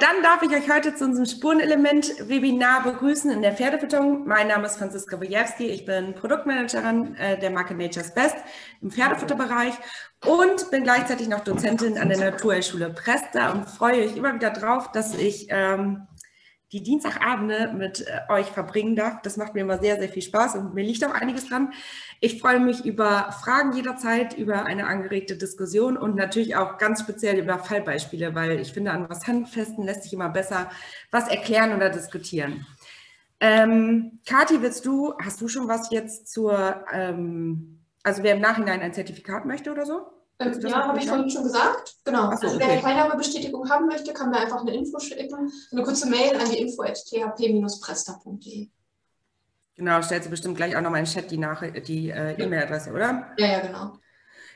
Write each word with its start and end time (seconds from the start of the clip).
dann 0.00 0.22
darf 0.22 0.42
ich 0.42 0.50
euch 0.50 0.70
heute 0.70 0.94
zu 0.94 1.04
unserem 1.04 1.26
Spurenelement-Webinar 1.26 2.84
begrüßen 2.84 3.30
in 3.30 3.42
der 3.42 3.52
Pferdefütterung. 3.52 4.26
Mein 4.26 4.48
Name 4.48 4.66
ist 4.66 4.76
Franziska 4.76 5.20
Wojewski, 5.20 5.66
ich 5.66 5.84
bin 5.84 6.14
Produktmanagerin 6.14 7.16
äh, 7.16 7.38
der 7.38 7.50
Marke 7.50 7.74
Nature's 7.74 8.14
Best 8.14 8.36
im 8.80 8.90
Pferdefutterbereich 8.90 9.74
und 10.26 10.70
bin 10.70 10.84
gleichzeitig 10.84 11.28
noch 11.28 11.40
Dozentin 11.40 11.98
an 11.98 12.08
der 12.08 12.18
Naturheilschule 12.18 12.90
Presta 12.90 13.50
und 13.50 13.68
freue 13.68 14.04
mich 14.04 14.16
immer 14.16 14.34
wieder 14.34 14.50
drauf, 14.50 14.92
dass 14.92 15.14
ich 15.14 15.48
ähm, 15.50 16.06
die 16.72 16.82
Dienstagabende 16.82 17.72
mit 17.72 18.06
äh, 18.06 18.32
euch 18.32 18.46
verbringen 18.46 18.94
darf. 18.94 19.22
Das 19.22 19.36
macht 19.36 19.54
mir 19.54 19.62
immer 19.62 19.78
sehr, 19.78 19.98
sehr 19.98 20.08
viel 20.08 20.22
Spaß 20.22 20.56
und 20.56 20.74
mir 20.74 20.84
liegt 20.84 21.04
auch 21.04 21.14
einiges 21.14 21.48
dran. 21.48 21.72
Ich 22.20 22.40
freue 22.40 22.60
mich 22.60 22.84
über 22.84 23.32
Fragen 23.42 23.72
jederzeit, 23.72 24.36
über 24.36 24.66
eine 24.66 24.86
angeregte 24.86 25.36
Diskussion 25.36 25.96
und 25.96 26.16
natürlich 26.16 26.56
auch 26.56 26.78
ganz 26.78 27.00
speziell 27.00 27.38
über 27.38 27.58
Fallbeispiele, 27.58 28.34
weil 28.34 28.60
ich 28.60 28.72
finde, 28.72 28.90
an 28.90 29.08
was 29.08 29.26
Handfesten 29.26 29.84
lässt 29.84 30.02
sich 30.02 30.12
immer 30.12 30.28
besser 30.28 30.70
was 31.10 31.28
erklären 31.28 31.74
oder 31.74 31.90
diskutieren. 31.90 32.66
Ähm, 33.40 34.20
Kathi, 34.26 34.60
willst 34.62 34.84
du, 34.84 35.14
hast 35.22 35.40
du 35.40 35.48
schon 35.48 35.68
was 35.68 35.90
jetzt 35.90 36.30
zur, 36.30 36.84
ähm, 36.92 37.84
also 38.02 38.22
wer 38.22 38.34
im 38.34 38.40
Nachhinein 38.40 38.80
ein 38.80 38.92
Zertifikat 38.92 39.46
möchte 39.46 39.70
oder 39.70 39.86
so? 39.86 40.17
Ähm, 40.40 40.60
ja, 40.60 40.86
habe 40.86 40.98
ich 40.98 41.08
vorhin 41.08 41.28
schon 41.28 41.42
gesagt. 41.42 41.96
Genau. 42.04 42.30
So, 42.36 42.46
also 42.46 42.56
wer 42.58 42.68
eine 42.68 42.80
Teilnahmebestätigung 42.80 43.68
haben 43.68 43.86
möchte, 43.86 44.12
kann 44.12 44.30
mir 44.30 44.38
einfach 44.38 44.60
eine 44.60 44.72
Info 44.74 45.00
schicken. 45.00 45.50
Eine 45.72 45.82
kurze 45.82 46.08
Mail 46.08 46.36
an 46.36 46.48
die 46.50 46.58
info.thp-presta.de. 46.58 48.68
Genau, 49.74 50.00
stellst 50.02 50.26
du 50.26 50.30
bestimmt 50.30 50.56
gleich 50.56 50.76
auch 50.76 50.80
nochmal 50.80 51.00
in 51.00 51.06
den 51.06 51.12
Chat 51.12 51.28
die, 51.30 51.40
die 51.82 52.10
äh, 52.10 52.40
E-Mail-Adresse, 52.42 52.92
oder? 52.92 53.32
Ja, 53.38 53.46
ja, 53.46 53.60
genau. 53.60 53.98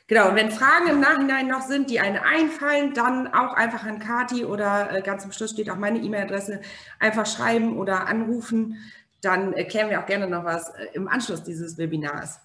Genau, 0.09 0.29
und 0.29 0.35
wenn 0.37 0.51
Fragen 0.51 0.89
im 0.89 0.99
Nachhinein 1.01 1.47
noch 1.47 1.63
sind, 1.63 1.89
die 1.89 2.01
eine 2.01 2.25
einfallen, 2.25 2.93
dann 2.93 3.33
auch 3.33 3.55
einfach 3.55 3.85
an 3.85 4.01
Kati 4.01 4.45
oder 4.45 4.93
äh, 4.93 5.01
ganz 5.01 5.25
am 5.25 5.31
Schluss 5.33 5.53
steht 5.53 5.71
auch 5.71 5.77
meine 5.77 6.01
E-Mail-Adresse, 6.01 6.61
einfach 6.99 7.25
schreiben 7.25 7.79
oder 7.79 8.09
anrufen. 8.09 8.79
Dann 9.21 9.53
erklären 9.53 9.91
wir 9.91 10.01
auch 10.01 10.07
gerne 10.07 10.27
noch 10.27 10.45
was 10.45 10.71
äh, 10.71 10.89
im 10.95 11.07
Anschluss 11.09 11.45
dieses 11.45 11.79
Webinars. 11.79 12.41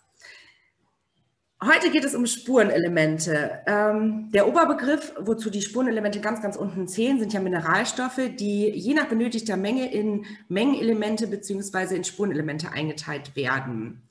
Heute 1.64 1.90
geht 1.90 2.04
es 2.04 2.14
um 2.14 2.28
Spurenelemente. 2.28 3.62
Ähm, 3.66 4.30
der 4.32 4.48
Oberbegriff, 4.48 5.14
wozu 5.20 5.50
die 5.50 5.64
Spurenelemente 5.64 6.20
ganz, 6.22 6.40
ganz 6.40 6.56
unten 6.56 6.88
zählen, 6.88 7.18
sind 7.18 7.34
ja 7.34 7.40
Mineralstoffe, 7.40 8.22
die 8.40 8.70
je 8.70 8.94
nach 8.94 9.08
benötigter 9.08 9.58
Menge 9.58 9.92
in 9.92 10.28
Mengenelemente 10.50 11.26
bzw. 11.26 11.96
in 11.96 12.04
Spurenelemente 12.04 12.72
eingeteilt 12.72 13.36
werden. 13.36 14.08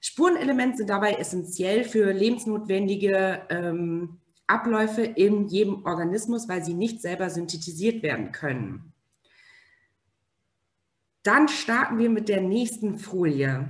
Spurenelemente 0.00 0.78
sind 0.78 0.90
dabei 0.90 1.12
essentiell 1.12 1.84
für 1.84 2.12
lebensnotwendige 2.12 3.42
ähm, 3.48 4.18
Abläufe 4.48 5.02
in 5.02 5.46
jedem 5.46 5.84
Organismus, 5.84 6.48
weil 6.48 6.64
sie 6.64 6.74
nicht 6.74 7.00
selber 7.00 7.30
synthetisiert 7.30 8.02
werden 8.02 8.32
können. 8.32 8.92
Dann 11.22 11.46
starten 11.46 11.98
wir 11.98 12.10
mit 12.10 12.28
der 12.28 12.40
nächsten 12.40 12.98
Folie. 12.98 13.68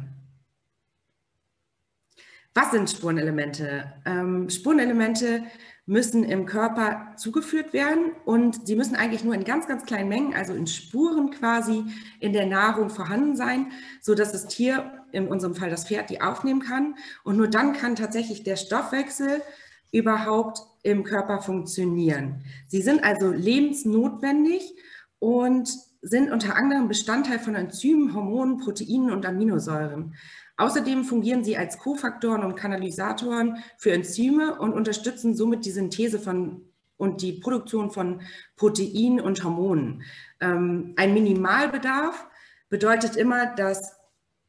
Was 2.60 2.72
sind 2.72 2.90
Spurenelemente? 2.90 3.84
Ähm, 4.04 4.50
Spurenelemente 4.50 5.44
müssen 5.86 6.24
im 6.24 6.44
Körper 6.44 7.14
zugeführt 7.16 7.72
werden 7.72 8.10
und 8.24 8.66
sie 8.66 8.74
müssen 8.74 8.96
eigentlich 8.96 9.22
nur 9.22 9.32
in 9.34 9.44
ganz, 9.44 9.68
ganz 9.68 9.84
kleinen 9.86 10.08
Mengen, 10.08 10.34
also 10.34 10.54
in 10.54 10.66
Spuren 10.66 11.30
quasi 11.30 11.84
in 12.18 12.32
der 12.32 12.46
Nahrung 12.46 12.90
vorhanden 12.90 13.36
sein, 13.36 13.70
sodass 14.02 14.32
das 14.32 14.48
Tier, 14.48 14.90
in 15.12 15.28
unserem 15.28 15.54
Fall 15.54 15.70
das 15.70 15.86
Pferd, 15.86 16.10
die 16.10 16.20
aufnehmen 16.20 16.60
kann. 16.60 16.96
Und 17.22 17.36
nur 17.36 17.46
dann 17.46 17.74
kann 17.74 17.94
tatsächlich 17.94 18.42
der 18.42 18.56
Stoffwechsel 18.56 19.40
überhaupt 19.92 20.58
im 20.82 21.04
Körper 21.04 21.40
funktionieren. 21.40 22.42
Sie 22.66 22.82
sind 22.82 23.04
also 23.04 23.30
lebensnotwendig 23.30 24.74
und 25.20 25.70
sind 26.02 26.32
unter 26.32 26.56
anderem 26.56 26.88
Bestandteil 26.88 27.38
von 27.38 27.54
Enzymen, 27.54 28.14
Hormonen, 28.14 28.58
Proteinen 28.58 29.12
und 29.12 29.26
Aminosäuren. 29.26 30.16
Außerdem 30.58 31.04
fungieren 31.04 31.44
sie 31.44 31.56
als 31.56 31.78
Kofaktoren 31.78 32.44
und 32.44 32.56
Kanalisatoren 32.56 33.62
für 33.78 33.92
Enzyme 33.92 34.58
und 34.58 34.74
unterstützen 34.74 35.34
somit 35.34 35.64
die 35.64 35.70
Synthese 35.70 36.18
von 36.18 36.64
und 36.98 37.22
die 37.22 37.34
Produktion 37.34 37.90
von 37.90 38.22
Proteinen 38.56 39.20
und 39.20 39.42
Hormonen. 39.44 40.02
Ähm, 40.40 40.94
ein 40.96 41.14
Minimalbedarf 41.14 42.26
bedeutet 42.68 43.16
immer, 43.16 43.46
dass 43.54 43.96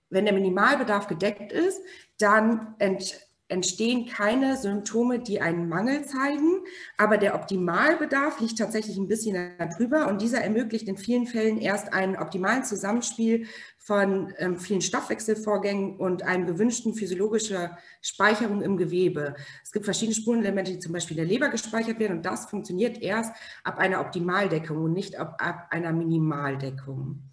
wenn 0.09 0.25
der 0.25 0.33
Minimalbedarf 0.33 1.05
gedeckt 1.05 1.51
ist, 1.51 1.79
dann 2.17 2.73
ent, 2.79 3.28
entstehen 3.49 4.05
keine 4.05 4.55
Symptome, 4.55 5.19
die 5.19 5.41
einen 5.41 5.67
Mangel 5.67 6.05
zeigen, 6.05 6.61
aber 6.97 7.17
der 7.17 7.35
Optimalbedarf 7.35 8.39
liegt 8.39 8.59
tatsächlich 8.59 8.95
ein 8.97 9.07
bisschen 9.07 9.57
darüber 9.57 10.07
und 10.07 10.21
dieser 10.21 10.41
ermöglicht 10.41 10.87
in 10.87 10.97
vielen 10.97 11.27
Fällen 11.27 11.57
erst 11.57 11.91
einen 11.91 12.15
optimalen 12.15 12.63
Zusammenspiel 12.63 13.47
von 13.79 14.33
ähm, 14.37 14.59
vielen 14.59 14.81
Stoffwechselvorgängen 14.81 15.97
und 15.97 16.21
einem 16.21 16.45
gewünschten 16.45 16.93
physiologischer 16.93 17.77
Speicherung 18.01 18.61
im 18.61 18.77
Gewebe. 18.77 19.33
Es 19.63 19.71
gibt 19.71 19.85
verschiedene 19.85 20.15
Spurenelemente, 20.15 20.73
die 20.73 20.79
zum 20.79 20.93
Beispiel 20.93 21.17
in 21.17 21.23
der 21.23 21.33
Leber 21.33 21.49
gespeichert 21.49 21.97
werden 21.99 22.17
und 22.17 22.25
das 22.25 22.45
funktioniert 22.45 23.01
erst 23.01 23.33
ab 23.63 23.79
einer 23.79 24.01
Optimaldeckung 24.01 24.77
und 24.77 24.93
nicht 24.93 25.15
ab, 25.15 25.37
ab 25.39 25.67
einer 25.71 25.91
Minimaldeckung. 25.91 27.23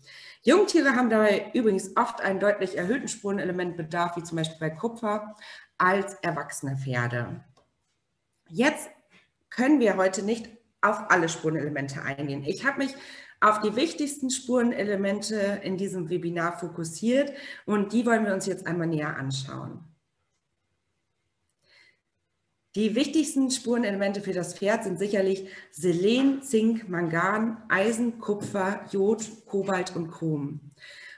Jungtiere 0.47 0.95
haben 0.95 1.11
dabei 1.11 1.51
übrigens 1.55 1.97
oft 1.97 2.21
einen 2.21 2.39
deutlich 2.39 2.79
erhöhten 2.79 3.09
Spurenelementbedarf, 3.09 4.17
wie 4.17 4.23
zum 4.23 4.37
Beispiel 4.37 4.61
bei 4.61 4.71
Kupfer, 4.71 5.35
als 5.79 6.15
erwachsene 6.23 6.77
Pferde. 6.77 7.45
Jetzt 8.49 8.89
können 9.51 9.81
wir 9.81 9.97
heute 9.97 10.23
nicht 10.23 10.49
auf 10.81 11.11
alle 11.11 11.29
Spurenelemente 11.29 12.03
eingehen. 12.03 12.45
Ich 12.45 12.65
habe 12.65 12.79
mich 12.79 12.95
auf 13.41 13.61
die 13.61 13.77
wichtigsten 13.77 14.31
Spurenelemente 14.31 15.61
in 15.63 15.77
diesem 15.77 16.09
Webinar 16.09 16.59
fokussiert 16.59 17.33
und 17.65 17.93
die 17.93 18.07
wollen 18.07 18.25
wir 18.25 18.35
uns 18.35 18.47
jetzt 18.47 18.67
einmal 18.67 18.87
näher 18.87 19.17
anschauen. 19.17 19.81
Die 22.75 22.95
wichtigsten 22.95 23.51
Spurenelemente 23.51 24.21
für 24.21 24.35
das 24.35 24.53
Pferd 24.53 24.85
sind 24.85 24.99
sicherlich 24.99 25.49
Selen, 25.71 26.43
Zink, 26.43 26.89
Mangan, 26.91 27.63
Eisen, 27.71 28.19
Kupfer, 28.19 28.85
Jod, 28.91 29.47
Kobalt 29.47 29.97
und 29.97 30.11
Chrom. 30.11 30.61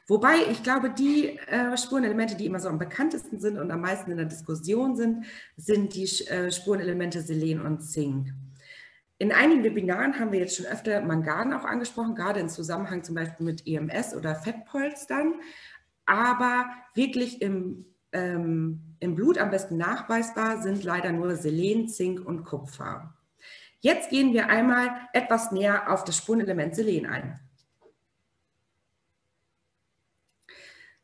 Wobei 0.09 0.37
ich 0.51 0.63
glaube, 0.63 0.89
die 0.89 1.39
äh, 1.49 1.77
Spurenelemente, 1.77 2.35
die 2.35 2.47
immer 2.47 2.61
so 2.61 2.71
am 2.71 2.79
bekanntesten 2.79 3.39
sind 3.39 3.59
und 3.59 3.71
am 3.71 3.83
meisten 3.83 4.11
in 4.11 4.17
der 4.17 4.27
Diskussion 4.27 4.97
sind, 4.97 5.27
sind 5.57 5.95
die 5.95 6.05
äh, 6.29 6.51
Spurenelemente 6.51 7.21
Selen 7.21 7.61
und 7.61 7.83
Zink. 7.83 8.33
In 9.19 9.33
einigen 9.33 9.65
Webinaren 9.65 10.19
haben 10.19 10.33
wir 10.33 10.39
jetzt 10.39 10.57
schon 10.57 10.65
öfter 10.65 11.03
Mangan 11.03 11.53
auch 11.53 11.65
angesprochen, 11.65 12.15
gerade 12.15 12.41
im 12.41 12.49
Zusammenhang 12.49 13.05
zum 13.05 13.17
Beispiel 13.17 13.45
mit 13.45 13.67
EMS 13.67 14.15
oder 14.15 14.35
Fettpolstern. 14.35 15.35
Aber 16.07 16.71
wirklich 16.95 17.43
im, 17.43 17.85
ähm, 18.13 18.97
im 19.01 19.15
Blut 19.15 19.37
am 19.37 19.51
besten 19.51 19.77
nachweisbar 19.77 20.63
sind 20.63 20.85
leider 20.85 21.13
nur 21.13 21.37
Selen, 21.37 21.87
Zink 21.87 22.25
und 22.25 22.45
Kupfer. 22.45 23.15
Jetzt 23.81 24.09
gehen 24.09 24.33
wir 24.33 24.49
einmal 24.49 24.89
etwas 25.13 25.53
näher 25.53 25.93
auf 25.93 26.05
das 26.05 26.17
Spurenelement 26.17 26.75
Selen 26.75 27.05
ein. 27.05 27.39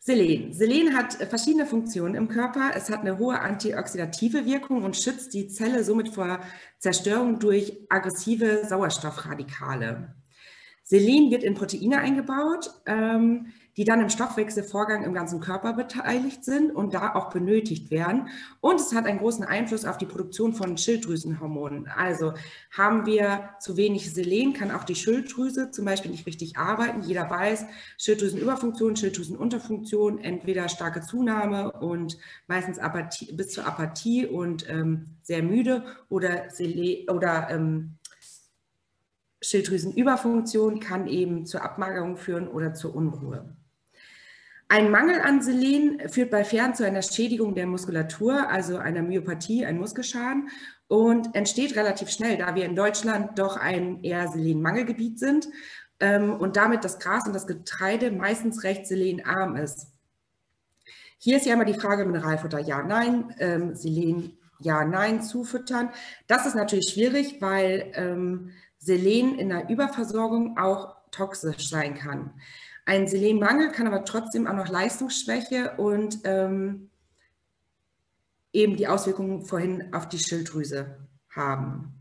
Selen. 0.06 0.52
Selen 0.52 0.94
hat 0.94 1.14
verschiedene 1.14 1.64
Funktionen 1.64 2.14
im 2.14 2.28
Körper. 2.28 2.72
Es 2.74 2.90
hat 2.90 3.00
eine 3.00 3.16
hohe 3.16 3.40
antioxidative 3.40 4.44
Wirkung 4.44 4.82
und 4.82 4.98
schützt 4.98 5.32
die 5.32 5.48
Zelle 5.48 5.82
somit 5.82 6.10
vor 6.10 6.40
Zerstörung 6.78 7.38
durch 7.38 7.78
aggressive 7.88 8.66
Sauerstoffradikale. 8.66 10.14
Selen 10.82 11.30
wird 11.30 11.42
in 11.42 11.54
Proteine 11.54 12.00
eingebaut. 12.00 12.70
Ähm, 12.84 13.46
die 13.76 13.84
dann 13.84 14.00
im 14.00 14.08
Stoffwechselvorgang 14.08 15.02
im 15.02 15.14
ganzen 15.14 15.40
Körper 15.40 15.72
beteiligt 15.72 16.44
sind 16.44 16.70
und 16.70 16.94
da 16.94 17.14
auch 17.14 17.30
benötigt 17.30 17.90
werden. 17.90 18.28
Und 18.60 18.80
es 18.80 18.94
hat 18.94 19.06
einen 19.06 19.18
großen 19.18 19.44
Einfluss 19.44 19.84
auf 19.84 19.98
die 19.98 20.06
Produktion 20.06 20.54
von 20.54 20.76
Schilddrüsenhormonen. 20.76 21.88
Also 21.88 22.34
haben 22.70 23.06
wir 23.06 23.50
zu 23.58 23.76
wenig 23.76 24.12
Selen, 24.12 24.52
kann 24.52 24.70
auch 24.70 24.84
die 24.84 24.94
Schilddrüse 24.94 25.70
zum 25.70 25.84
Beispiel 25.84 26.10
nicht 26.10 26.26
richtig 26.26 26.56
arbeiten. 26.56 27.02
Jeder 27.02 27.28
weiß, 27.28 27.66
Schilddrüsenüberfunktion, 27.98 28.96
Schilddrüsenunterfunktion, 28.96 30.18
entweder 30.20 30.68
starke 30.68 31.00
Zunahme 31.00 31.72
und 31.72 32.18
meistens 32.46 32.78
Apathie, 32.78 33.32
bis 33.32 33.48
zur 33.48 33.66
Apathie 33.66 34.26
und 34.26 34.68
ähm, 34.68 35.16
sehr 35.22 35.42
müde 35.42 35.84
oder, 36.08 36.50
Selen, 36.50 37.08
oder 37.08 37.48
ähm, 37.50 37.98
Schilddrüsenüberfunktion 39.42 40.80
kann 40.80 41.06
eben 41.06 41.44
zur 41.44 41.62
Abmagerung 41.62 42.16
führen 42.16 42.48
oder 42.48 42.72
zur 42.72 42.94
Unruhe. 42.94 43.54
Ein 44.68 44.90
Mangel 44.90 45.20
an 45.20 45.42
Selen 45.42 46.08
führt 46.08 46.30
bei 46.30 46.44
Pferden 46.44 46.74
zu 46.74 46.84
einer 46.84 47.02
Schädigung 47.02 47.54
der 47.54 47.66
Muskulatur, 47.66 48.48
also 48.48 48.78
einer 48.78 49.02
Myopathie, 49.02 49.66
ein 49.66 49.78
Muskelschaden 49.78 50.48
und 50.88 51.34
entsteht 51.34 51.76
relativ 51.76 52.08
schnell, 52.10 52.38
da 52.38 52.54
wir 52.54 52.64
in 52.64 52.74
Deutschland 52.74 53.38
doch 53.38 53.56
ein 53.56 54.02
eher 54.02 54.28
Selenmangelgebiet 54.28 55.18
sind 55.18 55.48
ähm, 56.00 56.34
und 56.34 56.56
damit 56.56 56.84
das 56.84 56.98
Gras 56.98 57.26
und 57.26 57.34
das 57.34 57.46
Getreide 57.46 58.10
meistens 58.10 58.64
recht 58.64 58.86
selenarm 58.86 59.56
ist. 59.56 59.88
Hier 61.18 61.36
ist 61.36 61.46
ja 61.46 61.54
immer 61.54 61.64
die 61.64 61.74
Frage 61.74 62.04
Mineralfutter 62.04 62.60
ja, 62.60 62.82
nein, 62.82 63.34
ähm, 63.38 63.74
Selen 63.74 64.38
ja, 64.60 64.84
nein 64.84 65.22
zufüttern. 65.22 65.90
Das 66.26 66.46
ist 66.46 66.54
natürlich 66.54 66.90
schwierig, 66.90 67.40
weil 67.40 67.92
ähm, 67.94 68.50
Selen 68.78 69.38
in 69.38 69.50
der 69.50 69.68
Überversorgung 69.68 70.58
auch 70.58 70.96
toxisch 71.10 71.68
sein 71.68 71.94
kann. 71.94 72.32
Ein 72.86 73.06
Selenmangel 73.06 73.70
kann 73.72 73.86
aber 73.86 74.04
trotzdem 74.04 74.46
auch 74.46 74.54
noch 74.54 74.68
Leistungsschwäche 74.68 75.72
und 75.78 76.18
ähm, 76.24 76.90
eben 78.52 78.76
die 78.76 78.88
Auswirkungen 78.88 79.42
vorhin 79.42 79.92
auf 79.94 80.08
die 80.08 80.18
Schilddrüse 80.18 81.08
haben. 81.30 81.94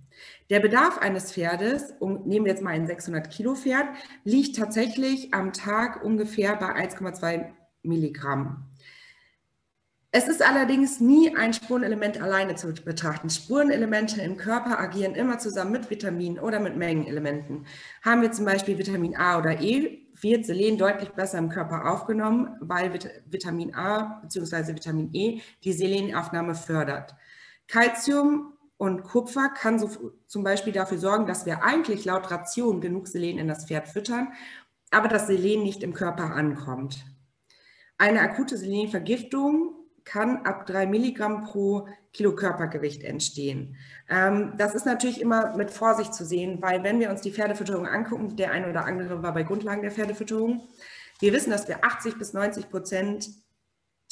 Der 0.49 0.59
Bedarf 0.59 0.97
eines 0.99 1.31
Pferdes, 1.31 1.93
um, 1.99 2.27
nehmen 2.27 2.45
wir 2.45 2.51
jetzt 2.51 2.61
mal 2.61 2.71
ein 2.71 2.85
600 2.85 3.29
Kilo 3.31 3.55
Pferd, 3.55 3.87
liegt 4.23 4.57
tatsächlich 4.57 5.33
am 5.33 5.53
Tag 5.53 6.03
ungefähr 6.03 6.55
bei 6.55 6.75
1,2 6.75 7.45
Milligramm. 7.81 8.69
Es 10.11 10.27
ist 10.27 10.43
allerdings 10.43 10.99
nie 10.99 11.35
ein 11.35 11.53
Spurenelement 11.53 12.21
alleine 12.21 12.53
zu 12.53 12.71
betrachten. 12.71 13.31
Spurenelemente 13.31 14.21
im 14.21 14.37
Körper 14.37 14.79
agieren 14.79 15.15
immer 15.15 15.39
zusammen 15.39 15.71
mit 15.71 15.89
Vitaminen 15.89 16.37
oder 16.37 16.59
mit 16.59 16.75
Mengenelementen. 16.77 17.65
Haben 18.03 18.21
wir 18.21 18.31
zum 18.31 18.45
Beispiel 18.45 18.77
Vitamin 18.77 19.15
A 19.15 19.39
oder 19.39 19.59
E, 19.59 20.02
wird 20.23 20.45
Selen 20.45 20.77
deutlich 20.77 21.09
besser 21.09 21.37
im 21.37 21.49
Körper 21.49 21.91
aufgenommen, 21.91 22.55
weil 22.59 22.93
Vitamin 23.25 23.75
A 23.75 24.21
bzw. 24.21 24.75
Vitamin 24.75 25.09
E 25.13 25.41
die 25.63 25.73
Selenaufnahme 25.73 26.55
fördert. 26.55 27.15
Calcium 27.67 28.53
und 28.77 29.03
Kupfer 29.03 29.49
kann 29.49 29.79
so 29.79 30.13
zum 30.27 30.43
Beispiel 30.43 30.73
dafür 30.73 30.97
sorgen, 30.97 31.27
dass 31.27 31.45
wir 31.45 31.63
eigentlich 31.63 32.05
laut 32.05 32.31
Ration 32.31 32.81
genug 32.81 33.07
Selen 33.07 33.37
in 33.37 33.47
das 33.47 33.65
Pferd 33.65 33.87
füttern, 33.87 34.29
aber 34.91 35.07
das 35.07 35.27
Selen 35.27 35.63
nicht 35.63 35.83
im 35.83 35.93
Körper 35.93 36.33
ankommt. 36.33 37.05
Eine 37.97 38.21
akute 38.21 38.57
Selenvergiftung 38.57 39.75
kann 40.05 40.45
ab 40.45 40.65
3 40.65 40.85
Milligramm 40.87 41.43
pro 41.43 41.87
Kilo 42.11 42.35
Körpergewicht 42.35 43.03
entstehen. 43.03 43.75
Ähm, 44.09 44.53
das 44.57 44.75
ist 44.75 44.85
natürlich 44.85 45.21
immer 45.21 45.55
mit 45.55 45.71
Vorsicht 45.71 46.13
zu 46.13 46.25
sehen, 46.25 46.61
weil 46.61 46.83
wenn 46.83 46.99
wir 46.99 47.09
uns 47.09 47.21
die 47.21 47.31
Pferdefütterung 47.31 47.87
angucken, 47.87 48.35
der 48.35 48.51
eine 48.51 48.69
oder 48.69 48.85
andere 48.85 49.23
war 49.23 49.33
bei 49.33 49.43
Grundlagen 49.43 49.81
der 49.81 49.91
Pferdefütterung, 49.91 50.67
wir 51.19 51.33
wissen, 51.33 51.51
dass 51.51 51.67
wir 51.67 51.83
80 51.83 52.17
bis 52.17 52.33
90 52.33 52.69
Prozent 52.69 53.29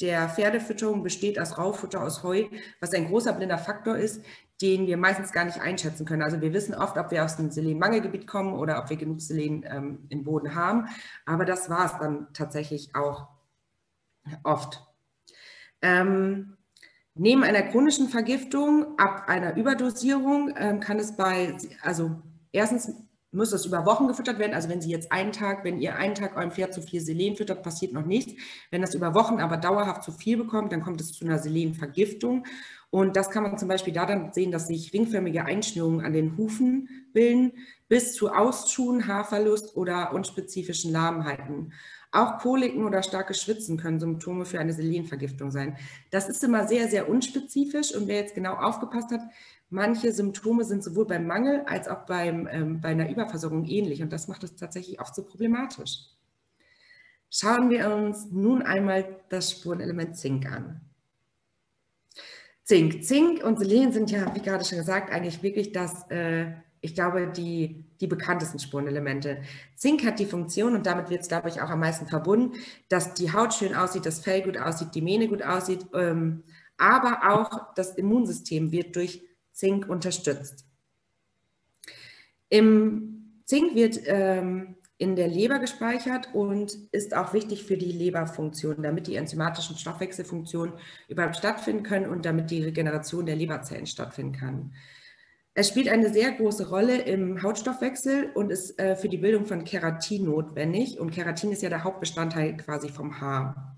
der 0.00 0.28
Pferdefütterung 0.28 1.02
besteht 1.02 1.38
aus 1.38 1.58
Raufutter, 1.58 2.02
aus 2.02 2.22
Heu, 2.22 2.46
was 2.80 2.92
ein 2.92 3.06
großer 3.06 3.32
blinder 3.34 3.58
Faktor 3.58 3.96
ist, 3.96 4.24
den 4.60 4.86
wir 4.86 4.96
meistens 4.96 5.32
gar 5.32 5.44
nicht 5.44 5.60
einschätzen 5.60 6.06
können. 6.06 6.22
Also 6.22 6.40
wir 6.40 6.52
wissen 6.52 6.74
oft, 6.74 6.96
ob 6.96 7.10
wir 7.10 7.24
aus 7.24 7.38
einem 7.38 7.50
Selenmangelgebiet 7.50 8.26
kommen 8.26 8.54
oder 8.54 8.78
ob 8.78 8.90
wir 8.90 8.96
genug 8.96 9.20
Selen 9.20 9.64
ähm, 9.68 10.06
im 10.08 10.24
Boden 10.24 10.54
haben. 10.54 10.88
Aber 11.26 11.44
das 11.44 11.68
war 11.68 11.86
es 11.86 11.98
dann 11.98 12.28
tatsächlich 12.32 12.94
auch 12.94 13.28
oft. 14.44 14.82
Ähm, 15.82 16.56
neben 17.14 17.44
einer 17.44 17.62
chronischen 17.62 18.08
Vergiftung, 18.08 18.98
ab 18.98 19.24
einer 19.28 19.56
Überdosierung, 19.56 20.54
ähm, 20.56 20.80
kann 20.80 20.98
es 20.98 21.16
bei, 21.16 21.56
also 21.82 22.22
erstens 22.52 22.92
muss 23.32 23.50
das 23.50 23.64
über 23.64 23.86
Wochen 23.86 24.06
gefüttert 24.06 24.38
werden. 24.38 24.54
Also 24.54 24.68
wenn 24.68 24.82
Sie 24.82 24.90
jetzt 24.90 25.10
einen 25.10 25.32
Tag, 25.32 25.64
wenn 25.64 25.80
ihr 25.80 25.96
einen 25.96 26.14
Tag 26.14 26.36
eurem 26.36 26.52
Pferd 26.52 26.74
zu 26.74 26.82
viel 26.82 27.00
Selen 27.00 27.34
füttert, 27.34 27.62
passiert 27.62 27.92
noch 27.92 28.04
nichts. 28.04 28.34
Wenn 28.70 28.82
das 28.82 28.94
über 28.94 29.14
Wochen 29.14 29.40
aber 29.40 29.56
dauerhaft 29.56 30.04
zu 30.04 30.12
viel 30.12 30.36
bekommt, 30.36 30.70
dann 30.70 30.82
kommt 30.82 31.00
es 31.00 31.12
zu 31.12 31.24
einer 31.24 31.38
Selenvergiftung. 31.38 32.46
Und 32.90 33.16
das 33.16 33.30
kann 33.30 33.42
man 33.42 33.56
zum 33.56 33.68
Beispiel 33.68 33.94
daran 33.94 34.34
sehen, 34.34 34.52
dass 34.52 34.66
sich 34.66 34.92
ringförmige 34.92 35.46
Einschnürungen 35.46 36.04
an 36.04 36.12
den 36.12 36.36
Hufen 36.36 37.06
bilden, 37.14 37.52
bis 37.88 38.14
zu 38.14 38.30
Ausschuhen, 38.30 39.06
Haarverlust 39.06 39.76
oder 39.76 40.12
unspezifischen 40.12 40.92
Lahmheiten. 40.92 41.72
Auch 42.12 42.38
Koliken 42.38 42.84
oder 42.84 43.02
starke 43.02 43.32
Schwitzen 43.32 43.78
können 43.78 43.98
Symptome 43.98 44.44
für 44.44 44.60
eine 44.60 44.74
Selenvergiftung 44.74 45.50
sein. 45.50 45.78
Das 46.10 46.28
ist 46.28 46.44
immer 46.44 46.68
sehr, 46.68 46.88
sehr 46.88 47.08
unspezifisch 47.08 47.94
und 47.94 48.06
wer 48.06 48.16
jetzt 48.16 48.34
genau 48.34 48.54
aufgepasst 48.54 49.10
hat, 49.10 49.22
manche 49.70 50.12
Symptome 50.12 50.64
sind 50.64 50.84
sowohl 50.84 51.06
beim 51.06 51.26
Mangel 51.26 51.62
als 51.66 51.88
auch 51.88 52.04
beim, 52.04 52.46
ähm, 52.52 52.80
bei 52.82 52.90
einer 52.90 53.08
Überversorgung 53.08 53.64
ähnlich 53.64 54.02
und 54.02 54.12
das 54.12 54.28
macht 54.28 54.44
es 54.44 54.54
tatsächlich 54.56 55.00
oft 55.00 55.14
so 55.14 55.24
problematisch. 55.24 56.10
Schauen 57.30 57.70
wir 57.70 57.90
uns 57.90 58.30
nun 58.30 58.60
einmal 58.60 59.20
das 59.30 59.50
Spurenelement 59.52 60.18
Zink 60.18 60.44
an. 60.52 60.82
Zink. 62.64 63.04
Zink 63.04 63.42
und 63.42 63.58
Selen 63.58 63.90
sind 63.90 64.10
ja, 64.10 64.34
wie 64.34 64.40
gerade 64.40 64.66
schon 64.66 64.78
gesagt, 64.78 65.10
eigentlich 65.10 65.42
wirklich 65.42 65.72
das 65.72 66.10
äh, 66.10 66.52
ich 66.82 66.94
glaube, 66.94 67.28
die, 67.28 67.84
die 68.00 68.08
bekanntesten 68.08 68.58
Spurenelemente. 68.58 69.42
Zink 69.76 70.04
hat 70.04 70.18
die 70.18 70.26
Funktion, 70.26 70.74
und 70.74 70.84
damit 70.84 71.08
wird 71.08 71.22
es, 71.22 71.28
glaube 71.28 71.48
ich, 71.48 71.62
auch 71.62 71.70
am 71.70 71.80
meisten 71.80 72.08
verbunden, 72.08 72.58
dass 72.88 73.14
die 73.14 73.32
Haut 73.32 73.54
schön 73.54 73.74
aussieht, 73.74 74.04
das 74.04 74.20
Fell 74.20 74.42
gut 74.42 74.58
aussieht, 74.58 74.94
die 74.94 75.00
Mähne 75.00 75.28
gut 75.28 75.42
aussieht, 75.42 75.86
ähm, 75.94 76.42
aber 76.76 77.32
auch 77.32 77.72
das 77.76 77.94
Immunsystem 77.94 78.72
wird 78.72 78.96
durch 78.96 79.22
Zink 79.52 79.88
unterstützt. 79.88 80.66
Im 82.48 83.42
Zink 83.44 83.76
wird 83.76 84.00
ähm, 84.06 84.74
in 84.98 85.14
der 85.14 85.28
Leber 85.28 85.60
gespeichert 85.60 86.34
und 86.34 86.76
ist 86.90 87.14
auch 87.14 87.32
wichtig 87.32 87.62
für 87.62 87.76
die 87.76 87.92
Leberfunktion, 87.92 88.82
damit 88.82 89.06
die 89.06 89.16
enzymatischen 89.16 89.76
Stoffwechselfunktionen 89.76 90.74
überhaupt 91.08 91.36
stattfinden 91.36 91.84
können 91.84 92.10
und 92.10 92.24
damit 92.24 92.50
die 92.50 92.64
Regeneration 92.64 93.24
der 93.24 93.36
Leberzellen 93.36 93.86
stattfinden 93.86 94.32
kann. 94.32 94.72
Es 95.54 95.68
spielt 95.68 95.88
eine 95.88 96.10
sehr 96.10 96.32
große 96.32 96.70
Rolle 96.70 97.02
im 97.02 97.42
Hautstoffwechsel 97.42 98.30
und 98.34 98.50
ist 98.50 98.78
äh, 98.78 98.96
für 98.96 99.10
die 99.10 99.18
Bildung 99.18 99.44
von 99.44 99.64
Keratin 99.64 100.24
notwendig. 100.24 100.98
Und 100.98 101.10
Keratin 101.10 101.52
ist 101.52 101.62
ja 101.62 101.68
der 101.68 101.84
Hauptbestandteil 101.84 102.56
quasi 102.56 102.88
vom 102.88 103.20
Haar. 103.20 103.76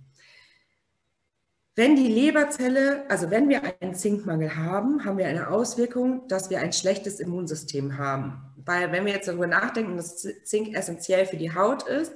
Wenn 1.77 1.97
die 1.97 2.07
Leberzelle, 2.07 3.05
also 3.11 3.33
wenn 3.33 3.49
wir 3.49 3.63
einen 3.81 3.97
Zinkmangel 3.97 4.55
haben, 4.55 5.05
haben 5.05 5.19
wir 5.19 5.27
eine 5.27 5.49
Auswirkung, 5.49 6.29
dass 6.29 6.49
wir 6.49 6.61
ein 6.61 6.73
schlechtes 6.73 7.19
Immunsystem 7.19 7.99
haben. 7.99 8.41
Weil 8.65 8.93
wenn 8.93 9.05
wir 9.05 9.13
jetzt 9.13 9.27
darüber 9.27 9.49
nachdenken, 9.49 9.97
dass 9.97 10.25
Zink 10.45 10.77
essentiell 10.77 11.27
für 11.27 11.37
die 11.37 11.53
Haut 11.53 11.83
ist 11.89 12.15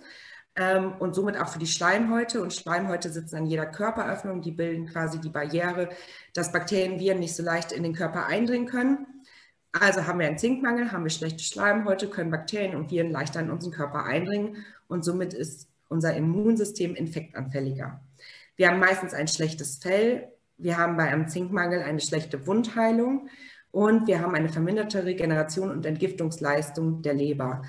ähm, 0.55 0.93
und 1.00 1.16
somit 1.16 1.37
auch 1.37 1.49
für 1.49 1.58
die 1.58 1.66
Schleimhäute 1.66 2.40
und 2.40 2.55
Schleimhäute 2.55 3.10
sitzen 3.10 3.34
an 3.34 3.46
jeder 3.46 3.66
Körperöffnung, 3.66 4.43
die 4.43 4.52
bilden 4.52 4.87
quasi 4.87 5.20
die 5.20 5.28
Barriere, 5.28 5.88
dass 6.34 6.52
Bakterien, 6.52 7.00
Viren 7.00 7.19
nicht 7.19 7.34
so 7.34 7.43
leicht 7.43 7.72
in 7.72 7.82
den 7.82 7.94
Körper 7.94 8.26
eindringen 8.26 8.69
können. 8.69 9.18
Also 9.80 10.06
haben 10.06 10.19
wir 10.19 10.26
einen 10.26 10.38
Zinkmangel, 10.38 10.92
haben 10.92 11.04
wir 11.04 11.10
schlechte 11.10 11.44
Schleimhäute, 11.44 12.08
können 12.08 12.30
Bakterien 12.30 12.75
und 12.75 12.90
Viren 12.90 13.10
leichter 13.10 13.40
in 13.40 13.50
unseren 13.50 13.72
Körper 13.72 14.04
eindringen 14.04 14.64
und 14.88 15.04
somit 15.04 15.34
ist 15.34 15.69
unser 15.88 16.14
Immunsystem 16.14 16.94
infektanfälliger. 16.94 18.00
Wir 18.56 18.69
haben 18.69 18.80
meistens 18.80 19.14
ein 19.14 19.28
schlechtes 19.28 19.76
Fell, 19.76 20.32
wir 20.56 20.76
haben 20.76 20.96
bei 20.96 21.04
einem 21.04 21.28
Zinkmangel 21.28 21.82
eine 21.82 22.00
schlechte 22.00 22.46
Wundheilung 22.46 23.28
und 23.70 24.08
wir 24.08 24.20
haben 24.20 24.34
eine 24.34 24.48
verminderte 24.48 25.05
Regeneration 25.05 25.70
und 25.70 25.86
Entgiftungsleistung 25.86 27.03
der 27.03 27.14
Leber. 27.14 27.62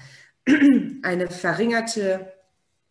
Eine 1.03 1.29
verringerte 1.29 2.33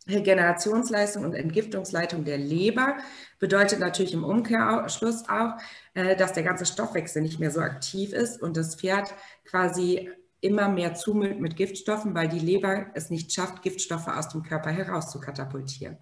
Regenerationsleistung 0.08 1.24
und 1.24 1.34
Entgiftungsleitung 1.34 2.24
der 2.24 2.38
Leber 2.38 2.96
bedeutet 3.38 3.80
natürlich 3.80 4.14
im 4.14 4.24
Umkehrschluss 4.24 5.28
auch, 5.28 5.54
äh, 5.94 6.16
dass 6.16 6.32
der 6.32 6.42
ganze 6.42 6.66
Stoffwechsel 6.66 7.22
nicht 7.22 7.38
mehr 7.38 7.50
so 7.50 7.60
aktiv 7.60 8.12
ist 8.12 8.40
und 8.42 8.56
das 8.56 8.74
Pferd 8.74 9.14
quasi 9.44 10.10
immer 10.40 10.68
mehr 10.68 10.94
zumüllt 10.94 11.40
mit 11.40 11.56
Giftstoffen, 11.56 12.14
weil 12.14 12.28
die 12.28 12.38
Leber 12.38 12.86
es 12.94 13.10
nicht 13.10 13.32
schafft, 13.32 13.62
Giftstoffe 13.62 14.08
aus 14.08 14.28
dem 14.28 14.42
Körper 14.42 14.70
heraus 14.70 15.10
zu 15.10 15.20
katapultieren. 15.20 15.98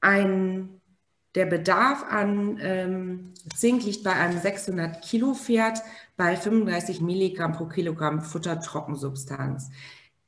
Ein, 0.00 0.80
der 1.34 1.46
Bedarf 1.46 2.04
an 2.08 2.58
ähm, 2.60 3.34
Zink 3.54 3.84
liegt 3.84 4.02
bei 4.04 4.12
einem 4.12 4.40
600 4.40 5.02
Kilo 5.02 5.34
Pferd 5.34 5.82
bei 6.16 6.36
35 6.36 7.00
Milligramm 7.00 7.52
pro 7.52 7.66
Kilogramm 7.66 8.22
Futtertrockensubstanz. 8.22 9.70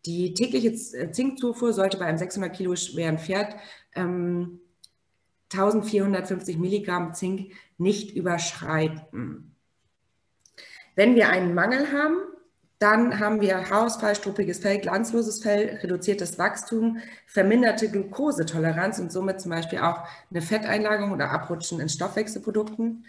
Die 0.07 0.35
tägliche 0.35 0.69
äh, 0.69 1.11
Zinkzufuhr 1.11 1.73
sollte 1.73 1.99
bei 1.99 2.07
einem 2.07 2.19
600 2.19 2.55
Kilo 2.55 2.75
schweren 2.77 3.19
Pferd 3.19 3.55
ähm, 3.95 4.61
1450 5.53 6.59
Milligramm 6.59 7.13
Zink 7.15 7.53
nicht 7.77 8.15
überschreiten. 8.17 9.55
Wenn 10.95 11.15
wir 11.15 11.29
einen 11.29 11.55
Mangel 11.55 11.93
haben, 11.93 12.17
dann 12.79 13.21
haben 13.21 13.43
wir 13.43 13.69
Haarausfall, 13.69 14.15
struppiges 14.15 14.61
Fell, 14.61 14.79
glanzloses 14.79 15.43
Fell, 15.43 15.81
reduziertes 15.83 16.39
Wachstum, 16.39 16.99
verminderte 17.27 17.91
Glukosetoleranz 17.91 18.99
und 19.01 19.13
somit 19.13 19.41
zum 19.41 19.51
Beispiel 19.51 19.81
auch 19.81 20.03
eine 20.31 20.41
Fetteinlagerung 20.41 21.13
oder 21.13 21.31
Abrutschen 21.31 21.81
in 21.81 21.91
Stoffwechselprodukten. 21.91 23.05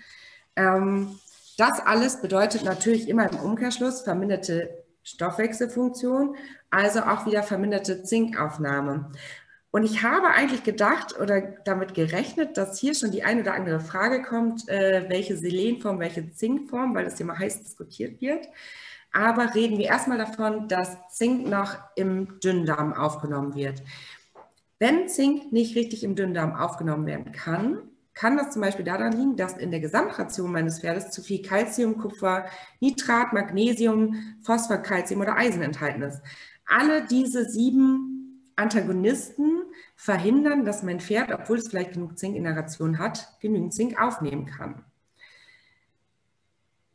Ähm, 0.58 1.18
das 1.58 1.80
alles 1.80 2.22
bedeutet 2.22 2.66
natürlich 2.66 3.08
immer 3.08 3.32
im 3.32 3.40
Umkehrschluss 3.40 4.02
verminderte 4.02 4.81
Stoffwechselfunktion, 5.04 6.36
also 6.70 7.02
auch 7.02 7.26
wieder 7.26 7.44
verminderte 7.44 8.04
Zinkaufnahme. 8.04 9.12
Und 9.72 9.86
ich 9.86 10.04
habe 10.04 10.28
eigentlich 10.28 10.64
gedacht 10.64 11.18
oder 11.18 11.42
damit 11.64 11.94
gerechnet, 11.94 12.58
dass 12.58 12.78
hier 12.78 12.94
schon 12.94 13.12
die 13.12 13.24
eine 13.24 13.42
oder 13.42 13.54
andere 13.54 13.80
Frage 13.80 14.22
kommt, 14.22 14.68
äh, 14.68 15.06
welche 15.08 15.38
Selenform, 15.38 16.00
welche 16.00 16.30
Zinkform, 16.32 16.94
weil 16.94 17.06
das 17.06 17.20
mal 17.22 17.40
heiß 17.40 17.64
diskutiert 17.64 18.22
wird. 18.22 18.46
Aber 19.14 19.56
reden 19.56 19.78
wir 19.78 19.86
erstmal 19.86 20.18
davon, 20.18 20.68
dass 20.68 20.98
Zink 21.10 21.48
noch 21.48 21.78
im 21.96 22.40
Dünndarm 22.42 22.94
aufgenommen 22.94 23.56
wird. 23.56 23.82
Wenn 24.80 25.08
Zink 25.08 25.52
nicht 25.52 25.76
richtig 25.76 26.04
im 26.04 26.16
Dünndarm 26.16 26.56
aufgenommen 26.56 27.06
werden 27.06 27.32
kann, 27.32 27.91
kann 28.14 28.38
das 28.38 28.52
zum 28.52 28.62
Beispiel 28.62 28.86
daran 28.86 29.14
liegen, 29.14 29.36
dass 29.36 29.58
in 29.58 29.72
der 29.72 29.80
Gesamtration 29.80 30.52
meines 30.52 30.80
Pferdes 30.80 31.12
zu 31.12 31.22
viel 31.22 31.42
Calcium, 31.42 31.98
Kupfer, 31.98 32.46
Nitrat, 32.80 33.34
Magnesium, 33.34 34.36
Phosphor, 34.42 34.78
Calcium 34.78 35.22
oder 35.22 35.38
Eisen 35.38 35.62
enthalten 35.62 36.02
ist. 36.02 36.22
Alle 36.66 37.06
diese 37.06 37.50
sieben 37.50 38.52
Antagonisten 38.56 39.64
verhindern, 39.96 40.66
dass 40.66 40.84
mein 40.84 41.00
Pferd, 41.00 41.32
obwohl 41.32 41.58
es 41.58 41.70
vielleicht 41.70 41.94
genug 41.94 42.18
Zink 42.18 42.36
in 42.36 42.44
der 42.44 42.56
Ration 42.56 43.00
hat, 43.00 43.38
genügend 43.40 43.74
Zink 43.74 44.00
aufnehmen 44.02 44.46
kann. 44.46 44.84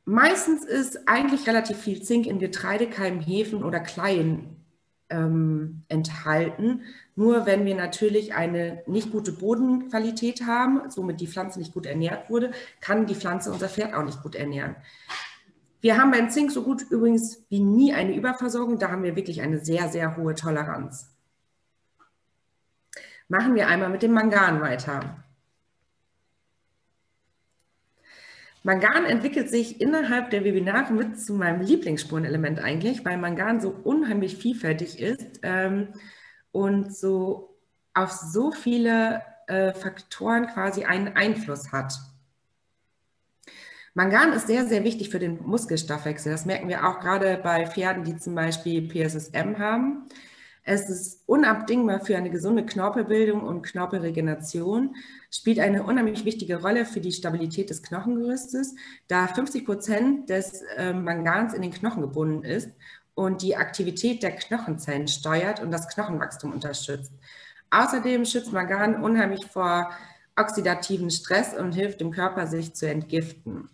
Meistens 0.05 0.65
ist 0.65 1.09
eigentlich 1.09 1.49
relativ 1.49 1.79
viel 1.79 2.03
Zink 2.03 2.27
in 2.27 2.39
Getreidekeimen, 2.39 3.21
Hefen 3.21 3.65
oder 3.65 3.81
Kleien 3.81 4.65
ähm, 5.11 5.83
enthalten. 5.89 6.83
Nur 7.19 7.47
wenn 7.47 7.65
wir 7.65 7.75
natürlich 7.75 8.35
eine 8.35 8.83
nicht 8.87 9.11
gute 9.11 9.33
Bodenqualität 9.33 10.47
haben, 10.47 10.91
somit 10.91 11.19
die 11.21 11.27
Pflanze 11.27 11.59
nicht 11.59 11.73
gut 11.73 11.87
ernährt 11.87 12.29
wurde, 12.29 12.51
kann 12.83 13.07
die 13.07 13.15
Pflanze 13.15 13.51
unser 13.51 13.71
Pferd 13.71 13.95
auch 13.95 14.05
nicht 14.05 14.23
gut 14.23 14.35
ernähren. 14.35 14.77
Wir 15.81 15.97
haben 15.97 16.11
beim 16.11 16.29
Zink 16.29 16.53
so 16.53 16.63
gut 16.63 16.83
übrigens 16.91 17.43
wie 17.49 17.61
nie 17.61 17.95
eine 17.95 18.15
Überversorgung. 18.15 18.79
Da 18.79 18.91
haben 18.91 19.03
wir 19.03 19.17
wirklich 19.17 19.41
eine 19.41 19.65
sehr, 19.65 19.89
sehr 19.89 20.17
hohe 20.19 20.35
Toleranz. 20.35 21.11
Machen 23.29 23.55
wir 23.55 23.67
einmal 23.67 23.89
mit 23.89 24.03
dem 24.03 24.13
Mangan 24.13 24.61
weiter. 24.61 25.25
Mangan 28.63 29.05
entwickelt 29.07 29.49
sich 29.49 29.81
innerhalb 29.81 30.31
der 30.31 30.45
Webinare 30.45 30.93
mit 30.93 31.19
zu 31.19 31.33
meinem 31.35 31.63
Lieblingsspurenelement 31.63 32.59
eigentlich, 32.59 33.05
weil 33.05 33.17
Mangan 33.17 33.61
so 33.61 33.71
unheimlich 33.71 34.37
vielfältig 34.37 35.01
ist 35.01 35.41
ähm, 35.43 35.89
und 36.57 36.97
so 36.97 37.55
auf 37.93 38.13
so 38.13 38.51
viele 38.51 39.21
äh, 39.47 39.75
Faktoren 39.75 40.47
quasi 40.47 40.85
einen 40.85 41.09
Einfluss 41.09 41.71
hat. 41.71 41.99
Mangan 43.93 44.33
ist 44.33 44.47
sehr, 44.47 44.67
sehr 44.67 44.83
wichtig 44.83 45.11
für 45.11 45.19
den 45.19 45.39
Muskelstoffwechsel. 45.47 46.33
Das 46.33 46.47
merken 46.47 46.69
wir 46.69 46.89
auch 46.89 47.01
gerade 47.01 47.39
bei 47.43 47.67
Pferden, 47.67 48.05
die 48.05 48.17
zum 48.17 48.35
Beispiel 48.35 48.89
PSSM 48.89 49.59
haben. 49.59 50.09
Es 50.63 50.89
ist 50.89 51.23
unabdingbar 51.27 52.01
für 52.01 52.17
eine 52.17 52.31
gesunde 52.31 52.65
Knorpelbildung 52.65 53.43
und 53.43 53.63
Knorpelregeneration, 53.63 54.97
spielt 55.31 55.61
eine 55.61 55.83
unheimlich 55.83 56.25
wichtige 56.25 56.63
Rolle 56.63 56.87
für 56.87 57.01
die 57.01 57.13
Stabilität 57.13 57.69
des 57.69 57.83
Knochengerüstes, 57.83 58.75
da 59.09 59.27
50 59.29 59.67
Prozent 59.67 60.31
des 60.31 60.63
äh, 60.79 60.95
Mangans 60.95 61.53
in 61.53 61.63
den 61.63 61.71
Knochen 61.71 62.01
gebunden 62.01 62.45
ist 62.45 62.71
und 63.17 63.43
die 63.43 63.57
Aktivität 63.57 64.23
der 64.23 64.37
Knochenzellen 64.37 65.09
steuert 65.09 65.61
und 65.61 65.73
das 65.73 65.89
Knochenwachstum 65.89 66.53
unterstützt. 66.53 67.13
Außerdem 67.71 68.25
schützt 68.25 68.53
Mangan 68.53 69.03
unheimlich 69.03 69.47
vor 69.47 69.91
oxidativen 70.37 71.11
Stress 71.11 71.55
und 71.55 71.73
hilft 71.73 72.01
dem 72.01 72.11
Körper, 72.11 72.47
sich 72.47 72.75
zu 72.75 72.89
entgiften. 72.89 73.71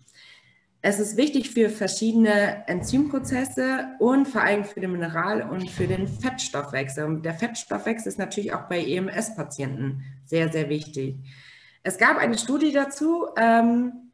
Es 0.81 0.99
ist 0.99 1.17
wichtig 1.17 1.51
für 1.51 1.69
verschiedene 1.69 2.67
Enzymprozesse 2.67 3.89
und 3.99 4.27
vor 4.27 4.41
allem 4.41 4.63
für 4.63 4.79
den 4.79 4.93
Mineral- 4.93 5.49
und 5.49 5.69
für 5.69 5.87
den 5.87 6.07
Fettstoffwechsel. 6.07 7.03
Und 7.05 7.23
der 7.23 7.33
Fettstoffwechsel 7.33 8.09
ist 8.09 8.19
natürlich 8.19 8.53
auch 8.53 8.63
bei 8.63 8.83
EMS-Patienten 8.83 10.03
sehr, 10.25 10.51
sehr 10.51 10.69
wichtig. 10.69 11.17
Es 11.83 11.97
gab 11.97 12.17
eine 12.17 12.37
Studie 12.37 12.71
dazu, 12.71 13.27
ähm, 13.37 14.11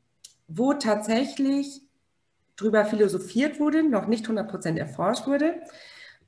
wo 0.47 0.73
tatsächlich 0.73 1.81
darüber 2.59 2.85
philosophiert 2.85 3.59
wurde, 3.59 3.83
noch 3.83 4.07
nicht 4.07 4.27
100% 4.27 4.77
erforscht 4.77 5.27
wurde, 5.27 5.61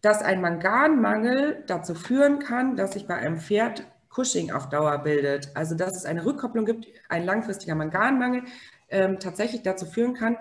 dass 0.01 0.21
ein 0.21 0.41
Manganmangel 0.41 1.63
dazu 1.67 1.93
führen 1.93 2.39
kann, 2.39 2.75
dass 2.75 2.93
sich 2.93 3.07
bei 3.07 3.15
einem 3.15 3.37
Pferd 3.37 3.83
Cushing 4.09 4.51
auf 4.51 4.69
Dauer 4.69 4.97
bildet. 4.99 5.51
Also 5.55 5.75
dass 5.75 5.95
es 5.95 6.05
eine 6.05 6.25
Rückkopplung 6.25 6.65
gibt, 6.65 6.87
ein 7.09 7.25
langfristiger 7.25 7.75
Manganmangel, 7.75 8.43
ähm, 8.89 9.19
tatsächlich 9.19 9.61
dazu 9.61 9.85
führen 9.85 10.13
kann, 10.13 10.37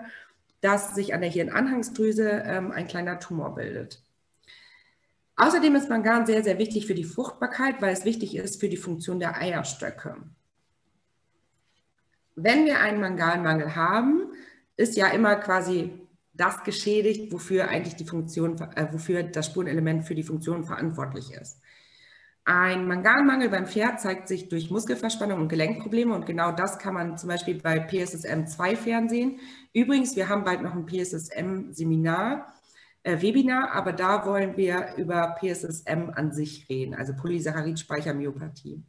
dass 0.59 0.93
sich 0.93 1.13
an 1.13 1.21
der 1.21 1.29
Hirnanhangsdrüse 1.29 2.43
ähm, 2.45 2.71
ein 2.71 2.87
kleiner 2.87 3.19
Tumor 3.19 3.55
bildet. 3.55 4.03
Außerdem 5.37 5.75
ist 5.75 5.89
Mangan 5.89 6.25
sehr, 6.25 6.43
sehr 6.43 6.59
wichtig 6.59 6.85
für 6.85 6.93
die 6.93 7.03
Fruchtbarkeit, 7.03 7.81
weil 7.81 7.93
es 7.93 8.05
wichtig 8.05 8.35
ist 8.35 8.59
für 8.59 8.69
die 8.69 8.77
Funktion 8.77 9.19
der 9.19 9.37
Eierstöcke. 9.37 10.17
Wenn 12.35 12.65
wir 12.65 12.79
einen 12.79 12.99
Manganmangel 12.99 13.75
haben, 13.75 14.33
ist 14.81 14.97
ja 14.97 15.07
immer 15.07 15.35
quasi 15.35 15.91
das 16.33 16.63
geschädigt, 16.63 17.31
wofür 17.31 17.67
eigentlich 17.67 17.95
die 17.95 18.05
Funktion, 18.05 18.59
äh, 18.75 18.87
wofür 18.91 19.23
das 19.23 19.45
Spurenelement 19.47 20.05
für 20.05 20.15
die 20.15 20.23
Funktion 20.23 20.63
verantwortlich 20.63 21.31
ist. 21.33 21.61
Ein 22.43 22.87
Manganmangel 22.87 23.49
beim 23.49 23.67
Pferd 23.67 24.01
zeigt 24.01 24.27
sich 24.27 24.49
durch 24.49 24.71
Muskelverspannung 24.71 25.41
und 25.41 25.49
Gelenkprobleme 25.49 26.13
und 26.15 26.25
genau 26.25 26.51
das 26.51 26.79
kann 26.79 26.95
man 26.95 27.17
zum 27.17 27.29
Beispiel 27.29 27.61
bei 27.61 27.79
PSSM 27.79 28.47
2 28.47 28.75
fernsehen. 28.75 29.39
Übrigens, 29.73 30.15
wir 30.15 30.27
haben 30.27 30.43
bald 30.43 30.63
noch 30.63 30.73
ein 30.73 30.87
PSSM-Seminar, 30.87 32.51
äh, 33.03 33.21
Webinar, 33.21 33.73
aber 33.73 33.93
da 33.93 34.25
wollen 34.25 34.57
wir 34.57 34.95
über 34.97 35.35
PSSM 35.39 36.09
an 36.15 36.31
sich 36.31 36.67
reden, 36.67 36.95
also 36.95 37.13
Polysaccharid-Speichermyopathie. 37.13 38.81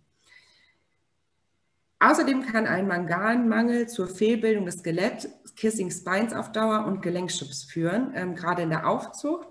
Außerdem 2.03 2.45
kann 2.45 2.67
ein 2.67 2.89
Manganmangel 2.89 3.89
zur 3.89 4.09
Fehlbildung 4.09 4.67
des 4.67 4.81
Skelett, 4.81 5.29
Kissing 5.55 5.93
Spines 5.93 6.35
auf 6.35 6.51
Dauer 6.51 6.85
und 6.87 7.01
Gelenkschubs 7.01 7.63
führen, 7.63 8.13
ähm, 8.17 8.35
gerade 8.35 8.63
in 8.63 8.71
der 8.71 8.89
Aufzucht. 8.89 9.47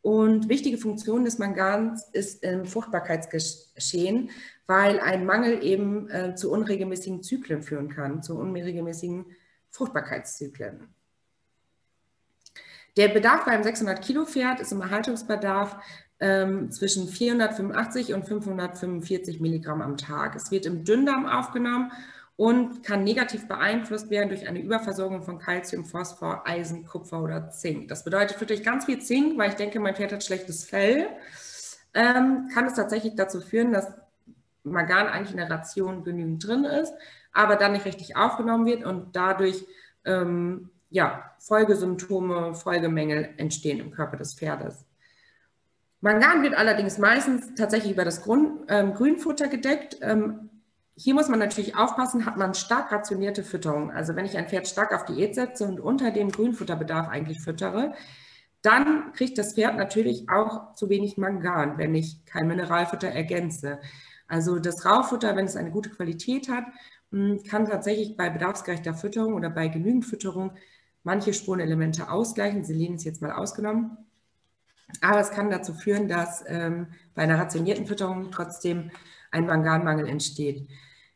Und 0.00 0.48
wichtige 0.48 0.78
Funktion 0.78 1.24
des 1.24 1.38
Mangans 1.38 2.08
ist 2.12 2.42
im 2.42 2.66
Fruchtbarkeitsgeschehen, 2.66 4.30
weil 4.66 4.98
ein 4.98 5.24
Mangel 5.24 5.62
eben 5.62 6.10
äh, 6.10 6.34
zu 6.34 6.50
unregelmäßigen 6.50 7.22
Zyklen 7.22 7.62
führen 7.62 7.88
kann, 7.88 8.20
zu 8.20 8.36
unregelmäßigen 8.36 9.26
Fruchtbarkeitszyklen. 9.70 10.88
Der 12.96 13.08
Bedarf 13.08 13.44
beim 13.44 13.62
600 13.62 14.02
Kilo 14.02 14.24
Pferd 14.24 14.58
ist 14.58 14.72
im 14.72 14.80
Erhaltungsbedarf 14.80 15.76
ähm, 16.22 16.70
zwischen 16.70 17.08
485 17.08 18.14
und 18.14 18.24
545 18.24 19.40
Milligramm 19.40 19.82
am 19.82 19.96
Tag. 19.96 20.36
Es 20.36 20.52
wird 20.52 20.66
im 20.66 20.84
Dünndarm 20.84 21.26
aufgenommen 21.26 21.90
und 22.36 22.84
kann 22.84 23.02
negativ 23.02 23.48
beeinflusst 23.48 24.08
werden 24.08 24.28
durch 24.28 24.48
eine 24.48 24.60
Überversorgung 24.60 25.24
von 25.24 25.40
Kalzium, 25.40 25.84
Phosphor, 25.84 26.44
Eisen, 26.46 26.86
Kupfer 26.86 27.20
oder 27.20 27.50
Zink. 27.50 27.88
Das 27.88 28.04
bedeutet 28.04 28.40
wirklich 28.40 28.62
ganz 28.62 28.84
viel 28.84 29.00
Zink, 29.00 29.36
weil 29.36 29.50
ich 29.50 29.56
denke, 29.56 29.80
mein 29.80 29.96
Pferd 29.96 30.12
hat 30.12 30.22
schlechtes 30.22 30.64
Fell. 30.64 31.08
Ähm, 31.92 32.48
kann 32.54 32.66
es 32.66 32.74
tatsächlich 32.74 33.16
dazu 33.16 33.40
führen, 33.40 33.72
dass 33.72 33.92
Mangan 34.62 35.08
eigentlich 35.08 35.32
in 35.32 35.38
der 35.38 35.50
Ration 35.50 36.04
genügend 36.04 36.46
drin 36.46 36.64
ist, 36.64 36.94
aber 37.32 37.56
dann 37.56 37.72
nicht 37.72 37.84
richtig 37.84 38.16
aufgenommen 38.16 38.64
wird 38.64 38.84
und 38.84 39.16
dadurch 39.16 39.66
ähm, 40.04 40.70
ja, 40.88 41.32
Folgesymptome, 41.40 42.54
Folgemängel 42.54 43.30
entstehen 43.38 43.80
im 43.80 43.90
Körper 43.90 44.16
des 44.16 44.34
Pferdes. 44.34 44.86
Mangan 46.02 46.42
wird 46.42 46.54
allerdings 46.54 46.98
meistens 46.98 47.54
tatsächlich 47.54 47.92
über 47.92 48.04
das 48.04 48.22
Grund, 48.22 48.64
ähm, 48.68 48.92
Grünfutter 48.92 49.46
gedeckt. 49.46 49.98
Ähm, 50.02 50.50
hier 50.96 51.14
muss 51.14 51.28
man 51.28 51.38
natürlich 51.38 51.76
aufpassen, 51.76 52.26
hat 52.26 52.36
man 52.36 52.54
stark 52.54 52.90
rationierte 52.90 53.44
Fütterung. 53.44 53.92
Also 53.92 54.16
wenn 54.16 54.24
ich 54.24 54.36
ein 54.36 54.48
Pferd 54.48 54.66
stark 54.66 54.92
auf 54.92 55.04
Diät 55.04 55.36
setze 55.36 55.64
und 55.64 55.78
unter 55.78 56.10
dem 56.10 56.32
Grünfutterbedarf 56.32 57.08
eigentlich 57.08 57.40
füttere, 57.40 57.94
dann 58.62 59.12
kriegt 59.12 59.38
das 59.38 59.54
Pferd 59.54 59.76
natürlich 59.76 60.28
auch 60.28 60.74
zu 60.74 60.88
wenig 60.88 61.18
Mangan, 61.18 61.78
wenn 61.78 61.94
ich 61.94 62.24
kein 62.26 62.48
Mineralfutter 62.48 63.08
ergänze. 63.08 63.78
Also 64.26 64.58
das 64.58 64.84
Raufutter, 64.84 65.36
wenn 65.36 65.44
es 65.44 65.56
eine 65.56 65.70
gute 65.70 65.90
Qualität 65.90 66.48
hat, 66.48 66.64
hm, 67.12 67.44
kann 67.44 67.66
tatsächlich 67.66 68.16
bei 68.16 68.28
bedarfsgerechter 68.28 68.94
Fütterung 68.94 69.34
oder 69.34 69.50
bei 69.50 69.68
genügend 69.68 70.04
Fütterung 70.04 70.52
manche 71.04 71.32
Spurenelemente 71.32 72.10
ausgleichen. 72.10 72.64
Selen 72.64 72.96
ist 72.96 73.04
jetzt 73.04 73.22
mal 73.22 73.32
ausgenommen. 73.32 73.98
Aber 75.00 75.20
es 75.20 75.30
kann 75.30 75.50
dazu 75.50 75.74
führen, 75.74 76.08
dass 76.08 76.44
ähm, 76.46 76.88
bei 77.14 77.22
einer 77.22 77.38
rationierten 77.38 77.86
Fütterung 77.86 78.30
trotzdem 78.30 78.90
ein 79.30 79.46
Manganmangel 79.46 80.08
entsteht. 80.08 80.68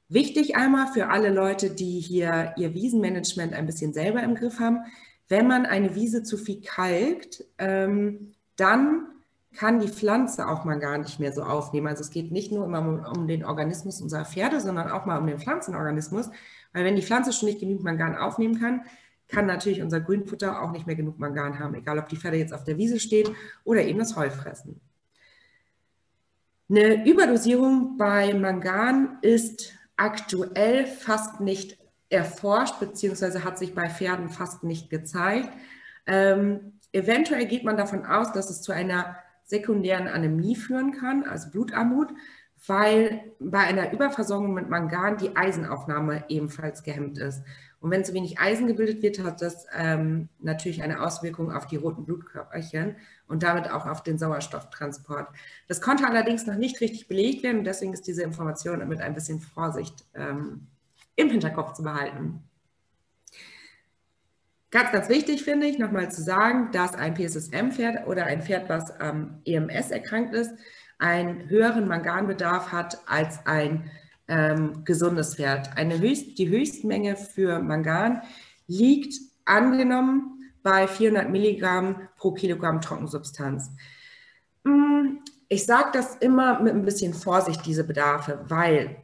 Wichtig 0.08 0.56
einmal 0.56 0.86
für 0.86 1.08
alle 1.08 1.30
Leute, 1.30 1.70
die 1.70 2.00
hier 2.00 2.54
ihr 2.56 2.74
Wiesenmanagement 2.74 3.52
ein 3.52 3.66
bisschen 3.66 3.92
selber 3.92 4.22
im 4.22 4.34
Griff 4.34 4.60
haben, 4.60 4.80
wenn 5.28 5.48
man 5.48 5.66
eine 5.66 5.94
Wiese 5.94 6.22
zu 6.22 6.36
viel 6.36 6.60
kalkt, 6.60 7.44
ähm, 7.58 8.34
dann 8.56 9.08
kann 9.56 9.80
die 9.80 9.88
Pflanze 9.88 10.46
auch 10.48 10.64
mal 10.64 10.78
gar 10.78 10.98
nicht 10.98 11.18
mehr 11.18 11.32
so 11.32 11.42
aufnehmen. 11.42 11.88
Also 11.88 12.02
es 12.02 12.10
geht 12.10 12.30
nicht 12.30 12.52
nur 12.52 12.64
immer 12.66 12.80
um, 12.80 13.04
um, 13.04 13.26
den 13.26 13.44
Organismus 13.44 14.00
unserer 14.00 14.24
Pferde, 14.24 14.60
sondern 14.60 14.90
auch 14.90 15.06
mal 15.06 15.18
um 15.18 15.26
den 15.26 15.38
Pflanzenorganismus. 15.38 16.30
Weil 16.72 16.84
wenn 16.84 16.94
die 16.94 17.02
Pflanze 17.02 17.32
schon 17.32 17.48
nicht 17.48 17.60
genug 17.60 17.82
Mangan 17.82 18.16
aufnehmen 18.16 18.60
kann, 18.60 18.82
kann 19.28 19.46
natürlich 19.46 19.82
unser 19.82 20.00
Grünfutter 20.00 20.62
auch 20.62 20.72
nicht 20.72 20.86
mehr 20.86 20.96
genug 20.96 21.18
Mangan 21.18 21.58
haben, 21.58 21.74
egal 21.74 21.98
ob 21.98 22.08
die 22.08 22.16
Pferde 22.16 22.36
jetzt 22.36 22.52
auf 22.54 22.64
der 22.64 22.78
Wiese 22.78 23.00
stehen 23.00 23.34
oder 23.64 23.82
eben 23.82 23.98
das 23.98 24.16
Heu 24.16 24.30
fressen. 24.30 24.80
Eine 26.68 27.06
Überdosierung 27.06 27.96
bei 27.96 28.34
Mangan 28.34 29.18
ist 29.22 29.72
aktuell 29.96 30.86
fast 30.86 31.40
nicht 31.40 31.78
erforscht, 32.08 32.80
beziehungsweise 32.80 33.44
hat 33.44 33.58
sich 33.58 33.74
bei 33.74 33.88
Pferden 33.88 34.30
fast 34.30 34.64
nicht 34.64 34.90
gezeigt. 34.90 35.50
Ähm, 36.06 36.80
eventuell 36.92 37.46
geht 37.46 37.64
man 37.64 37.76
davon 37.76 38.04
aus, 38.04 38.32
dass 38.32 38.50
es 38.50 38.62
zu 38.62 38.72
einer 38.72 39.16
sekundären 39.44 40.08
Anämie 40.08 40.56
führen 40.56 40.92
kann, 40.92 41.24
also 41.24 41.50
Blutarmut, 41.50 42.08
weil 42.66 43.32
bei 43.38 43.58
einer 43.60 43.92
Überversorgung 43.92 44.54
mit 44.54 44.68
Mangan 44.68 45.18
die 45.18 45.36
Eisenaufnahme 45.36 46.24
ebenfalls 46.28 46.82
gehemmt 46.82 47.18
ist. 47.18 47.42
Und 47.86 47.92
wenn 47.92 48.04
zu 48.04 48.14
wenig 48.14 48.40
Eisen 48.40 48.66
gebildet 48.66 49.00
wird, 49.00 49.22
hat 49.22 49.40
das 49.40 49.64
ähm, 49.72 50.28
natürlich 50.40 50.82
eine 50.82 51.04
Auswirkung 51.04 51.52
auf 51.52 51.68
die 51.68 51.76
roten 51.76 52.04
Blutkörperchen 52.04 52.96
und 53.28 53.44
damit 53.44 53.70
auch 53.70 53.86
auf 53.86 54.02
den 54.02 54.18
Sauerstofftransport. 54.18 55.28
Das 55.68 55.80
konnte 55.80 56.04
allerdings 56.04 56.48
noch 56.48 56.56
nicht 56.56 56.80
richtig 56.80 57.06
belegt 57.06 57.44
werden 57.44 57.58
und 57.58 57.64
deswegen 57.64 57.92
ist 57.92 58.08
diese 58.08 58.24
Information 58.24 58.88
mit 58.88 59.00
ein 59.00 59.14
bisschen 59.14 59.38
Vorsicht 59.40 60.04
ähm, 60.16 60.66
im 61.14 61.30
Hinterkopf 61.30 61.74
zu 61.74 61.84
behalten. 61.84 62.42
Ganz, 64.72 64.90
ganz 64.90 65.08
wichtig 65.08 65.44
finde 65.44 65.68
ich 65.68 65.78
nochmal 65.78 66.10
zu 66.10 66.22
sagen, 66.22 66.72
dass 66.72 66.96
ein 66.96 67.14
PSSM-Pferd 67.14 68.08
oder 68.08 68.24
ein 68.24 68.42
Pferd, 68.42 68.68
was 68.68 68.90
am 68.98 69.42
EMS 69.44 69.92
erkrankt 69.92 70.34
ist, 70.34 70.50
einen 70.98 71.48
höheren 71.48 71.86
Manganbedarf 71.86 72.72
hat 72.72 72.98
als 73.06 73.46
ein 73.46 73.88
ähm, 74.28 74.84
gesundes 74.84 75.36
Pferd. 75.36 75.76
Eine 75.76 75.98
höchst, 75.98 76.38
die 76.38 76.48
Höchstmenge 76.48 77.16
für 77.16 77.60
Mangan 77.60 78.22
liegt 78.66 79.14
angenommen 79.44 80.36
bei 80.62 80.88
400 80.88 81.30
Milligramm 81.30 82.08
pro 82.16 82.32
Kilogramm 82.32 82.80
Trockensubstanz. 82.80 83.70
Mm, 84.64 85.18
ich 85.48 85.64
sage 85.64 85.90
das 85.92 86.16
immer 86.16 86.60
mit 86.60 86.74
ein 86.74 86.84
bisschen 86.84 87.14
Vorsicht, 87.14 87.64
diese 87.64 87.84
Bedarfe, 87.84 88.44
weil 88.48 88.96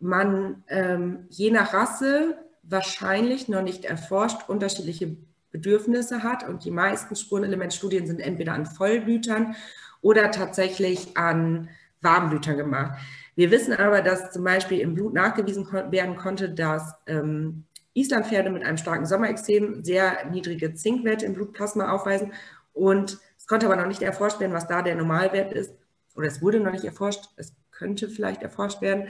man 0.00 0.64
ähm, 0.68 1.26
je 1.30 1.50
nach 1.50 1.72
Rasse 1.72 2.36
wahrscheinlich 2.62 3.48
noch 3.48 3.62
nicht 3.62 3.84
erforscht 3.84 4.48
unterschiedliche 4.48 5.16
Bedürfnisse 5.50 6.24
hat 6.24 6.48
und 6.48 6.64
die 6.64 6.72
meisten 6.72 7.14
Spurenelementstudien 7.14 8.06
sind 8.06 8.20
entweder 8.20 8.54
an 8.54 8.66
Vollblütern 8.66 9.54
oder 10.00 10.32
tatsächlich 10.32 11.16
an 11.16 11.68
Warmblütern 12.00 12.56
gemacht. 12.56 12.98
Wir 13.36 13.50
wissen 13.50 13.72
aber, 13.72 14.00
dass 14.00 14.30
zum 14.30 14.44
Beispiel 14.44 14.80
im 14.80 14.94
Blut 14.94 15.12
nachgewiesen 15.12 15.66
werden 15.90 16.16
konnte, 16.16 16.50
dass 16.50 16.94
ähm, 17.06 17.64
Islandpferde 17.94 18.50
mit 18.50 18.64
einem 18.64 18.76
starken 18.76 19.06
Sommerexem 19.06 19.84
sehr 19.84 20.26
niedrige 20.30 20.74
Zinkwerte 20.74 21.26
im 21.26 21.34
Blutplasma 21.34 21.90
aufweisen. 21.90 22.32
Und 22.72 23.18
es 23.38 23.46
konnte 23.46 23.66
aber 23.66 23.76
noch 23.76 23.86
nicht 23.86 24.02
erforscht 24.02 24.40
werden, 24.40 24.52
was 24.52 24.68
da 24.68 24.82
der 24.82 24.94
Normalwert 24.94 25.52
ist. 25.52 25.74
Oder 26.16 26.28
es 26.28 26.42
wurde 26.42 26.60
noch 26.60 26.72
nicht 26.72 26.84
erforscht. 26.84 27.28
Es 27.36 27.52
könnte 27.72 28.08
vielleicht 28.08 28.42
erforscht 28.42 28.80
werden. 28.80 29.08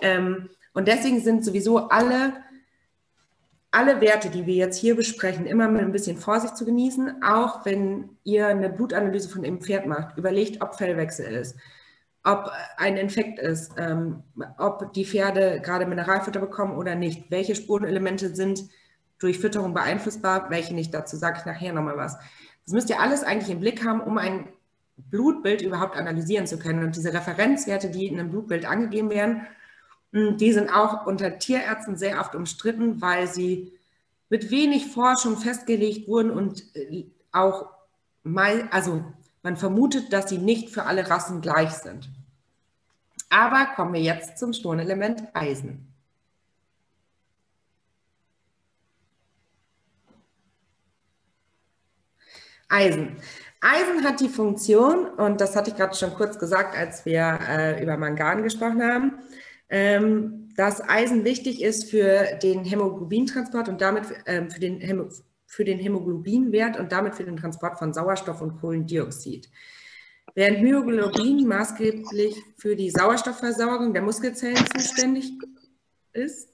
Ähm, 0.00 0.48
und 0.72 0.88
deswegen 0.88 1.20
sind 1.20 1.44
sowieso 1.44 1.88
alle, 1.88 2.32
alle 3.70 4.00
Werte, 4.00 4.30
die 4.30 4.46
wir 4.46 4.54
jetzt 4.54 4.78
hier 4.78 4.96
besprechen, 4.96 5.46
immer 5.46 5.68
mit 5.68 5.82
ein 5.82 5.92
bisschen 5.92 6.16
Vorsicht 6.16 6.56
zu 6.56 6.64
genießen. 6.64 7.22
Auch 7.22 7.66
wenn 7.66 8.10
ihr 8.24 8.46
eine 8.46 8.70
Blutanalyse 8.70 9.28
von 9.28 9.42
dem 9.42 9.60
Pferd 9.60 9.86
macht, 9.86 10.16
überlegt, 10.16 10.62
ob 10.62 10.76
Fellwechsel 10.76 11.26
ist 11.26 11.56
ob 12.26 12.50
ein 12.76 12.96
Infekt 12.96 13.38
ist, 13.38 13.72
ähm, 13.78 14.24
ob 14.58 14.92
die 14.94 15.04
Pferde 15.04 15.60
gerade 15.62 15.86
Mineralfutter 15.86 16.40
bekommen 16.40 16.76
oder 16.76 16.96
nicht, 16.96 17.30
welche 17.30 17.54
Spurenelemente 17.54 18.34
sind 18.34 18.64
durch 19.18 19.38
Fütterung 19.38 19.72
beeinflussbar, 19.72 20.50
welche 20.50 20.74
nicht. 20.74 20.92
Dazu 20.92 21.16
sage 21.16 21.38
ich 21.38 21.46
nachher 21.46 21.72
nochmal 21.72 21.96
was. 21.96 22.18
Das 22.64 22.74
müsst 22.74 22.90
ihr 22.90 23.00
alles 23.00 23.22
eigentlich 23.22 23.50
im 23.50 23.60
Blick 23.60 23.86
haben, 23.86 24.00
um 24.00 24.18
ein 24.18 24.48
Blutbild 24.96 25.62
überhaupt 25.62 25.96
analysieren 25.96 26.48
zu 26.48 26.58
können. 26.58 26.82
Und 26.82 26.96
diese 26.96 27.14
Referenzwerte, 27.14 27.90
die 27.90 28.08
in 28.08 28.18
einem 28.18 28.30
Blutbild 28.30 28.66
angegeben 28.66 29.10
werden, 29.10 29.46
hm, 30.12 30.36
die 30.36 30.52
sind 30.52 30.68
auch 30.68 31.06
unter 31.06 31.38
Tierärzten 31.38 31.96
sehr 31.96 32.20
oft 32.20 32.34
umstritten, 32.34 33.00
weil 33.00 33.28
sie 33.28 33.72
mit 34.28 34.50
wenig 34.50 34.88
Forschung 34.88 35.36
festgelegt 35.36 36.08
wurden 36.08 36.32
und 36.32 36.74
äh, 36.74 37.06
auch 37.30 37.70
mal, 38.24 38.68
also 38.72 39.04
man 39.44 39.56
vermutet, 39.56 40.12
dass 40.12 40.28
sie 40.28 40.38
nicht 40.38 40.70
für 40.70 40.86
alle 40.86 41.08
Rassen 41.08 41.40
gleich 41.40 41.70
sind. 41.70 42.08
Aber 43.28 43.66
kommen 43.74 43.94
wir 43.94 44.00
jetzt 44.00 44.38
zum 44.38 44.52
Spurenelement 44.52 45.22
Eisen. 45.34 45.92
Eisen. 52.68 53.16
Eisen 53.60 54.04
hat 54.04 54.20
die 54.20 54.28
Funktion, 54.28 55.06
und 55.06 55.40
das 55.40 55.56
hatte 55.56 55.70
ich 55.70 55.76
gerade 55.76 55.96
schon 55.96 56.14
kurz 56.14 56.38
gesagt, 56.38 56.76
als 56.76 57.04
wir 57.04 57.38
äh, 57.48 57.82
über 57.82 57.96
Mangan 57.96 58.42
gesprochen 58.42 58.82
haben, 58.82 59.18
ähm, 59.68 60.48
dass 60.56 60.86
Eisen 60.88 61.24
wichtig 61.24 61.62
ist 61.62 61.90
für 61.90 62.38
den 62.42 62.64
Hämoglobintransport 62.64 63.68
und 63.68 63.80
damit 63.80 64.04
ähm, 64.26 64.50
für, 64.50 64.60
den 64.60 65.10
für 65.46 65.64
den 65.64 65.78
Hämoglobinwert 65.78 66.78
und 66.78 66.92
damit 66.92 67.14
für 67.14 67.24
den 67.24 67.36
Transport 67.36 67.78
von 67.78 67.92
Sauerstoff 67.92 68.40
und 68.40 68.60
Kohlendioxid. 68.60 69.48
Während 70.34 70.62
Myoglobin 70.62 71.46
maßgeblich 71.46 72.36
für 72.58 72.76
die 72.76 72.90
Sauerstoffversorgung 72.90 73.92
der 73.92 74.02
Muskelzellen 74.02 74.64
zuständig 74.74 75.32
ist. 76.12 76.50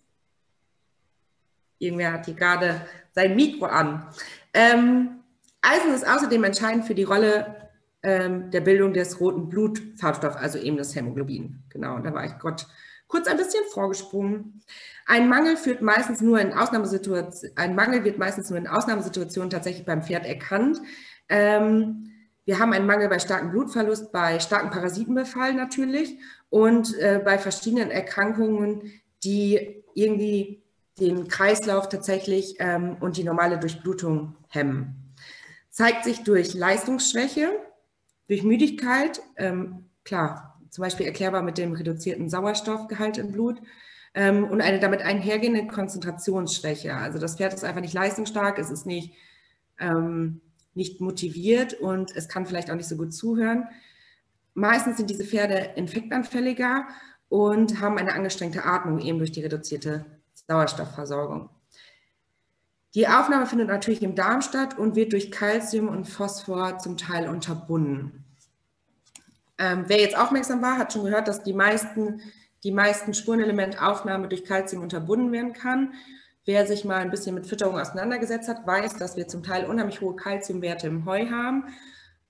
Irgendwer 1.79 2.13
hat 2.13 2.27
hier 2.27 2.35
gerade 2.35 2.87
sein 3.13 3.35
Mikro 3.35 3.67
an. 3.67 4.07
Ähm, 4.55 5.23
Eisen 5.61 5.95
ist 5.95 6.07
außerdem 6.07 6.45
entscheidend 6.45 6.85
für 6.85 6.95
die 6.95 7.03
Rolle 7.03 7.71
ähm, 8.03 8.51
der 8.51 8.61
Bildung 8.61 8.93
des 8.93 9.21
roten 9.21 9.49
Blutfarbstoffs, 9.49 10.37
also 10.37 10.59
eben 10.59 10.77
das 10.77 10.95
Hämoglobin. 10.95 11.63
Genau, 11.69 11.99
da 11.99 12.13
war 12.13 12.25
ich 12.25 12.39
Gott 12.39 12.67
kurz 13.07 13.27
ein 13.27 13.37
bisschen 13.37 13.65
vorgesprungen. 13.71 14.63
Ein 15.07 15.29
Mangel 15.29 15.57
führt 15.57 15.83
meistens 15.83 16.21
nur 16.21 16.41
in 16.41 16.53
ein 16.53 17.75
Mangel 17.75 18.05
wird 18.05 18.19
meistens 18.19 18.49
nur 18.49 18.59
in 18.59 18.67
Ausnahmesituationen 18.67 19.51
tatsächlich 19.51 19.85
beim 19.85 20.03
Pferd 20.03 20.27
erkannt. 20.27 20.81
Ähm, 21.29 22.12
wir 22.45 22.59
haben 22.59 22.73
einen 22.73 22.87
Mangel 22.87 23.09
bei 23.09 23.19
starkem 23.19 23.51
Blutverlust, 23.51 24.13
bei 24.13 24.41
starkem 24.41 24.71
Parasitenbefall 24.71 25.55
natürlich 25.55 26.19
und 26.51 26.99
äh, 26.99 27.21
bei 27.25 27.39
verschiedenen 27.39 27.91
Erkrankungen, 27.91 28.91
die 29.23 29.83
irgendwie 29.95 30.63
den 30.99 31.29
Kreislauf 31.29 31.89
tatsächlich 31.89 32.57
ähm, 32.59 32.97
und 33.01 33.17
die 33.17 33.25
normale 33.25 33.59
Durchblutung 33.59 34.37
hemmen. 34.49 35.15
Zeigt 35.71 36.05
sich 36.05 36.23
durch 36.23 36.55
Leistungsschwäche, 36.55 37.51
durch 38.29 38.43
Müdigkeit, 38.43 39.23
ähm, 39.37 39.87
klar, 40.05 40.61
zum 40.69 40.83
Beispiel 40.83 41.07
erklärbar 41.07 41.43
mit 41.43 41.59
dem 41.59 41.73
reduzierten 41.73 42.29
Sauerstoffgehalt 42.29 43.19
im 43.19 43.33
Blut 43.33 43.61
ähm, 44.15 44.45
und 44.45 44.61
eine 44.61 44.81
damit 44.81 45.03
einhergehende 45.03 45.67
Konzentrationsschwäche. 45.67 46.95
Also 46.95 47.19
das 47.19 47.37
Pferd 47.37 47.55
ist 47.55 47.65
einfach 47.65 47.81
nicht 47.81 47.95
leistungsstark, 47.95 48.59
es 48.59 48.71
ist 48.71 48.85
nicht 48.85 49.15
ähm, 49.79 50.41
nicht 50.75 51.01
motiviert 51.01 51.75
und 51.75 52.15
es 52.17 52.29
kann 52.29 52.47
vielleicht 52.47 52.71
auch 52.71 52.77
nicht 52.77 52.89
so 52.89 52.97
gut 52.97 53.13
zuhören. 53.13 53.69
Meistens 54.55 54.97
sind 54.97 55.11
diese 55.11 55.25
Pferde 55.25 55.73
infektanfälliger 55.77 56.87
und 57.29 57.81
haben 57.81 57.99
eine 57.99 58.13
angestrengte 58.13 58.65
Atmung 58.65 59.01
eben 59.01 59.19
durch 59.19 59.33
die 59.33 59.43
reduzierte 59.43 60.05
Sauerstoffversorgung. 60.47 61.49
Die 62.95 63.09
Aufnahme 63.09 63.47
findet 63.47 63.69
natürlich 63.69 64.03
im 64.03 64.15
Darm 64.15 64.43
statt 64.43 64.79
und 64.79 64.97
wird 64.97 65.13
durch 65.13 65.31
Kalzium 65.31 65.89
und 65.89 66.05
Phosphor 66.07 66.79
zum 66.79 66.99
Teil 66.99 67.29
unterbunden. 67.29 68.25
Ähm, 69.57 69.85
wer 69.87 70.01
jetzt 70.01 70.19
aufmerksam 70.19 70.61
war, 70.61 70.77
hat 70.77 70.93
schon 70.93 71.05
gehört, 71.05 71.27
dass 71.27 71.43
die 71.43 71.55
meisten, 71.55 72.21
die 72.65 72.73
meisten 72.73 73.15
Spurenelementaufnahme 73.15 74.29
durch 74.29 74.45
Kalzium 74.45 74.83
unterbunden 74.83 75.33
werden 75.33 75.55
kann. 75.55 75.95
Wer 76.45 76.67
sich 76.67 76.85
mal 76.85 76.97
ein 76.97 77.11
bisschen 77.11 77.35
mit 77.35 77.47
Fütterung 77.47 77.79
auseinandergesetzt 77.79 78.49
hat, 78.49 78.67
weiß, 78.67 78.97
dass 78.97 79.17
wir 79.17 79.29
zum 79.29 79.43
Teil 79.43 79.67
unheimlich 79.67 80.01
hohe 80.01 80.17
Kalziumwerte 80.17 80.89
im 80.89 81.05
Heu 81.05 81.31
haben. 81.31 81.67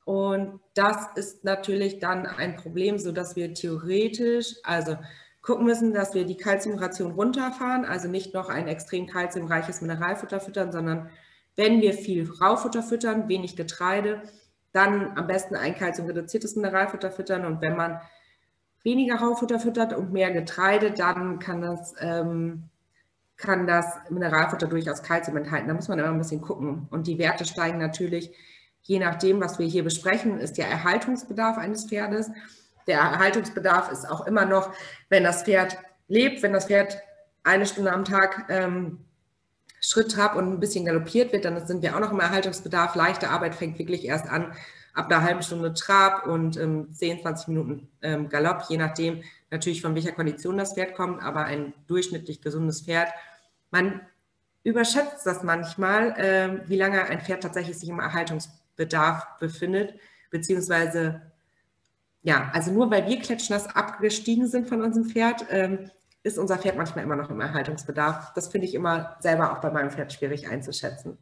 Und 0.05 0.61
das 0.75 1.07
ist 1.14 1.44
natürlich 1.44 1.98
dann 1.98 2.27
ein 2.27 2.57
Problem, 2.57 2.98
sodass 2.98 3.37
wir 3.37 3.55
theoretisch, 3.55 4.57
also 4.64 4.98
gucken 5.40 5.64
müssen, 5.64 5.94
dass 5.94 6.14
wir 6.14 6.25
die 6.25 6.37
Kalziumration 6.37 7.12
runterfahren, 7.12 7.85
also 7.85 8.09
nicht 8.09 8.35
noch 8.35 8.48
ein 8.48 8.68
extrem 8.68 9.07
kalziumreiches 9.07 9.81
Mineralfutter 9.81 10.40
füttern, 10.40 10.72
sondern 10.72 11.11
wenn 11.57 11.81
wir 11.81 11.94
viel 11.94 12.31
Raufutter 12.31 12.83
füttern, 12.83 13.29
wenig 13.29 13.57
Getreide, 13.57 14.22
dann 14.72 15.16
am 15.18 15.27
besten 15.27 15.57
ein 15.57 15.75
kalziumreduziertes 15.75 16.57
Mineralfutter 16.57 17.11
füttern. 17.11 17.44
Und 17.44 17.61
wenn 17.61 17.77
man 17.77 18.01
weniger 18.83 19.16
Raufutter 19.16 19.59
füttert 19.59 19.92
und 19.92 20.12
mehr 20.12 20.31
Getreide, 20.31 20.92
dann 20.92 21.38
kann 21.38 21.61
das 21.61 21.94
ähm, 22.01 22.70
kann 23.42 23.66
das 23.66 23.87
Mineralfutter 24.09 24.66
durchaus 24.66 25.02
Kalzium 25.02 25.37
enthalten. 25.37 25.68
Da 25.68 25.74
muss 25.74 25.88
man 25.88 25.98
immer 25.98 26.09
ein 26.09 26.18
bisschen 26.18 26.40
gucken. 26.40 26.87
Und 26.90 27.07
die 27.07 27.18
Werte 27.18 27.44
steigen 27.44 27.78
natürlich, 27.78 28.31
je 28.83 28.98
nachdem, 28.98 29.40
was 29.40 29.59
wir 29.59 29.66
hier 29.66 29.85
besprechen, 29.85 30.38
ist 30.38 30.57
der 30.57 30.68
Erhaltungsbedarf 30.68 31.59
eines 31.59 31.85
Pferdes. 31.85 32.31
Der 32.87 32.98
Erhaltungsbedarf 32.98 33.92
ist 33.92 34.09
auch 34.09 34.26
immer 34.26 34.44
noch, 34.44 34.72
wenn 35.09 35.24
das 35.24 35.42
Pferd 35.42 35.76
lebt, 36.09 36.42
wenn 36.42 36.52
das 36.52 36.66
Pferd 36.66 36.98
eine 37.44 37.66
Stunde 37.66 37.92
am 37.92 38.05
Tag 38.05 38.46
ähm, 38.48 39.05
Schritt 39.81 40.12
trab 40.12 40.37
und 40.37 40.52
ein 40.52 40.61
bisschen 40.61 40.85
galoppiert 40.85 41.33
wird, 41.33 41.44
dann 41.44 41.66
sind 41.66 41.83
wir 41.83 41.94
auch 41.96 42.00
noch 42.00 42.12
im 42.12 42.20
Erhaltungsbedarf. 42.20 42.94
Leichte 42.94 43.31
Arbeit 43.31 43.55
fängt 43.55 43.78
wirklich 43.78 44.05
erst 44.05 44.28
an 44.28 44.52
ab 44.94 45.11
einer 45.11 45.22
halben 45.22 45.42
Stunde 45.42 45.74
Trab 45.74 46.26
und 46.26 46.57
ähm, 46.57 46.92
10, 46.92 47.22
20 47.22 47.48
Minuten 47.48 47.88
ähm, 48.02 48.28
Galopp, 48.28 48.64
je 48.68 48.76
nachdem 48.76 49.22
natürlich 49.50 49.83
von 49.83 49.94
welcher 49.94 50.12
Kondition 50.12 50.57
das 50.57 50.74
Pferd 50.74 50.94
kommt, 50.94 51.22
aber 51.22 51.44
ein 51.44 51.72
durchschnittlich 51.87 52.40
gesundes 52.40 52.83
Pferd 52.83 53.09
man 53.72 54.00
überschätzt 54.62 55.26
das 55.26 55.42
manchmal, 55.42 56.11
äh, 56.18 56.68
wie 56.68 56.76
lange 56.76 57.02
ein 57.04 57.20
Pferd 57.20 57.42
tatsächlich 57.42 57.76
sich 57.76 57.88
im 57.88 57.98
Erhaltungsbedarf 57.98 59.38
befindet, 59.40 59.98
beziehungsweise 60.30 61.22
ja, 62.22 62.50
also 62.52 62.70
nur 62.70 62.90
weil 62.90 63.08
wir 63.08 63.18
klatschnass 63.18 63.74
abgestiegen 63.74 64.46
sind 64.46 64.68
von 64.68 64.80
unserem 64.80 65.08
Pferd, 65.08 65.46
ähm, 65.50 65.90
ist 66.22 66.38
unser 66.38 66.58
Pferd 66.58 66.76
manchmal 66.76 67.04
immer 67.04 67.16
noch 67.16 67.30
im 67.30 67.40
Erhaltungsbedarf. 67.40 68.32
Das 68.35 68.46
finde 68.46 68.68
ich 68.68 68.74
immer 68.74 69.16
selber 69.18 69.52
auch 69.52 69.61
bei 69.61 69.70
meinem 69.70 69.90
Pferd 69.90 70.12
schwierig 70.12 70.48
einzuschätzen. 70.48 71.18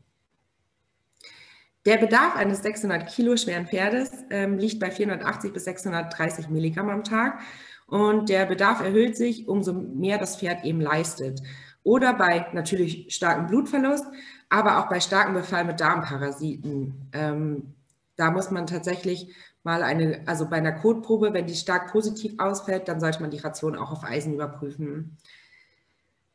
Der 1.87 1.97
Bedarf 1.97 2.37
eines 2.37 2.63
600 2.63 3.09
Kilo 3.09 3.39
schweren 3.39 3.67
Pferdes 3.67 4.11
ähm, 4.29 4.59
liegt 4.59 4.79
bei 4.79 4.91
480 4.91 5.55
bis 5.55 5.65
630 5.65 6.51
Milligramm 6.51 6.91
am 6.91 7.05
Tag 7.05 7.41
und 7.87 8.29
der 8.29 8.45
Bedarf 8.45 8.83
erhöht 8.83 9.17
sich, 9.17 9.49
umso 9.49 9.73
mehr 9.73 10.19
das 10.19 10.37
Pferd 10.37 10.65
eben 10.67 10.83
leistet. 10.83 11.41
Oder 11.83 12.15
bei 12.15 12.47
natürlich 12.53 13.15
starkem 13.15 13.47
Blutverlust, 13.47 14.05
aber 14.49 14.79
auch 14.79 14.89
bei 14.89 15.01
starkem 15.01 15.35
Befall 15.35 15.65
mit 15.65 15.81
Darmparasiten. 15.81 17.09
Ähm, 17.13 17.75
da 18.17 18.31
muss 18.31 18.51
man 18.51 18.67
tatsächlich 18.67 19.35
mal 19.63 19.83
eine, 19.83 20.23
also 20.27 20.49
bei 20.49 20.57
einer 20.57 20.73
Kotprobe, 20.73 21.33
wenn 21.33 21.47
die 21.47 21.55
stark 21.55 21.93
positiv 21.93 22.35
ausfällt, 22.39 22.89
dann 22.89 23.01
sollte 23.01 23.21
man 23.21 23.31
die 23.31 23.39
Ration 23.39 23.77
auch 23.77 23.93
auf 23.93 24.05
Eisen 24.05 24.35
überprüfen. 24.35 25.17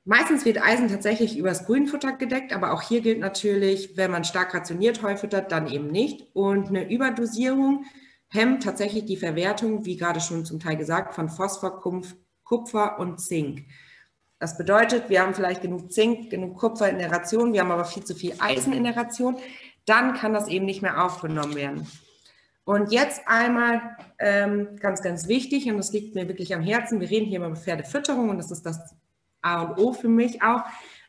Meistens 0.03 0.45
wird 0.45 0.62
Eisen 0.62 0.88
tatsächlich 0.88 1.36
übers 1.36 1.65
Grünfutter 1.65 2.12
gedeckt, 2.13 2.53
aber 2.53 2.73
auch 2.73 2.84
hier 2.84 3.01
gilt 3.01 3.19
natürlich, 3.19 3.97
wenn 3.97 4.12
man 4.12 4.23
stark 4.23 4.53
rationiert 4.53 5.01
Heu 5.01 5.15
füttert, 5.15 5.51
dann 5.51 5.67
eben 5.67 5.88
nicht. 5.88 6.27
Und 6.34 6.67
eine 6.67 6.91
Überdosierung 6.91 7.86
hemmt 8.29 8.63
tatsächlich 8.63 9.05
die 9.05 9.17
Verwertung, 9.17 9.86
wie 9.86 9.97
gerade 9.97 10.21
schon 10.21 10.45
zum 10.45 10.60
Teil 10.60 10.77
gesagt, 10.77 11.15
von 11.15 11.27
Phosphor, 11.29 11.81
Kupfer 12.43 12.99
und 12.99 13.19
Zink. 13.19 13.65
Das 14.39 14.58
bedeutet, 14.58 15.10
wir 15.10 15.21
haben 15.21 15.34
vielleicht 15.34 15.62
genug 15.62 15.91
Zink, 15.91 16.30
genug 16.30 16.58
Kupfer 16.58 16.89
in 16.89 17.00
der 17.00 17.12
Ration, 17.12 17.54
wir 17.54 17.62
haben 17.62 17.71
aber 17.71 17.86
viel 17.86 18.04
zu 18.04 18.15
viel 18.15 18.36
Eisen 18.39 18.74
in 18.74 18.84
der 18.84 18.98
Ration. 18.98 19.38
Dann 19.86 20.13
kann 20.13 20.34
das 20.34 20.48
eben 20.48 20.65
nicht 20.65 20.82
mehr 20.82 21.04
aufgenommen 21.04 21.56
werden. 21.56 21.88
Und 22.65 22.91
jetzt 22.91 23.21
einmal 23.28 23.95
ähm, 24.17 24.76
ganz, 24.78 25.02
ganz 25.02 25.28
wichtig, 25.28 25.69
und 25.69 25.78
das 25.78 25.93
liegt 25.93 26.15
mir 26.15 26.28
wirklich 26.28 26.54
am 26.54 26.62
Herzen, 26.63 27.00
wir 27.00 27.10
reden 27.10 27.28
hier 27.28 27.39
über 27.39 27.56
Pferdefütterung 27.56 28.30
und 28.30 28.38
das 28.39 28.52
ist 28.52 28.65
das 28.65 28.95
A 29.41 29.62
und 29.62 29.78
O 29.78 29.93
für 29.93 30.10
mich 30.10 30.41
auch. 30.41 30.63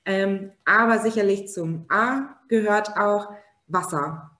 Ähm, 0.05 0.53
aber 0.65 0.99
sicherlich 1.01 1.49
zum 1.49 1.87
A 1.89 2.37
gehört 2.49 2.97
auch 2.97 3.33
Wasser. 3.67 4.31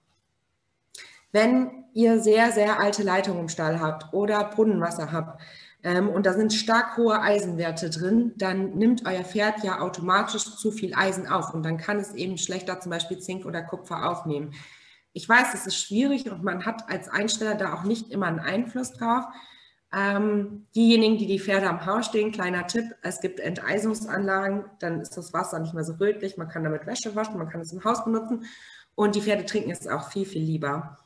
Wenn 1.31 1.85
ihr 1.93 2.19
sehr, 2.19 2.51
sehr 2.51 2.79
alte 2.79 3.03
Leitungen 3.03 3.41
im 3.41 3.49
Stall 3.49 3.81
habt 3.81 4.13
oder 4.13 4.43
Brunnenwasser 4.45 5.11
habt 5.11 5.41
ähm, 5.87 6.09
und 6.09 6.25
da 6.25 6.33
sind 6.33 6.51
stark 6.51 6.97
hohe 6.97 7.21
Eisenwerte 7.21 7.89
drin, 7.89 8.33
dann 8.35 8.77
nimmt 8.77 9.05
euer 9.05 9.23
Pferd 9.23 9.63
ja 9.63 9.79
automatisch 9.79 10.57
zu 10.57 10.69
viel 10.69 10.93
Eisen 10.93 11.27
auf 11.27 11.53
und 11.53 11.63
dann 11.63 11.77
kann 11.77 11.97
es 11.97 12.13
eben 12.13 12.37
schlechter 12.37 12.81
zum 12.81 12.89
Beispiel 12.89 13.19
Zink 13.19 13.45
oder 13.45 13.63
Kupfer 13.63 14.11
aufnehmen. 14.11 14.53
Ich 15.13 15.29
weiß, 15.29 15.53
es 15.53 15.65
ist 15.65 15.77
schwierig 15.77 16.29
und 16.29 16.43
man 16.43 16.65
hat 16.65 16.89
als 16.89 17.07
Einsteller 17.07 17.55
da 17.55 17.73
auch 17.73 17.83
nicht 17.83 18.11
immer 18.11 18.25
einen 18.25 18.41
Einfluss 18.41 18.91
drauf. 18.91 19.23
Ähm, 19.93 20.67
diejenigen, 20.75 21.17
die 21.17 21.25
die 21.25 21.39
Pferde 21.39 21.69
am 21.69 21.85
Haus 21.85 22.07
stehen, 22.07 22.33
kleiner 22.33 22.67
Tipp, 22.67 22.83
es 23.01 23.21
gibt 23.21 23.39
Enteisungsanlagen, 23.39 24.65
dann 24.79 24.99
ist 24.99 25.15
das 25.15 25.31
Wasser 25.31 25.59
nicht 25.59 25.73
mehr 25.73 25.85
so 25.85 25.93
rötlich, 25.93 26.35
man 26.35 26.49
kann 26.49 26.65
damit 26.65 26.85
Wäsche 26.85 27.15
waschen, 27.15 27.37
man 27.37 27.47
kann 27.47 27.61
es 27.61 27.71
im 27.71 27.85
Haus 27.85 28.03
benutzen 28.03 28.43
und 28.95 29.15
die 29.15 29.21
Pferde 29.21 29.45
trinken 29.45 29.71
es 29.71 29.87
auch 29.87 30.11
viel, 30.11 30.25
viel 30.25 30.43
lieber. 30.43 30.97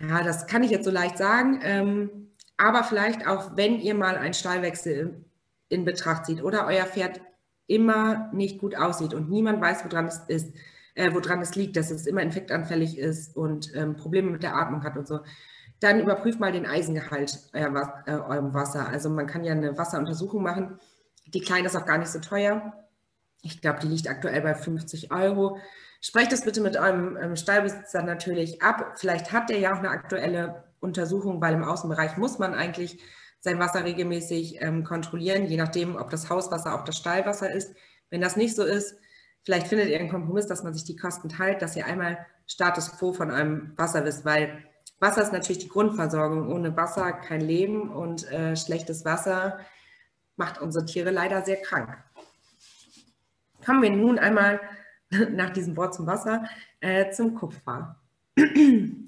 Ja, 0.00 0.24
das 0.24 0.48
kann 0.48 0.64
ich 0.64 0.72
jetzt 0.72 0.84
so 0.84 0.90
leicht 0.90 1.16
sagen, 1.16 1.60
ähm, 1.62 2.31
aber 2.56 2.84
vielleicht 2.84 3.26
auch, 3.26 3.56
wenn 3.56 3.80
ihr 3.80 3.94
mal 3.94 4.16
einen 4.16 4.34
Stallwechsel 4.34 5.24
in 5.68 5.84
Betracht 5.84 6.26
zieht 6.26 6.42
oder 6.42 6.66
euer 6.66 6.84
Pferd 6.84 7.20
immer 7.66 8.30
nicht 8.32 8.58
gut 8.58 8.76
aussieht 8.76 9.14
und 9.14 9.30
niemand 9.30 9.60
weiß, 9.60 9.84
woran 9.84 10.06
es 10.06 10.20
ist, 10.28 10.54
äh, 10.94 11.12
woran 11.12 11.40
es 11.40 11.54
liegt, 11.54 11.76
dass 11.76 11.90
es 11.90 12.06
immer 12.06 12.22
infektanfällig 12.22 12.98
ist 12.98 13.36
und 13.36 13.74
ähm, 13.74 13.96
Probleme 13.96 14.30
mit 14.30 14.42
der 14.42 14.56
Atmung 14.56 14.84
hat 14.84 14.96
und 14.96 15.06
so, 15.06 15.20
dann 15.80 16.00
überprüft 16.00 16.38
mal 16.38 16.52
den 16.52 16.66
Eisengehalt 16.66 17.40
euer, 17.52 18.04
äh, 18.06 18.12
eurem 18.12 18.54
Wasser. 18.54 18.88
Also 18.88 19.10
man 19.10 19.26
kann 19.26 19.42
ja 19.42 19.52
eine 19.52 19.76
Wasseruntersuchung 19.76 20.42
machen. 20.42 20.78
Die 21.26 21.40
kleine 21.40 21.66
ist 21.66 21.76
auch 21.76 21.86
gar 21.86 21.98
nicht 21.98 22.10
so 22.10 22.20
teuer. 22.20 22.72
Ich 23.42 23.60
glaube, 23.60 23.80
die 23.80 23.88
liegt 23.88 24.08
aktuell 24.08 24.40
bei 24.42 24.54
50 24.54 25.10
Euro. 25.10 25.58
Sprecht 26.00 26.30
das 26.30 26.44
bitte 26.44 26.60
mit 26.60 26.76
eurem 26.76 27.16
ähm, 27.16 27.36
Stallbesitzer 27.36 28.02
natürlich 28.02 28.62
ab. 28.62 28.92
Vielleicht 28.96 29.32
hat 29.32 29.50
der 29.50 29.58
ja 29.58 29.72
auch 29.72 29.78
eine 29.78 29.90
aktuelle 29.90 30.64
Untersuchung, 30.82 31.40
weil 31.40 31.54
im 31.54 31.64
Außenbereich 31.64 32.16
muss 32.16 32.38
man 32.38 32.54
eigentlich 32.54 32.98
sein 33.40 33.58
Wasser 33.58 33.84
regelmäßig 33.84 34.60
ähm, 34.60 34.84
kontrollieren, 34.84 35.46
je 35.46 35.56
nachdem, 35.56 35.96
ob 35.96 36.10
das 36.10 36.28
Hauswasser 36.28 36.74
auch 36.74 36.84
das 36.84 36.96
Stallwasser 36.96 37.50
ist. 37.50 37.74
Wenn 38.10 38.20
das 38.20 38.36
nicht 38.36 38.54
so 38.54 38.64
ist, 38.64 38.96
Vielleicht 39.44 39.66
findet 39.68 39.88
ihr 39.88 39.98
einen 39.98 40.10
Kompromiss, 40.10 40.46
dass 40.46 40.62
man 40.62 40.72
sich 40.72 40.84
die 40.84 40.96
Kosten 40.96 41.28
teilt, 41.28 41.62
dass 41.62 41.76
ihr 41.76 41.86
einmal 41.86 42.24
Status 42.46 42.92
quo 42.92 43.12
von 43.12 43.30
eurem 43.30 43.72
Wasser 43.76 44.04
wisst, 44.04 44.24
weil 44.24 44.64
Wasser 45.00 45.22
ist 45.22 45.32
natürlich 45.32 45.62
die 45.62 45.68
Grundversorgung. 45.68 46.52
Ohne 46.52 46.76
Wasser 46.76 47.12
kein 47.12 47.40
Leben 47.40 47.90
und 47.90 48.30
äh, 48.30 48.54
schlechtes 48.54 49.04
Wasser 49.04 49.58
macht 50.36 50.60
unsere 50.60 50.86
Tiere 50.86 51.10
leider 51.10 51.42
sehr 51.42 51.60
krank. 51.60 51.96
Kommen 53.66 53.82
wir 53.82 53.90
nun 53.90 54.18
einmal 54.20 54.60
nach 55.30 55.50
diesem 55.50 55.76
Wort 55.76 55.94
zum 55.94 56.06
Wasser 56.06 56.44
äh, 56.80 57.10
zum 57.10 57.34
Kupfer. 57.34 58.00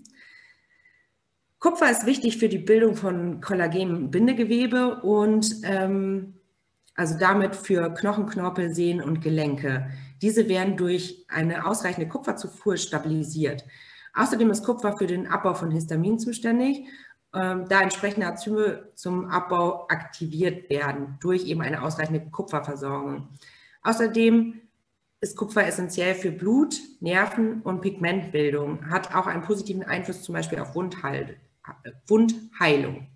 Kupfer 1.64 1.90
ist 1.90 2.04
wichtig 2.04 2.36
für 2.36 2.50
die 2.50 2.58
Bildung 2.58 2.94
von 2.94 3.40
Kollagen-Bindegewebe 3.40 5.00
und 5.00 5.50
ähm, 5.62 6.34
also 6.94 7.18
damit 7.18 7.56
für 7.56 7.88
Knochen, 7.94 8.26
Knorpel, 8.26 8.74
Sehnen 8.74 9.00
und 9.02 9.22
Gelenke. 9.22 9.88
Diese 10.20 10.50
werden 10.50 10.76
durch 10.76 11.24
eine 11.26 11.64
ausreichende 11.66 12.06
Kupferzufuhr 12.06 12.76
stabilisiert. 12.76 13.64
Außerdem 14.12 14.50
ist 14.50 14.62
Kupfer 14.62 14.94
für 14.98 15.06
den 15.06 15.26
Abbau 15.26 15.54
von 15.54 15.70
Histamin 15.70 16.18
zuständig, 16.18 16.84
ähm, 17.32 17.64
da 17.66 17.80
entsprechende 17.80 18.26
Enzyme 18.26 18.90
zum 18.94 19.30
Abbau 19.30 19.86
aktiviert 19.88 20.68
werden 20.68 21.16
durch 21.22 21.46
eben 21.46 21.62
eine 21.62 21.82
ausreichende 21.82 22.28
Kupferversorgung. 22.28 23.28
Außerdem 23.82 24.60
ist 25.22 25.34
Kupfer 25.34 25.66
essentiell 25.66 26.14
für 26.14 26.30
Blut, 26.30 26.78
Nerven 27.00 27.62
und 27.62 27.80
Pigmentbildung, 27.80 28.90
hat 28.90 29.14
auch 29.14 29.26
einen 29.26 29.44
positiven 29.44 29.82
Einfluss 29.82 30.24
zum 30.24 30.34
Beispiel 30.34 30.58
auf 30.58 30.74
Wundheil 30.74 31.38
Wundheilung. 32.06 33.06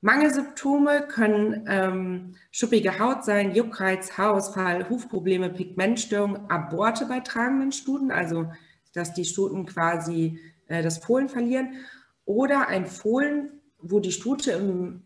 Mangelsymptome 0.00 1.06
können 1.06 1.64
ähm, 1.68 2.34
schuppige 2.50 2.98
Haut 2.98 3.24
sein, 3.24 3.54
Juckreiz, 3.54 4.18
Haarausfall, 4.18 4.88
Hufprobleme, 4.88 5.48
Pigmentstörung, 5.48 6.50
Aborte 6.50 7.06
bei 7.06 7.20
tragenden 7.20 7.70
Stuten, 7.70 8.10
also 8.10 8.50
dass 8.94 9.14
die 9.14 9.24
Stuten 9.24 9.64
quasi 9.64 10.40
äh, 10.66 10.82
das 10.82 10.98
Fohlen 10.98 11.28
verlieren, 11.28 11.74
oder 12.24 12.68
ein 12.68 12.86
Fohlen, 12.86 13.60
wo 13.78 14.00
die 14.00 14.10
Stute 14.10 14.52
im, 14.52 15.02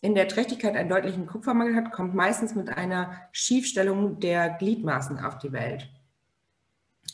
in 0.00 0.14
der 0.14 0.28
Trächtigkeit 0.28 0.76
einen 0.76 0.88
deutlichen 0.88 1.26
Kupfermangel 1.26 1.74
hat, 1.74 1.90
kommt 1.90 2.14
meistens 2.14 2.54
mit 2.54 2.68
einer 2.68 3.20
Schiefstellung 3.32 4.20
der 4.20 4.50
Gliedmaßen 4.50 5.18
auf 5.18 5.38
die 5.38 5.52
Welt. 5.52 5.88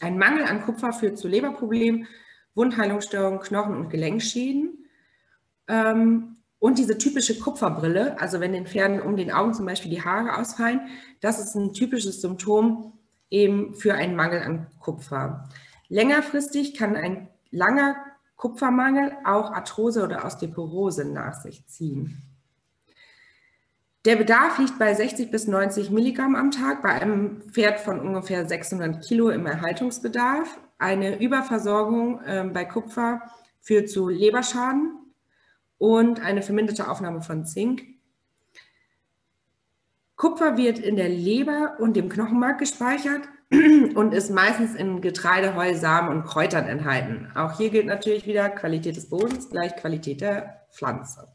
Ein 0.01 0.19
Mangel 0.19 0.45
an 0.45 0.63
Kupfer 0.63 0.93
führt 0.93 1.17
zu 1.17 1.29
Leberproblemen, 1.29 2.07
Wundheilungsstörungen, 2.55 3.41
Knochen- 3.41 3.77
und 3.77 3.91
Gelenkschäden. 3.91 4.87
Ähm, 5.69 6.37
und 6.59 6.79
diese 6.79 6.97
typische 6.97 7.39
Kupferbrille, 7.39 8.21
also 8.21 8.39
wenn 8.39 8.53
den 8.53 8.67
Pferden 8.67 9.01
um 9.01 9.17
den 9.17 9.33
Augen 9.33 9.53
zum 9.53 9.67
Beispiel 9.67 9.91
die 9.91 10.05
Haare 10.05 10.39
ausfallen, 10.39 10.81
das 11.21 11.41
ist 11.41 11.57
ein 11.57 11.73
typisches 11.73 12.21
Symptom 12.21 12.93
eben 13.31 13.75
für 13.75 13.95
einen 13.95 14.15
Mangel 14.15 14.43
an 14.43 14.67
Kupfer. 14.79 15.49
Längerfristig 15.89 16.75
kann 16.75 16.95
ein 16.95 17.29
langer 17.51 17.97
Kupfermangel 18.37 19.13
auch 19.25 19.53
Arthrose 19.53 20.05
oder 20.05 20.25
Osteoporose 20.25 21.05
nach 21.05 21.35
sich 21.35 21.67
ziehen. 21.67 22.23
Der 24.05 24.17
Bedarf 24.17 24.59
liegt 24.59 24.79
bei 24.81 24.93
60 24.95 25.31
bis 25.31 25.47
90 25.47 25.91
Milligramm 25.91 26.35
am 26.35 26.51
Tag 26.51 26.83
bei 26.83 26.91
einem 26.91 27.43
Pferd 27.43 27.79
von 27.79 28.01
ungefähr 28.01 28.49
600 28.49 29.05
Kilo 29.05 29.31
im 29.31 29.47
Erhaltungsbedarf. 29.47 30.59
Eine 30.83 31.21
Überversorgung 31.21 32.21
äh, 32.23 32.45
bei 32.53 32.65
Kupfer 32.65 33.23
führt 33.61 33.89
zu 33.89 34.09
Leberschaden, 34.09 35.03
und 35.83 36.21
eine 36.21 36.43
verminderte 36.43 36.89
Aufnahme 36.89 37.23
von 37.23 37.45
Zink. 37.45 37.83
Kupfer 40.15 40.57
wird 40.57 40.79
in 40.79 40.95
der 40.95 41.09
Leber 41.09 41.75
und 41.81 41.97
dem 41.97 42.09
Knochenmark 42.09 42.61
gespeichert 42.61 43.23
und 43.51 44.15
ist 44.15 44.31
meistens 44.31 44.77
in 44.77 45.01
Getreide, 45.01 45.57
Heu, 45.57 45.75
Samen 45.75 46.09
und 46.11 46.23
Kräutern 46.23 46.69
enthalten. 46.69 47.33
Auch 47.35 47.57
hier 47.57 47.71
gilt 47.71 47.87
natürlich 47.87 48.27
wieder 48.27 48.49
Qualität 48.49 48.95
des 48.95 49.09
Bodens 49.09 49.51
gleich 49.51 49.75
Qualität 49.75 50.21
der 50.21 50.69
Pflanze. 50.71 51.35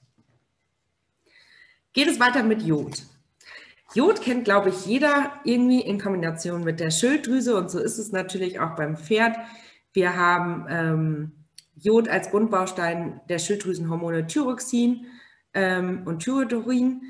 Geht 1.92 2.08
es 2.08 2.18
weiter 2.18 2.42
mit 2.42 2.62
Jod. 2.62 3.04
Jod 3.94 4.22
kennt, 4.22 4.46
glaube 4.46 4.70
ich, 4.70 4.86
jeder 4.86 5.32
irgendwie 5.44 5.82
in 5.82 6.00
Kombination 6.00 6.64
mit 6.64 6.80
der 6.80 6.92
Schilddrüse 6.92 7.56
und 7.56 7.72
so 7.72 7.80
ist 7.80 7.98
es 7.98 8.12
natürlich 8.12 8.60
auch 8.60 8.76
beim 8.76 8.98
Pferd. 8.98 9.38
Wir 9.94 10.16
haben 10.16 10.66
ähm, 10.70 11.32
Jod 11.76 12.10
als 12.10 12.30
Grundbaustein 12.30 13.22
der 13.30 13.40
Schilddrüsenhormone 13.40 14.28
Thyroxin 14.28 15.06
ähm, 15.54 16.04
und 16.06 16.24
Thyrodorin. 16.24 17.02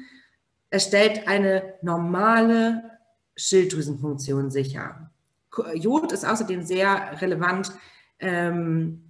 Es 0.70 0.86
stellt 0.86 1.28
eine 1.28 1.76
normale 1.82 2.98
Schilddrüsenfunktion 3.36 4.52
sicher. 4.52 5.12
Jod 5.74 6.12
ist 6.12 6.26
außerdem 6.26 6.64
sehr 6.64 7.20
relevant 7.22 7.72
ähm, 8.20 9.04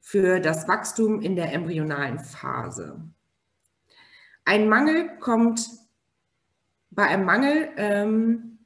für 0.00 0.40
das 0.40 0.66
Wachstum 0.66 1.20
in 1.20 1.36
der 1.36 1.52
embryonalen 1.52 2.18
Phase. 2.18 3.00
Ein 4.44 4.68
Mangel 4.68 5.18
kommt, 5.18 5.68
bei 6.90 7.04
einem 7.04 7.24
Mangel 7.24 7.70
ähm, 7.76 8.58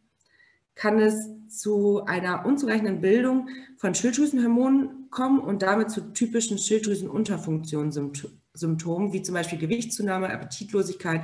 kann 0.75 0.99
es 0.99 1.29
zu 1.49 2.05
einer 2.05 2.45
unzureichenden 2.47 3.01
Bildung 3.01 3.49
von 3.77 3.95
Schilddrüsenhormonen 3.95 5.11
kommen 5.11 5.41
und 5.41 5.63
damit 5.63 5.91
zu 5.91 6.13
typischen 6.13 6.59
Schilddrüsenunterfunktionssymptomen, 6.59 9.13
wie 9.13 9.23
zum 9.23 9.35
Beispiel 9.35 9.59
Gewichtszunahme, 9.59 10.31
Appetitlosigkeit, 10.31 11.23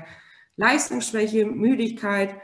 Leistungsschwäche, 0.56 1.46
Müdigkeit, 1.46 2.34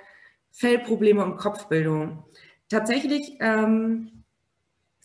Fellprobleme 0.53 1.25
und 1.25 1.39
Kopfbildung. 1.39 2.23
Tatsächlich 2.69 3.37
ähm, 3.41 4.23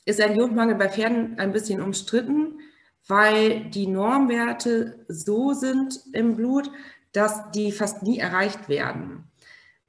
ist 0.06 0.22
ein 0.22 0.38
Jodmangel 0.38 0.76
bei 0.76 0.90
Pferden 0.90 1.40
ein 1.40 1.52
bisschen 1.52 1.82
umstritten, 1.82 2.60
weil 3.08 3.70
die 3.70 3.88
Normwerte 3.88 5.06
so 5.08 5.54
sind 5.54 6.00
im 6.14 6.36
Blut, 6.36 6.70
dass 7.12 7.52
die 7.52 7.72
fast 7.72 8.04
nie 8.04 8.20
erreicht 8.20 8.70
werden. 8.70 9.27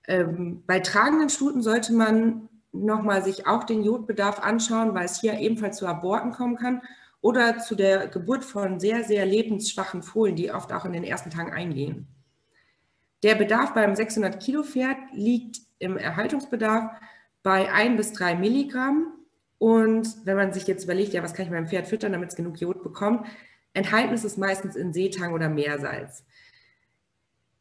Ähm, 0.08 0.64
bei 0.66 0.80
tragenden 0.80 1.28
Stuten 1.28 1.62
sollte 1.62 1.92
man 1.92 2.48
nochmal 2.72 3.22
sich 3.22 3.46
auch 3.46 3.64
den 3.64 3.84
Jodbedarf 3.84 4.40
anschauen, 4.40 4.94
weil 4.94 5.04
es 5.04 5.20
hier 5.20 5.38
ebenfalls 5.38 5.76
zu 5.76 5.86
Aborten 5.86 6.32
kommen 6.32 6.56
kann 6.56 6.82
oder 7.20 7.58
zu 7.58 7.74
der 7.74 8.08
Geburt 8.08 8.44
von 8.44 8.80
sehr, 8.80 9.04
sehr 9.04 9.26
lebensschwachen 9.26 10.02
Fohlen, 10.02 10.34
die 10.34 10.50
oft 10.50 10.72
auch 10.72 10.84
in 10.84 10.92
den 10.92 11.04
ersten 11.04 11.30
Tagen 11.30 11.52
eingehen. 11.52 12.08
Der 13.22 13.34
Bedarf 13.34 13.74
beim 13.74 13.94
600 13.94 14.42
Kilo 14.42 14.62
Pferd 14.62 14.96
liegt 15.12 15.60
im 15.78 15.96
Erhaltungsbedarf 15.96 16.90
bei 17.42 17.72
ein 17.72 17.96
bis 17.96 18.12
drei 18.12 18.34
Milligramm. 18.34 19.12
Und 19.58 20.24
wenn 20.24 20.36
man 20.36 20.52
sich 20.52 20.66
jetzt 20.68 20.84
überlegt, 20.84 21.12
ja, 21.12 21.22
was 21.22 21.34
kann 21.34 21.44
ich 21.46 21.50
meinem 21.50 21.66
Pferd 21.66 21.88
füttern, 21.88 22.12
damit 22.12 22.30
es 22.30 22.36
genug 22.36 22.60
Jod 22.60 22.82
bekommt, 22.82 23.26
enthalten 23.74 24.14
ist 24.14 24.24
es 24.24 24.36
meistens 24.36 24.76
in 24.76 24.92
Seetang 24.92 25.32
oder 25.32 25.48
Meersalz. 25.48 26.24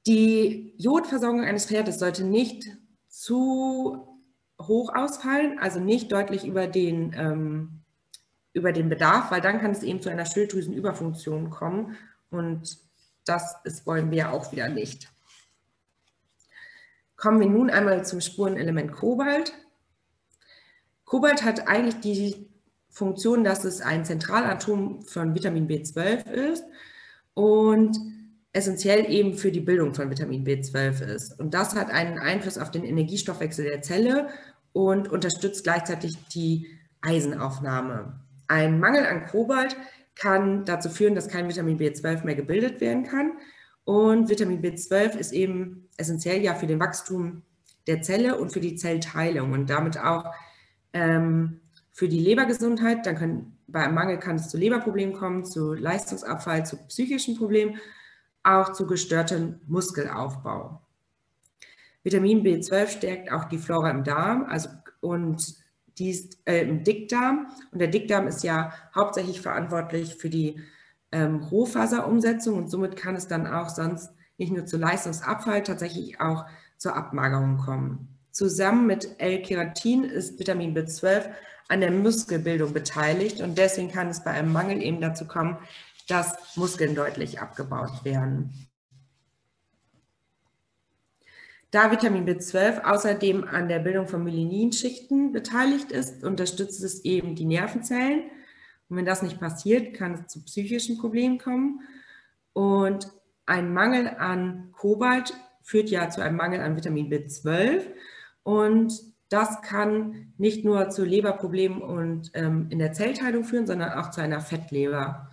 Die 0.07 0.73
Jodversorgung 0.77 1.41
eines 1.41 1.65
Pferdes 1.65 1.99
sollte 1.99 2.23
nicht 2.23 2.69
zu 3.09 4.07
hoch 4.61 4.95
ausfallen, 4.95 5.59
also 5.59 5.81
nicht 5.81 6.13
deutlich 6.13 6.45
über 6.45 6.65
den, 6.67 7.13
ähm, 7.13 7.81
über 8.53 8.71
den 8.71 8.87
Bedarf, 8.87 9.31
weil 9.31 9.41
dann 9.41 9.59
kann 9.59 9.71
es 9.71 9.83
eben 9.83 10.01
zu 10.01 10.09
einer 10.09 10.25
Schilddrüsenüberfunktion 10.25 11.49
kommen 11.49 11.97
und 12.29 12.77
das 13.25 13.57
ist, 13.65 13.85
wollen 13.85 14.09
wir 14.09 14.31
auch 14.31 14.53
wieder 14.53 14.69
nicht. 14.69 15.11
Kommen 17.17 17.41
wir 17.41 17.49
nun 17.49 17.69
einmal 17.69 18.05
zum 18.05 18.21
Spurenelement 18.21 18.93
Kobalt. 18.93 19.51
Kobalt 21.03 21.43
hat 21.43 21.67
eigentlich 21.67 21.99
die 21.99 22.49
Funktion, 22.89 23.43
dass 23.43 23.65
es 23.65 23.81
ein 23.81 24.05
Zentralatom 24.05 25.01
von 25.01 25.35
Vitamin 25.35 25.67
B12 25.67 26.31
ist 26.31 26.63
und 27.33 28.16
essentiell 28.57 29.09
eben 29.09 29.35
für 29.35 29.51
die 29.51 29.59
Bildung 29.61 29.93
von 29.93 30.09
Vitamin 30.09 30.43
B12 30.43 31.05
ist. 31.05 31.39
Und 31.39 31.53
das 31.53 31.75
hat 31.75 31.91
einen 31.91 32.17
Einfluss 32.17 32.57
auf 32.57 32.71
den 32.71 32.83
Energiestoffwechsel 32.83 33.65
der 33.65 33.83
Zelle 33.83 34.29
und 34.73 35.09
unterstützt 35.09 35.63
gleichzeitig 35.63 36.17
die 36.33 36.65
Eisenaufnahme. 37.01 38.19
Ein 38.47 38.79
Mangel 38.79 39.05
an 39.05 39.27
Kobalt 39.27 39.77
kann 40.15 40.65
dazu 40.65 40.89
führen, 40.89 41.13
dass 41.13 41.27
kein 41.27 41.47
Vitamin 41.47 41.77
B12 41.77 42.25
mehr 42.25 42.33
gebildet 42.33 42.81
werden 42.81 43.03
kann. 43.03 43.33
Und 43.83 44.27
Vitamin 44.27 44.61
B12 44.61 45.15
ist 45.17 45.33
eben 45.33 45.87
essentiell 45.97 46.41
ja 46.41 46.55
für 46.55 46.67
den 46.67 46.79
Wachstum 46.79 47.43
der 47.85 48.01
Zelle 48.01 48.39
und 48.39 48.51
für 48.51 48.59
die 48.59 48.75
Zellteilung 48.75 49.51
und 49.51 49.69
damit 49.69 49.99
auch 49.99 50.33
ähm, 50.93 51.61
für 51.91 52.09
die 52.09 52.19
Lebergesundheit. 52.19 53.05
Dann 53.05 53.15
können, 53.15 53.57
bei 53.67 53.87
Mangel 53.87 54.17
kann 54.17 54.37
es 54.37 54.49
zu 54.49 54.57
Leberproblemen 54.57 55.13
kommen, 55.13 55.45
zu 55.45 55.73
Leistungsabfall, 55.73 56.65
zu 56.65 56.77
psychischen 56.87 57.37
Problemen 57.37 57.77
auch 58.47 58.71
zu 58.73 58.88
gestörtem 58.88 59.60
Muskelaufbau. 59.67 60.81
Vitamin 62.03 62.43
B12 62.43 62.88
stärkt 62.88 63.31
auch 63.31 63.45
die 63.45 63.57
Flora 63.57 63.91
im 63.91 64.03
Darm 64.03 64.45
also, 64.45 64.69
und 65.01 65.55
die 65.97 66.29
äh, 66.45 66.62
im 66.62 66.83
Dickdarm. 66.83 67.47
Und 67.71 67.79
der 67.79 67.89
Dickdarm 67.89 68.27
ist 68.27 68.43
ja 68.43 68.71
hauptsächlich 68.95 69.41
verantwortlich 69.41 70.15
für 70.15 70.29
die 70.29 70.62
ähm, 71.12 71.43
Rohfaserumsetzung 71.43 72.57
und 72.57 72.69
somit 72.69 72.95
kann 72.95 73.15
es 73.15 73.27
dann 73.27 73.47
auch 73.47 73.69
sonst 73.69 74.12
nicht 74.38 74.53
nur 74.53 74.65
zu 74.65 74.77
Leistungsabfall, 74.77 75.63
tatsächlich 75.63 76.21
auch 76.21 76.45
zur 76.77 76.95
Abmagerung 76.95 77.57
kommen. 77.57 78.07
Zusammen 78.31 78.86
mit 78.86 79.19
L-Keratin 79.19 80.03
ist 80.03 80.39
Vitamin 80.39 80.77
B12 80.77 81.29
an 81.69 81.81
der 81.81 81.91
Muskelbildung 81.91 82.71
beteiligt 82.71 83.41
und 83.41 83.57
deswegen 83.57 83.91
kann 83.91 84.07
es 84.10 84.23
bei 84.23 84.31
einem 84.31 84.53
Mangel 84.53 84.81
eben 84.81 85.01
dazu 85.01 85.25
kommen, 85.25 85.57
dass 86.07 86.55
Muskeln 86.55 86.95
deutlich 86.95 87.39
abgebaut 87.39 88.03
werden. 88.03 88.67
Da 91.71 91.91
Vitamin 91.91 92.25
B12 92.25 92.83
außerdem 92.83 93.43
an 93.43 93.67
der 93.67 93.79
Bildung 93.79 94.07
von 94.07 94.23
Myelinschichten 94.23 95.33
beteiligt 95.33 95.91
ist, 95.91 96.23
unterstützt 96.23 96.81
es 96.81 97.03
eben 97.03 97.35
die 97.35 97.45
Nervenzellen. 97.45 98.23
Und 98.89 98.97
wenn 98.97 99.05
das 99.05 99.21
nicht 99.21 99.39
passiert, 99.39 99.93
kann 99.93 100.13
es 100.13 100.27
zu 100.27 100.43
psychischen 100.45 100.97
Problemen 100.97 101.37
kommen. 101.39 101.81
Und 102.53 103.11
ein 103.45 103.73
Mangel 103.73 104.07
an 104.07 104.71
Kobalt 104.71 105.33
führt 105.61 105.89
ja 105.89 106.09
zu 106.09 106.21
einem 106.21 106.37
Mangel 106.37 106.61
an 106.61 106.77
Vitamin 106.77 107.11
B12. 107.11 107.83
Und 108.43 108.93
das 109.27 109.61
kann 109.61 110.33
nicht 110.37 110.63
nur 110.63 110.89
zu 110.89 111.03
Leberproblemen 111.03 111.81
und 111.81 112.31
ähm, 112.33 112.67
in 112.69 112.79
der 112.79 112.93
Zellteilung 112.93 113.43
führen, 113.43 113.67
sondern 113.67 113.91
auch 113.91 114.11
zu 114.11 114.21
einer 114.21 114.39
Fettleber. 114.39 115.26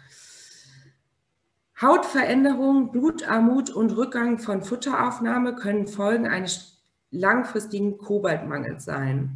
Hautveränderung, 1.80 2.92
Blutarmut 2.92 3.70
und 3.70 3.96
Rückgang 3.96 4.38
von 4.38 4.62
Futteraufnahme 4.62 5.56
können 5.56 5.88
Folgen 5.88 6.26
eines 6.26 6.80
langfristigen 7.10 7.98
Kobaltmangels 7.98 8.84
sein. 8.84 9.30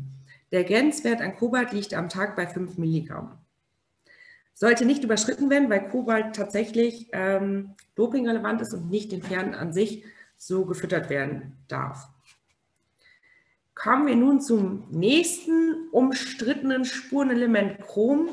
Der 0.52 0.64
Grenzwert 0.64 1.20
an 1.20 1.36
Kobalt 1.36 1.72
liegt 1.72 1.94
am 1.94 2.08
Tag 2.08 2.36
bei 2.36 2.46
5 2.46 2.78
Milligramm. 2.78 3.38
Sollte 4.54 4.84
nicht 4.84 5.04
überschritten 5.04 5.50
werden, 5.50 5.70
weil 5.70 5.88
Kobalt 5.88 6.34
tatsächlich 6.34 7.08
ähm, 7.12 7.74
dopingrelevant 7.94 8.60
ist 8.60 8.72
und 8.72 8.90
nicht 8.90 9.12
den 9.12 9.22
Pferden 9.22 9.54
an 9.54 9.72
sich 9.72 10.04
so 10.36 10.64
gefüttert 10.64 11.10
werden 11.10 11.56
darf. 11.68 12.08
Kommen 13.74 14.08
wir 14.08 14.16
nun 14.16 14.40
zum 14.40 14.88
nächsten 14.90 15.88
umstrittenen 15.92 16.84
Spurenelement 16.84 17.80
Chrom. 17.80 18.30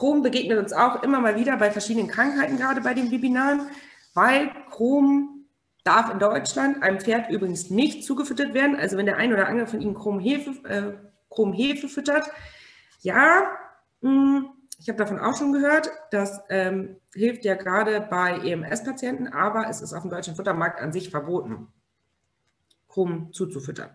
Chrom 0.00 0.22
begegnet 0.22 0.58
uns 0.58 0.72
auch 0.72 1.02
immer 1.02 1.20
mal 1.20 1.36
wieder 1.36 1.58
bei 1.58 1.70
verschiedenen 1.70 2.08
Krankheiten, 2.08 2.56
gerade 2.56 2.80
bei 2.80 2.94
den 2.94 3.10
Webinaren, 3.10 3.68
weil 4.14 4.50
Chrom 4.70 5.44
darf 5.84 6.10
in 6.10 6.18
Deutschland 6.18 6.82
einem 6.82 7.00
Pferd 7.00 7.30
übrigens 7.30 7.68
nicht 7.68 8.02
zugefüttert 8.02 8.54
werden. 8.54 8.76
Also 8.76 8.96
wenn 8.96 9.04
der 9.04 9.18
ein 9.18 9.30
oder 9.30 9.46
andere 9.46 9.66
von 9.66 9.82
Ihnen 9.82 9.92
Chromhefe, 9.92 10.52
äh, 10.66 10.94
Chromhefe 11.28 11.86
füttert, 11.86 12.30
ja, 13.02 13.42
mh, 14.00 14.10
hm, 14.10 14.48
ich 14.78 14.88
habe 14.88 14.96
davon 14.96 15.18
auch 15.18 15.36
schon 15.36 15.52
gehört, 15.52 15.90
das 16.10 16.40
ähm, 16.48 16.96
hilft 17.12 17.44
ja 17.44 17.54
gerade 17.54 18.00
bei 18.00 18.38
EMS-Patienten, 18.38 19.28
aber 19.28 19.68
es 19.68 19.82
ist 19.82 19.92
auf 19.92 20.00
dem 20.00 20.10
deutschen 20.10 20.34
Futtermarkt 20.34 20.80
an 20.80 20.94
sich 20.94 21.10
verboten, 21.10 21.68
Chrom 22.88 23.34
zuzufüttern. 23.34 23.90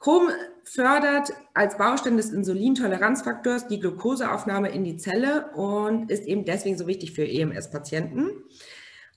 Chrom 0.00 0.30
fördert 0.64 1.30
als 1.52 1.76
Baustein 1.76 2.16
des 2.16 2.30
Insulintoleranzfaktors 2.30 3.68
die 3.68 3.78
Glukoseaufnahme 3.78 4.70
in 4.70 4.82
die 4.82 4.96
Zelle 4.96 5.50
und 5.54 6.10
ist 6.10 6.26
eben 6.26 6.46
deswegen 6.46 6.78
so 6.78 6.86
wichtig 6.86 7.12
für 7.12 7.28
EMS-Patienten. 7.28 8.30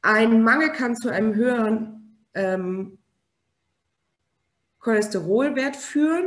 Ein 0.02 0.44
Mangel 0.44 0.72
kann 0.74 0.98
zu 0.98 1.10
einem 1.10 1.36
höheren 1.36 2.28
ähm, 2.34 2.98
Cholesterolwert 4.80 5.78
führen 5.78 6.26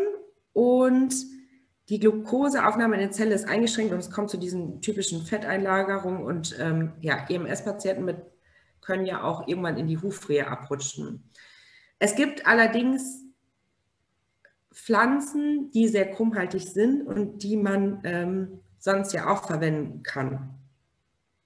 und 0.54 1.14
die 1.90 2.00
Glukoseaufnahme 2.00 2.94
in 2.94 3.02
der 3.02 3.10
Zelle 3.10 3.34
ist 3.34 3.46
eingeschränkt 3.46 3.92
und 3.92 3.98
es 3.98 4.10
kommt 4.10 4.30
zu 4.30 4.38
diesen 4.38 4.80
typischen 4.80 5.22
Fetteinlagerungen 5.26 6.24
und 6.24 6.56
ähm, 6.58 6.92
ja, 7.02 7.26
EMS-Patienten 7.28 8.22
können 8.80 9.04
ja 9.04 9.22
auch 9.22 9.46
irgendwann 9.46 9.76
in 9.76 9.86
die 9.86 9.98
Hufrehe 9.98 10.46
abrutschen. 10.46 11.30
Es 11.98 12.14
gibt 12.14 12.46
allerdings 12.46 13.25
Pflanzen, 14.76 15.70
die 15.70 15.88
sehr 15.88 16.10
krummhaltig 16.10 16.68
sind 16.68 17.06
und 17.06 17.42
die 17.42 17.56
man 17.56 18.00
ähm, 18.04 18.60
sonst 18.78 19.12
ja 19.14 19.28
auch 19.28 19.46
verwenden 19.46 20.02
kann. 20.02 20.50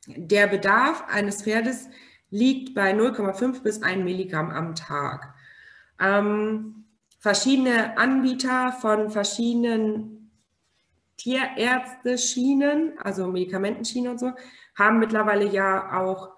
Der 0.09 0.49
Bedarf 0.49 1.05
eines 1.09 1.43
Pferdes 1.43 1.88
liegt 2.31 2.75
bei 2.75 2.93
0,5 2.93 3.62
bis 3.62 3.83
1 3.83 4.03
Milligramm 4.03 4.51
am 4.51 4.75
Tag. 4.75 5.33
Ähm, 6.01 6.85
verschiedene 7.21 7.97
Anbieter 7.97 8.73
von 8.73 9.11
verschiedenen 9.11 10.33
Tierärzte-Schienen, 11.16 12.99
also 12.99 13.29
Medikamentenschienen 13.29 14.11
und 14.11 14.19
so, 14.19 14.33
haben 14.75 14.99
mittlerweile 14.99 15.47
ja 15.47 16.01
auch 16.01 16.31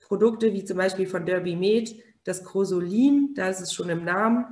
Produkte 0.00 0.54
wie 0.54 0.64
zum 0.64 0.78
Beispiel 0.78 1.06
von 1.06 1.26
Derby 1.26 1.56
Med, 1.56 1.94
das 2.24 2.42
Crosolin, 2.42 3.34
da 3.34 3.48
ist 3.48 3.60
es 3.60 3.74
schon 3.74 3.90
im 3.90 4.04
Namen, 4.04 4.46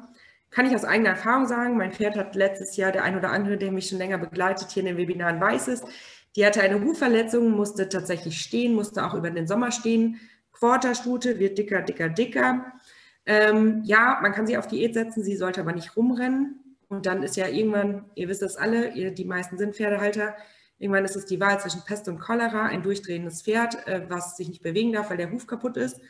kann 0.56 0.64
ich 0.64 0.74
aus 0.74 0.86
eigener 0.86 1.10
Erfahrung 1.10 1.46
sagen, 1.46 1.76
mein 1.76 1.92
Pferd 1.92 2.16
hat 2.16 2.34
letztes 2.34 2.78
Jahr, 2.78 2.90
der 2.90 3.04
ein 3.04 3.14
oder 3.14 3.30
andere, 3.30 3.58
der 3.58 3.70
mich 3.70 3.90
schon 3.90 3.98
länger 3.98 4.16
begleitet 4.16 4.70
hier 4.70 4.80
in 4.80 4.86
den 4.86 4.96
Webinaren 4.96 5.38
weiß 5.38 5.68
es, 5.68 5.82
Die 6.34 6.46
hatte 6.46 6.62
eine 6.62 6.82
Hufverletzung, 6.82 7.50
musste 7.50 7.90
tatsächlich 7.90 8.40
stehen, 8.40 8.72
musste 8.72 9.04
auch 9.04 9.12
über 9.12 9.30
den 9.30 9.46
Sommer 9.46 9.70
stehen. 9.70 10.18
Quarterstute 10.52 11.38
wird 11.38 11.58
dicker, 11.58 11.82
dicker, 11.82 12.08
dicker. 12.08 12.72
Ähm, 13.26 13.82
ja, 13.84 14.18
man 14.22 14.32
kann 14.32 14.46
sie 14.46 14.56
auf 14.56 14.66
Diät 14.66 14.94
setzen, 14.94 15.22
sie 15.22 15.36
sollte 15.36 15.60
aber 15.60 15.74
nicht 15.74 15.94
rumrennen. 15.94 16.78
Und 16.88 17.04
dann 17.04 17.22
ist 17.22 17.36
ja 17.36 17.48
irgendwann, 17.48 18.06
ihr 18.14 18.28
wisst 18.28 18.40
das 18.40 18.56
alle, 18.56 18.94
ihr, 18.94 19.10
die 19.10 19.26
meisten 19.26 19.58
sind 19.58 19.76
Pferdehalter, 19.76 20.36
irgendwann 20.78 21.04
ist 21.04 21.16
es 21.16 21.26
die 21.26 21.38
Wahl 21.38 21.60
zwischen 21.60 21.84
Pest 21.84 22.08
und 22.08 22.18
Cholera, 22.18 22.64
ein 22.64 22.82
durchdrehendes 22.82 23.42
Pferd, 23.42 23.86
äh, 23.86 24.06
was 24.08 24.38
sich 24.38 24.48
nicht 24.48 24.62
bewegen 24.62 24.94
darf, 24.94 25.10
weil 25.10 25.18
der 25.18 25.30
Huf 25.32 25.46
kaputt 25.46 25.76
ist, 25.76 26.00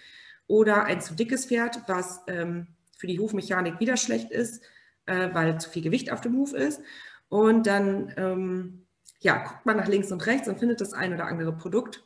oder 0.46 0.84
ein 0.84 1.00
zu 1.00 1.16
dickes 1.16 1.46
Pferd, 1.46 1.80
was 1.88 2.22
ähm, 2.28 2.68
für 2.96 3.06
die 3.06 3.18
Hufmechanik 3.18 3.78
wieder 3.80 3.96
schlecht 3.96 4.30
ist, 4.30 4.64
äh, 5.06 5.28
weil 5.32 5.60
zu 5.60 5.70
viel 5.70 5.82
Gewicht 5.82 6.12
auf 6.12 6.20
dem 6.20 6.36
Huf 6.36 6.52
ist. 6.52 6.80
Und 7.28 7.66
dann 7.66 8.12
ähm, 8.16 8.86
ja, 9.20 9.38
guckt 9.38 9.66
man 9.66 9.76
nach 9.76 9.88
links 9.88 10.12
und 10.12 10.24
rechts 10.26 10.48
und 10.48 10.58
findet 10.58 10.80
das 10.80 10.92
ein 10.92 11.12
oder 11.12 11.26
andere 11.26 11.52
Produkt. 11.52 12.04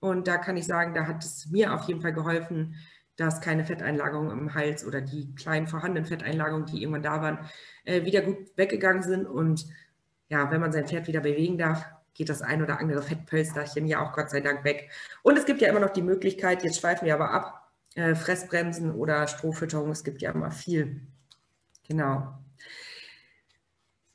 Und 0.00 0.26
da 0.26 0.36
kann 0.36 0.56
ich 0.56 0.66
sagen, 0.66 0.94
da 0.94 1.06
hat 1.06 1.24
es 1.24 1.46
mir 1.50 1.74
auf 1.74 1.84
jeden 1.84 2.00
Fall 2.00 2.12
geholfen, 2.12 2.74
dass 3.16 3.40
keine 3.40 3.64
Fetteinlagerungen 3.64 4.36
im 4.36 4.54
Hals 4.54 4.86
oder 4.86 5.00
die 5.00 5.34
kleinen 5.34 5.66
vorhandenen 5.66 6.06
Fetteinlagerungen, 6.06 6.66
die 6.66 6.82
irgendwann 6.82 7.02
da 7.02 7.22
waren, 7.22 7.38
äh, 7.84 8.04
wieder 8.04 8.22
gut 8.22 8.56
weggegangen 8.56 9.02
sind. 9.02 9.26
Und 9.26 9.66
ja, 10.28 10.50
wenn 10.50 10.60
man 10.60 10.72
sein 10.72 10.86
Pferd 10.88 11.06
wieder 11.06 11.20
bewegen 11.20 11.58
darf, 11.58 11.84
geht 12.14 12.28
das 12.28 12.42
ein 12.42 12.62
oder 12.62 12.78
andere 12.78 13.02
Fettpölsterchen 13.02 13.86
ja 13.86 14.00
auch 14.00 14.12
Gott 14.12 14.30
sei 14.30 14.40
Dank 14.40 14.64
weg. 14.64 14.90
Und 15.22 15.38
es 15.38 15.44
gibt 15.44 15.60
ja 15.60 15.68
immer 15.68 15.80
noch 15.80 15.90
die 15.90 16.02
Möglichkeit, 16.02 16.62
jetzt 16.62 16.80
schweifen 16.80 17.06
wir 17.06 17.14
aber 17.14 17.30
ab, 17.30 17.61
äh, 17.94 18.14
Fressbremsen 18.14 18.92
oder 18.92 19.26
Strohfütterung, 19.26 19.90
es 19.90 20.04
gibt 20.04 20.22
ja 20.22 20.32
immer 20.32 20.50
viel. 20.50 21.00
Genau. 21.88 22.34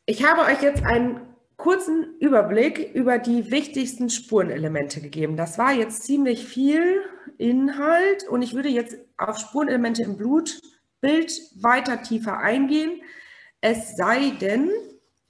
Ich 0.05 0.23
habe 0.25 0.41
euch 0.41 0.61
jetzt 0.61 0.83
einen 0.83 1.21
kurzen 1.57 2.17
Überblick 2.19 2.93
über 2.93 3.17
die 3.17 3.51
wichtigsten 3.51 4.09
Spurenelemente 4.09 5.01
gegeben. 5.01 5.35
Das 5.37 5.57
war 5.57 5.73
jetzt 5.73 6.03
ziemlich 6.03 6.45
viel 6.45 7.01
Inhalt 7.37 8.27
und 8.27 8.41
ich 8.41 8.53
würde 8.53 8.69
jetzt 8.69 8.97
auf 9.17 9.37
Spurenelemente 9.37 10.03
im 10.03 10.17
Blutbild 10.17 11.31
weiter 11.55 12.01
tiefer 12.01 12.37
eingehen. 12.37 13.01
Es 13.59 13.95
sei 13.97 14.31
denn, 14.39 14.69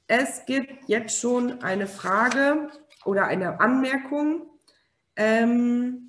es 0.08 0.46
gibt 0.46 0.88
jetzt 0.88 1.20
schon 1.20 1.64
eine 1.64 1.88
Frage 1.88 2.70
oder 3.06 3.26
eine 3.26 3.60
Anmerkung. 3.60 4.48
Ähm, 5.16 6.07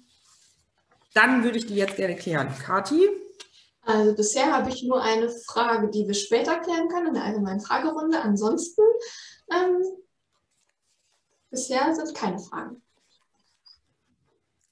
dann 1.14 1.44
würde 1.44 1.58
ich 1.58 1.66
die 1.66 1.76
jetzt 1.76 1.96
gerne 1.96 2.16
klären. 2.16 2.54
Kati? 2.64 3.08
Also 3.82 4.14
bisher 4.14 4.52
habe 4.52 4.68
ich 4.68 4.82
nur 4.82 5.02
eine 5.02 5.30
Frage, 5.30 5.88
die 5.88 6.06
wir 6.06 6.14
später 6.14 6.58
klären 6.60 6.88
können 6.88 7.08
in 7.08 7.14
der 7.14 7.24
allgemeinen 7.24 7.60
Fragerunde. 7.60 8.20
Ansonsten 8.20 8.82
ähm, 9.50 9.82
bisher 11.50 11.94
sind 11.94 12.14
keine 12.14 12.38
Fragen. 12.38 12.82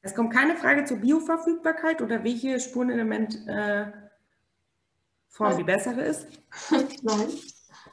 Es 0.03 0.15
kommt 0.15 0.33
keine 0.33 0.57
Frage 0.57 0.85
zur 0.85 0.99
Bioverfügbarkeit 0.99 2.01
oder 2.01 2.23
welche 2.23 2.61
Spurenelement 2.61 3.37
äh, 3.49 3.87
Form 5.29 5.57
die 5.57 5.65
bessere 5.65 6.03
ist? 6.03 6.29
Nein. 7.03 7.29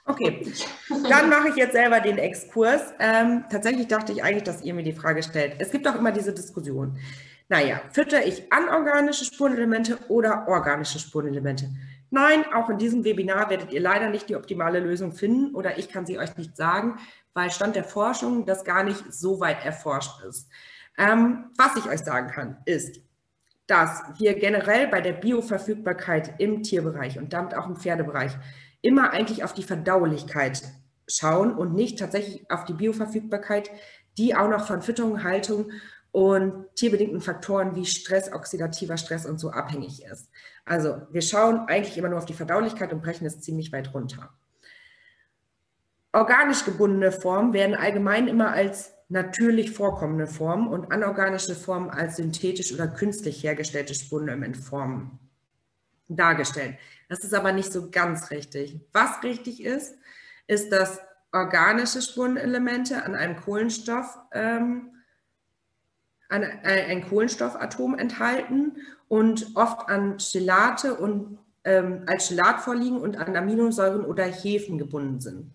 Okay, 0.05 0.53
dann 0.89 1.29
mache 1.29 1.49
ich 1.49 1.55
jetzt 1.55 1.71
selber 1.71 2.01
den 2.01 2.17
Exkurs. 2.17 2.81
Ähm, 2.99 3.45
tatsächlich 3.49 3.87
dachte 3.87 4.11
ich 4.11 4.23
eigentlich, 4.23 4.43
dass 4.43 4.61
ihr 4.61 4.73
mir 4.73 4.83
die 4.83 4.93
Frage 4.93 5.23
stellt. 5.23 5.55
Es 5.59 5.71
gibt 5.71 5.87
auch 5.87 5.95
immer 5.95 6.11
diese 6.11 6.33
Diskussion. 6.33 6.99
Naja, 7.49 7.81
fütter 7.91 8.25
ich 8.25 8.51
anorganische 8.51 9.25
Spurenelemente 9.25 9.97
oder 10.07 10.47
organische 10.47 10.99
Spurenelemente? 10.99 11.69
Nein, 12.09 12.45
auch 12.53 12.69
in 12.69 12.77
diesem 12.77 13.03
Webinar 13.03 13.49
werdet 13.49 13.71
ihr 13.71 13.81
leider 13.81 14.09
nicht 14.09 14.29
die 14.29 14.35
optimale 14.35 14.79
Lösung 14.79 15.13
finden 15.13 15.55
oder 15.55 15.77
ich 15.77 15.89
kann 15.89 16.05
sie 16.05 16.19
euch 16.19 16.37
nicht 16.37 16.55
sagen, 16.55 16.99
weil 17.33 17.49
Stand 17.51 17.75
der 17.75 17.83
Forschung 17.83 18.45
das 18.45 18.63
gar 18.63 18.83
nicht 18.83 19.11
so 19.11 19.39
weit 19.39 19.65
erforscht 19.65 20.23
ist. 20.23 20.47
Ähm, 20.97 21.45
was 21.57 21.75
ich 21.75 21.89
euch 21.89 22.01
sagen 22.01 22.29
kann, 22.29 22.57
ist, 22.65 23.01
dass 23.65 24.03
wir 24.17 24.35
generell 24.35 24.87
bei 24.87 25.01
der 25.01 25.13
Bioverfügbarkeit 25.13 26.35
im 26.39 26.63
Tierbereich 26.63 27.17
und 27.17 27.33
damit 27.33 27.55
auch 27.55 27.67
im 27.67 27.77
Pferdebereich 27.77 28.33
immer 28.81 29.11
eigentlich 29.11 29.43
auf 29.43 29.53
die 29.53 29.63
Verdaulichkeit 29.63 30.61
schauen 31.07 31.53
und 31.53 31.73
nicht 31.73 31.97
tatsächlich 31.97 32.49
auf 32.51 32.65
die 32.65 32.73
Bioverfügbarkeit, 32.73 33.71
die 34.17 34.35
auch 34.35 34.49
noch 34.49 34.67
von 34.67 34.81
Fütterung, 34.81 35.23
Haltung 35.23 35.71
und 36.13 36.67
tierbedingten 36.75 37.21
Faktoren 37.21 37.75
wie 37.75 37.87
Stress, 37.87 38.31
oxidativer 38.31 38.97
Stress 38.97 39.25
und 39.25 39.39
so 39.39 39.49
abhängig 39.49 40.05
ist. 40.05 40.29
Also 40.63 41.01
wir 41.11 41.23
schauen 41.23 41.67
eigentlich 41.67 41.97
immer 41.97 42.07
nur 42.07 42.19
auf 42.19 42.25
die 42.25 42.35
Verdaulichkeit 42.35 42.93
und 42.93 43.01
brechen 43.01 43.25
es 43.25 43.41
ziemlich 43.41 43.73
weit 43.73 43.95
runter. 43.95 44.29
Organisch 46.13 46.65
gebundene 46.65 47.11
Formen 47.11 47.51
werden 47.53 47.75
allgemein 47.75 48.27
immer 48.27 48.51
als 48.51 48.93
natürlich 49.09 49.71
vorkommende 49.71 50.27
Formen 50.27 50.67
und 50.67 50.91
anorganische 50.91 51.55
Formen 51.55 51.89
als 51.89 52.17
synthetisch 52.17 52.71
oder 52.71 52.87
künstlich 52.87 53.43
hergestellte 53.43 53.95
Spurenelementformen 53.95 55.17
dargestellt. 56.07 56.77
Das 57.09 57.23
ist 57.23 57.33
aber 57.33 57.53
nicht 57.53 57.73
so 57.73 57.89
ganz 57.89 58.29
richtig. 58.29 58.79
Was 58.93 59.23
richtig 59.23 59.63
ist, 59.63 59.95
ist, 60.45 60.71
dass 60.71 60.99
organische 61.31 62.03
Spurenelemente 62.03 63.03
an 63.03 63.15
einem 63.15 63.35
Kohlenstoff, 63.35 64.19
ähm, 64.31 64.91
an, 66.33 66.43
äh, 66.43 66.85
ein 66.89 67.07
Kohlenstoffatom 67.07 67.97
enthalten 67.97 68.77
und 69.07 69.51
oft 69.55 69.87
an 69.87 70.17
Chelate 70.17 70.95
und 70.95 71.37
ähm, 71.63 72.03
als 72.07 72.27
Chelat 72.27 72.59
vorliegen 72.59 72.97
und 72.97 73.17
an 73.17 73.35
Aminosäuren 73.35 74.03
oder 74.03 74.25
Hefen 74.25 74.77
gebunden 74.77 75.21
sind. 75.21 75.53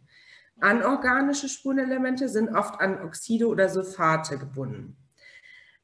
Anorganische 0.61 1.49
Spurenelemente 1.49 2.29
sind 2.29 2.55
oft 2.55 2.81
an 2.81 3.03
Oxide 3.03 3.49
oder 3.49 3.69
Sulfate 3.69 4.39
gebunden. 4.39 4.97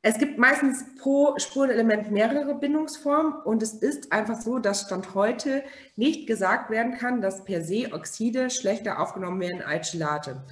Es 0.02 0.18
gibt 0.18 0.38
meistens 0.38 0.85
pro 0.98 1.35
Spurenelement 1.38 2.11
mehrere 2.11 2.54
Bindungsformen 2.54 3.35
und 3.44 3.62
es 3.62 3.74
ist 3.74 4.12
einfach 4.12 4.40
so, 4.40 4.59
dass 4.59 4.83
Stand 4.83 5.14
heute 5.14 5.64
nicht 5.96 6.26
gesagt 6.26 6.70
werden 6.70 6.94
kann, 6.94 7.20
dass 7.20 7.44
per 7.44 7.62
se 7.62 7.88
Oxide 7.92 8.50
schlechter 8.50 9.00
aufgenommen 9.00 9.40
werden 9.40 9.62
als 9.62 9.90
Chelate. 9.90 10.44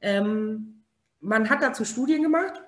Ähm, 0.00 0.84
man 1.20 1.48
hat 1.48 1.62
dazu 1.62 1.84
Studien 1.84 2.22
gemacht 2.22 2.63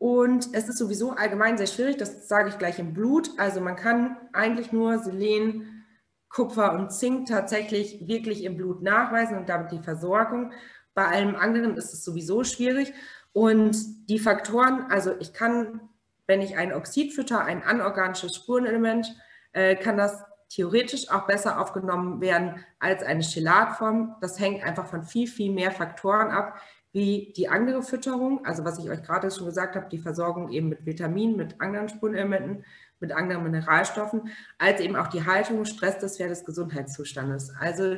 und 0.00 0.54
es 0.54 0.66
ist 0.66 0.78
sowieso 0.78 1.10
allgemein 1.10 1.58
sehr 1.58 1.66
schwierig, 1.66 1.98
das 1.98 2.26
sage 2.26 2.48
ich 2.48 2.56
gleich 2.56 2.78
im 2.78 2.94
Blut. 2.94 3.32
Also 3.36 3.60
man 3.60 3.76
kann 3.76 4.16
eigentlich 4.32 4.72
nur 4.72 4.98
Selen, 4.98 5.84
Kupfer 6.30 6.72
und 6.72 6.90
Zink 6.90 7.28
tatsächlich 7.28 8.08
wirklich 8.08 8.44
im 8.44 8.56
Blut 8.56 8.82
nachweisen 8.82 9.36
und 9.36 9.50
damit 9.50 9.72
die 9.72 9.82
Versorgung. 9.82 10.52
Bei 10.94 11.04
allem 11.06 11.36
anderen 11.36 11.76
ist 11.76 11.92
es 11.92 12.02
sowieso 12.02 12.44
schwierig. 12.44 12.94
Und 13.34 13.76
die 14.08 14.18
Faktoren, 14.18 14.86
also 14.88 15.14
ich 15.20 15.34
kann, 15.34 15.82
wenn 16.26 16.40
ich 16.40 16.56
ein 16.56 16.72
Oxid 16.72 17.12
fütter, 17.12 17.44
ein 17.44 17.62
anorganisches 17.62 18.34
Spurenelement, 18.34 19.14
äh, 19.52 19.76
kann 19.76 19.98
das 19.98 20.24
theoretisch 20.48 21.10
auch 21.10 21.26
besser 21.26 21.60
aufgenommen 21.60 22.22
werden 22.22 22.64
als 22.78 23.02
eine 23.02 23.22
Chelatform. 23.22 24.16
Das 24.22 24.40
hängt 24.40 24.64
einfach 24.64 24.86
von 24.86 25.02
viel, 25.02 25.26
viel 25.26 25.52
mehr 25.52 25.72
Faktoren 25.72 26.30
ab, 26.30 26.58
wie 26.92 27.32
die 27.36 27.48
andere 27.48 27.82
Fütterung, 27.82 28.44
also 28.44 28.64
was 28.64 28.78
ich 28.78 28.90
euch 28.90 29.02
gerade 29.02 29.30
schon 29.30 29.46
gesagt 29.46 29.76
habe, 29.76 29.88
die 29.88 29.98
Versorgung 29.98 30.50
eben 30.50 30.70
mit 30.70 30.84
Vitaminen, 30.84 31.36
mit 31.36 31.60
anderen 31.60 31.88
Spurenelementen, 31.88 32.64
mit 32.98 33.12
anderen 33.12 33.44
Mineralstoffen, 33.44 34.30
als 34.58 34.80
eben 34.80 34.96
auch 34.96 35.06
die 35.06 35.24
Haltung, 35.24 35.64
Stress 35.64 35.98
des 35.98 36.16
Pferdes, 36.16 36.44
Gesundheitszustandes. 36.44 37.52
Also 37.58 37.96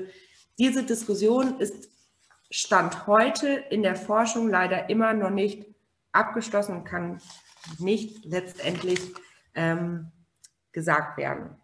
diese 0.58 0.84
Diskussion 0.84 1.58
ist 1.58 1.90
Stand 2.50 3.06
heute 3.06 3.48
in 3.70 3.82
der 3.82 3.96
Forschung 3.96 4.50
leider 4.50 4.90
immer 4.90 5.14
noch 5.14 5.30
nicht 5.30 5.66
abgeschlossen 6.12 6.76
und 6.76 6.84
kann 6.84 7.18
nicht 7.78 8.26
letztendlich 8.26 9.00
ähm, 9.54 10.12
gesagt 10.72 11.16
werden. 11.16 11.56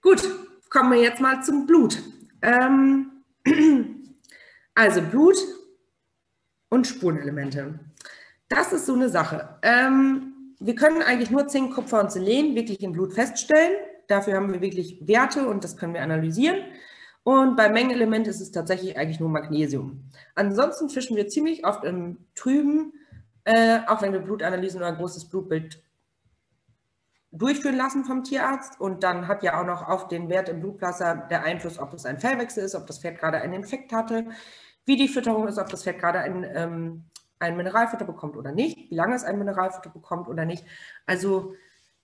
Gut, 0.00 0.22
kommen 0.68 0.92
wir 0.92 1.00
jetzt 1.00 1.20
mal 1.20 1.44
zum 1.44 1.66
Blut. 1.66 2.02
Ähm, 2.42 3.22
also 4.74 5.02
Blut 5.02 5.36
und 6.68 6.86
Spurenelemente. 6.86 7.78
Das 8.48 8.72
ist 8.72 8.86
so 8.86 8.94
eine 8.94 9.08
Sache. 9.08 9.58
Ähm, 9.62 10.54
wir 10.60 10.74
können 10.74 11.02
eigentlich 11.02 11.30
nur 11.30 11.48
Zink, 11.48 11.74
Kupfer 11.74 12.00
und 12.00 12.12
Selen 12.12 12.54
wirklich 12.54 12.80
im 12.82 12.92
Blut 12.92 13.12
feststellen. 13.12 13.72
Dafür 14.08 14.34
haben 14.34 14.52
wir 14.52 14.60
wirklich 14.60 14.98
Werte 15.06 15.46
und 15.46 15.64
das 15.64 15.76
können 15.76 15.94
wir 15.94 16.02
analysieren. 16.02 16.58
Und 17.24 17.56
beim 17.56 17.72
Mengenelement 17.72 18.26
ist 18.26 18.40
es 18.40 18.50
tatsächlich 18.50 18.96
eigentlich 18.96 19.20
nur 19.20 19.28
Magnesium. 19.28 20.04
Ansonsten 20.34 20.88
fischen 20.88 21.16
wir 21.16 21.28
ziemlich 21.28 21.64
oft 21.64 21.84
im 21.84 22.18
Trüben, 22.34 22.92
äh, 23.44 23.80
auch 23.86 24.02
wenn 24.02 24.12
wir 24.12 24.20
Blutanalysen 24.20 24.78
oder 24.78 24.88
ein 24.88 24.96
großes 24.96 25.28
Blutbild 25.28 25.82
durchführen 27.32 27.76
lassen 27.76 28.04
vom 28.04 28.22
Tierarzt. 28.22 28.80
Und 28.80 29.02
dann 29.02 29.26
hat 29.26 29.42
ja 29.42 29.60
auch 29.60 29.66
noch 29.66 29.88
auf 29.88 30.08
den 30.08 30.28
Wert 30.28 30.48
im 30.48 30.60
Blutwasser 30.60 31.26
der 31.30 31.42
Einfluss, 31.42 31.78
ob 31.78 31.92
es 31.94 32.04
ein 32.06 32.20
Fellwechsel 32.20 32.64
ist, 32.64 32.74
ob 32.74 32.86
das 32.86 32.98
Pferd 32.98 33.18
gerade 33.18 33.40
einen 33.40 33.54
Infekt 33.54 33.92
hatte, 33.92 34.26
wie 34.84 34.96
die 34.96 35.08
Fütterung 35.08 35.48
ist, 35.48 35.58
ob 35.58 35.68
das 35.68 35.82
Pferd 35.82 35.98
gerade 35.98 36.20
ein, 36.20 36.44
ähm, 36.54 37.04
ein 37.38 37.56
Mineralfutter 37.56 38.04
bekommt 38.04 38.36
oder 38.36 38.52
nicht, 38.52 38.90
wie 38.90 38.94
lange 38.94 39.14
es 39.14 39.24
ein 39.24 39.38
Mineralfutter 39.38 39.90
bekommt 39.90 40.28
oder 40.28 40.44
nicht. 40.44 40.64
Also 41.06 41.54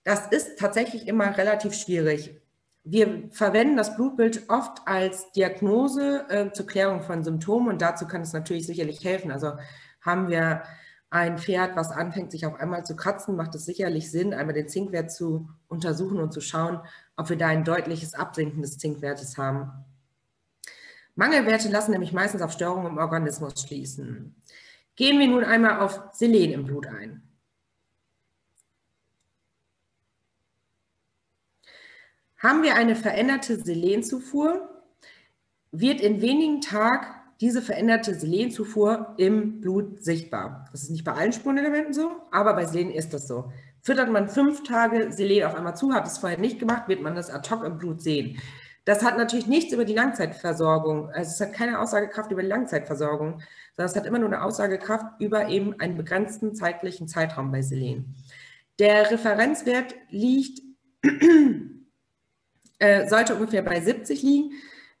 das 0.03 0.27
ist 0.27 0.59
tatsächlich 0.59 1.07
immer 1.07 1.37
relativ 1.37 1.73
schwierig. 1.73 2.35
wir 2.83 3.29
verwenden 3.31 3.77
das 3.77 3.95
Blutbild 3.95 4.49
oft 4.49 4.87
als 4.87 5.31
Diagnose 5.33 6.25
äh, 6.29 6.51
zur 6.53 6.65
Klärung 6.65 7.01
von 7.03 7.23
Symptomen 7.23 7.67
und 7.67 7.81
dazu 7.81 8.07
kann 8.07 8.21
es 8.21 8.33
natürlich 8.33 8.65
sicherlich 8.65 9.03
helfen. 9.03 9.31
Also 9.31 9.53
haben 10.01 10.29
wir 10.29 10.63
ein 11.09 11.39
Pferd, 11.39 11.75
was 11.75 11.91
anfängt, 11.91 12.31
sich 12.31 12.45
auf 12.45 12.59
einmal 12.59 12.85
zu 12.85 12.95
kratzen, 12.95 13.35
macht 13.35 13.55
es 13.55 13.65
sicherlich 13.65 14.11
Sinn, 14.11 14.33
einmal 14.33 14.53
den 14.53 14.69
Zinkwert 14.69 15.11
zu 15.11 15.49
untersuchen 15.67 16.19
und 16.19 16.31
zu 16.31 16.41
schauen, 16.41 16.81
ob 17.15 17.29
wir 17.29 17.37
da 17.37 17.47
ein 17.47 17.63
deutliches 17.63 18.13
Absinken 18.13 18.61
des 18.61 18.77
Zinkwertes 18.77 19.37
haben. 19.37 19.71
Mangelwerte 21.15 21.69
lassen 21.69 21.91
nämlich 21.91 22.13
meistens 22.13 22.41
auf 22.41 22.51
Störungen 22.51 22.93
im 22.93 22.97
Organismus 22.97 23.61
schließen. 23.61 24.35
Gehen 24.95 25.19
wir 25.19 25.27
nun 25.27 25.43
einmal 25.43 25.79
auf 25.79 26.01
Selen 26.13 26.51
im 26.51 26.65
Blut 26.65 26.87
ein. 26.87 27.23
Haben 32.37 32.63
wir 32.63 32.75
eine 32.75 32.95
veränderte 32.95 33.61
Selenzufuhr, 33.61 34.83
wird 35.71 35.99
in 35.99 36.21
wenigen 36.21 36.61
Tagen 36.61 37.18
diese 37.41 37.61
veränderte 37.61 38.15
Selenzufuhr 38.15 39.13
im 39.17 39.61
Blut 39.61 40.03
sichtbar. 40.03 40.67
Das 40.71 40.83
ist 40.83 40.89
nicht 40.89 41.05
bei 41.05 41.13
allen 41.13 41.31
Spurenelementen 41.31 41.93
so, 41.93 42.11
aber 42.31 42.53
bei 42.53 42.65
Selen 42.65 42.91
ist 42.91 43.13
das 43.13 43.27
so. 43.27 43.51
Füttert 43.81 44.11
man 44.11 44.27
fünf 44.27 44.63
Tage 44.63 45.11
Selen 45.11 45.45
auf 45.45 45.55
einmal 45.55 45.75
zu, 45.75 45.93
hat 45.93 46.05
es 46.05 46.17
vorher 46.17 46.37
nicht 46.37 46.59
gemacht, 46.59 46.89
wird 46.89 47.01
man 47.01 47.15
das 47.15 47.29
ad 47.29 47.49
hoc 47.49 47.63
im 47.63 47.77
Blut 47.77 48.01
sehen. 48.01 48.37
Das 48.83 49.03
hat 49.03 49.17
natürlich 49.17 49.47
nichts 49.47 49.73
über 49.73 49.85
die 49.85 49.93
Langzeitversorgung, 49.93 51.09
also 51.09 51.29
es 51.31 51.39
hat 51.39 51.53
keine 51.53 51.79
Aussagekraft 51.79 52.31
über 52.31 52.41
die 52.41 52.47
Langzeitversorgung, 52.47 53.41
sondern 53.75 53.91
es 53.91 53.95
hat 53.95 54.05
immer 54.05 54.19
nur 54.19 54.29
eine 54.29 54.43
Aussagekraft 54.43 55.21
über 55.21 55.47
eben 55.47 55.79
einen 55.79 55.95
begrenzten 55.95 56.55
zeitlichen 56.55 57.07
Zeitraum 57.07 57.51
bei 57.51 57.61
Selen. 57.61 58.15
Der 58.79 59.11
Referenzwert 59.11 59.95
liegt 60.09 60.61
äh, 62.79 63.07
sollte 63.07 63.35
ungefähr 63.35 63.61
bei 63.61 63.79
70 63.79 64.23
liegen. 64.23 64.51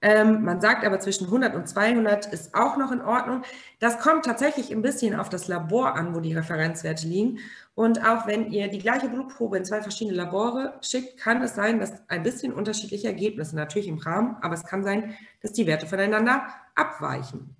Ähm, 0.01 0.45
man 0.45 0.61
sagt 0.61 0.85
aber 0.85 0.99
zwischen 0.99 1.25
100 1.25 1.55
und 1.55 1.67
200 1.67 2.27
ist 2.27 2.55
auch 2.55 2.77
noch 2.77 2.91
in 2.91 3.01
Ordnung. 3.01 3.43
Das 3.79 3.99
kommt 3.99 4.23
tatsächlich 4.23 4.71
ein 4.71 4.81
bisschen 4.81 5.13
auf 5.13 5.27
das 5.27 5.49
Labor 5.49 5.95
an, 5.95 6.15
wo 6.15 6.21
die 6.21 6.33
Referenzwerte 6.33 7.05
liegen. 7.05 7.39
Und 7.75 8.05
auch 8.05 8.25
wenn 8.25 8.49
ihr 8.51 8.69
die 8.69 8.79
gleiche 8.79 9.09
Blutprobe 9.09 9.57
in 9.57 9.65
zwei 9.65 9.81
verschiedene 9.81 10.15
Labore 10.15 10.79
schickt, 10.81 11.17
kann 11.17 11.41
es 11.41 11.55
sein, 11.55 11.79
dass 11.79 11.93
ein 12.09 12.23
bisschen 12.23 12.53
unterschiedliche 12.53 13.07
Ergebnisse, 13.07 13.55
natürlich 13.55 13.87
im 13.89 13.97
Rahmen, 13.97 14.37
aber 14.41 14.53
es 14.53 14.63
kann 14.63 14.83
sein, 14.83 15.15
dass 15.41 15.51
die 15.51 15.67
Werte 15.67 15.85
voneinander 15.85 16.47
abweichen. 16.75 17.55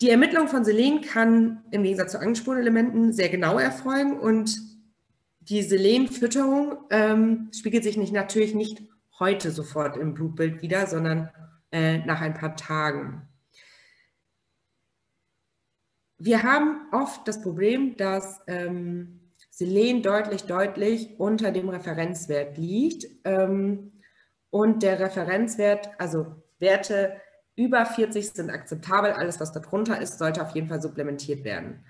Die 0.00 0.10
Ermittlung 0.10 0.48
von 0.48 0.64
Selen 0.64 1.00
kann 1.00 1.64
im 1.70 1.82
Gegensatz 1.82 2.12
zu 2.12 2.20
Angenspurenelementen 2.20 3.12
sehr 3.12 3.28
genau 3.28 3.58
erfolgen 3.58 4.18
und 4.18 4.58
die 5.40 5.62
Selenfütterung 5.62 6.76
ähm, 6.90 7.50
spiegelt 7.54 7.84
sich 7.84 7.96
nicht, 7.96 8.12
natürlich 8.12 8.54
nicht 8.54 8.82
heute 9.18 9.50
sofort 9.50 9.96
im 9.96 10.14
Blutbild 10.14 10.62
wieder, 10.62 10.86
sondern 10.86 11.30
äh, 11.72 11.98
nach 11.98 12.20
ein 12.20 12.34
paar 12.34 12.56
Tagen. 12.56 13.28
Wir 16.18 16.42
haben 16.42 16.88
oft 16.92 17.26
das 17.28 17.42
Problem, 17.42 17.96
dass 17.96 18.40
ähm, 18.46 19.20
Selen 19.50 20.02
deutlich, 20.02 20.44
deutlich 20.44 21.18
unter 21.18 21.50
dem 21.50 21.68
Referenzwert 21.68 22.56
liegt 22.58 23.06
ähm, 23.24 23.92
und 24.50 24.82
der 24.82 25.00
Referenzwert, 25.00 25.90
also 25.98 26.42
Werte 26.58 27.20
über 27.54 27.84
40 27.86 28.30
sind 28.30 28.50
akzeptabel, 28.50 29.12
alles 29.12 29.40
was 29.40 29.52
darunter 29.52 30.00
ist, 30.00 30.18
sollte 30.18 30.42
auf 30.42 30.54
jeden 30.54 30.68
Fall 30.68 30.82
supplementiert 30.82 31.44
werden. 31.44 31.84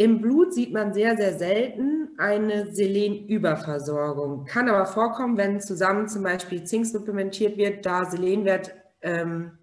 Im 0.00 0.22
Blut 0.22 0.54
sieht 0.54 0.72
man 0.72 0.94
sehr, 0.94 1.14
sehr 1.14 1.38
selten 1.38 2.08
eine 2.16 2.72
Selenüberversorgung. 2.72 4.46
Kann 4.46 4.70
aber 4.70 4.86
vorkommen, 4.86 5.36
wenn 5.36 5.60
zusammen 5.60 6.08
zum 6.08 6.22
Beispiel 6.22 6.64
Zink 6.64 6.86
supplementiert 6.86 7.58
wird, 7.58 7.84
da 7.84 8.06
Selenwert, 8.06 8.74
ähm, 9.02 9.58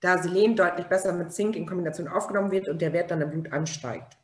da 0.00 0.16
Selen 0.16 0.56
deutlich 0.56 0.86
besser 0.86 1.12
mit 1.12 1.30
Zink 1.34 1.56
in 1.56 1.66
Kombination 1.66 2.08
aufgenommen 2.08 2.50
wird 2.50 2.70
und 2.70 2.80
der 2.80 2.94
Wert 2.94 3.10
dann 3.10 3.20
im 3.20 3.28
Blut 3.28 3.52
ansteigt. 3.52 4.16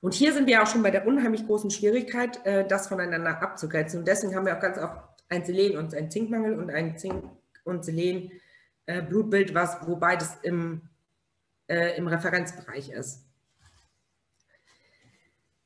Und 0.00 0.12
hier 0.12 0.32
sind 0.32 0.48
wir 0.48 0.60
auch 0.60 0.66
schon 0.66 0.82
bei 0.82 0.90
der 0.90 1.06
unheimlich 1.06 1.46
großen 1.46 1.70
Schwierigkeit, 1.70 2.44
äh, 2.44 2.66
das 2.66 2.88
voneinander 2.88 3.40
abzugrenzen. 3.40 4.00
Und 4.00 4.08
deswegen 4.08 4.34
haben 4.34 4.46
wir 4.46 4.56
auch 4.56 4.60
ganz 4.60 4.76
oft 4.76 4.96
ein 5.28 5.44
Selen- 5.44 5.78
und 5.78 5.94
ein 5.94 6.10
Zinkmangel 6.10 6.58
und 6.58 6.68
ein 6.68 6.98
Zink- 6.98 7.30
und 7.62 7.84
Selen-Blutbild, 7.84 9.52
äh, 9.52 9.54
was, 9.54 9.86
wo 9.86 9.94
beides 9.94 10.36
im, 10.42 10.88
äh, 11.68 11.96
im 11.96 12.08
Referenzbereich 12.08 12.90
ist. 12.90 13.28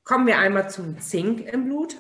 Kommen 0.07 0.29
wir 0.29 0.39
einmal 0.39 0.71
zum 0.71 1.01
Zink 1.01 1.53
im 1.53 1.65
Blut. 1.65 1.97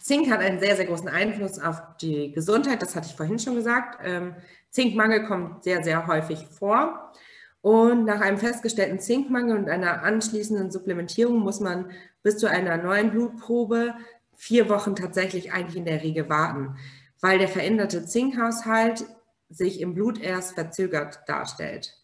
Zink 0.00 0.30
hat 0.30 0.40
einen 0.40 0.58
sehr, 0.58 0.74
sehr 0.74 0.86
großen 0.86 1.08
Einfluss 1.08 1.58
auf 1.58 1.78
die 2.00 2.32
Gesundheit, 2.32 2.80
das 2.80 2.96
hatte 2.96 3.08
ich 3.10 3.16
vorhin 3.16 3.38
schon 3.38 3.54
gesagt. 3.54 4.00
Ähm, 4.02 4.34
Zinkmangel 4.70 5.26
kommt 5.26 5.62
sehr, 5.62 5.84
sehr 5.84 6.06
häufig 6.06 6.46
vor. 6.46 7.12
Und 7.60 8.06
nach 8.06 8.22
einem 8.22 8.38
festgestellten 8.38 8.98
Zinkmangel 8.98 9.58
und 9.58 9.68
einer 9.68 10.02
anschließenden 10.02 10.70
Supplementierung 10.70 11.38
muss 11.38 11.60
man 11.60 11.90
bis 12.22 12.38
zu 12.38 12.48
einer 12.48 12.78
neuen 12.78 13.10
Blutprobe 13.10 13.94
vier 14.34 14.70
Wochen 14.70 14.96
tatsächlich 14.96 15.52
eigentlich 15.52 15.76
in 15.76 15.84
der 15.84 16.02
Regel 16.02 16.30
warten, 16.30 16.78
weil 17.20 17.38
der 17.38 17.48
veränderte 17.48 18.06
Zinkhaushalt 18.06 19.04
sich 19.50 19.82
im 19.82 19.92
Blut 19.92 20.18
erst 20.18 20.54
verzögert 20.54 21.20
darstellt. 21.26 21.94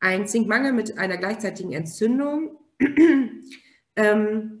Ein 0.00 0.26
Zinkmangel 0.26 0.72
mit 0.72 0.98
einer 0.98 1.16
gleichzeitigen 1.16 1.72
Entzündung 1.72 2.56
ähm, 3.96 4.60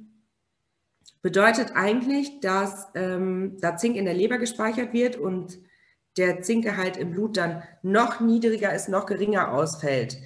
bedeutet 1.22 1.72
eigentlich, 1.74 2.40
dass 2.40 2.88
ähm, 2.94 3.58
da 3.60 3.76
Zink 3.76 3.96
in 3.96 4.04
der 4.04 4.14
Leber 4.14 4.38
gespeichert 4.38 4.92
wird 4.92 5.16
und 5.16 5.58
der 6.16 6.42
Zinkgehalt 6.42 6.96
im 6.96 7.12
Blut 7.12 7.36
dann 7.36 7.62
noch 7.82 8.20
niedriger 8.20 8.74
ist, 8.74 8.88
noch 8.88 9.06
geringer 9.06 9.52
ausfällt. 9.52 10.18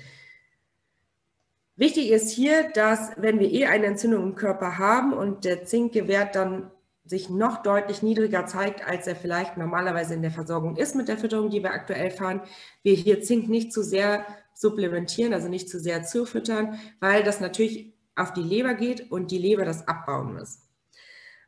Wichtig 1.77 2.11
ist 2.11 2.31
hier, 2.31 2.71
dass 2.73 3.11
wenn 3.17 3.41
wir 3.41 3.51
eh 3.51 3.67
eine 3.67 3.87
Entzündung 3.87 4.23
im 4.23 4.35
Körper 4.37 4.79
haben 4.79 5.13
und 5.13 5.45
der 5.45 5.65
Zinkgewert 5.65 6.37
dann 6.37 6.71
sich 7.05 7.29
noch 7.29 7.63
deutlich 7.63 8.03
niedriger 8.03 8.47
zeigt, 8.47 8.87
als 8.87 9.07
er 9.07 9.17
vielleicht 9.17 9.57
normalerweise 9.57 10.15
in 10.15 10.23
der 10.23 10.31
Versorgung 10.31 10.77
ist 10.77 10.95
mit 10.95 11.09
der 11.09 11.19
Fütterung, 11.19 11.51
die 11.51 11.63
wir 11.63 11.73
aktuell 11.73 12.11
fahren, 12.11 12.41
wir 12.83 12.95
hier 12.95 13.23
Zink 13.23 13.49
nicht 13.49 13.73
zu 13.73 13.83
sehr 13.83 14.25
supplementieren, 14.55 15.35
also 15.35 15.49
nicht 15.49 15.69
zu 15.69 15.79
sehr 15.79 16.05
zufüttern, 16.05 16.79
weil 17.01 17.23
das 17.23 17.41
natürlich 17.41 17.95
auf 18.17 18.33
die 18.33 18.43
Leber 18.43 18.75
geht 18.75 19.11
und 19.11 19.31
die 19.31 19.39
Leber 19.39 19.65
das 19.65 19.87
abbauen 19.87 20.35
muss. 20.35 20.61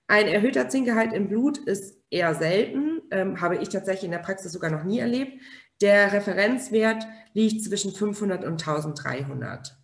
Ein 0.09 0.27
erhöhter 0.29 0.69
Zinkgehalt 0.69 1.13
im 1.13 1.29
Blut 1.29 1.59
ist 1.59 1.99
eher 2.11 2.35
selten, 2.35 3.03
ähm, 3.11 3.41
habe 3.41 3.57
ich 3.57 3.69
tatsächlich 3.69 4.05
in 4.05 4.11
der 4.13 4.19
Praxis 4.19 4.53
sogar 4.53 4.71
noch 4.71 4.85
nie 4.85 4.99
erlebt. 4.99 5.41
Der 5.81 6.13
Referenzwert 6.13 7.07
liegt 7.35 7.65
zwischen 7.65 7.93
500 7.93 8.45
und 8.45 8.67
1300. 8.67 9.77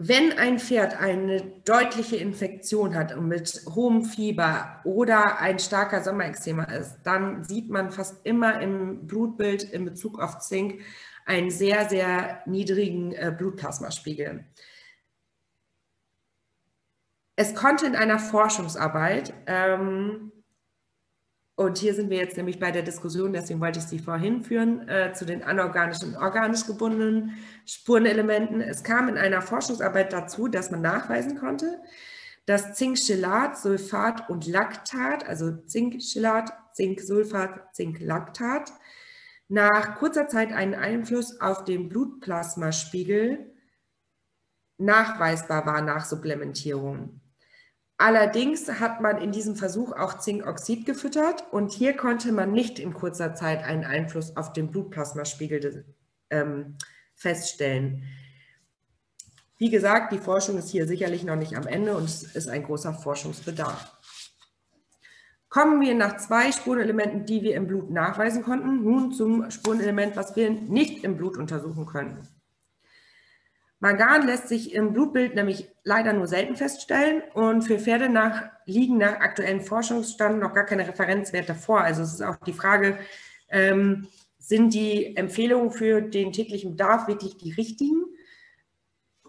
Wenn 0.00 0.38
ein 0.38 0.60
Pferd 0.60 1.00
eine 1.00 1.42
deutliche 1.64 2.14
Infektion 2.14 2.94
hat 2.94 3.12
und 3.16 3.26
mit 3.26 3.64
hohem 3.74 4.04
Fieber 4.04 4.80
oder 4.84 5.40
ein 5.40 5.58
starker 5.58 6.04
Sommerextrema 6.04 6.64
ist, 6.64 7.00
dann 7.02 7.42
sieht 7.42 7.68
man 7.68 7.90
fast 7.90 8.24
immer 8.24 8.60
im 8.60 9.08
Blutbild 9.08 9.64
in 9.64 9.84
Bezug 9.84 10.20
auf 10.20 10.38
Zink 10.38 10.82
einen 11.26 11.50
sehr, 11.50 11.88
sehr 11.88 12.42
niedrigen 12.46 13.12
äh, 13.12 13.34
Blutplasmaspiegel. 13.36 14.44
Es 17.34 17.56
konnte 17.56 17.86
in 17.86 17.96
einer 17.96 18.20
Forschungsarbeit 18.20 19.34
ähm, 19.46 20.30
und 21.58 21.76
hier 21.76 21.92
sind 21.92 22.08
wir 22.08 22.18
jetzt 22.18 22.36
nämlich 22.36 22.60
bei 22.60 22.70
der 22.70 22.82
Diskussion, 22.82 23.32
deswegen 23.32 23.60
wollte 23.60 23.80
ich 23.80 23.86
sie 23.86 23.98
vorhin 23.98 24.44
führen, 24.44 24.88
äh, 24.88 25.12
zu 25.12 25.26
den 25.26 25.42
anorganischen 25.42 26.10
und 26.10 26.16
organisch 26.16 26.64
gebundenen 26.66 27.36
Spurenelementen. 27.66 28.60
Es 28.60 28.84
kam 28.84 29.08
in 29.08 29.18
einer 29.18 29.42
Forschungsarbeit 29.42 30.12
dazu, 30.12 30.46
dass 30.46 30.70
man 30.70 30.82
nachweisen 30.82 31.36
konnte, 31.36 31.82
dass 32.46 32.74
Zinkchelat, 32.74 33.58
Sulfat 33.58 34.30
und 34.30 34.46
Laktat, 34.46 35.26
also 35.26 35.50
Zinkchelat, 35.66 36.52
Zinksulfat, 36.74 37.74
Zinklaktat, 37.74 38.70
nach 39.48 39.96
kurzer 39.98 40.28
Zeit 40.28 40.52
einen 40.52 40.74
Einfluss 40.76 41.40
auf 41.40 41.64
den 41.64 41.88
Blutplasmaspiegel 41.88 43.52
nachweisbar 44.76 45.66
war 45.66 45.82
nach 45.82 46.04
Supplementierung. 46.04 47.20
Allerdings 48.00 48.70
hat 48.78 49.00
man 49.00 49.18
in 49.18 49.32
diesem 49.32 49.56
Versuch 49.56 49.90
auch 49.92 50.18
Zinkoxid 50.18 50.86
gefüttert 50.86 51.44
und 51.50 51.72
hier 51.72 51.96
konnte 51.96 52.30
man 52.30 52.52
nicht 52.52 52.78
in 52.78 52.94
kurzer 52.94 53.34
Zeit 53.34 53.64
einen 53.64 53.84
Einfluss 53.84 54.36
auf 54.36 54.52
den 54.52 54.70
Blutplasmaspiegel 54.70 55.84
ähm, 56.30 56.76
feststellen. 57.16 58.04
Wie 59.56 59.70
gesagt, 59.70 60.12
die 60.12 60.18
Forschung 60.18 60.58
ist 60.58 60.70
hier 60.70 60.86
sicherlich 60.86 61.24
noch 61.24 61.34
nicht 61.34 61.56
am 61.56 61.66
Ende 61.66 61.96
und 61.96 62.04
es 62.04 62.22
ist 62.22 62.48
ein 62.48 62.62
großer 62.62 62.94
Forschungsbedarf. 62.94 63.98
Kommen 65.48 65.80
wir 65.80 65.96
nach 65.96 66.18
zwei 66.18 66.52
Spurenelementen, 66.52 67.26
die 67.26 67.42
wir 67.42 67.56
im 67.56 67.66
Blut 67.66 67.90
nachweisen 67.90 68.44
konnten, 68.44 68.84
nun 68.84 69.10
zum 69.10 69.50
Spurenelement, 69.50 70.14
was 70.14 70.36
wir 70.36 70.50
nicht 70.50 71.02
im 71.02 71.16
Blut 71.16 71.36
untersuchen 71.36 71.86
können. 71.86 72.28
Mangan 73.80 74.26
lässt 74.26 74.48
sich 74.48 74.74
im 74.74 74.92
Blutbild 74.92 75.34
nämlich 75.36 75.68
leider 75.84 76.12
nur 76.12 76.26
selten 76.26 76.56
feststellen 76.56 77.22
und 77.34 77.62
für 77.62 77.78
Pferde 77.78 78.08
nach, 78.08 78.50
liegen 78.66 78.98
nach 78.98 79.20
aktuellen 79.20 79.60
Forschungsständen 79.60 80.40
noch 80.40 80.52
gar 80.52 80.64
keine 80.64 80.88
Referenzwerte 80.88 81.54
vor. 81.54 81.80
Also 81.80 82.02
es 82.02 82.14
ist 82.14 82.22
auch 82.22 82.36
die 82.44 82.52
Frage, 82.52 82.98
ähm, 83.48 84.08
sind 84.38 84.74
die 84.74 85.16
Empfehlungen 85.16 85.70
für 85.70 86.00
den 86.00 86.32
täglichen 86.32 86.72
Bedarf 86.72 87.06
wirklich 87.06 87.36
die 87.36 87.52
richtigen? 87.52 88.04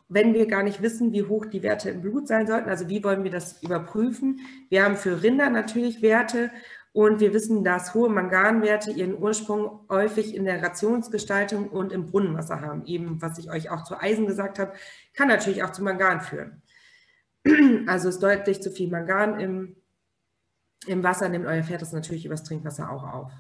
Wenn 0.08 0.34
wir 0.34 0.48
gar 0.48 0.64
nicht 0.64 0.82
wissen, 0.82 1.14
wie 1.14 1.24
hoch 1.24 1.46
die 1.46 1.62
Werte 1.62 1.92
im 1.92 2.02
Blut 2.02 2.28
sein 2.28 2.48
sollten, 2.48 2.70
also 2.70 2.90
wie 2.90 3.04
wollen 3.04 3.24
wir 3.24 3.32
das 3.32 3.62
überprüfen? 3.62 4.40
Wir 4.70 4.84
haben 4.84 4.98
für 4.98 5.22
Rinder 5.22 5.52
natürlich 5.52 6.02
Werte 6.02 6.50
und 6.92 7.20
wir 7.20 7.34
wissen, 7.34 7.64
dass 7.64 7.94
hohe 7.94 8.10
Manganwerte 8.10 8.92
ihren 8.92 9.18
Ursprung 9.18 9.86
häufig 9.90 10.36
in 10.36 10.46
der 10.46 10.62
Rationsgestaltung 10.64 11.70
und 11.70 11.92
im 11.92 12.08
Brunnenwasser 12.08 12.62
haben. 12.62 12.86
Eben, 12.86 13.22
was 13.22 13.38
ich 13.38 13.52
euch 13.52 13.70
auch 13.70 13.84
zu 13.84 14.00
Eisen 14.00 14.26
gesagt 14.26 14.58
habe, 14.58 14.74
kann 15.14 15.28
natürlich 15.28 15.64
auch 15.64 15.72
zu 15.72 15.84
Mangan 15.84 16.22
führen. 16.22 16.62
Also 17.88 18.10
ist 18.10 18.22
deutlich 18.22 18.62
zu 18.62 18.72
viel 18.72 18.90
Mangan 18.90 19.40
im, 19.40 19.76
im 20.88 21.04
Wasser, 21.04 21.30
nimmt 21.30 21.46
euer 21.46 21.64
Pferd 21.64 21.82
das 21.82 21.94
natürlich 21.94 22.26
übers 22.26 22.44
Trinkwasser 22.44 22.92
auch 22.92 23.04
auf. 23.04 23.32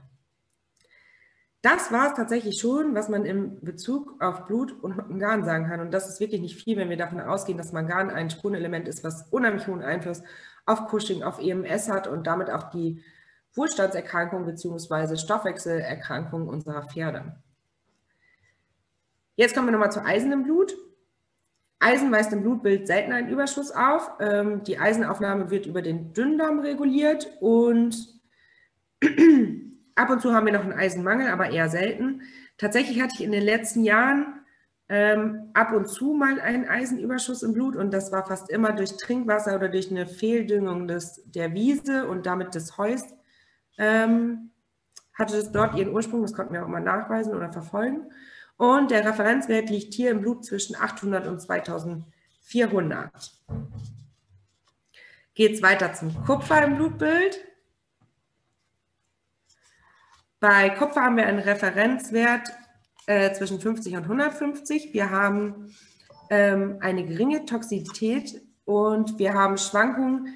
Das 1.62 1.92
war 1.92 2.08
es 2.08 2.14
tatsächlich 2.14 2.60
schon, 2.60 2.96
was 2.96 3.10
man 3.10 3.26
im 3.26 3.60
Bezug 3.60 4.16
auf 4.22 4.46
Blut 4.46 4.72
und 4.82 4.96
Mangan 4.96 5.44
sagen 5.44 5.66
kann. 5.68 5.82
Und 5.82 5.92
das 5.92 6.08
ist 6.08 6.22
wirklich 6.22 6.40
nicht 6.40 6.64
viel, 6.64 6.78
wenn 6.78 6.90
wir 6.90 6.96
davon 6.96 7.20
ausgehen, 7.20 7.58
dass 7.58 7.74
Mangan 7.74 8.10
ein 8.10 8.30
Spurenelement 8.30 8.88
ist, 8.88 9.04
was 9.04 9.28
unheimlich 9.30 9.68
hohen 9.68 9.82
Einfluss 9.82 10.24
auf 10.66 10.88
Cushing, 10.88 11.24
auf 11.24 11.40
EMS 11.40 11.90
hat 11.90 12.08
und 12.08 12.28
damit 12.28 12.50
auch 12.50 12.70
die 12.70 13.04
Wohlstandserkrankungen 13.60 14.46
bzw. 14.46 15.18
Stoffwechselerkrankungen 15.18 16.48
unserer 16.48 16.84
Pferde. 16.84 17.36
Jetzt 19.36 19.54
kommen 19.54 19.68
wir 19.68 19.72
nochmal 19.74 19.92
zu 19.92 20.04
Eisen 20.04 20.32
im 20.32 20.44
Blut. 20.44 20.74
Eisen 21.80 22.12
weist 22.12 22.32
im 22.34 22.42
Blutbild 22.42 22.88
selten 22.88 23.12
einen 23.12 23.30
Überschuss 23.30 23.72
auf. 23.72 24.12
Ähm, 24.20 24.64
die 24.64 24.80
Eisenaufnahme 24.80 25.50
wird 25.50 25.66
über 25.66 25.82
den 25.82 26.14
Dünndarm 26.14 26.60
reguliert 26.60 27.32
und 27.42 28.20
ab 29.96 30.10
und 30.10 30.22
zu 30.22 30.34
haben 30.34 30.46
wir 30.46 30.54
noch 30.54 30.64
einen 30.64 30.74
Eisenmangel, 30.74 31.28
aber 31.28 31.52
eher 31.52 31.70
selten. 31.70 32.22
Tatsächlich 32.58 33.02
hatte 33.02 33.16
ich 33.16 33.24
in 33.24 33.32
den 33.32 33.44
letzten 33.44 33.84
Jahren 33.84 34.42
ähm, 34.90 35.52
ab 35.54 35.72
und 35.74 35.88
zu 35.88 36.14
mal 36.14 36.40
einen 36.42 36.68
Eisenüberschuss 36.68 37.44
im 37.44 37.54
Blut 37.54 37.76
und 37.76 37.94
das 37.94 38.12
war 38.12 38.26
fast 38.26 38.50
immer 38.50 38.74
durch 38.74 38.98
Trinkwasser 38.98 39.56
oder 39.56 39.70
durch 39.70 39.92
eine 39.92 40.08
Fehldüngung 40.08 40.88
des, 40.88 41.24
der 41.26 41.54
Wiese 41.54 42.08
und 42.08 42.26
damit 42.26 42.56
des 42.56 42.78
Heus 42.78 43.04
ähm, 43.80 44.52
hatte 45.14 45.44
dort 45.52 45.76
ihren 45.76 45.92
Ursprung, 45.94 46.22
das 46.22 46.34
konnten 46.34 46.54
wir 46.54 46.64
auch 46.64 46.68
mal 46.68 46.80
nachweisen 46.80 47.34
oder 47.34 47.52
verfolgen. 47.52 48.12
Und 48.58 48.92
der 48.92 49.06
Referenzwert 49.06 49.70
liegt 49.70 49.94
hier 49.94 50.12
im 50.12 50.22
Blut 50.22 50.46
zwischen 50.46 50.76
800 50.76 51.26
und 51.28 51.40
2400. 51.42 53.32
Geht 55.34 55.54
es 55.54 55.62
weiter 55.62 55.94
zum 55.94 56.14
Kupfer 56.26 56.64
im 56.64 56.76
Blutbild. 56.76 57.40
Bei 60.42 60.70
Kupfer 60.70 61.04
haben 61.04 61.18
wir 61.18 61.26
einen 61.26 61.40
Referenzwert 61.40 62.50
äh, 63.08 63.34
zwischen 63.34 63.60
50 63.60 63.96
und 63.96 64.04
150. 64.04 64.94
Wir 64.94 65.10
haben 65.10 65.74
ähm, 66.30 66.78
eine 66.82 67.06
geringe 67.06 67.46
Toxizität 67.46 68.42
und 68.66 69.18
wir 69.20 69.34
haben 69.34 69.58
Schwankungen 69.58 70.36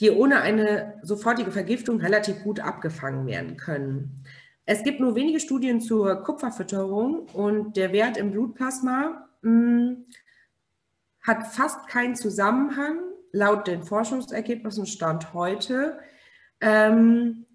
die 0.00 0.10
ohne 0.10 0.40
eine 0.40 1.00
sofortige 1.02 1.50
Vergiftung 1.50 2.00
relativ 2.00 2.42
gut 2.42 2.60
abgefangen 2.60 3.26
werden 3.26 3.56
können. 3.56 4.24
Es 4.64 4.82
gibt 4.82 5.00
nur 5.00 5.14
wenige 5.14 5.40
Studien 5.40 5.80
zur 5.80 6.22
Kupferfütterung 6.22 7.26
und 7.32 7.76
der 7.76 7.92
Wert 7.92 8.16
im 8.16 8.30
Blutplasma 8.32 9.28
mh, 9.42 9.50
hm, 9.50 10.06
hat 11.22 11.46
fast 11.46 11.88
keinen 11.88 12.16
Zusammenhang 12.16 12.98
laut 13.32 13.66
den 13.66 13.82
Forschungsergebnissen 13.82 14.86
Stand 14.86 15.34
heute, 15.34 15.98
ähm, 16.60 17.46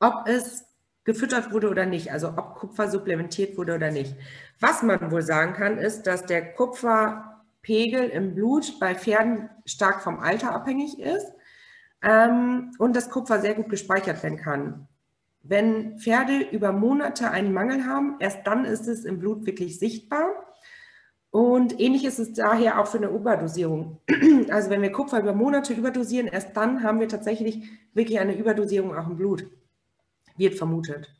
ob 0.00 0.26
es 0.26 0.64
gefüttert 1.04 1.52
wurde 1.52 1.70
oder 1.70 1.86
nicht, 1.86 2.12
also 2.12 2.28
ob 2.28 2.56
Kupfer 2.56 2.90
supplementiert 2.90 3.56
wurde 3.56 3.74
oder 3.74 3.90
nicht. 3.90 4.14
Was 4.60 4.82
man 4.82 5.10
wohl 5.10 5.22
sagen 5.22 5.54
kann, 5.54 5.78
ist, 5.78 6.02
dass 6.02 6.26
der 6.26 6.52
Kupfer 6.54 7.27
Pegel 7.62 8.08
im 8.08 8.34
Blut 8.34 8.78
bei 8.80 8.94
Pferden 8.94 9.50
stark 9.64 10.02
vom 10.02 10.20
Alter 10.20 10.54
abhängig 10.54 10.98
ist 10.98 11.32
ähm, 12.02 12.72
und 12.78 12.94
das 12.94 13.10
Kupfer 13.10 13.40
sehr 13.40 13.54
gut 13.54 13.68
gespeichert 13.68 14.22
werden 14.22 14.38
kann. 14.38 14.88
Wenn 15.42 15.98
Pferde 15.98 16.40
über 16.50 16.72
Monate 16.72 17.30
einen 17.30 17.52
Mangel 17.52 17.86
haben, 17.86 18.16
erst 18.20 18.46
dann 18.46 18.64
ist 18.64 18.86
es 18.86 19.04
im 19.04 19.18
Blut 19.18 19.46
wirklich 19.46 19.78
sichtbar. 19.78 20.28
Und 21.30 21.78
ähnlich 21.78 22.04
ist 22.04 22.18
es 22.18 22.32
daher 22.32 22.80
auch 22.80 22.86
für 22.86 22.98
eine 22.98 23.08
Überdosierung. 23.08 24.00
Also 24.50 24.70
wenn 24.70 24.80
wir 24.80 24.92
Kupfer 24.92 25.20
über 25.20 25.34
Monate 25.34 25.74
überdosieren, 25.74 26.26
erst 26.26 26.56
dann 26.56 26.82
haben 26.82 27.00
wir 27.00 27.08
tatsächlich 27.08 27.68
wirklich 27.92 28.18
eine 28.18 28.34
Überdosierung 28.34 28.96
auch 28.96 29.06
im 29.06 29.16
Blut. 29.16 29.46
Wird 30.38 30.54
vermutet. 30.54 31.14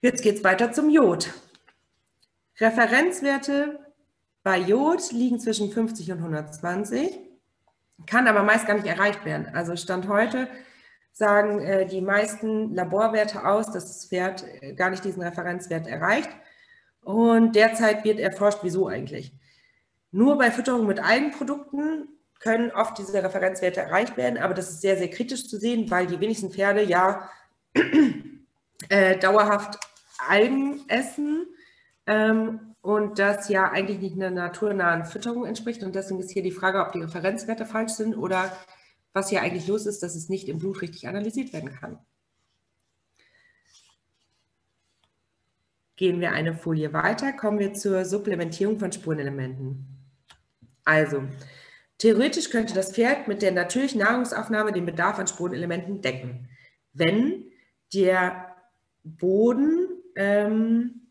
Jetzt 0.00 0.22
geht 0.22 0.36
es 0.36 0.44
weiter 0.44 0.70
zum 0.70 0.88
Jod. 0.90 1.32
Referenzwerte 2.60 3.83
bei 4.44 4.58
Jod 4.58 5.10
liegen 5.10 5.40
zwischen 5.40 5.72
50 5.72 6.12
und 6.12 6.18
120, 6.18 7.18
kann 8.06 8.28
aber 8.28 8.42
meist 8.42 8.66
gar 8.66 8.74
nicht 8.74 8.86
erreicht 8.86 9.24
werden. 9.24 9.48
Also 9.54 9.74
Stand 9.74 10.06
heute 10.06 10.48
sagen 11.12 11.60
äh, 11.60 11.86
die 11.86 12.02
meisten 12.02 12.74
Laborwerte 12.74 13.46
aus, 13.46 13.72
dass 13.72 13.86
das 13.86 14.06
Pferd 14.06 14.44
äh, 14.60 14.74
gar 14.74 14.90
nicht 14.90 15.04
diesen 15.04 15.22
Referenzwert 15.22 15.86
erreicht. 15.86 16.28
Und 17.02 17.56
derzeit 17.56 18.04
wird 18.04 18.20
erforscht, 18.20 18.58
wieso 18.62 18.86
eigentlich. 18.86 19.32
Nur 20.10 20.36
bei 20.36 20.50
Fütterung 20.50 20.86
mit 20.86 21.02
Eigenprodukten 21.02 22.08
können 22.38 22.70
oft 22.70 22.98
diese 22.98 23.22
Referenzwerte 23.22 23.80
erreicht 23.80 24.16
werden, 24.16 24.38
aber 24.38 24.52
das 24.52 24.68
ist 24.68 24.82
sehr, 24.82 24.98
sehr 24.98 25.08
kritisch 25.08 25.48
zu 25.48 25.58
sehen, 25.58 25.90
weil 25.90 26.06
die 26.06 26.20
wenigsten 26.20 26.50
Pferde 26.50 26.82
ja 26.82 27.30
äh, 28.90 29.18
dauerhaft 29.18 29.78
Algen 30.28 30.84
essen 30.88 31.46
ähm, 32.06 32.73
und 32.84 33.18
das 33.18 33.48
ja 33.48 33.70
eigentlich 33.70 33.98
nicht 34.00 34.16
einer 34.16 34.30
naturnahen 34.30 35.06
Fütterung 35.06 35.46
entspricht. 35.46 35.82
Und 35.82 35.94
deswegen 35.94 36.20
ist 36.20 36.30
hier 36.30 36.42
die 36.42 36.50
Frage, 36.50 36.84
ob 36.84 36.92
die 36.92 37.00
Referenzwerte 37.00 37.64
falsch 37.64 37.92
sind 37.92 38.14
oder 38.14 38.54
was 39.14 39.30
hier 39.30 39.40
eigentlich 39.40 39.66
los 39.66 39.86
ist, 39.86 40.02
dass 40.02 40.14
es 40.14 40.28
nicht 40.28 40.50
im 40.50 40.58
Blut 40.58 40.82
richtig 40.82 41.08
analysiert 41.08 41.54
werden 41.54 41.70
kann. 41.74 41.98
Gehen 45.96 46.20
wir 46.20 46.32
eine 46.32 46.54
Folie 46.54 46.92
weiter, 46.92 47.32
kommen 47.32 47.58
wir 47.58 47.72
zur 47.72 48.04
Supplementierung 48.04 48.78
von 48.78 48.92
Spurenelementen. 48.92 49.86
Also, 50.84 51.22
theoretisch 51.96 52.50
könnte 52.50 52.74
das 52.74 52.92
Pferd 52.92 53.28
mit 53.28 53.40
der 53.40 53.52
natürlichen 53.52 54.00
Nahrungsaufnahme 54.00 54.72
den 54.72 54.84
Bedarf 54.84 55.18
an 55.18 55.26
Spurenelementen 55.26 56.02
decken, 56.02 56.50
wenn 56.92 57.46
der 57.94 58.54
Boden 59.04 59.88
ähm, 60.16 61.03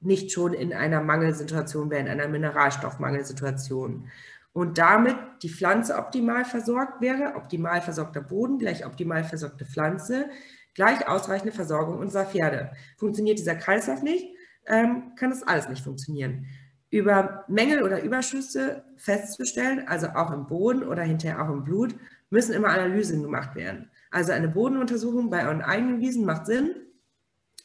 nicht 0.00 0.32
schon 0.32 0.52
in 0.54 0.72
einer 0.72 1.00
Mangelsituation 1.02 1.90
wäre, 1.90 2.00
in 2.00 2.08
einer 2.08 2.28
Mineralstoffmangelsituation. 2.28 4.08
Und 4.52 4.78
damit 4.78 5.16
die 5.42 5.48
Pflanze 5.48 5.96
optimal 5.96 6.44
versorgt 6.44 7.00
wäre, 7.00 7.34
optimal 7.36 7.80
versorgter 7.80 8.20
Boden 8.20 8.58
gleich 8.58 8.84
optimal 8.84 9.22
versorgte 9.24 9.64
Pflanze, 9.64 10.28
gleich 10.74 11.06
ausreichende 11.06 11.52
Versorgung 11.52 11.98
unserer 11.98 12.26
Pferde. 12.26 12.72
Funktioniert 12.96 13.38
dieser 13.38 13.54
Kreislauf 13.54 14.02
nicht, 14.02 14.26
ähm, 14.66 15.12
kann 15.16 15.30
das 15.30 15.42
alles 15.42 15.68
nicht 15.68 15.84
funktionieren. 15.84 16.46
Über 16.90 17.44
Mängel 17.46 17.84
oder 17.84 18.02
Überschüsse 18.02 18.84
festzustellen, 18.96 19.86
also 19.86 20.08
auch 20.08 20.32
im 20.32 20.46
Boden 20.46 20.82
oder 20.82 21.02
hinterher 21.02 21.42
auch 21.42 21.52
im 21.52 21.62
Blut, 21.62 21.94
müssen 22.30 22.52
immer 22.52 22.68
Analysen 22.68 23.22
gemacht 23.22 23.54
werden. 23.54 23.90
Also 24.10 24.32
eine 24.32 24.48
Bodenuntersuchung 24.48 25.30
bei 25.30 25.46
euren 25.46 25.62
eigenen 25.62 26.00
Wiesen 26.00 26.24
macht 26.24 26.46
Sinn 26.46 26.74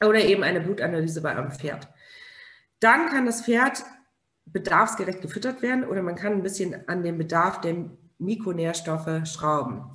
oder 0.02 0.20
eben 0.20 0.44
eine 0.44 0.62
Blutanalyse 0.62 1.22
bei 1.22 1.36
eurem 1.36 1.52
Pferd. 1.52 1.88
Dann 2.80 3.08
kann 3.08 3.26
das 3.26 3.44
Pferd 3.44 3.84
bedarfsgerecht 4.46 5.22
gefüttert 5.22 5.62
werden 5.62 5.86
oder 5.86 6.02
man 6.02 6.16
kann 6.16 6.34
ein 6.34 6.44
bisschen 6.44 6.88
an 6.88 7.04
den 7.04 7.18
Bedarf 7.18 7.62
der 7.62 7.90
Mikronährstoffe 8.20 9.28
schrauben. 9.28 9.92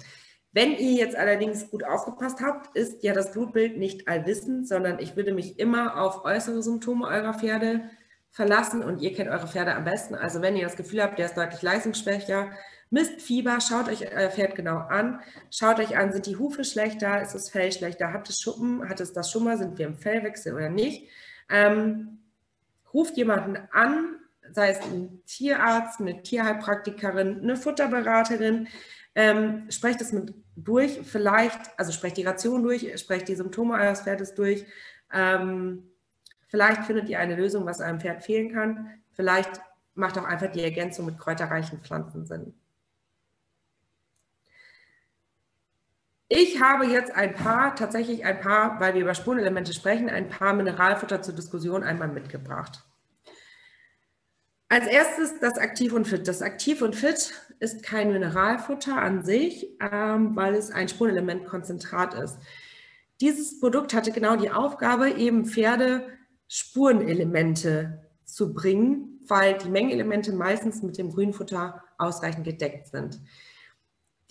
Wenn 0.53 0.73
ihr 0.73 0.93
jetzt 0.93 1.15
allerdings 1.15 1.71
gut 1.71 1.85
aufgepasst 1.85 2.41
habt, 2.41 2.77
ist 2.77 3.05
ja 3.05 3.15
das 3.15 3.33
Blutbild 3.33 3.79
nicht 3.79 4.09
allwissend, 4.09 4.67
sondern 4.67 4.99
ich 4.99 5.15
würde 5.15 5.33
mich 5.33 5.61
immer 5.61 6.01
auf 6.01 6.25
äußere 6.25 6.63
Symptome 6.63 7.07
eurer 7.07 7.35
Pferde 7.35 7.83
verlassen 8.31 8.83
und 8.83 9.01
ihr 9.01 9.13
kennt 9.13 9.31
eure 9.31 9.47
Pferde 9.47 9.75
am 9.75 9.85
besten. 9.85 10.17
Also 10.17 10.43
wenn 10.43 10.57
ihr 10.57 10.65
das 10.65 10.77
Gefühl 10.77 11.03
habt, 11.03 11.19
der 11.19 11.27
ist 11.27 11.37
deutlich 11.37 11.63
leistungsschwächer, 11.63 12.51
misst 12.91 13.23
Fieber, 13.23 13.61
schaut 13.61 13.89
euch 13.89 14.13
euer 14.13 14.31
Pferd 14.31 14.57
genau 14.57 14.79
an, 14.79 15.21
schaut 15.51 15.79
euch 15.79 15.97
an, 15.97 16.13
sind 16.13 16.27
die 16.27 16.37
Hufe 16.37 16.65
schlechter, 16.65 17.23
ist 17.23 17.35
das 17.35 17.51
Fell 17.51 17.71
schlechter, 17.71 18.13
hat 18.13 18.29
es 18.29 18.41
Schuppen, 18.41 18.89
hat 18.89 19.01
es 19.01 19.13
das 19.13 19.31
Schummer, 19.31 19.57
sind 19.57 19.79
wir 19.79 19.87
im 19.87 19.97
Fellwechsel 19.97 20.55
oder 20.55 20.69
nicht. 20.69 21.09
Ähm, 21.49 22.20
ruft 22.93 23.17
jemanden 23.17 23.57
an, 23.73 24.17
sei 24.53 24.71
es 24.71 24.81
ein 24.81 25.23
Tierarzt, 25.27 26.01
eine 26.01 26.23
Tierheilpraktikerin, 26.23 27.41
eine 27.43 27.57
Futterberaterin, 27.57 28.69
ähm, 29.15 29.71
sprecht 29.71 30.01
es 30.01 30.13
mit 30.13 30.35
durch, 30.57 31.01
vielleicht, 31.03 31.79
also 31.79 31.93
sprecht 31.93 32.17
die 32.17 32.25
Ration 32.25 32.63
durch, 32.63 32.99
sprecht 32.99 33.29
die 33.29 33.35
Symptome 33.35 33.75
eures 33.75 34.03
Pferdes 34.03 34.35
durch, 34.35 34.65
ähm, 35.13 35.91
Vielleicht 36.51 36.85
findet 36.85 37.09
ihr 37.09 37.21
eine 37.21 37.37
Lösung, 37.37 37.65
was 37.65 37.81
einem 37.81 38.01
Pferd 38.01 38.25
fehlen 38.25 38.53
kann. 38.53 38.91
Vielleicht 39.13 39.61
macht 39.95 40.19
auch 40.19 40.25
einfach 40.25 40.51
die 40.51 40.65
Ergänzung 40.65 41.07
mit 41.07 41.17
kräuterreichen 41.17 41.79
Pflanzen 41.81 42.27
Sinn. 42.27 42.55
Ich 46.33 46.61
habe 46.61 46.87
jetzt 46.87 47.13
ein 47.13 47.35
paar, 47.35 47.75
tatsächlich 47.75 48.25
ein 48.25 48.39
paar, 48.39 48.79
weil 48.79 48.95
wir 48.95 49.01
über 49.01 49.17
Spurenelemente 49.17 49.73
sprechen, 49.73 50.09
ein 50.09 50.29
paar 50.29 50.53
Mineralfutter 50.53 51.23
zur 51.23 51.35
Diskussion 51.35 51.83
einmal 51.83 52.07
mitgebracht. 52.07 52.85
Als 54.69 54.87
erstes 54.87 55.41
das 55.41 55.59
Aktiv 55.59 55.93
und 55.93 56.07
Fit. 56.07 56.29
Das 56.29 56.41
Aktiv 56.41 56.83
und 56.83 56.95
Fit 56.95 57.35
ist 57.59 57.83
kein 57.83 58.13
Mineralfutter 58.13 58.97
an 58.97 59.25
sich, 59.25 59.77
ähm, 59.81 60.37
weil 60.37 60.55
es 60.55 60.71
ein 60.71 60.89
Spurenelementkonzentrat 60.89 62.15
ist. 62.15 62.39
Dieses 63.21 63.59
Produkt 63.59 63.93
hatte 63.93 64.13
genau 64.13 64.37
die 64.37 64.53
Aufgabe, 64.53 65.11
eben 65.11 65.47
Pferde 65.47 66.07
Spurenelemente 66.47 68.09
zu 68.25 68.55
bringen, 68.55 69.19
weil 69.27 69.59
die 69.59 69.69
Mengenelemente 69.69 70.33
meistens 70.33 70.81
mit 70.81 70.97
dem 70.97 71.11
Grünfutter 71.11 71.83
ausreichend 71.99 72.45
gedeckt 72.45 72.87
sind. 72.87 73.19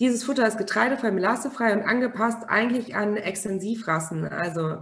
Dieses 0.00 0.24
Futter 0.24 0.48
ist 0.48 0.56
getreidefrei, 0.56 1.10
melassefrei 1.10 1.74
und 1.74 1.82
angepasst 1.82 2.48
eigentlich 2.48 2.96
an 2.96 3.18
Extensivrassen, 3.18 4.26
also 4.26 4.78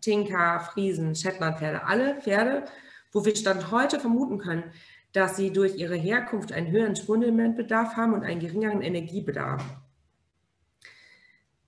Tinker, 0.00 0.60
Friesen, 0.60 1.14
Shetlandpferde, 1.14 1.84
alle 1.84 2.18
Pferde, 2.20 2.64
wo 3.12 3.26
wir 3.26 3.36
Stand 3.36 3.70
heute 3.70 4.00
vermuten 4.00 4.38
können, 4.38 4.64
dass 5.12 5.36
sie 5.36 5.52
durch 5.52 5.76
ihre 5.76 5.96
Herkunft 5.96 6.52
einen 6.52 6.70
höheren 6.70 6.96
Spurenelementbedarf 6.96 7.94
haben 7.94 8.14
und 8.14 8.24
einen 8.24 8.40
geringeren 8.40 8.80
Energiebedarf. 8.80 9.62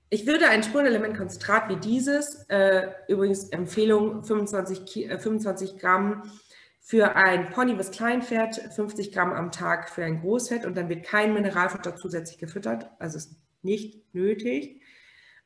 Ich 0.09 0.27
würde 0.27 0.49
ein 0.49 0.63
Spurenelementkonzentrat 0.63 1.69
wie 1.69 1.77
dieses, 1.77 2.47
äh, 2.49 2.89
übrigens 3.09 3.51
Empfehlung 3.51 4.25
25, 4.25 5.11
äh, 5.11 5.19
25 5.19 5.79
Gramm 5.79 6.23
für 6.91 7.15
ein 7.15 7.51
Pony 7.51 7.75
bis 7.75 7.93
Kleinpferd 7.93 8.57
50 8.75 9.13
Gramm 9.13 9.33
am 9.33 9.53
Tag 9.53 9.91
für 9.91 10.05
ein 10.05 10.23
Großpferd 10.23 10.67
und 10.67 10.77
dann 10.77 10.89
wird 10.89 11.05
kein 11.05 11.33
Mineralfutter 11.33 11.95
zusätzlich 11.95 12.39
gefüttert, 12.39 12.91
also 12.99 13.17
ist 13.17 13.37
nicht 13.63 14.13
nötig. 14.13 14.83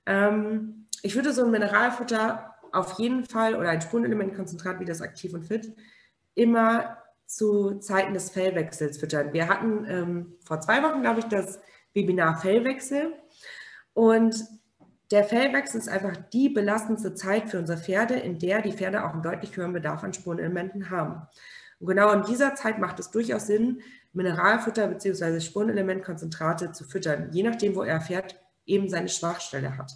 Ähm, 0.07 0.87
ich 1.03 1.15
würde 1.17 1.35
so 1.35 1.45
ein 1.45 1.51
Mineralfutter 1.51 2.55
auf 2.73 2.99
jeden 2.99 3.27
Fall 3.27 3.57
oder 3.57 3.69
ein 3.69 3.83
Spurenelementkonzentrat 3.83 4.81
wie 4.81 4.87
das 4.87 5.03
Aktiv 5.03 5.35
und 5.35 5.45
Fit 5.45 5.71
immer 6.35 6.97
zu 7.27 7.75
Zeiten 7.75 8.15
des 8.15 8.31
Fellwechsels 8.31 8.97
füttern. 8.97 9.35
Wir 9.35 9.47
hatten 9.47 9.85
ähm, 9.87 10.37
vor 10.47 10.63
zwei 10.63 10.83
Wochen, 10.83 11.03
glaube 11.03 11.21
ich, 11.21 11.27
das 11.27 11.61
Webinar 11.93 12.41
Fellwechsel 12.41 13.13
und 13.93 14.35
der 15.15 15.23
Fellwechsel 15.23 15.79
ist 15.79 15.89
einfach 15.89 16.17
die 16.33 16.49
belastendste 16.49 17.15
Zeit 17.15 17.49
für 17.49 17.61
unsere 17.61 17.79
Pferde, 17.79 18.15
in 18.15 18.41
der 18.41 18.63
die 18.63 18.73
Pferde 18.73 19.05
auch 19.05 19.13
einen 19.13 19.23
deutlich 19.23 19.57
höheren 19.57 19.73
Bedarf 19.73 20.03
an 20.03 20.13
Spurenelementen 20.13 20.91
haben. 20.91 21.23
Und 21.79 21.87
genau 21.87 22.11
in 22.11 22.25
dieser 22.25 22.57
Zeit 22.57 22.81
macht 22.81 22.99
es 22.99 23.13
durchaus 23.13 23.47
Sinn, 23.47 23.81
Mineralfutter 24.13 24.89
bzw. 24.89 25.39
Spurenelementkonzentrate 25.39 26.73
zu 26.73 26.83
füttern, 26.83 27.29
je 27.31 27.45
nachdem, 27.45 27.77
wo 27.77 27.85
er 27.85 28.01
Pferd 28.01 28.43
eben 28.67 28.89
seine 28.89 29.09
Schwachstelle 29.09 29.79
hat. 29.79 29.93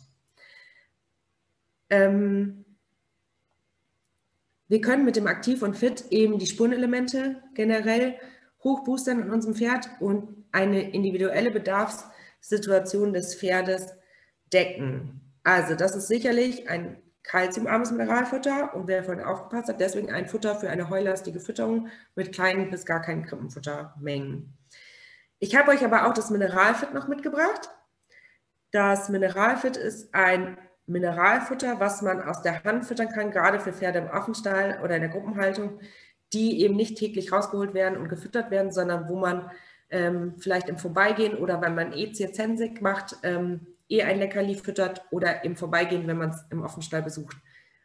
Ähm, 1.91 2.65
wir 4.69 4.81
können 4.81 5.05
mit 5.05 5.17
dem 5.17 5.27
Aktiv 5.27 5.63
und 5.63 5.77
Fit 5.77 6.05
eben 6.11 6.39
die 6.39 6.47
Spurenelemente 6.47 7.43
generell 7.55 8.15
hochboostern 8.63 9.23
in 9.23 9.31
unserem 9.33 9.57
Pferd 9.57 9.91
und 9.99 10.45
eine 10.53 10.93
individuelle 10.93 11.51
Bedarfssituation 11.51 13.13
des 13.13 13.35
Pferdes 13.35 13.99
decken. 14.53 15.21
Also 15.45 15.75
das 15.75 15.97
ist 15.97 16.09
sicherlich 16.09 16.69
ein 16.69 17.03
kalziumarmes 17.23 17.91
Mineralfutter 17.91 18.75
und 18.75 18.89
wer 18.89 19.05
vorhin 19.05 19.25
aufgepasst 19.25 19.69
hat, 19.69 19.81
deswegen 19.81 20.11
ein 20.11 20.27
Futter 20.27 20.55
für 20.55 20.71
eine 20.71 20.89
heulastige 20.89 21.41
Fütterung 21.41 21.89
mit 22.15 22.33
kleinen 22.33 22.71
bis 22.71 22.87
gar 22.87 23.03
keinen 23.03 23.25
Krippenfuttermengen. 23.25 24.57
Ich 25.39 25.55
habe 25.55 25.71
euch 25.71 25.85
aber 25.85 26.07
auch 26.07 26.15
das 26.15 26.31
Mineralfit 26.31 26.95
noch 26.95 27.07
mitgebracht. 27.07 27.71
Das 28.71 29.09
Mineralfit 29.09 29.77
ist 29.77 30.15
ein 30.15 30.59
Mineralfutter, 30.87 31.81
was 31.81 32.03
man 32.03 32.23
aus 32.23 32.43
der 32.43 32.65
Hand 32.65 32.87
füttern 32.87 33.11
kann, 33.11 33.31
gerade 33.31 33.61
für 33.61 33.73
Pferde 33.73 33.99
im 33.99 34.09
Affenstall 34.09 34.81
oder 34.83 34.97
in 34.97 35.03
der 35.03 35.11
Gruppenhaltung, 35.11 35.81
die 36.33 36.63
eben 36.63 36.77
nicht 36.77 36.97
täglich 36.97 37.31
rausgeholt 37.31 37.75
werden 37.75 37.99
und 37.99 38.09
gefüttert 38.09 38.51
werden, 38.51 38.73
sondern 38.73 39.09
wo 39.09 39.17
man 39.17 39.51
ähm, 39.91 40.35
vielleicht 40.39 40.69
im 40.69 40.79
Vorbeigehen 40.79 41.37
oder 41.37 41.61
wenn 41.61 41.75
man 41.75 41.93
E-Zirzensik 41.93 42.83
macht, 42.83 43.17
ähm, 43.23 43.67
eh 43.89 44.03
ein 44.03 44.19
Leckerli 44.19 44.55
füttert 44.55 45.03
oder 45.11 45.45
im 45.45 45.57
Vorbeigehen, 45.57 46.07
wenn 46.07 46.19
man 46.19 46.31
es 46.31 46.45
im 46.51 46.63
Offenstall 46.63 47.03
besucht, 47.03 47.37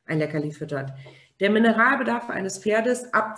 ein 0.05 0.19
Leckerli 0.19 0.51
füttert. 0.51 0.93
Der 1.39 1.49
Mineralbedarf 1.49 2.29
eines 2.29 2.59
Pferdes 2.59 3.13
ab 3.13 3.37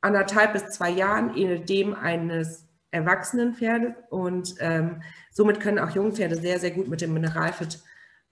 anderthalb 0.00 0.52
bis 0.52 0.70
zwei 0.70 0.90
Jahren 0.90 1.36
ähnelt 1.36 1.68
dem 1.68 1.94
eines 1.94 2.66
erwachsenen 2.90 3.54
Pferdes 3.54 3.94
und 4.10 4.54
ähm, 4.60 5.02
somit 5.30 5.60
können 5.60 5.78
auch 5.78 5.90
Jungpferde 5.90 6.36
sehr, 6.36 6.58
sehr 6.58 6.70
gut 6.70 6.88
mit 6.88 7.00
dem 7.00 7.12
Mineralfit 7.12 7.80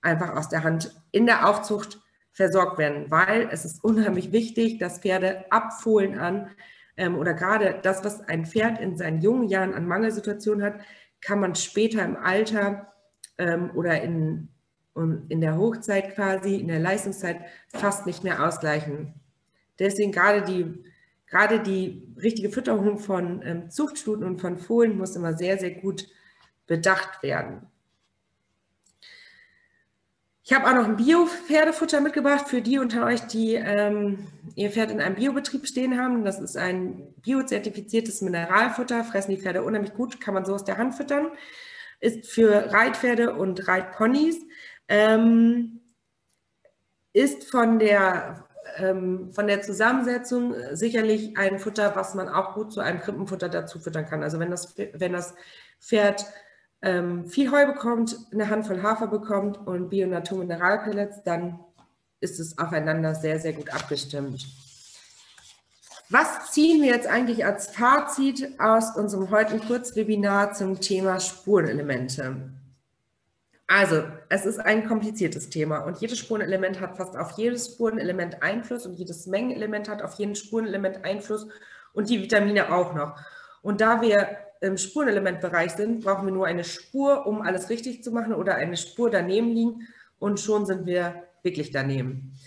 einfach 0.01 0.35
aus 0.35 0.49
der 0.49 0.63
Hand 0.63 0.95
in 1.11 1.27
der 1.27 1.49
Aufzucht 1.49 2.01
versorgt 2.33 2.79
werden, 2.79 3.11
weil 3.11 3.49
es 3.51 3.65
ist 3.65 3.83
unheimlich 3.83 4.33
wichtig, 4.33 4.79
dass 4.79 5.01
Pferde 5.01 5.45
abfohlen 5.51 6.19
an 6.19 6.51
ähm, 6.97 7.17
oder 7.17 7.35
gerade 7.35 7.79
das, 7.83 8.05
was 8.05 8.21
ein 8.29 8.47
Pferd 8.47 8.81
in 8.81 8.97
seinen 8.97 9.21
jungen 9.21 9.49
Jahren 9.49 9.75
an 9.75 9.87
Mangelsituationen 9.87 10.65
hat, 10.65 10.81
kann 11.21 11.41
man 11.41 11.55
später 11.55 12.05
im 12.05 12.17
Alter 12.17 12.93
ähm, 13.39 13.71
oder 13.75 14.01
in, 14.03 14.49
in 15.29 15.41
der 15.41 15.57
Hochzeit 15.57 16.15
quasi, 16.15 16.57
in 16.57 16.69
der 16.69 16.81
Leistungszeit 16.81 17.41
fast 17.69 18.07
nicht 18.07 18.25
mehr 18.25 18.47
ausgleichen. 18.47 19.15
Deswegen 19.79 20.13
gerade 20.13 20.43
die, 20.43 20.85
gerade 21.27 21.61
die 21.61 22.03
richtige 22.21 22.51
Fütterung 22.51 22.99
von 22.99 23.43
ähm, 23.43 23.71
Zuchtstuten 23.71 24.25
und 24.25 24.41
von 24.41 24.57
Fohlen 24.57 24.97
muss 24.97 25.17
immer 25.17 25.35
sehr, 25.35 25.59
sehr 25.59 25.73
gut 25.73 26.09
bedacht 26.67 27.23
werden. 27.23 27.67
Ich 30.49 30.53
habe 30.53 30.69
auch 30.69 30.75
noch 30.75 30.85
ein 30.85 30.97
Bio-Pferdefutter 30.97 32.01
mitgebracht 32.01 32.49
für 32.49 32.63
die 32.63 32.79
unter 32.79 33.05
euch, 33.05 33.21
die 33.23 33.55
ähm, 33.55 34.29
ihr 34.55 34.71
Pferd 34.71 34.93
in 34.93 35.01
einem 35.01 35.17
Biobetrieb 35.17 35.67
stehen 35.67 36.01
haben. 36.01 36.25
Das 36.25 36.41
ist 36.41 36.57
ein 36.57 37.03
biozertifiziertes 37.21 38.23
Mineralfutter, 38.23 39.03
fressen 39.03 39.33
die 39.33 39.43
Pferde 39.43 39.65
unheimlich 39.65 39.93
gut, 39.95 40.21
kann 40.21 40.35
man 40.35 40.45
so 40.45 40.55
aus 40.55 40.65
der 40.65 40.79
Hand 40.79 40.95
füttern 40.95 41.33
ist 42.01 42.27
für 42.27 42.73
Reitpferde 42.73 43.35
und 43.35 43.67
Reitponys, 43.69 44.39
ähm, 44.89 45.81
ist 47.13 47.51
von 47.51 47.79
der, 47.79 48.47
ähm, 48.77 49.33
von 49.33 49.47
der 49.47 49.63
Zusammensetzung 49.63 50.55
sicherlich 50.73 51.37
ein 51.39 51.59
Futter, 51.59 51.97
was 51.97 52.15
man 52.15 52.29
auch 52.29 52.55
gut 52.55 52.73
zu 52.73 52.81
einem 52.81 53.01
Krippenfutter 53.01 53.49
dazu 53.49 53.79
füttern 53.79 54.07
kann. 54.07 54.23
Also 54.23 54.39
wenn 54.39 54.51
das, 54.51 54.75
wenn 54.77 55.13
das 55.13 55.35
Pferd 55.81 56.27
ähm, 56.83 57.27
viel 57.27 57.51
Heu 57.51 57.67
bekommt, 57.67 58.17
eine 58.33 58.51
Handvoll 58.51 58.83
Hafer 58.83 59.07
bekommt 59.07 59.59
und 59.67 59.89
Bio-Natur-Mineralpellets, 59.89 61.23
dann 61.23 61.61
ist 62.21 62.39
es 62.39 62.59
aufeinander 62.59 63.15
sehr, 63.15 63.41
sehr 63.41 63.53
gut 63.53 63.73
abgestimmt. 63.73 64.47
Was 66.09 66.53
ziehen 66.53 66.83
wir 66.83 66.89
jetzt 66.89 67.09
eigentlich 67.09 67.45
als 67.45 67.69
Fazit 67.69 68.61
aus 68.61 68.95
unserem 68.97 69.29
heutigen 69.31 69.61
Kurzwebinar 69.61 70.53
zum 70.53 70.81
Thema 70.81 71.19
Spurenelemente? 71.19 72.37
Also, 73.67 74.05
es 74.29 74.47
ist 74.47 74.61
ein 74.61 74.87
kompliziertes 74.87 75.51
Thema 75.51 75.79
und 75.79 76.01
jedes 76.01 76.21
Spurenelement 76.21 76.81
hat 76.81 76.97
fast 76.97 77.17
auf 77.17 77.33
jedes 77.33 77.67
Spurenelement 77.67 78.41
Einfluss 78.41 78.87
und 78.87 78.95
jedes 78.95 79.27
Mengenelement 79.27 79.89
hat 79.89 80.01
auf 80.03 80.15
jedes 80.15 80.39
Spurenelement 80.39 81.05
Einfluss 81.05 81.49
und 81.93 82.09
die 82.09 82.23
Vitamine 82.23 82.73
auch 82.73 82.95
noch. 82.95 83.19
Und 83.63 83.81
da 83.81 84.01
wir 84.01 84.29
im 84.61 84.77
Spurenelementbereich 84.77 85.73
sind, 85.73 86.05
brauchen 86.05 86.27
wir 86.27 86.33
nur 86.33 86.47
eine 86.47 86.63
Spur, 86.63 87.27
um 87.27 87.43
alles 87.43 87.69
richtig 87.69 88.05
zu 88.05 88.13
machen 88.13 88.33
oder 88.33 88.55
eine 88.55 88.77
Spur 88.77 89.11
daneben 89.11 89.49
liegen 89.49 89.89
und 90.21 90.39
schon 90.39 90.67
sind 90.67 90.87
wir 90.87 91.25
wirklich 91.43 91.73
daneben. 91.73 92.39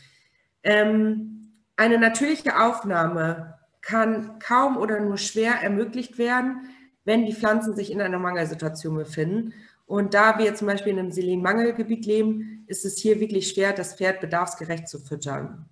Ähm, 0.64 1.39
eine 1.80 1.98
natürliche 1.98 2.60
Aufnahme 2.60 3.58
kann 3.80 4.38
kaum 4.40 4.76
oder 4.76 5.00
nur 5.00 5.18
schwer 5.18 5.54
ermöglicht 5.64 6.18
werden, 6.18 6.68
wenn 7.06 7.26
die 7.26 7.34
Pflanzen 7.34 7.74
sich 7.74 7.90
in 7.90 8.02
einer 8.02 8.20
Mangelsituation 8.20 8.96
befinden. 8.96 9.54
Und 9.86 10.14
da 10.14 10.38
wir 10.38 10.54
zum 10.56 10.68
Beispiel 10.68 10.92
in 10.92 11.00
einem 11.00 11.12
Selenmangelgebiet 11.12 12.06
leben, 12.06 12.66
ist 12.68 12.84
es 12.84 12.98
hier 12.98 13.22
wirklich 13.22 13.48
schwer, 13.48 13.72
das 13.72 13.96
Pferd 13.96 14.20
bedarfsgerecht 14.20 14.90
zu 14.90 15.00
füttern. 15.00 15.70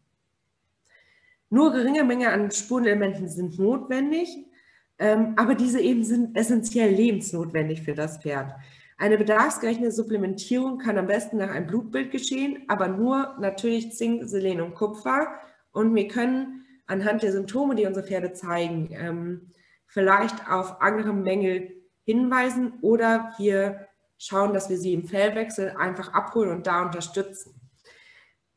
Nur 1.50 1.74
geringe 1.74 2.06
Menge 2.06 2.30
an 2.30 2.52
Spurenelementen 2.52 3.28
sind 3.28 3.60
notwendig, 3.60 4.30
ähm, 5.00 5.34
aber 5.36 5.56
diese 5.56 5.82
eben 5.82 6.06
sind 6.06 6.38
essentiell 6.38 6.90
lebensnotwendig 6.90 7.82
für 7.82 7.96
das 7.96 8.20
Pferd. 8.20 8.54
Eine 8.98 9.18
bedarfsgerechte 9.18 9.92
Supplementierung 9.92 10.78
kann 10.78 10.98
am 10.98 11.08
besten 11.08 11.36
nach 11.36 11.50
einem 11.50 11.68
Blutbild 11.68 12.12
geschehen, 12.12 12.64
aber 12.70 12.88
nur 12.88 13.36
natürlich 13.42 13.92
Zink, 13.92 14.24
Selen 14.24 14.62
und 14.62 14.74
Kupfer 14.74 15.28
und 15.78 15.94
wir 15.94 16.08
können 16.08 16.66
anhand 16.88 17.22
der 17.22 17.32
Symptome, 17.32 17.76
die 17.76 17.86
unsere 17.86 18.06
Pferde 18.06 18.34
zeigen, 18.34 18.90
ähm, 18.94 19.52
vielleicht 19.86 20.50
auf 20.50 20.82
andere 20.82 21.14
Mängel 21.14 21.72
hinweisen 22.04 22.74
oder 22.82 23.34
wir 23.38 23.88
schauen, 24.18 24.54
dass 24.54 24.72
wir 24.72 24.78
sie 24.78 24.94
im 24.94 25.08
Fellwechsel 25.08 25.76
einfach 25.78 26.14
abholen 26.14 26.50
und 26.50 26.66
da 26.66 26.82
unterstützen. 26.82 27.54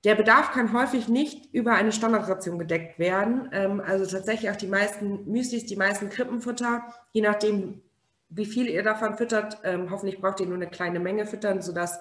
der 0.04 0.14
Bedarf 0.14 0.52
kann 0.52 0.72
häufig 0.72 1.08
nicht 1.08 1.52
über 1.52 1.74
eine 1.74 1.92
Standardration 1.92 2.58
gedeckt 2.58 2.98
werden. 2.98 3.50
Ähm, 3.52 3.82
also 3.84 4.06
tatsächlich 4.06 4.50
auch 4.50 4.56
die 4.56 4.66
meisten 4.66 5.30
Müslis, 5.30 5.66
die 5.66 5.76
meisten 5.76 6.08
Krippenfutter, 6.08 6.84
je 7.12 7.20
nachdem, 7.20 7.82
wie 8.30 8.46
viel 8.46 8.66
ihr 8.66 8.82
davon 8.82 9.18
füttert, 9.18 9.58
ähm, 9.62 9.90
hoffentlich 9.90 10.18
braucht 10.22 10.40
ihr 10.40 10.46
nur 10.46 10.56
eine 10.56 10.68
kleine 10.68 11.00
Menge 11.00 11.26
füttern, 11.26 11.60
sodass 11.60 12.00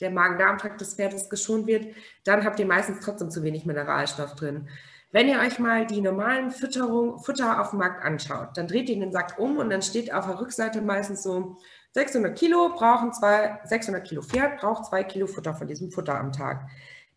der 0.00 0.10
Magen-Darm-Trakt 0.10 0.80
des 0.80 0.94
Pferdes 0.94 1.30
geschont 1.30 1.66
wird, 1.66 1.94
dann 2.24 2.44
habt 2.44 2.58
ihr 2.58 2.66
meistens 2.66 3.00
trotzdem 3.00 3.30
zu 3.30 3.42
wenig 3.42 3.66
Mineralstoff 3.66 4.34
drin. 4.34 4.68
Wenn 5.12 5.28
ihr 5.28 5.38
euch 5.38 5.58
mal 5.58 5.86
die 5.86 6.00
normalen 6.00 6.50
Fütterung, 6.50 7.18
Futter 7.20 7.60
auf 7.60 7.70
dem 7.70 7.78
Markt 7.78 8.04
anschaut, 8.04 8.50
dann 8.56 8.66
dreht 8.66 8.88
ihr 8.88 8.98
den 8.98 9.12
Sack 9.12 9.38
um 9.38 9.56
und 9.56 9.70
dann 9.70 9.82
steht 9.82 10.12
auf 10.12 10.26
der 10.26 10.40
Rückseite 10.40 10.82
meistens 10.82 11.22
so 11.22 11.56
600 11.92 12.36
Kilo 12.36 12.70
brauchen 12.74 13.12
zwei, 13.12 13.58
600 13.64 14.06
Kilo 14.06 14.20
Pferd 14.20 14.60
braucht 14.60 14.84
zwei 14.86 15.04
Kilo 15.04 15.26
Futter 15.26 15.54
von 15.54 15.66
diesem 15.66 15.90
Futter 15.90 16.18
am 16.18 16.32
Tag. 16.32 16.68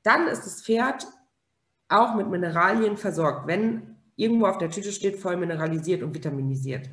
Dann 0.03 0.27
ist 0.27 0.45
das 0.45 0.61
Pferd 0.61 1.07
auch 1.89 2.15
mit 2.15 2.29
Mineralien 2.29 2.95
versorgt, 2.95 3.47
wenn 3.47 3.97
irgendwo 4.15 4.45
auf 4.45 4.57
der 4.57 4.69
Tüte 4.69 4.91
steht 4.91 5.19
voll 5.19 5.35
mineralisiert 5.35 6.03
und 6.03 6.13
vitaminisiert. 6.13 6.89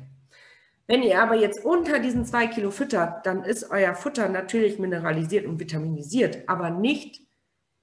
Wenn 0.87 1.03
ihr 1.03 1.21
aber 1.21 1.35
jetzt 1.35 1.63
unter 1.65 1.99
diesen 1.99 2.25
zwei 2.25 2.47
Kilo 2.47 2.71
füttert, 2.71 3.25
dann 3.25 3.43
ist 3.43 3.69
euer 3.69 3.93
Futter 3.93 4.29
natürlich 4.29 4.79
mineralisiert 4.79 5.45
und 5.45 5.59
vitaminisiert, 5.59 6.47
aber 6.47 6.69
nicht 6.69 7.21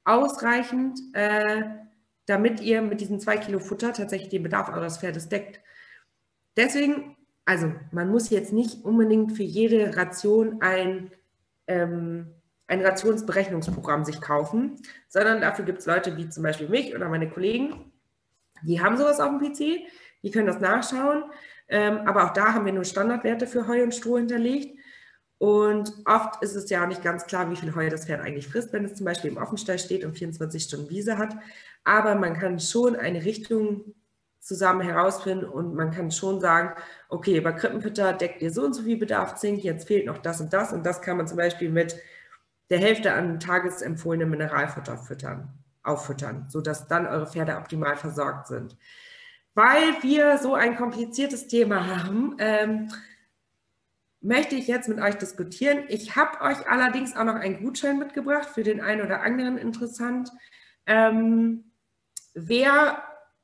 ausreichend, 0.05 0.99
äh, 1.13 1.65
damit 2.27 2.61
ihr 2.61 2.81
mit 2.81 3.03
diesen 3.03 3.21
zwei 3.21 3.37
Kilo 3.37 3.59
Futter 3.59 3.93
tatsächlich 3.93 4.31
den 4.31 4.43
Bedarf 4.43 4.71
eures 4.71 4.99
Pferdes 4.99 5.29
deckt. 5.29 5.61
Deswegen, 6.57 7.17
also 7.45 7.73
man 7.93 8.11
muss 8.11 8.31
jetzt 8.31 8.55
nicht 8.55 8.85
unbedingt 8.85 9.33
für 9.33 9.43
jede 9.43 9.95
Ration 9.97 10.63
ein, 10.63 11.11
ähm, 11.67 12.35
ein 12.69 12.81
Rationsberechnungsprogramm 12.81 14.07
sich 14.07 14.23
kaufen, 14.23 14.81
sondern 15.09 15.43
dafür 15.43 15.67
gibt 15.67 15.81
es 15.81 15.87
Leute 15.87 16.17
wie 16.17 16.31
zum 16.31 16.43
Beispiel 16.43 16.71
mich 16.71 16.95
oder 16.95 17.11
meine 17.11 17.29
Kollegen, 17.29 17.93
die 18.63 18.81
haben 18.81 18.97
sowas 18.97 19.21
auf 19.21 19.29
dem 19.29 19.41
PC, 19.41 19.87
die 20.23 20.31
können 20.31 20.47
das 20.47 20.61
nachschauen 20.61 21.25
aber 21.69 22.25
auch 22.25 22.33
da 22.33 22.53
haben 22.53 22.67
wir 22.67 22.73
nur 22.73 22.85
Standardwerte 22.85 23.47
für 23.47 23.67
Heu 23.67 23.83
und 23.83 23.95
Stroh 23.95 24.19
hinterlegt. 24.19 24.79
Und 25.39 25.93
oft 26.05 26.43
ist 26.43 26.55
es 26.55 26.71
ja 26.71 26.83
auch 26.83 26.89
nicht 26.89 27.03
ganz 27.03 27.27
klar, 27.27 27.51
wie 27.51 27.57
viel 27.57 27.75
Heu 27.75 27.89
das 27.91 28.07
Pferd 28.07 28.21
eigentlich 28.21 28.49
frisst, 28.49 28.73
wenn 28.73 28.85
es 28.85 28.95
zum 28.95 29.05
Beispiel 29.05 29.31
im 29.31 29.37
Offenstall 29.37 29.79
steht 29.79 30.05
und 30.05 30.17
24 30.17 30.63
Stunden 30.63 30.91
Wiese 30.91 31.19
hat. 31.19 31.37
Aber 31.85 32.15
man 32.15 32.35
kann 32.35 32.61
schon 32.61 32.97
eine 32.97 33.25
Richtung 33.25 33.95
zusammen 34.41 34.83
herausfinden 34.83 35.47
und 35.47 35.75
man 35.75 35.91
kann 35.91 36.11
schon 36.11 36.41
sagen, 36.41 36.75
okay, 37.09 37.41
bei 37.41 37.53
Krippenfütter 37.53 38.13
deckt 38.13 38.43
ihr 38.43 38.53
so 38.53 38.65
und 38.65 38.75
so 38.75 38.83
viel 38.83 38.99
Bedarf 38.99 39.37
Zink, 39.37 39.65
jetzt 39.65 39.87
fehlt 39.89 40.07
noch 40.07 40.19
das 40.19 40.41
und 40.41 40.53
das 40.53 40.73
und 40.73 40.85
das 40.85 41.01
kann 41.01 41.17
man 41.17 41.27
zum 41.27 41.39
Beispiel 41.39 41.71
mit 41.71 41.97
der 42.71 42.79
Hälfte 42.79 43.13
an 43.15 43.41
tagesempfohlenem 43.41 44.31
Mineralfutter 44.31 44.99
füttern, 44.99 45.49
auffüttern, 45.83 46.47
sodass 46.49 46.89
dann 46.89 47.07
eure 47.07 47.27
Pferde 47.27 47.57
optimal 47.57 47.97
versorgt 47.97 48.47
sind 48.49 48.77
weil 49.55 50.03
wir 50.03 50.39
so 50.39 50.55
ein 50.55 50.77
kompliziertes 50.77 51.47
Thema 51.47 51.87
haben, 51.87 52.37
ähm, 52.39 52.89
möchte 54.21 54.57
ich 54.57 54.67
jetzt 54.67 54.89
mit 54.89 55.01
euch 55.01 55.17
diskutieren. 55.17 55.85
Ich 55.89 56.17
habe 56.17 56.41
euch 56.41 56.67
allerdings 56.69 57.15
auch 57.15 57.25
noch 57.25 57.35
einen 57.35 57.63
Gutschein 57.63 57.99
mitgebracht, 57.99 58.49
für 58.49 58.63
den 58.63 58.81
einen 58.81 59.03
oder 59.03 59.21
anderen 59.21 59.59
interessant. 59.59 60.31
Ähm, 60.87 61.65
wer 62.35 63.03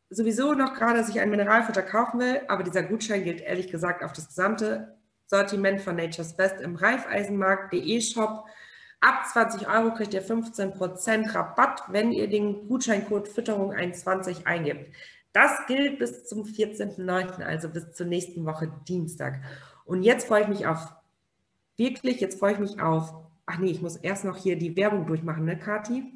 sowieso 0.09 0.55
noch 0.55 0.75
gerade 0.75 1.05
sich 1.05 1.21
ein 1.21 1.31
Mineralfutter 1.31 1.83
kaufen 1.83 2.19
will, 2.21 2.41
aber 2.49 2.65
dieser 2.65 2.83
Gutschein 2.83 3.23
gilt 3.23 3.41
ehrlich 3.41 3.71
gesagt 3.71 4.03
auf 4.03 4.13
das 4.13 4.29
gesamte 4.29 4.97
Sortiment 5.27 5.81
von 5.81 5.95
Nature's 5.95 6.37
Best 6.37 6.61
im 6.61 6.75
Reifeisenmarkt.de 6.75 8.01
Shop. 8.01 8.47
Ab 9.01 9.27
20 9.33 9.69
Euro 9.69 9.95
kriegt 9.95 10.13
ihr 10.13 10.25
15% 10.25 11.35
Rabatt, 11.35 11.85
wenn 11.89 12.11
ihr 12.11 12.29
den 12.29 12.67
Gutscheincode 12.69 13.29
Fütterung21 13.29 14.47
eingibt. 14.47 14.93
Das 15.33 15.67
gilt 15.67 15.99
bis 15.99 16.25
zum 16.25 16.45
14.09., 16.45 17.43
also 17.43 17.69
bis 17.69 17.93
zur 17.93 18.07
nächsten 18.07 18.45
Woche 18.45 18.73
Dienstag. 18.89 19.41
Und 19.85 20.03
jetzt 20.03 20.27
freue 20.27 20.43
ich 20.43 20.49
mich 20.49 20.67
auf, 20.67 20.93
wirklich, 21.77 22.21
jetzt 22.21 22.39
freue 22.39 22.55
ich 22.55 22.59
mich 22.59 22.81
auf, 22.81 23.15
ach 23.47 23.59
nee, 23.59 23.71
ich 23.71 23.83
muss 23.83 23.97
erst 23.97 24.25
noch 24.25 24.37
hier 24.37 24.57
die 24.57 24.77
Werbung 24.77 25.07
durchmachen, 25.07 25.45
ne, 25.45 25.59
Kati? 25.59 26.13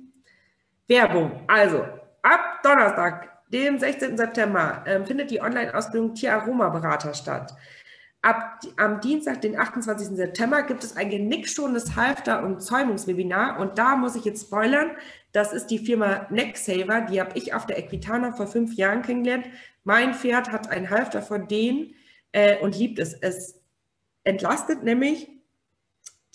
Werbung. 0.87 1.43
Also, 1.47 1.85
ab 2.23 2.63
Donnerstag, 2.63 3.49
dem 3.51 3.79
16. 3.79 4.17
September, 4.17 4.83
äh, 4.87 5.05
findet 5.05 5.31
die 5.31 5.41
Online-Ausbildung 5.41 6.15
Tieraroma-Berater 6.15 7.15
statt. 7.15 7.55
Ab, 8.23 8.61
am 8.77 9.01
Dienstag, 9.01 9.43
den 9.43 9.59
28. 9.59 10.17
September, 10.17 10.63
gibt 10.63 10.83
es 10.83 10.97
ein 10.97 11.11
genickschonendes 11.11 11.95
Halfter- 11.95 12.43
und 12.43 12.63
Zäumungswebinar. 12.63 13.61
Und 13.61 13.79
da 13.79 13.97
muss 13.97 14.17
ich 14.17 14.25
jetzt 14.25 14.47
spoilern. 14.47 14.93
Das 15.35 15.53
ist 15.53 15.67
die 15.67 15.81
Firma 15.81 16.29
Necksaver. 16.31 17.01
Die 17.11 17.21
habe 17.21 17.37
ich 17.37 17.55
auf 17.55 17.67
der 17.67 17.77
Equitana 17.77 18.31
vor 18.31 18.47
fünf 18.47 18.77
Jahren 18.77 19.03
kennengelernt. 19.03 19.47
Mein 19.83 20.15
Pferd 20.15 20.53
hat 20.53 20.71
einen 20.71 20.91
Halfter 20.91 21.23
von 21.23 21.49
denen 21.49 21.93
äh, 22.31 22.57
und 22.61 22.79
liebt 22.79 23.01
es. 23.01 23.15
Es 23.15 23.61
entlastet 24.23 24.85
nämlich 24.85 25.29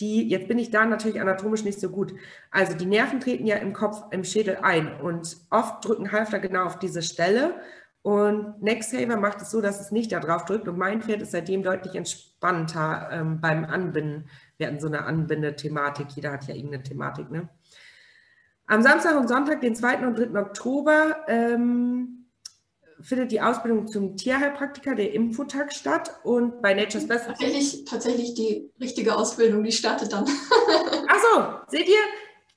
die, 0.02 0.28
jetzt 0.28 0.50
bin 0.50 0.60
ich 0.60 0.70
da 0.70 0.86
natürlich 0.86 1.22
anatomisch 1.22 1.64
nicht 1.64 1.80
so 1.80 1.90
gut. 1.90 2.14
Also 2.52 2.76
die 2.76 2.86
Nerven 2.86 3.22
treten 3.22 3.46
ja 3.46 3.56
im 3.56 3.72
Kopf, 3.72 4.04
im 4.12 4.26
Schädel 4.26 4.58
ein 4.58 5.00
und 5.00 5.38
oft 5.50 5.86
drücken 5.86 6.12
Halfter 6.12 6.40
genau 6.40 6.66
auf 6.66 6.78
diese 6.78 7.02
Stelle 7.02 7.56
und 8.02 8.62
Nextsaver 8.62 9.18
macht 9.18 9.42
es 9.42 9.52
so, 9.52 9.62
dass 9.62 9.80
es 9.80 9.92
nicht 9.92 10.12
da 10.12 10.20
drauf 10.20 10.46
drückt 10.46 10.68
und 10.68 10.78
mein 10.78 11.02
Pferd 11.02 11.22
ist 11.22 11.32
seitdem 11.32 11.64
deutlich 11.64 11.96
entspannter 11.96 13.10
ähm, 13.12 13.40
beim 13.42 13.64
Anbinden. 13.66 14.30
Wir 14.58 14.68
hatten 14.68 14.80
so 14.80 14.88
eine 14.88 15.06
Anbindethematik, 15.06 16.08
jeder 16.16 16.32
hat 16.32 16.48
ja 16.48 16.56
irgendeine 16.56 16.84
Thematik. 16.84 17.30
Ne? 17.32 17.50
Am 18.70 18.82
Samstag 18.82 19.20
und 19.20 19.28
Sonntag, 19.28 19.62
den 19.62 19.76
2. 19.76 20.08
und 20.08 20.18
3. 20.18 20.40
Oktober, 20.40 21.18
ähm, 21.28 22.30
findet 23.02 23.32
die 23.32 23.42
Ausbildung 23.42 23.88
zum 23.88 24.16
Tierheilpraktiker, 24.16 24.96
der 24.96 25.14
Infotag, 25.14 25.74
statt 25.74 26.20
und 26.24 26.62
bei 26.62 26.74
Nature's 26.74 27.08
Best. 27.08 27.28
Tatsächlich, 27.28 27.86
tatsächlich 27.86 28.34
die 28.36 28.72
richtige 28.80 29.16
Ausbildung, 29.16 29.64
die 29.64 29.72
startet 29.72 30.14
dann. 30.14 30.26
Ach 31.08 31.20
so, 31.20 31.78
seht 31.78 31.90
ihr? 31.90 31.96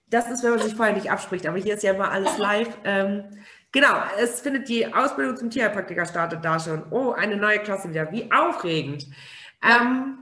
Das 0.08 0.30
ist, 0.30 0.44
wenn 0.44 0.50
man 0.50 0.60
sich 0.60 0.74
vorher 0.74 0.94
nicht 0.94 1.10
abspricht, 1.10 1.46
aber 1.46 1.58
hier 1.58 1.74
ist 1.74 1.82
ja 1.82 1.92
immer 1.92 2.10
alles 2.10 2.38
live. 2.38 2.68
Ähm, 2.84 3.24
Genau, 3.72 4.02
es 4.18 4.40
findet 4.40 4.68
die 4.68 4.92
Ausbildung 4.92 5.34
zum 5.36 5.48
Tierheilpraktiker 5.48 6.04
startet 6.04 6.44
da 6.44 6.60
schon. 6.60 6.84
Oh, 6.90 7.12
eine 7.12 7.36
neue 7.36 7.58
Klasse 7.58 7.88
wieder. 7.88 8.12
Wie 8.12 8.30
aufregend. 8.30 9.06
Ähm, 9.62 10.21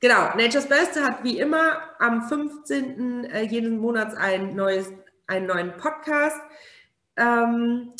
genau, 0.00 0.36
Nature's 0.36 0.68
Beste 0.68 1.02
hat 1.04 1.24
wie 1.24 1.38
immer 1.38 1.80
am 1.98 2.28
15. 2.28 3.24
Äh, 3.24 3.42
jeden 3.42 3.78
Monats 3.78 4.14
ein 4.14 4.54
neues, 4.54 4.92
einen 5.26 5.46
neuen 5.46 5.76
Podcast. 5.76 6.40
Ähm, 7.16 7.92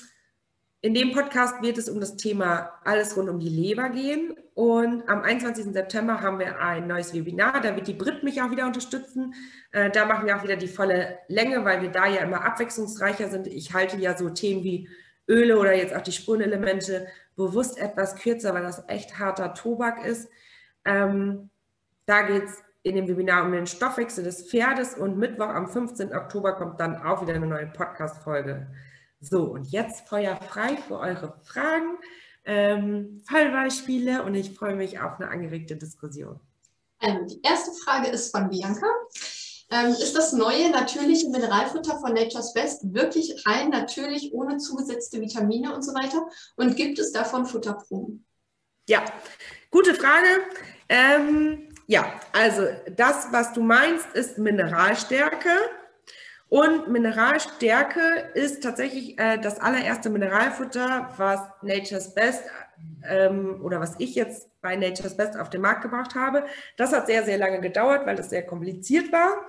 in 0.81 0.95
dem 0.95 1.13
Podcast 1.13 1.61
wird 1.61 1.77
es 1.77 1.89
um 1.89 1.99
das 1.99 2.17
Thema 2.17 2.79
alles 2.85 3.17
rund 3.17 3.29
um 3.29 3.41
die 3.41 3.49
Leber 3.49 3.89
gehen. 3.89 4.37
Und 4.55 5.09
am 5.09 5.23
21. 5.23 5.73
September 5.73 6.21
haben 6.21 6.39
wir 6.39 6.61
ein 6.61 6.87
neues 6.87 7.13
Webinar. 7.13 7.61
Da 7.61 7.75
wird 7.75 7.89
die 7.89 7.95
Brit 7.95 8.23
mich 8.23 8.41
auch 8.43 8.51
wieder 8.51 8.67
unterstützen. 8.67 9.35
Äh, 9.73 9.91
da 9.91 10.07
machen 10.07 10.27
wir 10.27 10.37
auch 10.37 10.45
wieder 10.45 10.57
die 10.57 10.69
volle 10.69 11.19
Länge, 11.29 11.65
weil 11.65 11.83
wir 11.83 11.91
da 11.91 12.07
ja 12.07 12.23
immer 12.23 12.45
abwechslungsreicher 12.45 13.29
sind. 13.29 13.49
Ich 13.49 13.73
halte 13.75 13.97
ja 13.97 14.17
so 14.17 14.31
Themen 14.31 14.63
wie 14.63 14.89
Öle 15.29 15.59
oder 15.59 15.75
jetzt 15.75 15.95
auch 15.95 16.01
die 16.01 16.13
Spurenelemente 16.13 17.09
bewusst 17.37 17.79
etwas 17.79 18.17
kürzer, 18.17 18.55
weil 18.55 18.63
das 18.63 18.85
echt 18.89 19.19
harter 19.19 19.55
Tobak 19.55 20.05
ist. 20.05 20.31
Ähm, 20.85 21.51
da 22.09 22.23
geht 22.23 22.45
es 22.45 22.63
in 22.83 22.97
dem 22.97 23.07
Webinar 23.07 23.45
um 23.45 23.53
den 23.53 23.67
Stoffwechsel 23.67 24.25
des 24.25 24.49
Pferdes 24.49 24.95
und 24.95 25.19
Mittwoch 25.19 25.49
am 25.49 25.69
15. 25.69 26.15
Oktober 26.15 26.55
kommt 26.55 26.81
dann 26.81 26.97
auch 26.97 27.21
wieder 27.21 27.35
eine 27.35 27.47
neue 27.47 27.67
Podcast-Folge. 27.67 28.67
So, 29.21 29.43
und 29.43 29.71
jetzt 29.71 30.09
Feuer 30.09 30.37
frei 30.37 30.77
für 30.77 30.99
eure 30.99 31.39
Fragen, 31.45 31.99
ähm, 32.45 33.23
Fallbeispiele 33.29 34.23
und 34.23 34.35
ich 34.35 34.57
freue 34.57 34.75
mich 34.75 35.01
auf 35.01 35.21
eine 35.21 35.29
angeregte 35.29 35.77
Diskussion. 35.77 36.41
Ähm, 37.03 37.27
die 37.27 37.43
erste 37.43 37.73
Frage 37.73 38.09
ist 38.09 38.35
von 38.35 38.49
Bianca. 38.49 38.87
Ähm, 39.71 39.91
ist 39.91 40.17
das 40.17 40.33
neue 40.33 40.71
natürliche 40.71 41.29
Mineralfutter 41.29 41.99
von 41.99 42.15
Nature's 42.15 42.55
Best 42.55 42.95
wirklich 42.95 43.45
rein 43.47 43.69
natürlich, 43.69 44.33
ohne 44.33 44.57
zugesetzte 44.57 45.21
Vitamine 45.21 45.75
und 45.75 45.83
so 45.83 45.93
weiter? 45.93 46.27
Und 46.57 46.75
gibt 46.75 46.99
es 46.99 47.13
davon 47.13 47.45
Futterproben? 47.45 48.25
Ja, 48.89 49.05
gute 49.71 49.95
Frage. 49.95 50.27
Ähm, 50.89 51.68
ja, 51.89 52.13
also 52.33 52.67
das, 52.97 53.29
was 53.33 53.55
du 53.55 53.63
meinst, 53.63 54.15
ist 54.15 54.37
Mineralstärke. 54.37 55.49
Und 56.51 56.89
Mineralstärke 56.89 58.31
ist 58.35 58.63
tatsächlich 58.63 59.19
äh, 59.19 59.39
das 59.39 59.59
allererste 59.59 60.11
Mineralfutter, 60.11 61.15
was 61.17 61.41
Nature's 61.63 62.15
Best 62.15 62.43
ähm, 63.09 63.61
oder 63.63 63.81
was 63.81 63.95
ich 63.99 64.15
jetzt 64.15 64.49
bei 64.61 64.77
Nature's 64.77 65.17
Best 65.17 65.39
auf 65.39 65.49
den 65.49 65.63
Markt 65.63 65.83
gebracht 65.83 66.15
habe. 66.15 66.45
Das 66.77 66.93
hat 66.93 67.07
sehr, 67.07 67.25
sehr 67.25 67.39
lange 67.39 67.61
gedauert, 67.61 68.07
weil 68.07 68.17
das 68.17 68.31
sehr 68.31 68.45
kompliziert 68.45 69.11
war. 69.11 69.47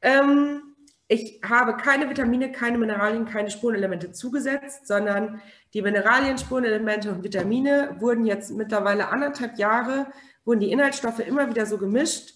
Ähm, 0.00 0.74
ich 1.06 1.40
habe 1.46 1.76
keine 1.76 2.08
Vitamine, 2.08 2.50
keine 2.50 2.78
Mineralien, 2.78 3.26
keine 3.26 3.50
Spurenelemente 3.50 4.12
zugesetzt, 4.12 4.86
sondern 4.86 5.42
die 5.74 5.82
Mineralien, 5.82 6.38
Spurenelemente 6.38 7.10
und 7.10 7.22
Vitamine 7.22 7.96
wurden 7.98 8.24
jetzt 8.24 8.50
mittlerweile 8.52 9.08
anderthalb 9.08 9.58
Jahre, 9.58 10.06
wurden 10.44 10.60
die 10.60 10.72
Inhaltsstoffe 10.72 11.20
immer 11.20 11.48
wieder 11.48 11.66
so 11.66 11.78
gemischt, 11.78 12.34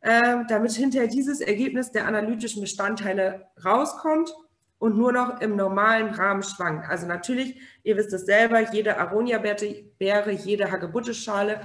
äh, 0.00 0.44
damit 0.48 0.72
hinterher 0.72 1.08
dieses 1.08 1.40
Ergebnis 1.40 1.92
der 1.92 2.06
analytischen 2.06 2.62
Bestandteile 2.62 3.46
rauskommt 3.64 4.32
und 4.78 4.96
nur 4.96 5.12
noch 5.12 5.40
im 5.40 5.56
normalen 5.56 6.14
Rahmen 6.14 6.42
schwankt. 6.42 6.88
Also 6.88 7.06
natürlich, 7.06 7.60
ihr 7.82 7.96
wisst 7.96 8.12
es 8.12 8.24
selber, 8.24 8.72
jede 8.72 8.98
Aronia-Beere, 8.98 10.30
jede 10.30 10.70
Hagebutteschale, 10.70 11.60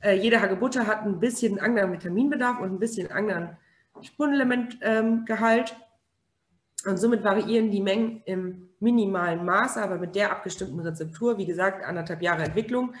äh, 0.00 0.14
jede 0.14 0.40
Hagebutte 0.40 0.86
hat 0.86 1.02
ein 1.02 1.20
bisschen 1.20 1.58
anderen 1.58 1.92
Vitaminbedarf 1.92 2.60
und 2.60 2.72
ein 2.72 2.78
bisschen 2.78 3.10
anderen 3.10 3.56
Spurenelementgehalt. 4.02 5.72
Ähm, 5.72 6.90
und 6.90 6.96
somit 6.96 7.22
variieren 7.22 7.70
die 7.70 7.82
Mengen 7.82 8.22
im 8.24 8.70
minimalen 8.80 9.44
Maße, 9.44 9.82
aber 9.82 9.98
mit 9.98 10.14
der 10.14 10.30
abgestimmten 10.30 10.80
Rezeptur, 10.80 11.36
wie 11.36 11.44
gesagt, 11.44 11.84
anderthalb 11.84 12.22
Jahre 12.22 12.44
Entwicklung, 12.44 12.94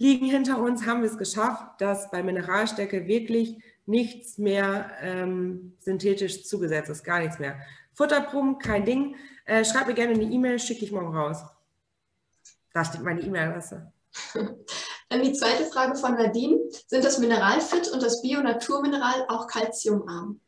liegen 0.00 0.26
hinter 0.26 0.58
uns, 0.58 0.86
haben 0.86 1.02
wir 1.02 1.10
es 1.10 1.18
geschafft, 1.18 1.80
dass 1.80 2.10
bei 2.10 2.22
Mineralstärke 2.22 3.06
wirklich 3.06 3.62
nichts 3.84 4.38
mehr 4.38 4.90
ähm, 5.02 5.76
synthetisch 5.78 6.46
zugesetzt 6.46 6.88
ist, 6.88 7.04
gar 7.04 7.20
nichts 7.20 7.38
mehr. 7.38 7.60
Futterproben, 7.92 8.58
kein 8.58 8.86
Ding. 8.86 9.16
Äh, 9.44 9.64
schreib 9.64 9.86
mir 9.86 9.94
gerne 9.94 10.14
eine 10.14 10.22
E-Mail, 10.22 10.58
schicke 10.58 10.86
ich 10.86 10.90
morgen 10.90 11.14
raus. 11.14 11.42
Da 12.72 12.84
steht 12.84 13.02
meine 13.02 13.20
E-Mail-Adresse. 13.20 13.92
Dann 15.10 15.22
die 15.22 15.34
zweite 15.34 15.64
Frage 15.66 15.96
von 15.96 16.14
Nadine. 16.14 16.60
Sind 16.86 17.04
das 17.04 17.18
Mineralfit 17.18 17.88
und 17.88 18.02
das 18.02 18.22
Bio-Naturmineral 18.22 19.26
auch 19.28 19.48
kalziumarm? 19.48 20.40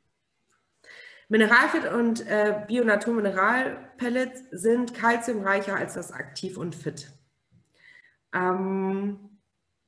Mineralfit 1.28 1.92
und 1.92 2.26
äh, 2.26 2.64
Bio-Naturmineral-Pellets 2.66 4.44
sind 4.50 4.94
kalziumreicher 4.94 5.76
als 5.76 5.94
das 5.94 6.10
Aktiv 6.10 6.56
und 6.56 6.74
Fit. 6.74 7.10
Ähm, 8.34 9.31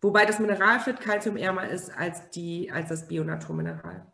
wobei 0.05 0.27
das 0.27 0.39
Mineralfit 0.39 1.01
kalziumärmer 1.01 1.69
ist 1.71 1.91
als, 1.97 2.29
die, 2.31 2.71
als 2.71 2.91
das 2.91 3.09
Bio-Naturmineral. 3.09 4.07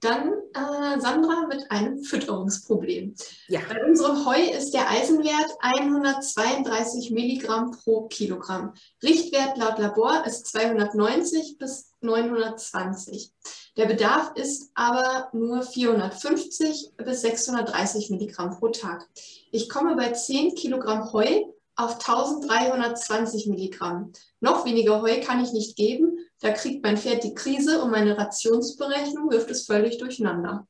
Dann 0.00 0.32
äh, 0.54 1.00
Sandra 1.00 1.46
mit 1.46 1.70
einem 1.70 2.02
Fütterungsproblem. 2.02 3.14
Ja. 3.48 3.60
Bei 3.68 3.84
unserem 3.84 4.24
Heu 4.24 4.40
ist 4.40 4.72
der 4.72 4.88
Eisenwert 4.90 5.50
132 5.60 7.10
Milligramm 7.10 7.70
pro 7.70 8.06
Kilogramm. 8.08 8.72
Richtwert 9.02 9.58
laut 9.58 9.78
Labor 9.78 10.24
ist 10.26 10.46
290 10.46 11.58
bis 11.58 11.92
920. 12.00 13.32
Der 13.76 13.86
Bedarf 13.86 14.32
ist 14.36 14.70
aber 14.74 15.28
nur 15.32 15.62
450 15.62 16.92
bis 16.96 17.20
630 17.20 18.10
Milligramm 18.10 18.58
pro 18.58 18.68
Tag. 18.68 19.06
Ich 19.52 19.68
komme 19.68 19.96
bei 19.96 20.12
10 20.12 20.54
Kilogramm 20.54 21.12
Heu 21.12 21.44
auf 21.84 21.94
1320 21.94 23.46
Milligramm. 23.48 24.12
Noch 24.40 24.64
weniger 24.64 25.02
Heu 25.02 25.20
kann 25.20 25.42
ich 25.42 25.52
nicht 25.52 25.76
geben, 25.76 26.18
da 26.40 26.50
kriegt 26.52 26.82
mein 26.82 26.96
Pferd 26.96 27.24
die 27.24 27.34
Krise 27.34 27.82
und 27.82 27.90
meine 27.90 28.16
Rationsberechnung 28.16 29.30
wirft 29.30 29.50
es 29.50 29.66
völlig 29.66 29.98
durcheinander. 29.98 30.66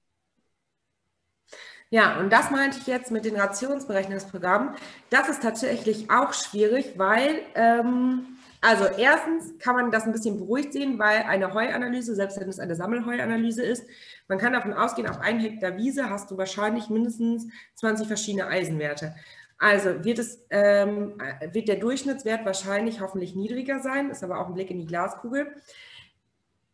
Ja, 1.93 2.21
und 2.21 2.33
das 2.33 2.53
meinte 2.53 2.79
ich 2.79 2.87
jetzt 2.87 3.11
mit 3.11 3.25
den 3.25 3.35
Rationsberechnungsprogrammen. 3.35 4.77
Das 5.11 5.29
ist 5.29 5.43
tatsächlich 5.43 6.09
auch 6.09 6.33
schwierig, 6.33 6.95
weil, 6.97 7.43
ähm, 7.57 8.39
also 8.61 8.85
erstens 8.85 9.59
kann 9.59 9.75
man 9.75 9.91
das 9.91 10.05
ein 10.05 10.13
bisschen 10.13 10.39
beruhigt 10.39 10.73
sehen, 10.73 11.01
weil 11.01 11.23
eine 11.23 11.53
Heuanalyse, 11.53 12.15
selbst 12.15 12.39
wenn 12.39 12.49
es 12.49 12.61
eine 12.61 12.77
Sammelheuanalyse 12.77 13.65
ist, 13.65 13.85
man 14.29 14.39
kann 14.39 14.53
davon 14.53 14.73
ausgehen, 14.73 15.09
auf 15.09 15.19
einen 15.19 15.41
Hektar 15.41 15.77
Wiese 15.77 16.09
hast 16.11 16.31
du 16.31 16.39
wahrscheinlich 16.39 16.91
mindestens 16.91 17.49
20 17.75 18.07
verschiedene 18.07 18.47
Eisenwerte. 18.47 19.17
Also 19.61 20.03
wird, 20.05 20.19
es, 20.19 20.43
ähm, 20.49 21.19
wird 21.53 21.69
der 21.69 21.77
Durchschnittswert 21.77 22.47
wahrscheinlich 22.47 23.03
hoffentlich 23.03 23.37
niedriger 23.37 23.81
sein, 23.81 24.11
ist 24.11 24.25
aber 24.25 24.41
auch 24.41 24.49
ein 24.49 24.55
Blick 24.55 24.71
in 24.71 24.79
die 24.79 24.87
Glaskugel. 24.87 25.55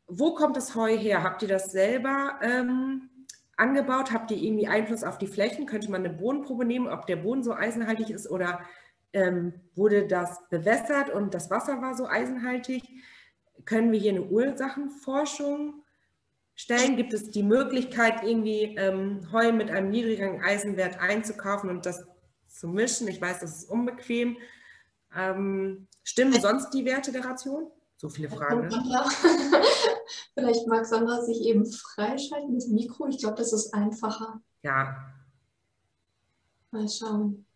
Wo 0.07 0.34
kommt 0.34 0.57
das 0.57 0.76
Heu 0.76 0.97
her? 0.97 1.24
Habt 1.24 1.43
ihr 1.43 1.49
das 1.49 1.72
selber 1.72 2.39
ähm, 2.43 3.11
angebaut? 3.57 4.12
Habt 4.12 4.30
ihr 4.30 4.37
irgendwie 4.37 4.68
Einfluss 4.68 5.03
auf 5.03 5.18
die 5.18 5.26
Flächen? 5.26 5.66
Könnte 5.66 5.91
man 5.91 6.05
eine 6.05 6.14
Bodenprobe 6.14 6.64
nehmen, 6.64 6.87
ob 6.87 7.09
der 7.09 7.16
Boden 7.16 7.43
so 7.43 7.53
eisenhaltig 7.53 8.11
ist 8.11 8.30
oder 8.30 8.61
ähm, 9.12 9.55
wurde 9.74 10.07
das 10.07 10.49
bewässert 10.49 11.11
und 11.11 11.34
das 11.34 11.51
Wasser 11.51 11.82
war 11.82 11.97
so 11.97 12.07
eisenhaltig? 12.07 12.84
Können 13.64 13.91
wir 13.91 13.99
hier 13.99 14.12
eine 14.12 14.26
Ursachenforschung 14.26 15.82
stellen? 16.55 16.95
Gibt 16.95 17.12
es 17.14 17.32
die 17.32 17.43
Möglichkeit, 17.43 18.22
irgendwie 18.22 18.76
ähm, 18.76 19.26
Heu 19.32 19.51
mit 19.51 19.72
einem 19.72 19.91
niedrigeren 19.91 20.41
Eisenwert 20.41 21.01
einzukaufen 21.01 21.68
und 21.68 21.84
das 21.84 22.07
zu 22.59 22.69
mischen. 22.69 23.09
Ich 23.09 23.21
weiß, 23.21 23.41
das 23.41 23.59
ist 23.59 23.71
unbequem. 23.71 24.37
Ähm, 25.15 25.87
stimmen 26.03 26.41
sonst 26.41 26.71
die 26.71 26.85
Werte 26.85 27.13
der 27.13 27.25
Ration? 27.25 27.71
So 27.97 28.09
viele 28.09 28.29
Fragen. 28.29 28.69
Ne? 28.69 28.71
Vielleicht 30.35 30.67
mag 30.67 30.85
Sandra 30.85 31.23
sich 31.23 31.41
eben 31.43 31.65
freischalten 31.65 32.53
mit 32.53 32.63
dem 32.63 32.75
Mikro. 32.75 33.07
Ich 33.07 33.19
glaube, 33.19 33.37
das 33.37 33.53
ist 33.53 33.73
einfacher. 33.73 34.41
Ja. 34.63 35.15
Mal 36.71 36.89
schauen. 36.89 37.47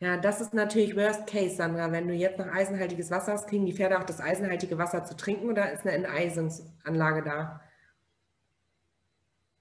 Ja, 0.00 0.18
das 0.18 0.42
ist 0.42 0.52
natürlich 0.52 0.96
Worst 0.96 1.26
Case, 1.26 1.56
Sandra. 1.56 1.90
Wenn 1.90 2.08
du 2.08 2.14
jetzt 2.14 2.38
noch 2.38 2.48
eisenhaltiges 2.48 3.10
Wasser 3.10 3.32
hast, 3.32 3.48
kriegen 3.48 3.64
die 3.64 3.72
Pferde 3.72 3.98
auch 3.98 4.04
das 4.04 4.20
eisenhaltige 4.20 4.76
Wasser 4.76 5.04
zu 5.04 5.16
trinken 5.16 5.48
oder 5.48 5.72
ist 5.72 5.86
eine 5.86 5.92
Enteisungsanlage 5.92 7.22
da? 7.22 7.60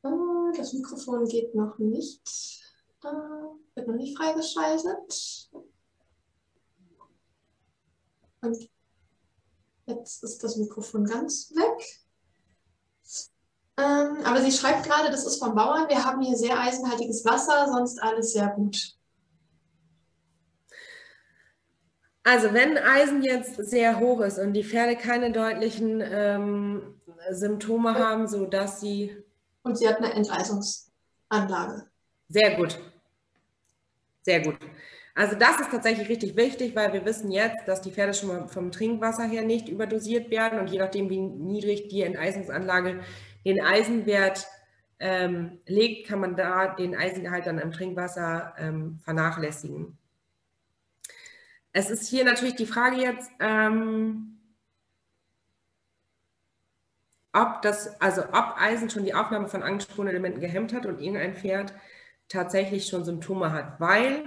Oh, 0.01 0.51
das 0.57 0.73
Mikrofon 0.73 1.25
geht 1.29 1.55
noch 1.55 1.77
nicht. 1.77 2.62
Wird 3.03 3.87
noch 3.87 3.95
nicht 3.95 4.17
freigeschaltet. 4.17 5.49
Und 8.41 8.69
jetzt 9.85 10.23
ist 10.23 10.43
das 10.43 10.57
Mikrofon 10.57 11.05
ganz 11.05 11.51
weg. 11.55 12.03
Ähm, 13.75 14.23
aber 14.23 14.41
sie 14.41 14.51
schreibt 14.51 14.85
gerade, 14.85 15.09
das 15.09 15.25
ist 15.25 15.39
vom 15.39 15.55
Bauern. 15.55 15.89
Wir 15.89 16.03
haben 16.03 16.21
hier 16.21 16.37
sehr 16.37 16.59
eisenhaltiges 16.59 17.25
Wasser, 17.25 17.67
sonst 17.71 18.01
alles 18.01 18.33
sehr 18.33 18.49
gut. 18.49 18.95
Also 22.23 22.53
wenn 22.53 22.77
Eisen 22.77 23.23
jetzt 23.23 23.55
sehr 23.55 23.99
hoch 23.99 24.21
ist 24.21 24.39
und 24.39 24.53
die 24.53 24.63
Pferde 24.63 24.95
keine 24.95 25.31
deutlichen 25.31 26.01
ähm, 26.01 27.01
Symptome 27.31 27.95
haben, 27.95 28.27
sodass 28.27 28.79
sie... 28.79 29.17
Und 29.63 29.77
sie 29.77 29.87
hat 29.87 29.97
eine 29.97 30.13
Enteisungsanlage. 30.13 31.89
Sehr 32.29 32.55
gut. 32.55 32.79
Sehr 34.23 34.41
gut. 34.41 34.57
Also 35.15 35.35
das 35.35 35.59
ist 35.59 35.69
tatsächlich 35.69 36.09
richtig 36.09 36.35
wichtig, 36.35 36.75
weil 36.75 36.91
wir 36.91 37.05
wissen 37.05 37.31
jetzt, 37.31 37.67
dass 37.67 37.81
die 37.81 37.91
Pferde 37.91 38.15
schon 38.15 38.29
mal 38.29 38.47
vom 38.47 38.71
Trinkwasser 38.71 39.25
her 39.25 39.43
nicht 39.43 39.69
überdosiert 39.69 40.31
werden 40.31 40.59
und 40.59 40.71
je 40.71 40.79
nachdem, 40.79 41.09
wie 41.09 41.19
niedrig 41.19 41.87
die 41.89 42.01
Enteisungsanlage 42.01 43.01
den 43.45 43.61
Eisenwert 43.61 44.47
ähm, 44.99 45.59
legt, 45.67 46.07
kann 46.07 46.19
man 46.19 46.35
da 46.35 46.73
den 46.73 46.95
Eisengehalt 46.95 47.45
dann 47.45 47.59
im 47.59 47.71
Trinkwasser 47.71 48.55
ähm, 48.57 48.99
vernachlässigen. 49.03 49.97
Es 51.73 51.91
ist 51.91 52.07
hier 52.07 52.23
natürlich 52.23 52.55
die 52.55 52.65
Frage 52.65 52.97
jetzt, 52.97 53.29
ähm, 53.39 54.39
ob 57.33 57.61
das, 57.63 57.99
also 57.99 58.23
ob 58.31 58.55
Eisen 58.57 58.89
schon 58.89 59.05
die 59.05 59.13
Aufnahme 59.13 59.47
von 59.47 59.63
angesprochenen 59.63 60.09
Elementen 60.09 60.39
gehemmt 60.39 60.73
hat 60.73 60.85
und 60.85 60.99
irgendein 60.99 61.35
Pferd 61.35 61.73
tatsächlich 62.29 62.87
schon 62.87 63.05
Symptome 63.05 63.51
hat, 63.51 63.79
weil, 63.79 64.25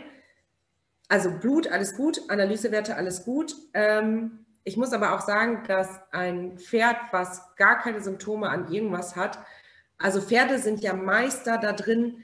also 1.09 1.31
Blut, 1.31 1.69
alles 1.69 1.97
gut, 1.97 2.21
Analysewerte, 2.29 2.97
alles 2.97 3.25
gut. 3.25 3.55
Ähm, 3.75 4.47
ich 4.65 4.77
muss 4.77 4.93
aber 4.93 5.15
auch 5.15 5.21
sagen, 5.21 5.63
dass 5.69 5.89
ein 6.11 6.59
Pferd, 6.59 6.97
was 7.13 7.55
gar 7.57 7.79
keine 7.79 8.01
Symptome 8.01 8.49
an 8.49 8.73
irgendwas 8.73 9.17
hat, 9.17 9.39
also 9.99 10.21
Pferde 10.21 10.59
sind 10.59 10.81
ja 10.81 10.93
Meister 10.93 11.59
da 11.59 11.73
drin, 11.73 12.23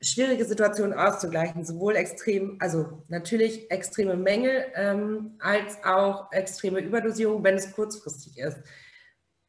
schwierige 0.00 0.44
Situationen 0.44 0.96
auszugleichen, 0.96 1.64
sowohl 1.64 1.96
extrem, 1.96 2.58
also 2.60 3.02
natürlich 3.08 3.70
extreme 3.70 4.16
Mängel 4.16 4.66
ähm, 4.74 5.36
als 5.40 5.82
auch 5.84 6.30
extreme 6.32 6.80
Überdosierung, 6.80 7.42
wenn 7.42 7.54
es 7.54 7.72
kurzfristig 7.72 8.38
ist. 8.38 8.58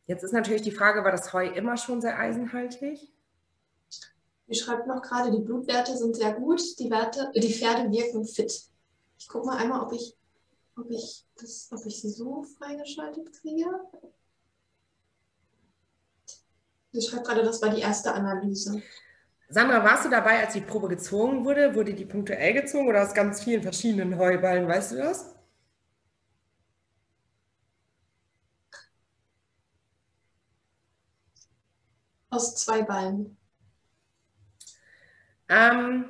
Jetzt 0.08 0.24
ist 0.24 0.34
natürlich 0.34 0.62
die 0.62 0.72
Frage, 0.72 1.04
war 1.04 1.12
das 1.12 1.34
Heu 1.34 1.48
immer 1.48 1.78
schon 1.78 2.02
sehr 2.02 2.18
eisenhaltig? 2.20 3.00
Sie 4.48 4.56
schreibt 4.56 4.86
noch 4.86 5.02
gerade, 5.02 5.32
die 5.32 5.44
Blutwerte 5.44 5.98
sind 5.98 6.16
sehr 6.16 6.34
gut, 6.34 6.62
die, 6.80 6.90
Werte, 6.92 7.32
die 7.36 7.54
Pferde 7.54 7.90
wirken 7.92 8.26
fit. 8.26 8.70
Ich 9.18 9.28
gucke 9.28 9.48
mal 9.48 9.58
einmal, 9.58 9.82
ob 9.82 9.92
ich, 9.92 10.16
ob, 10.78 10.90
ich 10.92 11.26
das, 11.36 11.70
ob 11.72 11.84
ich 11.86 12.02
sie 12.02 12.12
so 12.12 12.44
freigeschaltet 12.44 13.34
kriege. 13.34 13.66
Sie 16.92 17.02
schreibt 17.02 17.26
gerade, 17.26 17.44
das 17.44 17.62
war 17.62 17.70
die 17.70 17.82
erste 17.82 18.14
Analyse. 18.14 18.84
Sandra, 19.50 19.84
warst 19.84 20.06
du 20.06 20.10
dabei, 20.10 20.44
als 20.44 20.54
die 20.54 20.62
Probe 20.62 20.88
gezogen 20.90 21.44
wurde? 21.44 21.76
Wurde 21.76 21.94
die 21.94 22.06
punktuell 22.06 22.54
gezogen 22.54 22.88
oder 22.88 23.04
aus 23.04 23.14
ganz 23.14 23.44
vielen 23.44 23.64
verschiedenen 23.64 24.18
Heuballen? 24.18 24.68
Weißt 24.68 24.92
du 24.92 24.98
das? 24.98 25.36
Aus 32.30 32.56
zwei 32.56 32.82
Ballen. 32.84 33.38
Ähm, 35.50 36.06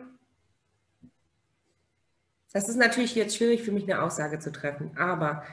das 2.53 2.69
ist 2.69 2.77
natürlich 2.77 3.15
jetzt 3.15 3.35
schwierig 3.35 3.63
für 3.63 3.71
mich, 3.71 3.83
eine 3.83 4.01
Aussage 4.01 4.39
zu 4.39 4.51
treffen, 4.51 4.95
aber 4.97 5.43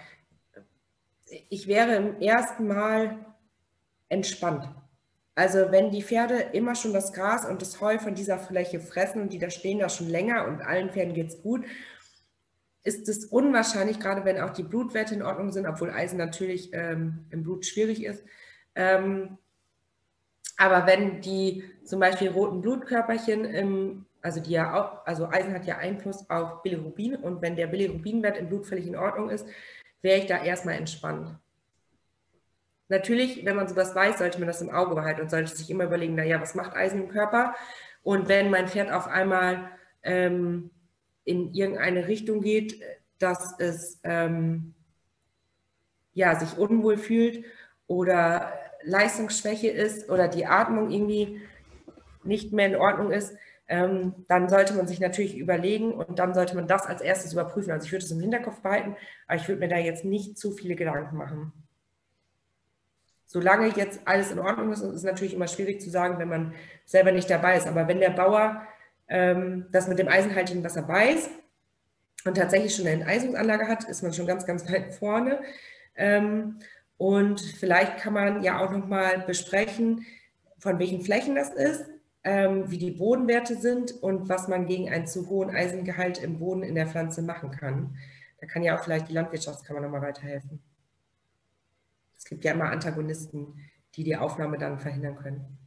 ich 1.49 1.67
wäre 1.67 1.97
im 1.97 2.21
ersten 2.21 2.69
Mal 2.69 3.25
entspannt. 4.09 4.69
Also 5.35 5.73
wenn 5.73 5.91
die 5.91 6.03
Pferde 6.03 6.37
immer 6.53 6.75
schon 6.75 6.93
das 6.93 7.13
Gras 7.13 7.47
und 7.47 7.63
das 7.63 7.81
Heu 7.81 7.99
von 7.99 8.15
dieser 8.15 8.39
Fläche 8.39 8.81
fressen 8.81 9.23
und 9.23 9.33
die 9.33 9.39
da 9.39 9.49
stehen 9.51 9.79
da 9.79 9.89
schon 9.89 10.09
länger 10.09 10.47
und 10.47 10.61
allen 10.61 10.91
Pferden 10.91 11.15
geht 11.15 11.29
es 11.29 11.43
gut, 11.43 11.65
ist 12.85 13.09
es 13.09 13.25
unwahrscheinlich, 13.27 13.99
gerade 13.99 14.25
wenn 14.25 14.41
auch 14.41 14.51
die 14.51 14.65
Blutwerte 14.65 15.15
in 15.15 15.23
Ordnung 15.23 15.53
sind, 15.53 15.67
obwohl 15.67 15.91
Eisen 15.91 16.19
natürlich 16.19 16.71
ähm, 16.73 17.27
im 17.31 17.43
Blut 17.43 17.65
schwierig 17.65 18.05
ist. 18.05 18.23
Ähm, 18.75 19.39
aber 20.63 20.87
wenn 20.87 21.21
die 21.21 21.65
zum 21.83 21.99
Beispiel 21.99 22.31
roten 22.31 22.61
Blutkörperchen, 22.61 23.45
im, 23.45 24.07
also 24.21 24.39
die 24.39 24.53
ja 24.53 24.81
auch, 24.81 25.05
also 25.05 25.27
Eisen 25.29 25.53
hat 25.55 25.65
ja 25.65 25.79
Einfluss 25.79 26.31
auf 26.31 26.63
Bilirubin 26.63 27.17
und 27.17 27.43
wenn 27.43 27.57
der 27.57 27.67
Bilirubinwert 27.67 28.39
im 28.39 28.49
Blut 28.49 28.65
völlig 28.65 28.87
in 28.87 28.95
Ordnung 28.95 29.29
ist, 29.29 29.45
wäre 30.03 30.21
ich 30.21 30.27
da 30.27 30.41
erstmal 30.41 30.77
entspannt. 30.77 31.37
Natürlich, 32.87 33.45
wenn 33.45 33.57
man 33.57 33.67
sowas 33.67 33.93
weiß, 33.93 34.19
sollte 34.19 34.39
man 34.39 34.47
das 34.47 34.63
im 34.63 34.71
Auge 34.71 34.95
behalten 34.95 35.23
und 35.23 35.33
sollte 35.33 35.57
sich 35.57 35.69
immer 35.69 35.83
überlegen, 35.83 36.15
naja, 36.15 36.41
was 36.41 36.55
macht 36.55 36.77
Eisen 36.77 37.03
im 37.03 37.09
Körper? 37.09 37.57
Und 38.05 38.29
wenn 38.29 38.49
mein 38.49 38.69
Pferd 38.69 38.93
auf 38.93 39.09
einmal 39.09 39.69
ähm, 40.05 40.71
in 41.25 41.53
irgendeine 41.55 42.07
Richtung 42.07 42.41
geht, 42.41 42.81
dass 43.19 43.59
es 43.59 43.99
ähm, 44.05 44.75
ja, 46.15 46.39
sich 46.39 46.57
unwohl 46.57 46.99
fühlt 46.99 47.45
oder 47.89 48.53
Leistungsschwäche 48.85 49.69
ist 49.69 50.11
oder 50.11 50.29
die 50.29 50.47
Atmung 50.47 50.91
irgendwie 50.91 51.41
nicht 52.25 52.53
mehr 52.53 52.67
in 52.67 52.77
Ordnung 52.77 53.11
ist, 53.11 53.35
ähm, 53.69 54.15
dann 54.29 54.49
sollte 54.49 54.75
man 54.75 54.87
sich 54.87 55.01
natürlich 55.01 55.37
überlegen 55.37 55.93
und 55.93 56.19
dann 56.19 56.35
sollte 56.35 56.55
man 56.55 56.67
das 56.67 56.87
als 56.87 57.01
erstes 57.01 57.33
überprüfen. 57.33 57.73
Also 57.73 57.87
ich 57.87 57.93
würde 57.93 58.05
es 58.05 58.11
im 58.11 58.21
Hinterkopf 58.21 58.61
behalten, 58.61 58.97
aber 59.27 59.37
ich 59.37 59.49
würde 59.49 59.61
mir 59.61 59.69
da 59.69 59.77
jetzt 59.77 60.05
nicht 60.05 60.39
zu 60.39 60.53
viele 60.53 60.77
Gedanken 60.77 61.17
machen. 61.17 61.53
Solange 63.27 63.69
jetzt 63.69 64.01
alles 64.05 64.31
in 64.31 64.39
Ordnung 64.39 64.73
ist, 64.73 64.83
ist 64.83 64.93
es 64.93 65.03
natürlich 65.05 65.33
immer 65.33 65.49
schwierig 65.49 65.81
zu 65.81 65.89
sagen, 65.89 66.19
wenn 66.19 66.29
man 66.29 66.53
selber 66.85 67.13
nicht 67.13 67.31
dabei 67.31 67.57
ist. 67.57 67.67
Aber 67.67 67.89
wenn 67.89 67.99
der 67.99 68.11
Bauer 68.11 68.67
ähm, 69.09 69.69
das 69.73 69.89
mit 69.89 69.99
dem 69.99 70.09
eisenhaltigen 70.09 70.63
Wasser 70.63 70.87
weiß 70.87 71.31
und 72.27 72.37
tatsächlich 72.37 72.75
schon 72.77 72.87
eine 72.87 73.01
Enteisungsanlage 73.01 73.69
hat, 73.69 73.85
ist 73.85 74.03
man 74.03 74.13
schon 74.13 74.27
ganz, 74.27 74.45
ganz 74.45 74.71
weit 74.71 74.93
vorne. 74.93 75.41
Ähm, 75.97 76.59
und 77.03 77.41
vielleicht 77.41 77.97
kann 77.97 78.13
man 78.13 78.45
ja 78.45 78.65
auch 78.65 78.71
nochmal 78.71 79.25
besprechen, 79.27 80.07
von 80.61 80.79
welchen 80.79 81.03
Flächen 81.03 81.35
das 81.35 81.53
ist, 81.53 81.85
ähm, 82.23 82.71
wie 82.71 82.79
die 82.79 82.93
Bodenwerte 82.93 83.57
sind 83.57 83.91
und 83.91 84.29
was 84.29 84.47
man 84.47 84.67
gegen 84.67 84.89
einen 84.89 85.09
zu 85.09 85.29
hohen 85.29 85.51
Eisengehalt 85.51 86.23
im 86.23 86.39
Boden 86.39 86.63
in 86.63 86.77
der 86.77 86.87
Pflanze 86.87 87.21
machen 87.21 87.51
kann. 87.51 87.97
Da 88.41 88.47
kann 88.47 88.63
ja 88.63 88.79
auch 88.79 88.85
vielleicht 88.85 89.09
die 89.09 89.15
Landwirtschaftskammer 89.15 89.81
nochmal 89.81 90.03
weiterhelfen. 90.03 90.63
Es 92.17 92.25
gibt 92.25 92.45
ja 92.45 92.53
immer 92.53 92.71
Antagonisten, 92.71 93.61
die 93.97 94.05
die 94.05 94.17
Aufnahme 94.17 94.57
dann 94.57 94.79
verhindern 94.79 95.17
können. 95.17 95.59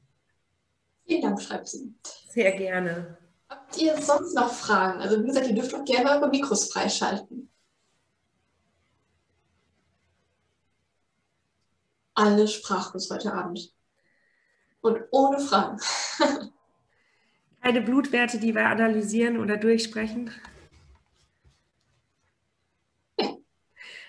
Vielen 1.05 1.21
Dank, 1.21 1.41
schreibt 1.41 1.67
sie. 1.67 1.93
Sehr 2.29 2.53
gerne. 2.53 3.17
Habt 3.49 3.77
ihr 3.77 4.01
sonst 4.01 4.35
noch 4.35 4.53
Fragen? 4.53 5.01
Also 5.01 5.21
wie 5.21 5.27
gesagt, 5.27 5.49
ihr 5.49 5.55
dürft 5.55 5.75
auch 5.75 5.83
gerne 5.83 6.11
eure 6.11 6.29
Mikros 6.29 6.71
freischalten. 6.71 7.49
Alle 12.15 12.47
sprachlos 12.47 13.11
heute 13.11 13.33
Abend. 13.33 13.71
Und 14.81 15.01
ohne 15.11 15.39
Fragen. 15.39 15.77
Keine 17.61 17.81
Blutwerte, 17.81 18.39
die 18.39 18.55
wir 18.55 18.67
analysieren 18.67 19.39
oder 19.39 19.57
durchsprechen? 19.57 20.31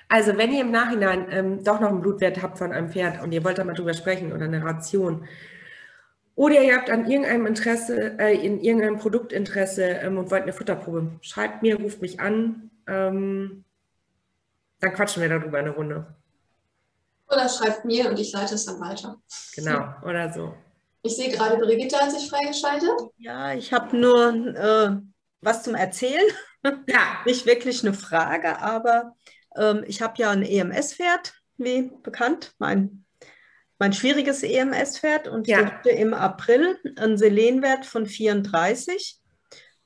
Also 0.09 0.37
wenn 0.39 0.53
ihr 0.53 0.61
im 0.61 0.71
Nachhinein 0.71 1.27
ähm, 1.31 1.65
doch 1.65 1.81
noch 1.81 1.89
einen 1.89 2.01
Blutwert 2.01 2.41
habt 2.41 2.59
von 2.59 2.73
einem 2.73 2.91
Pferd 2.91 3.23
und 3.23 3.33
ihr 3.33 3.43
wollt 3.43 3.59
da 3.59 3.65
mal 3.65 3.75
drüber 3.75 3.95
sprechen 3.95 4.33
oder 4.33 4.45
eine 4.45 4.63
Ration, 4.63 5.27
oder 6.37 6.63
ihr 6.63 6.77
habt 6.77 6.91
an 6.91 7.11
irgendeinem 7.11 7.47
Interesse, 7.47 8.19
äh, 8.19 8.37
in 8.37 8.61
irgendeinem 8.61 8.99
Produktinteresse 8.99 9.85
ähm, 9.85 10.19
und 10.19 10.31
wollt 10.31 10.43
eine 10.43 10.53
Futterprobe. 10.53 11.13
Schreibt 11.23 11.63
mir, 11.63 11.81
ruft 11.81 12.03
mich 12.03 12.21
an. 12.21 12.71
Ähm, 12.87 13.65
dann 14.81 14.93
quatschen 14.93 15.23
wir 15.23 15.31
darüber 15.31 15.59
eine 15.59 15.71
Runde. 15.71 16.15
Oder 17.29 17.49
schreibt 17.49 17.85
mir 17.85 18.09
und 18.09 18.19
ich 18.19 18.33
leite 18.33 18.55
es 18.55 18.67
dann 18.67 18.81
weiter. 18.81 19.21
Genau, 19.55 19.95
oder 20.05 20.33
so. 20.33 20.55
Ich 21.03 21.17
sehe 21.17 21.31
gerade, 21.31 21.57
Brigitte 21.57 21.97
hat 21.97 22.11
sich 22.11 22.29
freigeschaltet. 22.29 22.91
Ja, 23.19 23.53
ich 23.53 23.73
habe 23.73 23.97
nur 23.97 24.35
äh, 24.57 24.97
was 25.41 25.63
zum 25.63 25.75
Erzählen. 25.75 26.27
Ja. 26.89 27.21
Nicht 27.25 27.47
wirklich 27.47 27.85
eine 27.85 27.95
Frage, 27.95 28.61
aber 28.61 29.15
ähm, 29.57 29.85
ich 29.87 30.03
habe 30.03 30.15
ja 30.17 30.31
ein 30.31 30.43
EMS-Pferd, 30.43 31.33
wie 31.59 31.93
bekannt, 32.03 32.55
mein 32.59 33.07
mein 33.79 33.93
schwieriges 33.93 34.43
EMS-Pferd 34.43 35.29
und 35.29 35.49
ja. 35.49 35.67
hatte 35.67 35.91
im 35.91 36.15
April 36.15 36.79
einen 36.97 37.19
Selenwert 37.19 37.85
von 37.85 38.07
34, 38.07 39.19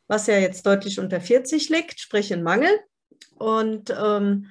was 0.07 0.27
ja 0.27 0.39
jetzt 0.39 0.65
deutlich 0.67 1.01
unter 1.01 1.21
40 1.21 1.69
liegt, 1.69 2.01
sprich 2.01 2.31
in 2.31 2.43
Mangel. 2.43 2.71
Und 3.37 3.91
ähm, 3.91 4.47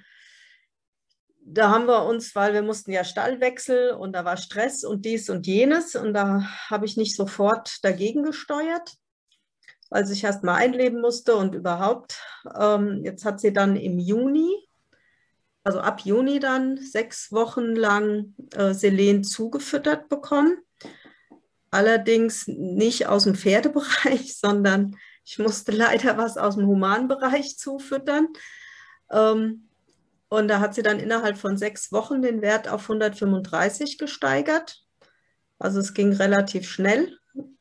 da 1.52 1.70
haben 1.70 1.88
wir 1.88 2.06
uns, 2.06 2.36
weil 2.36 2.54
wir 2.54 2.62
mussten 2.62 2.92
ja 2.92 3.04
Stallwechsel 3.04 3.92
und 3.92 4.14
da 4.14 4.26
war 4.26 4.38
Stress 4.38 4.84
und 4.84 5.06
dies 5.06 5.30
und 5.30 5.48
jenes 5.48 5.96
und 5.96 6.14
da 6.14 6.44
habe 6.70 6.86
ich 6.86 6.98
nicht 6.98 7.16
sofort 7.16 7.84
dagegen 7.84 8.24
gesteuert, 8.24 8.94
weil 9.90 10.06
sich 10.06 10.24
erst 10.24 10.44
mal 10.44 10.56
einleben 10.56 11.02
musste 11.02 11.36
und 11.36 11.56
überhaupt. 11.56 12.22
Ähm, 12.60 13.02
jetzt 13.04 13.26
hat 13.26 13.40
sie 13.40 13.54
dann 13.54 13.76
im 13.76 14.00
Juni 14.00 14.70
also 15.64 15.82
ab 15.82 16.02
Juni 16.02 16.40
dann 16.40 16.78
sechs 16.78 17.32
Wochen 17.32 17.76
lang 17.76 18.34
äh, 18.56 18.74
Selen 18.74 19.24
zugefüttert 19.24 20.10
bekommen. 20.10 20.58
Allerdings 21.70 22.48
nicht 22.48 23.08
aus 23.08 23.26
dem 23.26 23.36
Pferdebereich, 23.36 24.36
sondern 24.40 24.96
ich 25.24 25.38
musste 25.38 25.72
leider 25.72 26.18
was 26.18 26.38
aus 26.38 26.56
dem 26.56 26.66
Humanbereich 26.66 27.58
zufüttern. 27.58 28.30
Ähm, 29.12 29.69
und 30.30 30.48
da 30.48 30.60
hat 30.60 30.76
sie 30.76 30.84
dann 30.84 31.00
innerhalb 31.00 31.38
von 31.38 31.58
sechs 31.58 31.92
Wochen 31.92 32.22
den 32.22 32.42
Wert 32.42 32.70
auf 32.70 32.84
135 32.84 33.98
gesteigert. 33.98 34.84
Also 35.58 35.80
es 35.80 35.94
ging 35.94 36.14
relativ 36.14 36.70
schnell. 36.70 37.18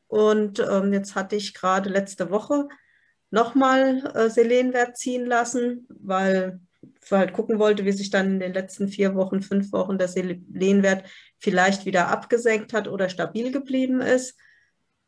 Und 0.07 0.59
ähm, 0.59 0.93
jetzt 0.93 1.15
hatte 1.15 1.35
ich 1.35 1.53
gerade 1.53 1.89
letzte 1.89 2.29
Woche 2.31 2.67
nochmal 3.31 4.11
äh, 4.15 4.29
Selenwert 4.29 4.97
ziehen 4.97 5.25
lassen, 5.25 5.87
weil 5.89 6.59
halt 7.11 7.33
gucken 7.33 7.59
wollte, 7.59 7.85
wie 7.85 7.91
sich 7.91 8.09
dann 8.09 8.33
in 8.33 8.39
den 8.39 8.53
letzten 8.53 8.87
vier 8.87 9.15
Wochen, 9.15 9.41
fünf 9.41 9.71
Wochen 9.71 9.97
der 9.97 10.07
Selenwert 10.07 11.09
vielleicht 11.39 11.85
wieder 11.85 12.07
abgesenkt 12.07 12.73
hat 12.73 12.87
oder 12.87 13.09
stabil 13.09 13.51
geblieben 13.51 14.01
ist. 14.01 14.37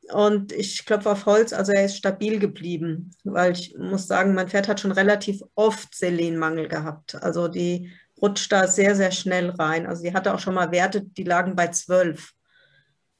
Und 0.09 0.51
ich 0.51 0.85
klopfe 0.85 1.11
auf 1.11 1.25
Holz, 1.25 1.53
also 1.53 1.71
er 1.71 1.85
ist 1.85 1.97
stabil 1.97 2.39
geblieben, 2.39 3.11
weil 3.23 3.53
ich 3.53 3.77
muss 3.77 4.07
sagen, 4.07 4.33
mein 4.33 4.49
Pferd 4.49 4.67
hat 4.67 4.79
schon 4.79 4.91
relativ 4.91 5.41
oft 5.55 5.95
Selenmangel 5.95 6.67
gehabt. 6.67 7.15
Also 7.21 7.47
die 7.47 7.91
rutscht 8.21 8.51
da 8.51 8.67
sehr, 8.67 8.95
sehr 8.95 9.11
schnell 9.11 9.51
rein. 9.51 9.85
Also 9.85 10.01
sie 10.01 10.13
hatte 10.13 10.33
auch 10.33 10.39
schon 10.39 10.53
mal 10.53 10.71
Werte, 10.71 11.03
die 11.03 11.23
lagen 11.23 11.55
bei 11.55 11.67
zwölf. 11.67 12.33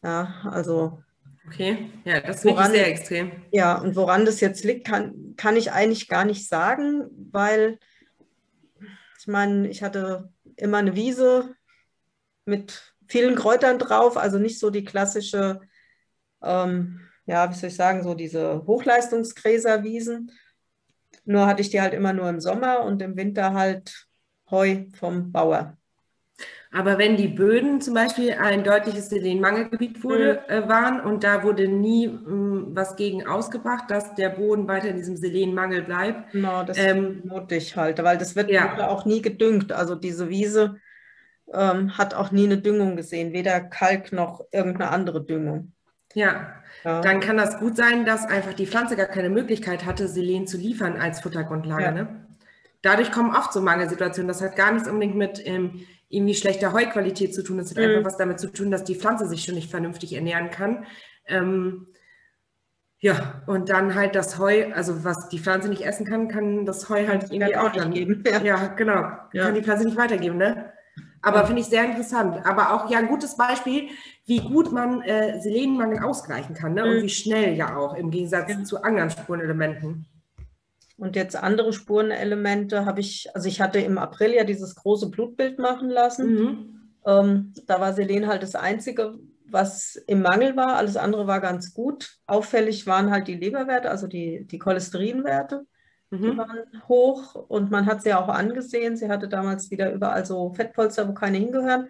Ja, 0.03 0.33
also. 0.51 1.03
Okay, 1.47 1.91
ja, 2.05 2.19
das 2.21 2.43
ist 2.43 2.71
sehr 2.71 2.87
extrem. 2.87 3.31
Ja, 3.51 3.77
und 3.77 3.95
woran 3.95 4.25
das 4.25 4.39
jetzt 4.39 4.63
liegt, 4.63 4.87
kann, 4.87 5.35
kann 5.37 5.57
ich 5.57 5.71
eigentlich 5.71 6.07
gar 6.07 6.25
nicht 6.25 6.47
sagen, 6.47 7.05
weil 7.31 7.77
ich 9.19 9.27
meine, 9.27 9.67
ich 9.67 9.83
hatte 9.83 10.31
immer 10.55 10.77
eine 10.77 10.95
Wiese 10.95 11.55
mit 12.45 12.93
vielen 13.07 13.35
Kräutern 13.35 13.77
drauf, 13.77 14.17
also 14.17 14.39
nicht 14.39 14.59
so 14.59 14.69
die 14.69 14.83
klassische, 14.83 15.61
ähm, 16.43 17.01
ja, 17.25 17.49
wie 17.49 17.55
soll 17.55 17.69
ich 17.69 17.75
sagen, 17.75 18.03
so 18.03 18.13
diese 18.13 18.65
Hochleistungsgräserwiesen. 18.65 20.31
Nur 21.25 21.45
hatte 21.45 21.61
ich 21.61 21.69
die 21.69 21.81
halt 21.81 21.93
immer 21.93 22.13
nur 22.13 22.29
im 22.29 22.39
Sommer 22.39 22.83
und 22.83 23.01
im 23.01 23.15
Winter 23.15 23.53
halt 23.53 24.07
Heu 24.49 24.85
vom 24.93 25.31
Bauer. 25.31 25.77
Aber 26.73 26.97
wenn 26.97 27.17
die 27.17 27.27
Böden 27.27 27.81
zum 27.81 27.93
Beispiel 27.93 28.31
ein 28.31 28.63
deutliches 28.63 29.09
Selenmangelgebiet 29.09 30.03
wurde, 30.03 30.41
mhm. 30.47 30.53
äh, 30.53 30.69
waren 30.69 31.01
und 31.01 31.23
da 31.23 31.43
wurde 31.43 31.67
nie 31.67 32.05
ähm, 32.05 32.67
was 32.69 32.95
gegen 32.95 33.27
ausgebracht, 33.27 33.91
dass 33.91 34.15
der 34.15 34.29
Boden 34.29 34.67
weiter 34.67 34.87
in 34.87 34.95
diesem 34.95 35.17
Selenmangel 35.17 35.81
bleibt. 35.83 36.31
Genau, 36.31 36.63
das 36.63 36.77
ähm, 36.77 37.23
ich 37.49 37.75
halt, 37.75 38.01
weil 38.01 38.17
das 38.17 38.35
wird 38.37 38.49
ja. 38.49 38.87
auch 38.87 39.05
nie 39.05 39.21
gedüngt. 39.21 39.73
Also 39.73 39.95
diese 39.95 40.29
Wiese 40.29 40.77
ähm, 41.53 41.97
hat 41.97 42.13
auch 42.13 42.31
nie 42.31 42.45
eine 42.45 42.57
Düngung 42.57 42.95
gesehen, 42.95 43.33
weder 43.33 43.59
Kalk 43.59 44.13
noch 44.13 44.45
irgendeine 44.51 44.91
andere 44.91 45.25
Düngung. 45.25 45.73
Ja. 46.13 46.53
ja. 46.83 47.01
dann 47.01 47.19
kann 47.19 47.37
das 47.37 47.59
gut 47.59 47.75
sein, 47.75 48.05
dass 48.05 48.25
einfach 48.25 48.53
die 48.53 48.67
Pflanze 48.67 48.95
gar 48.95 49.07
keine 49.07 49.29
Möglichkeit 49.29 49.85
hatte, 49.85 50.07
Selen 50.07 50.47
zu 50.47 50.57
liefern 50.57 50.97
als 50.99 51.21
Futtergrundlage. 51.21 51.83
Ja. 51.83 51.91
Ne? 51.91 52.25
Dadurch 52.81 53.11
kommen 53.11 53.35
oft 53.35 53.53
so 53.53 53.61
Mangelsituationen. 53.61 54.27
Das 54.27 54.41
hat 54.41 54.55
gar 54.55 54.71
nichts 54.71 54.87
unbedingt 54.89 55.15
mit 55.15 55.45
ähm, 55.45 55.85
irgendwie 56.09 56.35
schlechter 56.35 56.73
Heuqualität 56.73 57.33
zu 57.33 57.43
tun. 57.43 57.57
Das 57.57 57.69
hat 57.69 57.77
mhm. 57.77 57.83
einfach 57.83 58.05
was 58.05 58.17
damit 58.17 58.39
zu 58.39 58.51
tun, 58.51 58.71
dass 58.71 58.83
die 58.83 58.95
Pflanze 58.95 59.27
sich 59.27 59.43
schon 59.43 59.55
nicht 59.55 59.69
vernünftig 59.69 60.13
ernähren 60.13 60.49
kann. 60.49 60.85
Ähm, 61.27 61.87
ja, 62.99 63.41
und 63.47 63.69
dann 63.69 63.95
halt 63.95 64.15
das 64.15 64.37
Heu, 64.37 64.71
also 64.73 65.03
was 65.03 65.29
die 65.29 65.39
Pflanze 65.39 65.69
nicht 65.69 65.83
essen 65.83 66.05
kann, 66.05 66.27
kann 66.27 66.65
das 66.67 66.87
Heu 66.87 67.07
halt 67.07 67.31
irgendwie 67.31 67.55
auch 67.55 67.71
dann 67.71 67.93
geben. 67.93 68.23
Ja, 68.27 68.41
ja 68.43 68.67
genau. 68.67 69.07
Ja. 69.33 69.45
Kann 69.45 69.55
die 69.55 69.63
Pflanze 69.63 69.85
nicht 69.85 69.97
weitergeben, 69.97 70.37
ne? 70.37 70.71
Aber 71.21 71.45
finde 71.45 71.61
ich 71.61 71.67
sehr 71.67 71.85
interessant. 71.85 72.45
Aber 72.45 72.73
auch 72.73 72.89
ja 72.89 72.97
ein 72.97 73.07
gutes 73.07 73.37
Beispiel, 73.37 73.89
wie 74.25 74.39
gut 74.39 74.71
man 74.71 75.01
äh, 75.01 75.39
Selenmangel 75.39 76.03
ausgleichen 76.03 76.55
kann 76.55 76.73
ne? 76.73 76.83
Mhm. 76.83 76.89
und 76.89 77.03
wie 77.03 77.09
schnell 77.09 77.55
ja 77.55 77.75
auch 77.75 77.93
im 77.95 78.11
Gegensatz 78.11 78.49
ja. 78.49 78.63
zu 78.63 78.81
anderen 78.83 79.09
Spurenelementen. 79.09 80.07
Und 80.97 81.15
jetzt 81.15 81.35
andere 81.35 81.73
Spurenelemente 81.73 82.85
habe 82.85 82.99
ich, 82.99 83.27
also 83.33 83.47
ich 83.47 83.59
hatte 83.59 83.79
im 83.79 83.97
April 83.97 84.33
ja 84.33 84.43
dieses 84.43 84.75
große 84.75 85.09
Blutbild 85.09 85.57
machen 85.57 85.89
lassen. 85.89 86.33
Mhm. 86.33 86.81
Ähm, 87.05 87.53
da 87.65 87.79
war 87.79 87.93
Selen 87.93 88.27
halt 88.27 88.43
das 88.43 88.55
Einzige, 88.55 89.17
was 89.49 89.95
im 90.07 90.21
Mangel 90.21 90.55
war. 90.55 90.75
Alles 90.75 90.97
andere 90.97 91.27
war 91.27 91.41
ganz 91.41 91.73
gut. 91.73 92.17
Auffällig 92.27 92.87
waren 92.87 93.09
halt 93.11 93.27
die 93.27 93.35
Leberwerte, 93.35 93.89
also 93.89 94.07
die, 94.07 94.45
die 94.45 94.59
Cholesterinwerte. 94.59 95.65
Mhm. 96.11 96.31
Die 96.31 96.37
waren 96.37 96.59
hoch 96.87 97.35
und 97.35 97.71
man 97.71 97.85
hat 97.85 98.03
sie 98.03 98.13
auch 98.13 98.27
angesehen. 98.27 98.97
Sie 98.97 99.09
hatte 99.09 99.27
damals 99.27 99.71
wieder 99.71 99.91
überall 99.91 100.25
so 100.25 100.53
Fettpolster, 100.53 101.07
wo 101.07 101.13
keine 101.13 101.37
hingehören. 101.37 101.87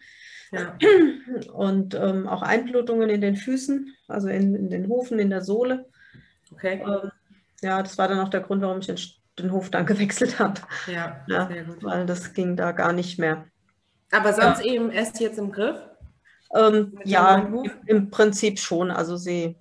Ja. 0.52 0.78
Und 1.54 1.96
ähm, 1.96 2.28
auch 2.28 2.42
Einblutungen 2.42 3.10
in 3.10 3.22
den 3.22 3.38
Füßen, 3.38 3.96
also 4.08 4.28
in, 4.28 4.54
in, 4.54 4.70
den 4.70 4.88
Hufen, 4.88 5.18
in 5.18 5.30
der 5.30 5.42
Sohle. 5.42 5.86
Okay. 6.52 6.84
Ähm, 6.86 7.12
ja, 7.62 7.82
das 7.82 7.98
war 7.98 8.08
dann 8.08 8.20
auch 8.20 8.30
der 8.30 8.42
Grund, 8.42 8.62
warum 8.62 8.80
ich 8.80 8.88
den, 8.88 8.98
den 9.40 9.52
Hof 9.52 9.70
dann 9.70 9.86
gewechselt 9.88 10.40
habe. 10.40 10.62
Ja, 10.88 11.24
ja, 11.28 11.48
sehr 11.48 11.64
gut. 11.64 11.84
Weil 11.84 12.06
das 12.06 12.34
ging 12.34 12.56
da 12.56 12.74
gar 12.74 12.94
nicht 12.94 13.18
mehr. 13.18 13.46
Aber 14.12 14.34
sonst 14.34 14.66
ja. 14.66 14.74
eben 14.74 14.92
erst 14.92 15.20
jetzt 15.20 15.40
im 15.40 15.52
Griff? 15.52 15.78
Ähm, 16.54 17.00
ja, 17.06 17.50
im 17.86 18.10
Prinzip 18.12 18.60
schon. 18.60 18.92
Also 18.92 19.16
sie, 19.16 19.56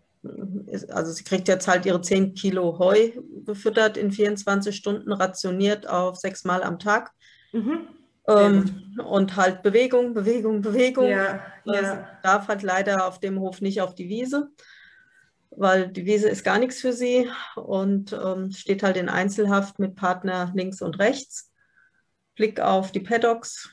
also 0.90 1.12
sie 1.12 1.24
kriegt 1.24 1.48
jetzt 1.48 1.66
halt 1.66 1.86
ihre 1.86 2.00
10 2.00 2.34
Kilo 2.34 2.78
Heu 2.78 3.12
gefüttert 3.44 3.96
in 3.96 4.12
24 4.12 4.74
Stunden, 4.76 5.12
rationiert 5.12 5.88
auf 5.88 6.16
sechs 6.16 6.44
Mal 6.44 6.62
am 6.62 6.78
Tag. 6.78 7.12
Mhm. 7.52 7.88
Ähm, 8.28 8.94
und 9.04 9.36
halt 9.36 9.62
Bewegung, 9.62 10.14
Bewegung, 10.14 10.60
Bewegung. 10.60 11.08
Ja, 11.08 11.40
ja. 11.64 12.08
darf 12.22 12.48
halt 12.48 12.62
leider 12.62 13.06
auf 13.06 13.18
dem 13.18 13.40
Hof 13.40 13.60
nicht 13.60 13.80
auf 13.80 13.94
die 13.94 14.08
Wiese 14.08 14.50
weil 15.50 15.88
die 15.88 16.06
Wiese 16.06 16.28
ist 16.28 16.44
gar 16.44 16.58
nichts 16.58 16.80
für 16.80 16.92
sie 16.92 17.28
und 17.56 18.12
ähm, 18.12 18.52
steht 18.52 18.82
halt 18.82 18.96
in 18.96 19.08
Einzelhaft 19.08 19.78
mit 19.78 19.96
Partner 19.96 20.52
links 20.54 20.80
und 20.80 20.98
rechts. 20.98 21.52
Blick 22.36 22.60
auf 22.60 22.92
die 22.92 23.00
Paddocks. 23.00 23.70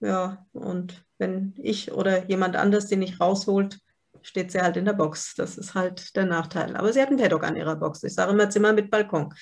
Ja, 0.00 0.46
und 0.52 1.04
wenn 1.18 1.54
ich 1.56 1.92
oder 1.92 2.28
jemand 2.28 2.56
anders 2.56 2.86
den 2.86 3.00
nicht 3.00 3.20
rausholt, 3.20 3.80
steht 4.26 4.50
sie 4.50 4.60
halt 4.60 4.76
in 4.76 4.84
der 4.84 4.92
Box. 4.92 5.34
Das 5.36 5.56
ist 5.56 5.74
halt 5.74 6.16
der 6.16 6.26
Nachteil. 6.26 6.76
Aber 6.76 6.92
sie 6.92 7.00
hat 7.00 7.08
einen 7.08 7.18
Paddock 7.18 7.44
an 7.44 7.56
ihrer 7.56 7.76
Box. 7.76 8.02
Ich 8.02 8.14
sage 8.14 8.32
immer 8.32 8.50
Zimmer 8.50 8.72
mit 8.72 8.90
Balkon. 8.90 9.32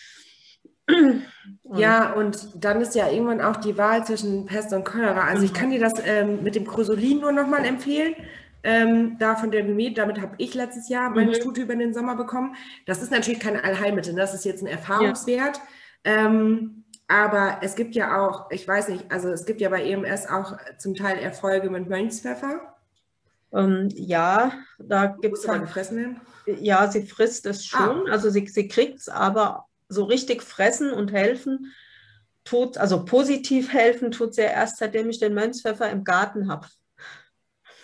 Und 1.62 1.78
ja, 1.78 2.12
und 2.12 2.62
dann 2.62 2.82
ist 2.82 2.94
ja 2.94 3.08
irgendwann 3.08 3.40
auch 3.40 3.56
die 3.56 3.78
Wahl 3.78 4.04
zwischen 4.04 4.44
Pest 4.44 4.70
und 4.74 4.84
Cholera. 4.84 5.24
Also 5.24 5.42
ich 5.44 5.52
mhm. 5.52 5.56
kann 5.56 5.70
dir 5.70 5.80
das 5.80 5.94
ähm, 6.04 6.42
mit 6.42 6.54
dem 6.54 6.66
Chrysolin 6.66 7.20
nur 7.20 7.32
nochmal 7.32 7.64
empfehlen 7.64 8.14
ähm, 8.64 9.16
da 9.18 9.36
von 9.36 9.50
der 9.50 9.62
Bemüht. 9.62 9.98
Damit 9.98 10.20
habe 10.20 10.34
ich 10.38 10.54
letztes 10.54 10.88
Jahr 10.88 11.10
meine 11.10 11.30
mhm. 11.30 11.34
Studie 11.34 11.60
über 11.60 11.76
den 11.76 11.94
Sommer 11.94 12.16
bekommen. 12.16 12.56
Das 12.86 13.02
ist 13.02 13.12
natürlich 13.12 13.40
kein 13.40 13.60
Allheilmittel, 13.60 14.14
das 14.14 14.34
ist 14.34 14.44
jetzt 14.44 14.62
ein 14.62 14.66
Erfahrungswert. 14.66 15.60
Ja. 16.04 16.26
Ähm, 16.26 16.84
aber 17.06 17.58
es 17.60 17.76
gibt 17.76 17.94
ja 17.94 18.24
auch, 18.24 18.50
ich 18.50 18.66
weiß 18.66 18.88
nicht, 18.88 19.12
also 19.12 19.28
es 19.28 19.44
gibt 19.44 19.60
ja 19.60 19.68
bei 19.68 19.84
EMS 19.84 20.26
auch 20.26 20.56
zum 20.78 20.94
Teil 20.94 21.18
Erfolge 21.18 21.68
mit 21.68 21.88
Mönchspfeffer. 21.88 22.73
Ähm, 23.54 23.88
ja, 23.94 24.52
da 24.78 25.06
gibt 25.06 25.38
es 25.38 25.48
halt. 25.48 25.68
Ja, 26.46 26.90
sie 26.90 27.06
frisst 27.06 27.46
es 27.46 27.70
ah. 27.72 27.76
schon. 27.76 28.08
Ah. 28.08 28.12
Also 28.12 28.30
sie, 28.30 28.46
sie 28.46 28.68
kriegt 28.68 29.00
es, 29.00 29.08
aber 29.08 29.66
so 29.88 30.04
richtig 30.04 30.42
fressen 30.42 30.92
und 30.92 31.12
helfen 31.12 31.72
tut, 32.44 32.76
also 32.76 33.04
positiv 33.04 33.72
helfen 33.72 34.10
tut 34.10 34.34
sie 34.34 34.42
erst, 34.42 34.78
seitdem 34.78 35.08
ich 35.08 35.18
den 35.18 35.34
Mönchspfeffer 35.34 35.90
im 35.90 36.04
Garten 36.04 36.48
habe 36.50 36.68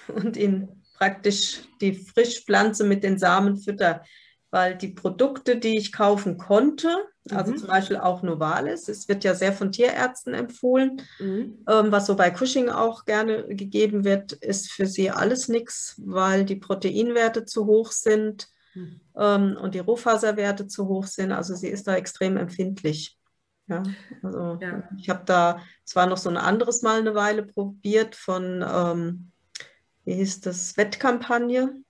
und 0.09 0.37
ihn 0.37 0.83
praktisch 0.99 1.63
die 1.81 1.95
Frischpflanze 1.95 2.85
mit 2.85 3.03
den 3.03 3.19
Samen 3.19 3.57
fütter. 3.57 4.05
Weil 4.51 4.77
die 4.77 4.89
Produkte, 4.89 5.57
die 5.57 5.77
ich 5.79 5.93
kaufen 5.93 6.37
konnte, 6.37 6.89
also 7.33 7.53
mhm. 7.53 7.59
zum 7.59 7.69
Beispiel 7.69 7.97
auch 7.97 8.23
Novalis, 8.23 8.89
es 8.89 9.09
wird 9.09 9.25
ja 9.25 9.35
sehr 9.35 9.53
von 9.53 9.73
Tierärzten 9.73 10.35
empfohlen, 10.35 11.03
mhm. 11.19 11.65
ähm, 11.69 11.93
was 11.93 12.07
so 12.07 12.17
bei 12.17 12.31
Cushing 12.31 12.69
auch 12.69 13.05
gerne 13.05 13.47
gegeben 13.49 14.05
wird, 14.05 14.33
ist 14.33 14.71
für 14.71 14.87
sie 14.87 15.11
alles 15.11 15.49
nichts, 15.49 16.01
weil 16.05 16.45
die 16.45 16.57
Proteinwerte 16.57 17.45
zu 17.45 17.67
hoch 17.67 17.93
sind 17.93 18.49
mhm. 18.75 19.01
ähm, 19.17 19.59
und 19.61 19.75
die 19.75 19.81
Rohfaserwerte 19.81 20.67
zu 20.67 20.89
hoch 20.89 21.07
sind. 21.07 21.33
Also 21.33 21.55
sie 21.55 21.69
ist 21.69 21.87
da 21.87 21.95
extrem 21.95 22.37
empfindlich. 22.37 23.17
Ja, 23.67 23.83
also 24.23 24.59
ja. 24.61 24.83
ich 24.99 25.09
habe 25.09 25.23
da 25.25 25.61
zwar 25.85 26.07
noch 26.07 26.17
so 26.17 26.29
ein 26.29 26.37
anderes 26.37 26.83
Mal 26.83 26.99
eine 26.99 27.15
Weile 27.15 27.45
probiert 27.45 28.17
von 28.17 28.65
ähm, 28.67 29.31
wie 30.05 30.15
hieß 30.15 30.41
das, 30.41 30.77
Wettkampagne. 30.77 31.83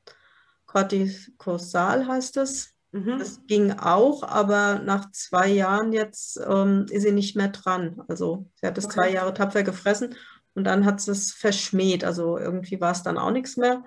Corticosal 0.66 2.06
heißt 2.06 2.36
es. 2.36 2.74
Mhm. 2.92 3.18
Das 3.18 3.40
ging 3.46 3.72
auch, 3.72 4.22
aber 4.22 4.80
nach 4.80 5.10
zwei 5.12 5.48
Jahren 5.48 5.92
jetzt 5.92 6.40
ähm, 6.46 6.86
ist 6.90 7.02
sie 7.02 7.12
nicht 7.12 7.36
mehr 7.36 7.48
dran. 7.48 8.02
Also 8.08 8.46
sie 8.56 8.66
hat 8.66 8.76
es 8.78 8.86
okay. 8.86 8.94
zwei 8.94 9.10
Jahre 9.10 9.32
tapfer 9.34 9.62
gefressen 9.62 10.16
und 10.54 10.64
dann 10.64 10.84
hat 10.84 11.00
sie 11.00 11.12
es 11.12 11.32
verschmäht. 11.32 12.04
Also 12.04 12.38
irgendwie 12.38 12.80
war 12.80 12.92
es 12.92 13.02
dann 13.02 13.18
auch 13.18 13.30
nichts 13.30 13.56
mehr. 13.56 13.84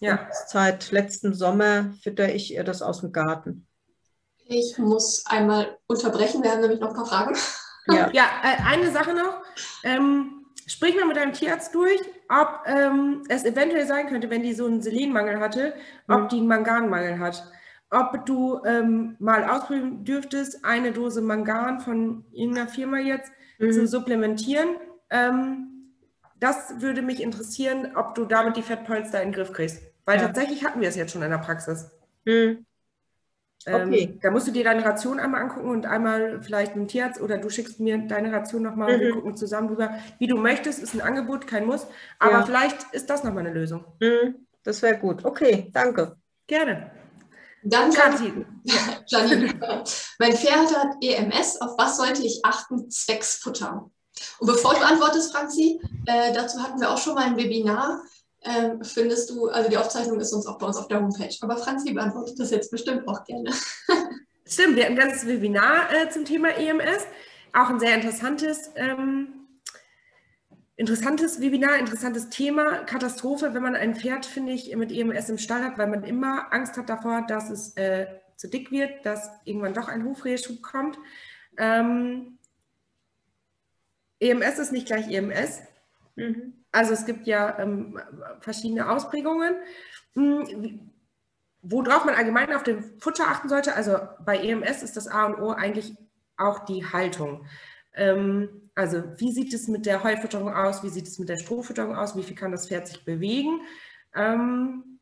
Ja. 0.00 0.28
seit 0.48 0.90
letztem 0.90 1.32
Sommer 1.32 1.94
fütter 2.02 2.34
ich 2.34 2.52
ihr 2.52 2.64
das 2.64 2.82
aus 2.82 3.00
dem 3.00 3.12
Garten. 3.12 3.66
Ich 4.46 4.76
muss 4.76 5.24
einmal 5.24 5.78
unterbrechen, 5.86 6.42
wir 6.42 6.50
haben 6.50 6.60
nämlich 6.60 6.80
noch 6.80 6.90
ein 6.90 6.96
paar 6.96 7.06
Fragen. 7.06 7.36
Ja, 7.86 8.10
ja 8.12 8.24
äh, 8.42 8.62
eine 8.64 8.90
Sache 8.90 9.14
noch. 9.14 9.40
Ähm, 9.82 10.44
Sprich 10.66 10.96
mal 10.96 11.06
mit 11.06 11.16
deinem 11.16 11.32
Tierarzt 11.32 11.74
durch, 11.74 12.00
ob 12.28 12.60
ähm, 12.66 13.22
es 13.28 13.44
eventuell 13.44 13.86
sein 13.86 14.06
könnte, 14.06 14.30
wenn 14.30 14.42
die 14.42 14.54
so 14.54 14.66
einen 14.66 14.80
Selenmangel 14.80 15.38
hatte, 15.38 15.74
ob 16.08 16.22
mhm. 16.22 16.28
die 16.28 16.36
einen 16.38 16.48
Manganmangel 16.48 17.18
hat. 17.18 17.44
Ob 17.90 18.26
du 18.26 18.60
ähm, 18.64 19.16
mal 19.18 19.44
ausprobieren 19.44 20.04
dürftest, 20.04 20.64
eine 20.64 20.92
Dose 20.92 21.20
Mangan 21.20 21.80
von 21.80 22.24
irgendeiner 22.32 22.68
Firma 22.68 22.98
jetzt 22.98 23.30
mhm. 23.58 23.72
zu 23.72 23.86
supplementieren. 23.86 24.68
Ähm, 25.10 25.74
das 26.40 26.80
würde 26.80 27.02
mich 27.02 27.22
interessieren, 27.22 27.92
ob 27.94 28.14
du 28.14 28.24
damit 28.24 28.56
die 28.56 28.62
Fettpolster 28.62 29.22
in 29.22 29.28
den 29.28 29.34
Griff 29.34 29.52
kriegst. 29.52 29.82
Weil 30.04 30.18
ja. 30.18 30.26
tatsächlich 30.26 30.64
hatten 30.64 30.80
wir 30.80 30.88
es 30.88 30.96
jetzt 30.96 31.12
schon 31.12 31.22
in 31.22 31.30
der 31.30 31.38
Praxis. 31.38 31.90
Mhm. 32.24 32.66
Ähm, 33.66 33.88
okay. 33.88 34.18
da 34.20 34.30
musst 34.30 34.46
du 34.46 34.50
dir 34.50 34.64
deine 34.64 34.84
Ration 34.84 35.18
einmal 35.18 35.40
angucken 35.40 35.70
und 35.70 35.86
einmal 35.86 36.42
vielleicht 36.42 36.76
mit 36.76 36.84
dem 36.84 36.88
Tierarzt 36.88 37.20
oder 37.20 37.38
du 37.38 37.48
schickst 37.48 37.80
mir 37.80 37.96
deine 37.96 38.30
Ration 38.30 38.62
nochmal 38.62 38.88
mhm. 38.88 38.94
und 38.94 39.00
wir 39.00 39.10
mhm. 39.10 39.14
gucken 39.14 39.36
zusammen 39.36 39.68
drüber. 39.68 39.94
Wie 40.18 40.26
du 40.26 40.36
möchtest, 40.36 40.82
ist 40.82 40.94
ein 40.94 41.00
Angebot, 41.00 41.46
kein 41.46 41.64
Muss. 41.64 41.86
Aber 42.18 42.40
ja. 42.40 42.42
vielleicht 42.44 42.92
ist 42.92 43.08
das 43.08 43.24
nochmal 43.24 43.46
eine 43.46 43.54
Lösung. 43.54 43.84
Mhm. 44.00 44.46
Das 44.64 44.82
wäre 44.82 44.98
gut. 44.98 45.24
Okay, 45.24 45.70
danke. 45.72 46.16
Gerne. 46.46 46.90
Dann 47.64 47.90
Janine. 47.90 48.46
Janine. 49.06 49.84
mein 50.18 50.36
Pferd 50.36 50.76
hat 50.76 50.96
EMS. 51.00 51.60
Auf 51.60 51.76
was 51.78 51.96
sollte 51.96 52.22
ich 52.22 52.40
achten 52.44 52.90
zwecks 52.90 53.36
Futter? 53.36 53.90
Und 54.38 54.46
bevor 54.46 54.74
du 54.74 54.80
antwortest, 54.80 55.32
Franzi, 55.32 55.80
äh, 56.06 56.32
dazu 56.32 56.62
hatten 56.62 56.80
wir 56.80 56.90
auch 56.90 56.98
schon 56.98 57.14
mal 57.14 57.24
ein 57.24 57.36
Webinar 57.36 58.00
ähm, 58.44 58.84
findest 58.84 59.30
du, 59.30 59.48
also 59.48 59.70
die 59.70 59.76
Aufzeichnung 59.76 60.20
ist 60.20 60.32
uns 60.32 60.46
auch 60.46 60.58
bei 60.58 60.66
uns 60.66 60.76
auf 60.76 60.88
der 60.88 61.00
Homepage. 61.00 61.34
Aber 61.40 61.56
Franzi 61.56 61.92
beantwortet 61.92 62.38
das 62.38 62.50
jetzt 62.50 62.70
bestimmt 62.70 63.08
auch 63.08 63.24
gerne. 63.24 63.50
Stimmt, 64.46 64.76
wir 64.76 64.84
hatten 64.84 64.94
ein 64.94 65.08
ganzes 65.08 65.26
Webinar 65.26 65.92
äh, 65.92 66.10
zum 66.10 66.24
Thema 66.24 66.50
EMS. 66.50 67.06
Auch 67.54 67.70
ein 67.70 67.80
sehr 67.80 67.94
interessantes, 67.94 68.70
ähm, 68.76 69.43
interessantes 70.76 71.40
Webinar, 71.40 71.78
interessantes 71.78 72.30
Thema. 72.30 72.84
Katastrophe, 72.84 73.54
wenn 73.54 73.62
man 73.62 73.76
ein 73.76 73.94
Pferd, 73.94 74.26
finde 74.26 74.52
ich, 74.52 74.74
mit 74.76 74.90
EMS 74.90 75.28
im 75.28 75.38
Stall 75.38 75.62
hat, 75.62 75.78
weil 75.78 75.86
man 75.86 76.04
immer 76.04 76.52
Angst 76.52 76.76
hat 76.76 76.88
davor, 76.88 77.22
dass 77.26 77.50
es 77.50 77.76
äh, 77.76 78.06
zu 78.36 78.48
dick 78.48 78.70
wird, 78.70 79.06
dass 79.06 79.30
irgendwann 79.44 79.74
doch 79.74 79.88
ein 79.88 80.04
Hufreheschub 80.04 80.62
kommt. 80.62 80.98
Ähm, 81.56 82.38
EMS 84.20 84.58
ist 84.58 84.72
nicht 84.72 84.86
gleich 84.86 85.10
EMS. 85.10 85.60
Mhm. 86.16 86.64
Also 86.72 86.92
es 86.92 87.04
gibt 87.06 87.26
ja 87.26 87.58
ähm, 87.58 88.00
verschiedene 88.40 88.88
Ausprägungen. 88.90 89.54
Hm, 90.14 90.90
worauf 91.62 92.04
man 92.04 92.14
allgemein 92.14 92.52
auf 92.52 92.62
den 92.62 93.00
Futter 93.00 93.26
achten 93.26 93.48
sollte, 93.48 93.74
also 93.74 93.98
bei 94.24 94.38
EMS 94.38 94.82
ist 94.82 94.96
das 94.96 95.08
A 95.08 95.24
und 95.26 95.40
O 95.40 95.50
eigentlich 95.50 95.94
auch 96.36 96.64
die 96.66 96.84
Haltung. 96.84 97.46
Ähm, 97.94 98.63
also 98.74 99.02
wie 99.18 99.32
sieht 99.32 99.52
es 99.54 99.68
mit 99.68 99.86
der 99.86 100.02
Heufütterung 100.02 100.52
aus, 100.52 100.82
wie 100.82 100.88
sieht 100.88 101.06
es 101.06 101.18
mit 101.18 101.28
der 101.28 101.36
Strohfütterung 101.36 101.94
aus, 101.94 102.16
wie 102.16 102.22
viel 102.22 102.36
kann 102.36 102.52
das 102.52 102.68
Pferd 102.68 102.88
sich 102.88 103.04
bewegen. 103.04 103.60
Ähm, 104.14 105.00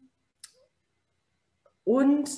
und 1.85 2.31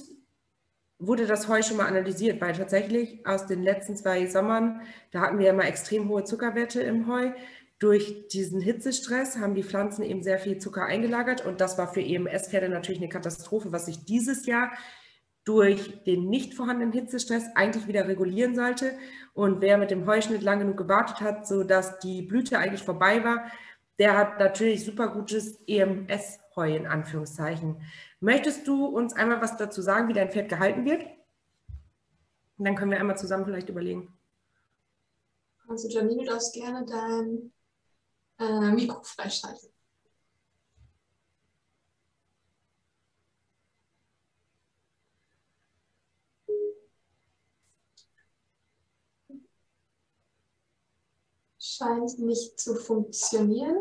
wurde 0.98 1.26
das 1.26 1.48
Heu 1.48 1.62
schon 1.62 1.76
mal 1.76 1.86
analysiert, 1.86 2.40
weil 2.40 2.54
tatsächlich 2.54 3.26
aus 3.26 3.46
den 3.46 3.62
letzten 3.62 3.96
zwei 3.96 4.26
Sommern, 4.26 4.80
da 5.10 5.20
hatten 5.20 5.38
wir 5.38 5.46
ja 5.46 5.52
mal 5.52 5.64
extrem 5.64 6.08
hohe 6.08 6.24
Zuckerwerte 6.24 6.80
im 6.80 7.06
Heu, 7.08 7.32
durch 7.78 8.28
diesen 8.28 8.60
Hitzestress 8.60 9.36
haben 9.36 9.54
die 9.54 9.64
Pflanzen 9.64 10.04
eben 10.04 10.22
sehr 10.22 10.38
viel 10.38 10.58
Zucker 10.58 10.86
eingelagert. 10.86 11.44
Und 11.44 11.60
das 11.60 11.76
war 11.76 11.92
für 11.92 12.00
EMS-Pferde 12.00 12.68
natürlich 12.68 13.00
eine 13.00 13.10
Katastrophe, 13.10 13.72
was 13.72 13.86
sich 13.86 14.04
dieses 14.04 14.46
Jahr 14.46 14.72
durch 15.44 16.02
den 16.04 16.30
nicht 16.30 16.54
vorhandenen 16.54 16.92
Hitzestress 16.92 17.44
eigentlich 17.54 17.86
wieder 17.86 18.08
regulieren 18.08 18.54
sollte. 18.54 18.96
Und 19.34 19.60
wer 19.60 19.78
mit 19.78 19.90
dem 19.90 20.06
Heuschnitt 20.06 20.42
lang 20.42 20.60
genug 20.60 20.76
gewartet 20.76 21.20
hat, 21.20 21.46
sodass 21.46 21.98
die 21.98 22.22
Blüte 22.22 22.58
eigentlich 22.58 22.84
vorbei 22.84 23.22
war, 23.24 23.50
der 23.98 24.16
hat 24.16 24.38
natürlich 24.38 24.84
super 24.84 25.08
gutes 25.08 25.60
EMS-Heu 25.66 26.76
in 26.76 26.86
Anführungszeichen. 26.86 27.82
Möchtest 28.20 28.66
du 28.66 28.86
uns 28.86 29.12
einmal 29.12 29.42
was 29.42 29.56
dazu 29.56 29.82
sagen, 29.82 30.08
wie 30.08 30.12
dein 30.12 30.30
Pferd 30.30 30.48
gehalten 30.48 30.84
wird? 30.84 31.04
Und 32.56 32.64
dann 32.64 32.76
können 32.76 32.92
wir 32.92 32.98
einmal 32.98 33.18
zusammen 33.18 33.44
vielleicht 33.44 33.68
überlegen. 33.68 34.16
Also 35.68 35.88
Janine, 35.88 36.24
du 36.24 36.30
darfst 36.30 36.54
gerne 36.54 36.84
dein 36.86 37.52
äh, 38.38 38.70
Mikro 38.70 39.02
freischalten. 39.02 39.73
Scheint 51.76 52.18
nicht 52.18 52.60
zu 52.60 52.76
funktionieren. 52.76 53.76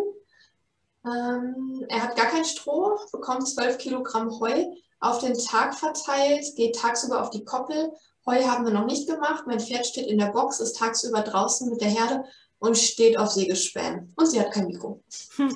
Ähm, 1.05 1.85
er 1.89 2.03
hat 2.03 2.15
gar 2.15 2.27
kein 2.27 2.45
Stroh, 2.45 2.97
bekommt 3.11 3.47
12 3.47 3.77
Kilogramm 3.77 4.39
Heu 4.39 4.65
auf 4.99 5.19
den 5.19 5.37
Tag 5.37 5.75
verteilt, 5.75 6.45
geht 6.55 6.75
tagsüber 6.75 7.21
auf 7.21 7.29
die 7.29 7.43
Koppel. 7.43 7.91
Heu 8.25 8.41
haben 8.45 8.65
wir 8.65 8.73
noch 8.73 8.85
nicht 8.85 9.07
gemacht. 9.07 9.43
Mein 9.47 9.59
Pferd 9.59 9.85
steht 9.85 10.07
in 10.07 10.17
der 10.17 10.31
Box, 10.31 10.59
ist 10.59 10.77
tagsüber 10.77 11.21
draußen 11.21 11.69
mit 11.69 11.81
der 11.81 11.89
Herde 11.89 12.23
und 12.59 12.77
steht 12.77 13.17
auf 13.17 13.29
Sägespänen. 13.29 14.13
Und 14.15 14.27
sie 14.27 14.39
hat 14.39 14.53
kein 14.53 14.67
Mikro. 14.67 15.03
Hm. 15.35 15.55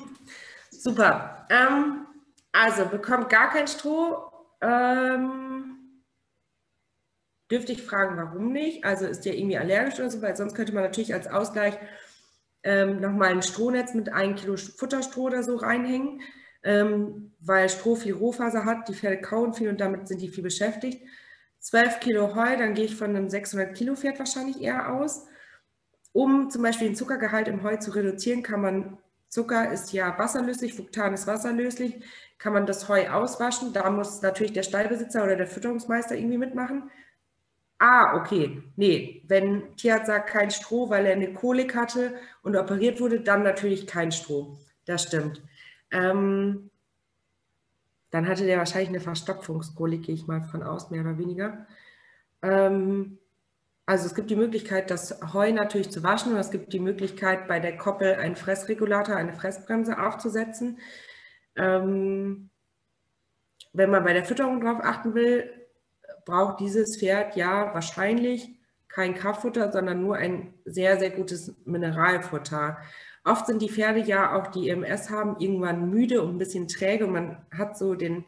Super. 0.70 1.46
Ähm, 1.48 2.06
also 2.52 2.84
bekommt 2.84 3.30
gar 3.30 3.50
kein 3.50 3.66
Stroh. 3.66 4.30
Ähm, 4.60 6.04
dürfte 7.50 7.72
ich 7.72 7.82
fragen, 7.82 8.16
warum 8.18 8.52
nicht? 8.52 8.84
Also 8.84 9.06
ist 9.06 9.24
der 9.24 9.36
irgendwie 9.36 9.56
allergisch 9.56 9.98
oder 9.98 10.10
so, 10.10 10.20
weil 10.20 10.36
sonst 10.36 10.54
könnte 10.54 10.74
man 10.74 10.84
natürlich 10.84 11.14
als 11.14 11.26
Ausgleich 11.26 11.78
ähm, 12.62 13.00
nochmal 13.00 13.30
ein 13.30 13.42
Strohnetz 13.42 13.94
mit 13.94 14.12
einem 14.12 14.34
Kilo 14.34 14.56
Futterstroh 14.56 15.24
oder 15.26 15.42
so 15.42 15.56
reinhängen, 15.56 16.20
ähm, 16.62 17.32
weil 17.40 17.68
Stroh 17.68 17.94
viel 17.96 18.14
Rohfaser 18.14 18.64
hat, 18.64 18.88
die 18.88 18.94
Pferde 18.94 19.20
kauen 19.20 19.54
viel 19.54 19.68
und 19.68 19.80
damit 19.80 20.08
sind 20.08 20.20
die 20.20 20.28
viel 20.28 20.42
beschäftigt. 20.42 21.02
12 21.60 22.00
Kilo 22.00 22.34
Heu, 22.34 22.56
dann 22.56 22.74
gehe 22.74 22.84
ich 22.84 22.96
von 22.96 23.10
einem 23.10 23.28
600 23.28 23.76
Kilo 23.76 23.94
Pferd 23.96 24.18
wahrscheinlich 24.18 24.60
eher 24.60 24.92
aus. 24.92 25.26
Um 26.12 26.50
zum 26.50 26.62
Beispiel 26.62 26.88
den 26.88 26.96
Zuckergehalt 26.96 27.48
im 27.48 27.62
Heu 27.62 27.76
zu 27.76 27.90
reduzieren, 27.92 28.42
kann 28.42 28.60
man, 28.60 28.98
Zucker 29.28 29.70
ist 29.72 29.92
ja 29.92 30.18
wasserlöslich, 30.18 30.74
Fructan 30.74 31.14
ist 31.14 31.26
wasserlöslich, 31.26 32.02
kann 32.38 32.52
man 32.52 32.66
das 32.66 32.88
Heu 32.88 33.08
auswaschen. 33.08 33.72
Da 33.72 33.90
muss 33.90 34.22
natürlich 34.22 34.52
der 34.52 34.62
Stallbesitzer 34.62 35.22
oder 35.22 35.36
der 35.36 35.46
Fütterungsmeister 35.46 36.16
irgendwie 36.16 36.38
mitmachen. 36.38 36.90
Ah, 37.78 38.16
okay. 38.16 38.62
Nee, 38.76 39.22
wenn 39.28 39.76
Tierarzt 39.76 40.08
sagt 40.08 40.30
kein 40.30 40.50
Stroh, 40.50 40.90
weil 40.90 41.06
er 41.06 41.12
eine 41.12 41.32
Kolik 41.32 41.76
hatte 41.76 42.14
und 42.42 42.56
operiert 42.56 43.00
wurde, 43.00 43.20
dann 43.20 43.44
natürlich 43.44 43.86
kein 43.86 44.10
Stroh. 44.10 44.58
Das 44.84 45.04
stimmt. 45.04 45.42
Ähm, 45.92 46.70
dann 48.10 48.26
hatte 48.26 48.46
der 48.46 48.58
wahrscheinlich 48.58 48.88
eine 48.88 49.00
Verstopfungskolik, 49.00 50.04
gehe 50.04 50.14
ich 50.14 50.26
mal 50.26 50.42
von 50.42 50.62
aus, 50.62 50.90
mehr 50.90 51.02
oder 51.02 51.18
weniger. 51.18 51.66
Ähm, 52.42 53.18
also 53.86 54.06
es 54.06 54.14
gibt 54.14 54.30
die 54.30 54.36
Möglichkeit, 54.36 54.90
das 54.90 55.20
Heu 55.32 55.52
natürlich 55.52 55.90
zu 55.90 56.02
waschen 56.02 56.32
und 56.32 56.38
es 56.38 56.50
gibt 56.50 56.72
die 56.72 56.80
Möglichkeit, 56.80 57.48
bei 57.48 57.60
der 57.60 57.76
Koppel 57.76 58.16
einen 58.16 58.36
Fressregulator, 58.36 59.16
eine 59.16 59.34
Fressbremse 59.34 59.98
aufzusetzen. 59.98 60.78
Ähm, 61.56 62.50
wenn 63.72 63.90
man 63.90 64.04
bei 64.04 64.12
der 64.14 64.24
Fütterung 64.24 64.60
darauf 64.60 64.84
achten 64.84 65.14
will, 65.14 65.57
braucht 66.28 66.60
dieses 66.60 66.98
Pferd 66.98 67.36
ja 67.36 67.72
wahrscheinlich 67.72 68.50
kein 68.88 69.14
Kraftfutter, 69.14 69.72
sondern 69.72 70.02
nur 70.02 70.16
ein 70.16 70.52
sehr, 70.66 70.98
sehr 70.98 71.08
gutes 71.08 71.54
Mineralfutter. 71.64 72.76
Oft 73.24 73.46
sind 73.46 73.62
die 73.62 73.70
Pferde 73.70 74.00
ja 74.00 74.36
auch, 74.36 74.48
die 74.48 74.68
EMS 74.68 75.08
haben, 75.08 75.36
irgendwann 75.38 75.88
müde 75.88 76.20
und 76.20 76.34
ein 76.34 76.38
bisschen 76.38 76.68
träge 76.68 77.06
und 77.06 77.12
man 77.12 77.46
hat 77.50 77.78
so 77.78 77.94
den, 77.94 78.26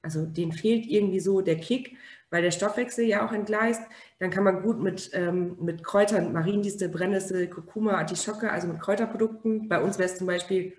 also 0.00 0.26
denen 0.26 0.52
fehlt 0.52 0.86
irgendwie 0.86 1.18
so 1.18 1.40
der 1.40 1.56
Kick, 1.56 1.96
weil 2.30 2.42
der 2.42 2.52
Stoffwechsel 2.52 3.04
ja 3.04 3.26
auch 3.26 3.32
entgleist. 3.32 3.82
Dann 4.20 4.30
kann 4.30 4.44
man 4.44 4.62
gut 4.62 4.80
mit, 4.80 5.10
ähm, 5.12 5.56
mit 5.60 5.82
Kräutern, 5.82 6.32
Mariendistel, 6.32 6.88
Brennnessel, 6.88 7.48
Kurkuma, 7.48 7.94
Artischocke, 7.94 8.52
also 8.52 8.68
mit 8.68 8.80
Kräuterprodukten. 8.80 9.68
Bei 9.68 9.82
uns 9.82 9.98
wäre 9.98 10.08
es 10.08 10.18
zum 10.18 10.28
Beispiel 10.28 10.74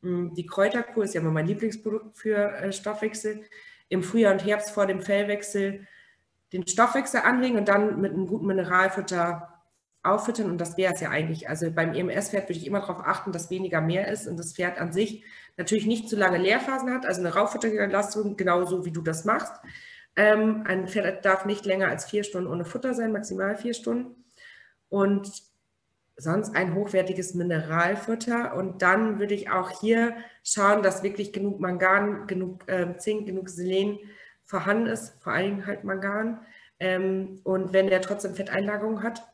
mh, 0.00 0.08
hm, 0.08 0.34
die 0.34 0.46
Kräuterkur, 0.46 1.04
ist 1.04 1.14
ja 1.14 1.20
immer 1.20 1.32
mein 1.32 1.46
Lieblingsprodukt 1.46 2.16
für 2.16 2.36
äh, 2.36 2.72
Stoffwechsel 2.72 3.42
im 3.92 4.02
Frühjahr 4.02 4.32
und 4.32 4.44
Herbst 4.44 4.70
vor 4.70 4.86
dem 4.86 5.02
Fellwechsel 5.02 5.86
den 6.52 6.66
Stoffwechsel 6.66 7.20
anlegen 7.20 7.58
und 7.58 7.68
dann 7.68 8.00
mit 8.00 8.12
einem 8.12 8.26
guten 8.26 8.46
Mineralfutter 8.46 9.60
auffüttern. 10.02 10.50
Und 10.50 10.58
das 10.58 10.76
wäre 10.78 10.94
es 10.94 11.00
ja 11.00 11.10
eigentlich. 11.10 11.48
Also 11.48 11.70
beim 11.70 11.94
EMS-Pferd 11.94 12.48
würde 12.48 12.58
ich 12.58 12.66
immer 12.66 12.80
darauf 12.80 13.00
achten, 13.00 13.32
dass 13.32 13.50
weniger 13.50 13.80
mehr 13.82 14.08
ist 14.08 14.26
und 14.26 14.38
das 14.38 14.54
Pferd 14.54 14.78
an 14.78 14.92
sich 14.92 15.24
natürlich 15.58 15.86
nicht 15.86 16.08
zu 16.08 16.16
lange 16.16 16.38
Leerphasen 16.38 16.92
hat, 16.92 17.04
also 17.04 17.20
eine 17.20 17.34
Rauffutterbelastung, 17.34 18.36
genauso 18.36 18.86
wie 18.86 18.92
du 18.92 19.02
das 19.02 19.26
machst. 19.26 19.52
Ähm, 20.16 20.64
ein 20.66 20.88
Pferd 20.88 21.24
darf 21.24 21.44
nicht 21.44 21.66
länger 21.66 21.88
als 21.88 22.06
vier 22.06 22.24
Stunden 22.24 22.50
ohne 22.50 22.64
Futter 22.64 22.94
sein, 22.94 23.12
maximal 23.12 23.56
vier 23.56 23.74
Stunden. 23.74 24.24
Und 24.88 25.30
sonst 26.16 26.54
ein 26.54 26.74
hochwertiges 26.74 27.34
Mineralfutter. 27.34 28.54
Und 28.54 28.82
dann 28.82 29.18
würde 29.18 29.34
ich 29.34 29.50
auch 29.50 29.70
hier 29.80 30.16
schauen, 30.44 30.82
dass 30.82 31.02
wirklich 31.02 31.32
genug 31.32 31.60
Mangan, 31.60 32.26
genug 32.26 32.68
äh, 32.68 32.96
Zink, 32.98 33.26
genug 33.26 33.48
Selen 33.48 33.98
vorhanden 34.44 34.86
ist, 34.86 35.20
vor 35.22 35.32
allen 35.32 35.46
Dingen 35.46 35.66
halt 35.66 35.84
Mangan. 35.84 36.40
Ähm, 36.78 37.40
und 37.44 37.72
wenn 37.72 37.86
der 37.86 38.02
trotzdem 38.02 38.34
Fetteinlagerung 38.34 39.02
hat, 39.02 39.26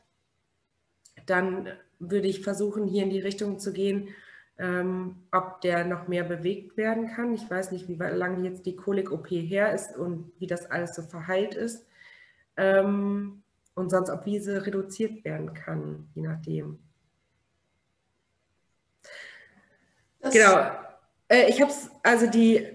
dann 1.25 1.69
würde 1.99 2.27
ich 2.27 2.41
versuchen, 2.41 2.87
hier 2.87 3.03
in 3.03 3.09
die 3.09 3.19
Richtung 3.19 3.59
zu 3.59 3.73
gehen, 3.73 4.09
ähm, 4.57 5.23
ob 5.31 5.61
der 5.61 5.85
noch 5.85 6.07
mehr 6.07 6.23
bewegt 6.23 6.77
werden 6.77 7.07
kann. 7.07 7.33
Ich 7.33 7.49
weiß 7.49 7.71
nicht, 7.71 7.87
wie 7.87 7.95
lange 7.95 8.47
jetzt 8.47 8.65
die 8.65 8.75
Kolik-OP 8.75 9.27
her 9.29 9.73
ist 9.73 9.95
und 9.97 10.31
wie 10.39 10.47
das 10.47 10.69
alles 10.69 10.95
so 10.95 11.01
verheilt 11.01 11.55
ist. 11.55 11.85
Ähm, 12.57 13.43
und 13.75 13.89
sonst 13.89 14.09
ob 14.09 14.25
Wiese 14.25 14.65
reduziert 14.65 15.23
werden 15.23 15.53
kann, 15.53 16.09
je 16.13 16.21
nachdem. 16.23 16.79
Das 20.19 20.33
genau. 20.33 20.71
Äh, 21.27 21.49
ich 21.49 21.61
habe 21.61 21.71
es, 21.71 21.89
also 22.03 22.27
die, 22.27 22.67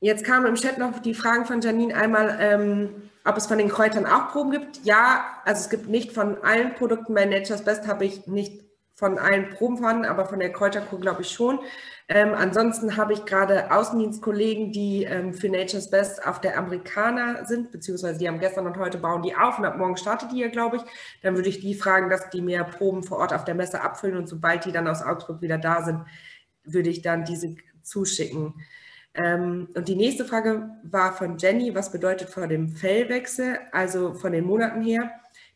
jetzt 0.00 0.24
kamen 0.24 0.46
im 0.46 0.54
Chat 0.54 0.78
noch 0.78 0.98
die 1.00 1.14
Fragen 1.14 1.46
von 1.46 1.60
Janine 1.60 1.94
einmal, 1.94 2.36
ähm, 2.40 3.10
ob 3.24 3.36
es 3.36 3.46
von 3.46 3.58
den 3.58 3.68
Kräutern 3.68 4.06
auch 4.06 4.30
Proben 4.30 4.50
gibt. 4.50 4.84
Ja, 4.84 5.24
also 5.44 5.62
es 5.62 5.70
gibt 5.70 5.88
nicht 5.88 6.12
von 6.12 6.42
allen 6.42 6.74
Produkten 6.74 7.14
bei 7.14 7.24
Nature's 7.24 7.64
Best, 7.64 7.86
habe 7.86 8.04
ich 8.04 8.26
nicht 8.26 8.62
von 8.94 9.18
allen 9.18 9.50
Proben 9.50 9.78
vorhanden, 9.78 10.04
aber 10.04 10.26
von 10.26 10.38
der 10.38 10.52
Kräuterkur 10.52 11.00
glaube 11.00 11.22
ich 11.22 11.30
schon. 11.30 11.58
Ähm, 12.06 12.34
ansonsten 12.34 12.98
habe 12.98 13.14
ich 13.14 13.24
gerade 13.24 13.70
Außendienstkollegen, 13.70 14.72
die 14.72 15.04
ähm, 15.04 15.32
für 15.32 15.48
Nature's 15.48 15.88
Best 15.88 16.26
auf 16.26 16.38
der 16.38 16.58
Amerikaner 16.58 17.46
sind, 17.46 17.72
beziehungsweise 17.72 18.18
die 18.18 18.28
haben 18.28 18.40
gestern 18.40 18.66
und 18.66 18.76
heute 18.76 18.98
bauen 18.98 19.22
die 19.22 19.34
auf 19.34 19.58
und 19.58 19.64
ab 19.64 19.78
morgen 19.78 19.96
startet 19.96 20.30
die 20.30 20.40
ja, 20.40 20.48
glaube 20.48 20.76
ich. 20.76 20.82
Dann 21.22 21.34
würde 21.34 21.48
ich 21.48 21.60
die 21.60 21.74
fragen, 21.74 22.10
dass 22.10 22.28
die 22.28 22.42
mehr 22.42 22.64
Proben 22.64 23.04
vor 23.04 23.18
Ort 23.18 23.32
auf 23.32 23.46
der 23.46 23.54
Messe 23.54 23.80
abfüllen 23.80 24.18
und 24.18 24.28
sobald 24.28 24.66
die 24.66 24.72
dann 24.72 24.86
aus 24.86 25.02
Augsburg 25.02 25.40
wieder 25.40 25.56
da 25.56 25.82
sind, 25.82 26.04
würde 26.64 26.90
ich 26.90 27.00
dann 27.00 27.24
diese 27.24 27.54
zuschicken. 27.82 28.52
Ähm, 29.14 29.68
und 29.74 29.88
die 29.88 29.96
nächste 29.96 30.26
Frage 30.26 30.68
war 30.82 31.14
von 31.16 31.38
Jenny, 31.38 31.74
was 31.74 31.90
bedeutet 31.90 32.28
vor 32.28 32.48
dem 32.48 32.68
Fellwechsel, 32.68 33.60
also 33.72 34.12
von 34.12 34.32
den 34.32 34.44
Monaten 34.44 34.82
her? 34.82 35.10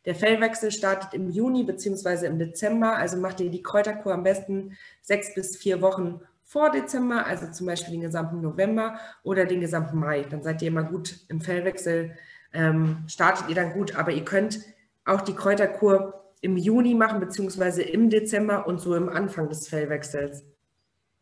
Der 0.06 0.14
Fellwechsel 0.14 0.70
startet 0.70 1.12
im 1.12 1.28
Juni 1.28 1.64
bzw. 1.64 2.26
im 2.26 2.38
Dezember, 2.38 2.96
also 2.96 3.18
macht 3.18 3.40
ihr 3.40 3.50
die 3.50 3.62
Kräuterkur 3.62 4.14
am 4.14 4.22
besten 4.22 4.78
sechs 5.02 5.34
bis 5.34 5.54
vier 5.58 5.82
Wochen 5.82 6.22
vor 6.48 6.70
Dezember, 6.70 7.26
also 7.26 7.50
zum 7.50 7.66
Beispiel 7.66 7.92
den 7.92 8.00
gesamten 8.00 8.40
November 8.40 8.98
oder 9.22 9.44
den 9.44 9.60
gesamten 9.60 9.98
Mai. 9.98 10.22
Dann 10.22 10.42
seid 10.42 10.62
ihr 10.62 10.68
immer 10.68 10.82
gut 10.82 11.20
im 11.28 11.42
Fellwechsel, 11.42 12.16
ähm, 12.54 13.04
startet 13.06 13.50
ihr 13.50 13.54
dann 13.54 13.74
gut, 13.74 13.96
aber 13.96 14.12
ihr 14.12 14.24
könnt 14.24 14.60
auch 15.04 15.20
die 15.20 15.34
Kräuterkur 15.34 16.32
im 16.40 16.56
Juni 16.56 16.94
machen, 16.94 17.20
beziehungsweise 17.20 17.82
im 17.82 18.08
Dezember 18.08 18.66
und 18.66 18.80
so 18.80 18.94
im 18.94 19.10
Anfang 19.10 19.50
des 19.50 19.68
Fellwechsels. 19.68 20.42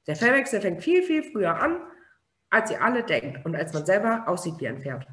Der 0.07 0.15
Fellwechsel 0.15 0.61
fängt 0.61 0.85
viel, 0.85 1.03
viel 1.03 1.24
früher 1.24 1.61
an, 1.61 1.81
als 2.51 2.70
ihr 2.70 2.81
alle 2.81 3.03
denkt 3.03 3.44
und 3.44 3.57
als 3.57 3.73
man 3.73 3.85
selber 3.85 4.28
aussieht 4.28 4.55
wie 4.61 4.69
ein 4.69 4.81
Pferd 4.81 5.09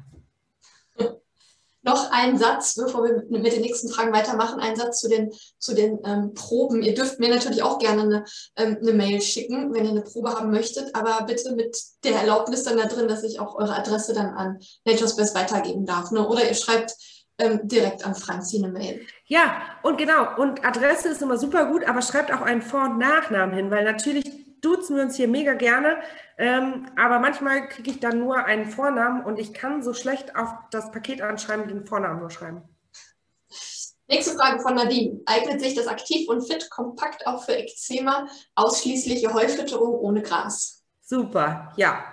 einen 2.14 2.38
Satz, 2.38 2.74
bevor 2.76 3.04
wir 3.04 3.24
mit 3.28 3.52
den 3.52 3.60
nächsten 3.60 3.88
Fragen 3.88 4.12
weitermachen, 4.12 4.60
einen 4.60 4.76
Satz 4.76 5.00
zu 5.00 5.08
den, 5.08 5.32
zu 5.58 5.74
den 5.74 5.98
ähm, 6.04 6.32
Proben. 6.34 6.82
Ihr 6.82 6.94
dürft 6.94 7.18
mir 7.18 7.28
natürlich 7.28 7.62
auch 7.62 7.78
gerne 7.78 8.02
eine, 8.02 8.24
ähm, 8.56 8.78
eine 8.80 8.92
Mail 8.92 9.20
schicken, 9.20 9.74
wenn 9.74 9.84
ihr 9.84 9.90
eine 9.90 10.02
Probe 10.02 10.32
haben 10.32 10.50
möchtet, 10.50 10.94
aber 10.94 11.24
bitte 11.26 11.54
mit 11.54 11.76
der 12.04 12.20
Erlaubnis 12.20 12.62
dann 12.62 12.76
da 12.76 12.86
drin, 12.86 13.08
dass 13.08 13.24
ich 13.24 13.40
auch 13.40 13.56
eure 13.56 13.74
Adresse 13.74 14.14
dann 14.14 14.34
an 14.34 14.58
Nature's 14.84 15.16
Best 15.16 15.34
weitergeben 15.34 15.86
darf. 15.86 16.12
Ne? 16.12 16.26
Oder 16.26 16.48
ihr 16.48 16.54
schreibt 16.54 16.94
ähm, 17.38 17.60
direkt 17.64 18.06
an 18.06 18.14
Franzi 18.14 18.58
eine 18.58 18.68
Mail. 18.68 19.04
Ja, 19.26 19.62
und 19.82 19.98
genau, 19.98 20.36
und 20.38 20.64
Adresse 20.64 21.08
ist 21.08 21.22
immer 21.22 21.36
super 21.36 21.66
gut, 21.66 21.84
aber 21.84 22.00
schreibt 22.00 22.32
auch 22.32 22.42
einen 22.42 22.62
Vor- 22.62 22.84
und 22.84 22.98
Nachnamen 22.98 23.54
hin, 23.54 23.70
weil 23.70 23.84
natürlich 23.84 24.43
duzen 24.64 24.96
wir 24.96 25.02
uns 25.02 25.16
hier 25.16 25.28
mega 25.28 25.54
gerne, 25.54 25.98
ähm, 26.38 26.86
aber 26.96 27.18
manchmal 27.18 27.68
kriege 27.68 27.90
ich 27.90 28.00
dann 28.00 28.18
nur 28.18 28.44
einen 28.44 28.66
Vornamen 28.66 29.24
und 29.24 29.38
ich 29.38 29.52
kann 29.52 29.82
so 29.82 29.94
schlecht 29.94 30.36
auf 30.36 30.48
das 30.70 30.90
Paket 30.90 31.22
anschreiben, 31.22 31.68
den 31.68 31.86
Vornamen 31.86 32.20
nur 32.20 32.30
schreiben. 32.30 32.62
Nächste 34.06 34.36
Frage 34.36 34.60
von 34.60 34.74
Nadine. 34.74 35.20
Eignet 35.24 35.60
sich 35.60 35.74
das 35.74 35.86
Aktiv 35.86 36.28
und 36.28 36.42
Fit 36.42 36.68
kompakt 36.70 37.26
auch 37.26 37.44
für 37.44 37.56
Eczema, 37.56 38.26
ausschließliche 38.54 39.32
Heufütterung 39.32 39.94
ohne 39.94 40.22
Gras? 40.22 40.84
Super, 41.00 41.72
ja. 41.76 42.04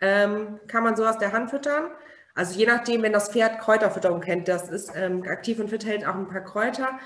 Ähm, 0.00 0.60
kann 0.68 0.84
man 0.84 0.96
so 0.96 1.04
aus 1.04 1.18
der 1.18 1.32
Hand 1.32 1.50
füttern? 1.50 1.90
Also 2.34 2.58
je 2.58 2.66
nachdem, 2.66 3.02
wenn 3.02 3.12
das 3.12 3.30
Pferd 3.30 3.58
Kräuterfütterung 3.58 4.20
kennt, 4.20 4.48
das 4.48 4.68
ist 4.68 4.92
ähm, 4.94 5.24
Aktiv 5.24 5.58
und 5.58 5.68
Fit 5.68 5.84
hält 5.84 6.06
auch 6.06 6.14
ein 6.14 6.28
paar 6.28 6.44
Kräuter. 6.44 6.98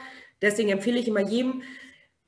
Deswegen 0.43 0.69
empfehle 0.69 0.99
ich 0.99 1.09
immer 1.09 1.21
jedem, 1.21 1.63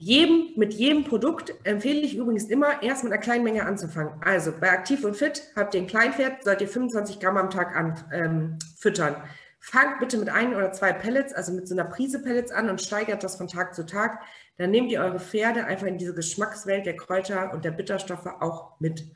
jedem, 0.04 0.50
mit 0.56 0.74
jedem 0.74 1.02
Produkt 1.04 1.54
empfehle 1.64 2.00
ich 2.00 2.14
übrigens 2.14 2.44
immer, 2.44 2.82
erst 2.82 3.04
mit 3.04 3.12
einer 3.12 3.22
kleinen 3.22 3.42
Menge 3.42 3.64
anzufangen. 3.64 4.12
Also 4.22 4.52
bei 4.52 4.70
Aktiv 4.70 5.02
und 5.02 5.16
Fit 5.16 5.42
habt 5.56 5.74
ihr 5.74 5.80
ein 5.80 5.86
Kleinpferd, 5.86 6.44
sollt 6.44 6.60
ihr 6.60 6.68
25 6.68 7.20
Gramm 7.20 7.38
am 7.38 7.48
Tag 7.48 7.74
an, 7.74 8.04
ähm, 8.12 8.58
füttern. 8.76 9.16
Fangt 9.60 10.00
bitte 10.00 10.18
mit 10.18 10.28
ein 10.28 10.54
oder 10.54 10.72
zwei 10.72 10.92
Pellets, 10.92 11.32
also 11.32 11.52
mit 11.52 11.66
so 11.66 11.74
einer 11.74 11.86
Prise 11.86 12.20
Pellets 12.22 12.52
an 12.52 12.68
und 12.68 12.82
steigert 12.82 13.24
das 13.24 13.36
von 13.36 13.48
Tag 13.48 13.74
zu 13.74 13.86
Tag. 13.86 14.20
Dann 14.58 14.70
nehmt 14.70 14.92
ihr 14.92 15.00
eure 15.00 15.20
Pferde 15.20 15.64
einfach 15.64 15.86
in 15.86 15.96
diese 15.96 16.14
Geschmackswelt 16.14 16.84
der 16.84 16.96
Kräuter 16.96 17.54
und 17.54 17.64
der 17.64 17.70
Bitterstoffe 17.70 18.26
auch 18.40 18.78
mit. 18.80 19.06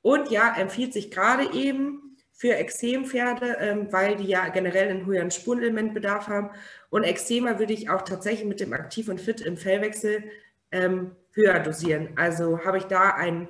Und 0.00 0.30
ja, 0.30 0.54
empfiehlt 0.56 0.94
sich 0.94 1.10
gerade 1.10 1.52
eben 1.52 2.16
für 2.32 2.56
Extrempferde, 2.56 3.58
ähm, 3.60 3.88
weil 3.90 4.16
die 4.16 4.24
ja 4.24 4.48
generell 4.48 4.88
einen 4.88 5.04
höheren 5.04 5.30
Spurenelementbedarf 5.30 6.28
haben. 6.28 6.48
Und 6.90 7.04
Eczema 7.04 7.58
würde 7.58 7.72
ich 7.72 7.88
auch 7.88 8.02
tatsächlich 8.02 8.46
mit 8.46 8.60
dem 8.60 8.72
Aktiv 8.72 9.08
und 9.08 9.20
Fit 9.20 9.40
im 9.40 9.56
Fellwechsel 9.56 10.24
ähm, 10.72 11.16
höher 11.32 11.60
dosieren. 11.60 12.10
Also 12.16 12.64
habe 12.64 12.78
ich 12.78 12.84
da 12.84 13.10
ein 13.10 13.48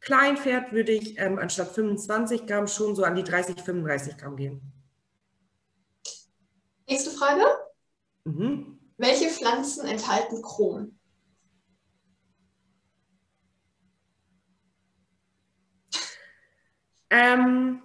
Kleinpferd, 0.00 0.72
würde 0.72 0.92
ich 0.92 1.18
ähm, 1.18 1.38
anstatt 1.38 1.74
25 1.74 2.46
Gramm 2.46 2.68
schon 2.68 2.94
so 2.94 3.04
an 3.04 3.16
die 3.16 3.24
30, 3.24 3.62
35 3.62 4.18
Gramm 4.18 4.36
gehen. 4.36 4.60
Nächste 6.86 7.10
Frage. 7.10 7.42
Mhm. 8.24 8.78
Welche 8.98 9.28
Pflanzen 9.28 9.86
enthalten 9.86 10.42
Chrom? 10.42 10.98
Ähm, 17.08 17.82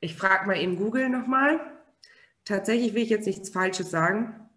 ich 0.00 0.16
frage 0.16 0.46
mal 0.46 0.56
eben 0.56 0.76
Google 0.76 1.08
nochmal. 1.08 1.75
Tatsächlich 2.46 2.94
will 2.94 3.02
ich 3.02 3.10
jetzt 3.10 3.26
nichts 3.26 3.50
Falsches 3.50 3.90
sagen. 3.90 4.48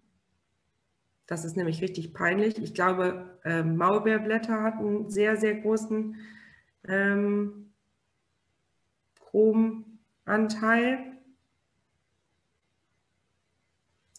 Das 1.25 1.43
ist 1.43 1.57
nämlich 1.57 1.81
richtig 1.81 2.13
peinlich. 2.13 2.57
Ich 2.59 2.73
glaube, 2.73 3.39
ähm, 3.43 3.77
Maulbeerblätter 3.77 4.61
hat 4.61 4.75
einen 4.75 5.09
sehr, 5.09 5.37
sehr 5.37 5.55
großen 5.55 6.15
ähm, 6.87 7.73
Chromanteil. 9.19 11.17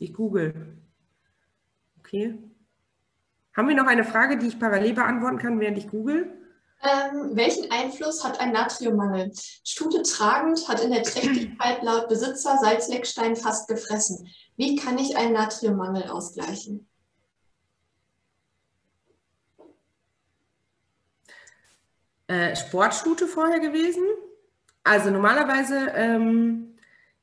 Ich 0.01 0.15
google. 0.15 0.77
Okay. 2.01 2.39
Haben 3.57 3.69
wir 3.69 3.77
noch 3.77 3.87
eine 3.87 4.05
Frage, 4.05 4.37
die 4.37 4.47
ich 4.49 4.59
parallel 4.59 4.95
beantworten 4.95 5.39
kann, 5.39 5.61
während 5.61 5.79
ich 5.79 5.89
google? 5.89 6.40
Ähm, 6.83 7.37
welchen 7.37 7.71
Einfluss 7.71 8.25
hat 8.25 8.41
ein 8.41 8.53
Natriummangel? 8.53 9.33
Stute 9.65 10.03
tragend 10.03 10.67
hat 10.67 10.81
in 10.81 10.91
der 10.91 11.03
Trächtigkeit 11.03 11.83
laut 11.83 12.09
Besitzer 12.09 12.57
Salzleckstein 12.59 13.37
fast 13.37 13.69
gefressen. 13.69 14.29
Wie 14.57 14.77
kann 14.77 14.99
ich 14.99 15.17
einen 15.17 15.35
Natriummangel 15.35 16.05
ausgleichen? 16.05 16.89
Äh, 22.29 22.57
Sportstute 22.57 23.27
vorher 23.27 23.59
gewesen. 23.59 24.05
Also 24.85 25.11
normalerweise 25.11 25.89
ähm, 25.95 26.79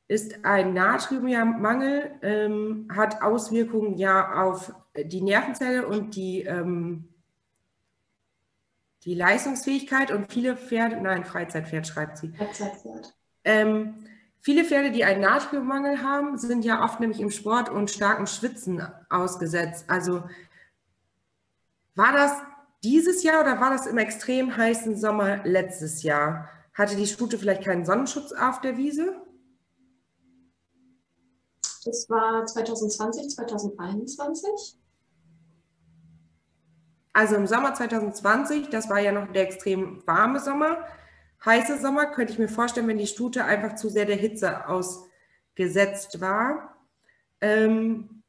ist 0.06 0.44
ein 0.44 0.74
Natriummangel, 0.74 2.12
ähm, 2.22 2.88
hat 2.94 3.22
Auswirkungen 3.22 3.96
ja 3.96 4.44
auf 4.44 4.72
die 4.96 5.22
Nervenzelle 5.22 5.86
und 5.86 6.14
die, 6.14 6.42
ähm, 6.42 7.08
die 9.08 9.14
Leistungsfähigkeit 9.14 10.10
und 10.10 10.30
viele 10.30 10.54
Pferde, 10.54 11.00
nein, 11.00 11.24
Freizeitpferd 11.24 11.86
schreibt 11.86 12.18
sie. 12.18 12.28
Freizeitpferd. 12.28 13.14
Ähm, 13.42 13.94
viele 14.42 14.64
Pferde, 14.64 14.90
die 14.90 15.02
einen 15.02 15.22
Natriummangel 15.22 16.02
haben, 16.02 16.36
sind 16.36 16.62
ja 16.62 16.84
oft 16.84 17.00
nämlich 17.00 17.18
im 17.18 17.30
Sport 17.30 17.70
und 17.70 17.90
starken 17.90 18.26
Schwitzen 18.26 18.86
ausgesetzt. 19.08 19.86
Also 19.88 20.24
war 21.94 22.12
das 22.12 22.32
dieses 22.84 23.22
Jahr 23.22 23.40
oder 23.40 23.58
war 23.58 23.70
das 23.70 23.86
im 23.86 23.96
extrem 23.96 24.54
heißen 24.54 24.94
Sommer 24.98 25.42
letztes 25.42 26.02
Jahr? 26.02 26.50
Hatte 26.74 26.94
die 26.94 27.06
Stute 27.06 27.38
vielleicht 27.38 27.64
keinen 27.64 27.86
Sonnenschutz 27.86 28.32
auf 28.32 28.60
der 28.60 28.76
Wiese? 28.76 29.16
Das 31.86 32.10
war 32.10 32.44
2020, 32.44 33.30
2021. 33.30 34.77
Also 37.18 37.34
im 37.34 37.48
Sommer 37.48 37.74
2020, 37.74 38.68
das 38.68 38.88
war 38.88 39.00
ja 39.00 39.10
noch 39.10 39.32
der 39.32 39.42
extrem 39.42 40.06
warme 40.06 40.38
Sommer, 40.38 40.86
heiße 41.44 41.80
Sommer, 41.80 42.06
könnte 42.06 42.32
ich 42.32 42.38
mir 42.38 42.48
vorstellen, 42.48 42.86
wenn 42.86 42.96
die 42.96 43.08
Stute 43.08 43.44
einfach 43.44 43.74
zu 43.74 43.88
sehr 43.88 44.04
der 44.04 44.14
Hitze 44.14 44.68
ausgesetzt 44.68 46.20
war. 46.20 46.76
Ähm, 47.40 48.22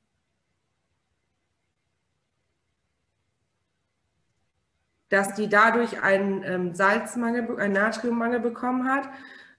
dass 5.09 5.35
die 5.35 5.49
dadurch 5.49 6.01
einen 6.01 6.41
ähm, 6.43 6.73
Salzmangel, 6.73 7.59
einen 7.59 7.73
Natriummangel 7.73 8.39
bekommen 8.39 8.91
hat. 8.91 9.07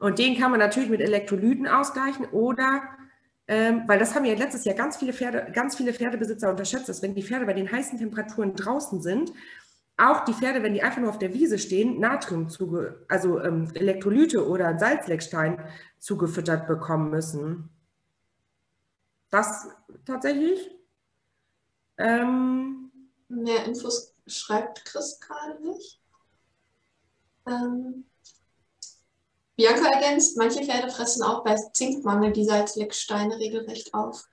Und 0.01 0.19
den 0.19 0.40
kann 0.40 0.51
man 0.51 0.59
natürlich 0.59 0.90
mit 0.90 1.01
Elektrolyten 1.01 1.69
ausgleichen 1.69 2.27
oder 2.31 2.82
ähm, 3.51 3.82
weil 3.89 3.98
das 3.98 4.14
haben 4.14 4.24
ja 4.24 4.35
letztes 4.36 4.64
Jahr 4.64 4.77
ganz 4.77 4.97
viele 4.97 5.12
Pferde, 5.12 5.51
ganz 5.52 5.74
viele 5.74 5.93
Pferdebesitzer 5.93 6.51
unterschätzt, 6.51 6.89
dass 6.89 7.02
wenn 7.02 7.16
die 7.16 7.24
Pferde 7.24 7.47
bei 7.47 7.52
den 7.52 7.70
heißen 7.70 7.98
Temperaturen 7.98 8.55
draußen 8.55 9.02
sind, 9.02 9.32
auch 9.97 10.24
die 10.24 10.32
Pferde, 10.32 10.62
wenn 10.62 10.72
die 10.72 10.85
einfach 10.85 11.01
nur 11.01 11.10
auf 11.10 11.18
der 11.18 11.35
Wiese 11.35 11.59
stehen, 11.59 11.98
Natrium 11.98 12.48
zuge, 12.48 13.05
also 13.09 13.40
ähm, 13.40 13.68
Elektrolyte 13.74 14.48
oder 14.48 14.78
Salzleckstein 14.78 15.64
zugefüttert 15.98 16.68
bekommen 16.68 17.10
müssen. 17.10 17.70
Das 19.31 19.66
tatsächlich. 20.06 20.70
Ähm, 21.98 22.93
Mehr 23.27 23.64
Infos 23.64 24.14
schreibt 24.28 24.85
Chris 24.85 25.18
gerade 25.18 25.60
nicht. 25.60 26.01
Ähm, 27.48 28.05
Bianca 29.61 29.91
ergänzt, 29.91 30.39
manche 30.39 30.65
Pferde 30.65 30.91
fressen 30.91 31.23
auch 31.23 31.45
bei 31.45 31.55
Zinkmangel 31.74 32.32
die 32.32 32.47
Salzlecksteine 32.47 33.37
regelrecht 33.37 33.93
auf. 33.93 34.24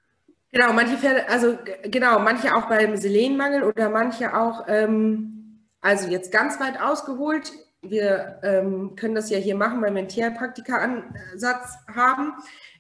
Genau, 0.54 0.72
manche 0.72 0.98
Pferde, 0.98 1.28
also 1.28 1.58
genau, 1.84 2.20
manche 2.20 2.56
auch 2.56 2.70
beim 2.70 2.96
Selenmangel 2.96 3.64
oder 3.64 3.90
manche 3.90 4.34
auch, 4.34 4.64
ähm, 4.70 5.66
also 5.82 6.08
jetzt 6.08 6.32
ganz 6.32 6.62
weit 6.62 6.80
ausgeholt. 6.80 7.52
Wir 7.82 8.40
ähm, 8.42 8.96
können 8.96 9.16
das 9.16 9.30
ja 9.30 9.38
hier 9.38 9.56
machen, 9.56 9.82
weil 9.82 9.92
wir 9.92 10.00
einen 10.00 10.08
Tierpraktika-Ansatz 10.08 11.76
haben. 11.94 12.32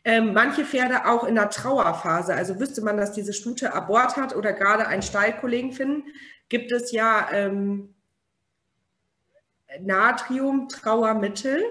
Ähm, 0.06 0.34
manche 0.34 0.64
Pferde 0.64 1.06
auch 1.06 1.26
in 1.26 1.36
der 1.36 1.50
Trauerphase, 1.50 2.34
also 2.34 2.62
wüsste 2.62 2.82
man, 2.82 2.96
dass 2.96 3.12
diese 3.12 3.34
Stute 3.34 3.74
Abort 3.74 4.16
hat 4.16 4.34
oder 4.38 4.54
gerade 4.54 4.88
einen 4.88 5.02
Stallkollegen 5.02 5.74
finden, 5.74 6.06
gibt 6.48 6.72
es 6.72 6.94
ja 6.94 7.28
ähm, 7.34 7.94
Natrium-Trauermittel 9.82 11.62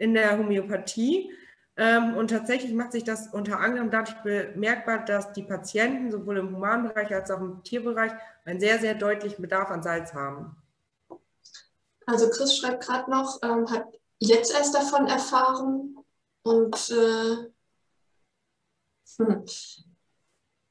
in 0.00 0.14
der 0.14 0.38
Homöopathie. 0.38 1.30
Ähm, 1.76 2.16
und 2.16 2.28
tatsächlich 2.28 2.72
macht 2.72 2.92
sich 2.92 3.04
das 3.04 3.28
unter 3.28 3.60
anderem 3.60 3.90
dadurch 3.90 4.16
bemerkbar, 4.22 5.04
dass 5.04 5.32
die 5.32 5.42
Patienten 5.42 6.10
sowohl 6.10 6.38
im 6.38 6.56
Humanbereich 6.56 7.14
als 7.14 7.30
auch 7.30 7.40
im 7.40 7.62
Tierbereich 7.62 8.12
einen 8.44 8.60
sehr, 8.60 8.78
sehr 8.78 8.94
deutlichen 8.94 9.42
Bedarf 9.42 9.70
an 9.70 9.82
Salz 9.82 10.12
haben. 10.14 10.56
Also 12.06 12.30
Chris 12.30 12.56
schreibt 12.56 12.84
gerade 12.84 13.10
noch, 13.10 13.38
ähm, 13.42 13.70
hat 13.70 13.86
jetzt 14.18 14.52
erst 14.52 14.74
davon 14.74 15.06
erfahren 15.06 15.96
und 16.42 16.90
äh, 16.90 17.50
hm, 19.18 19.44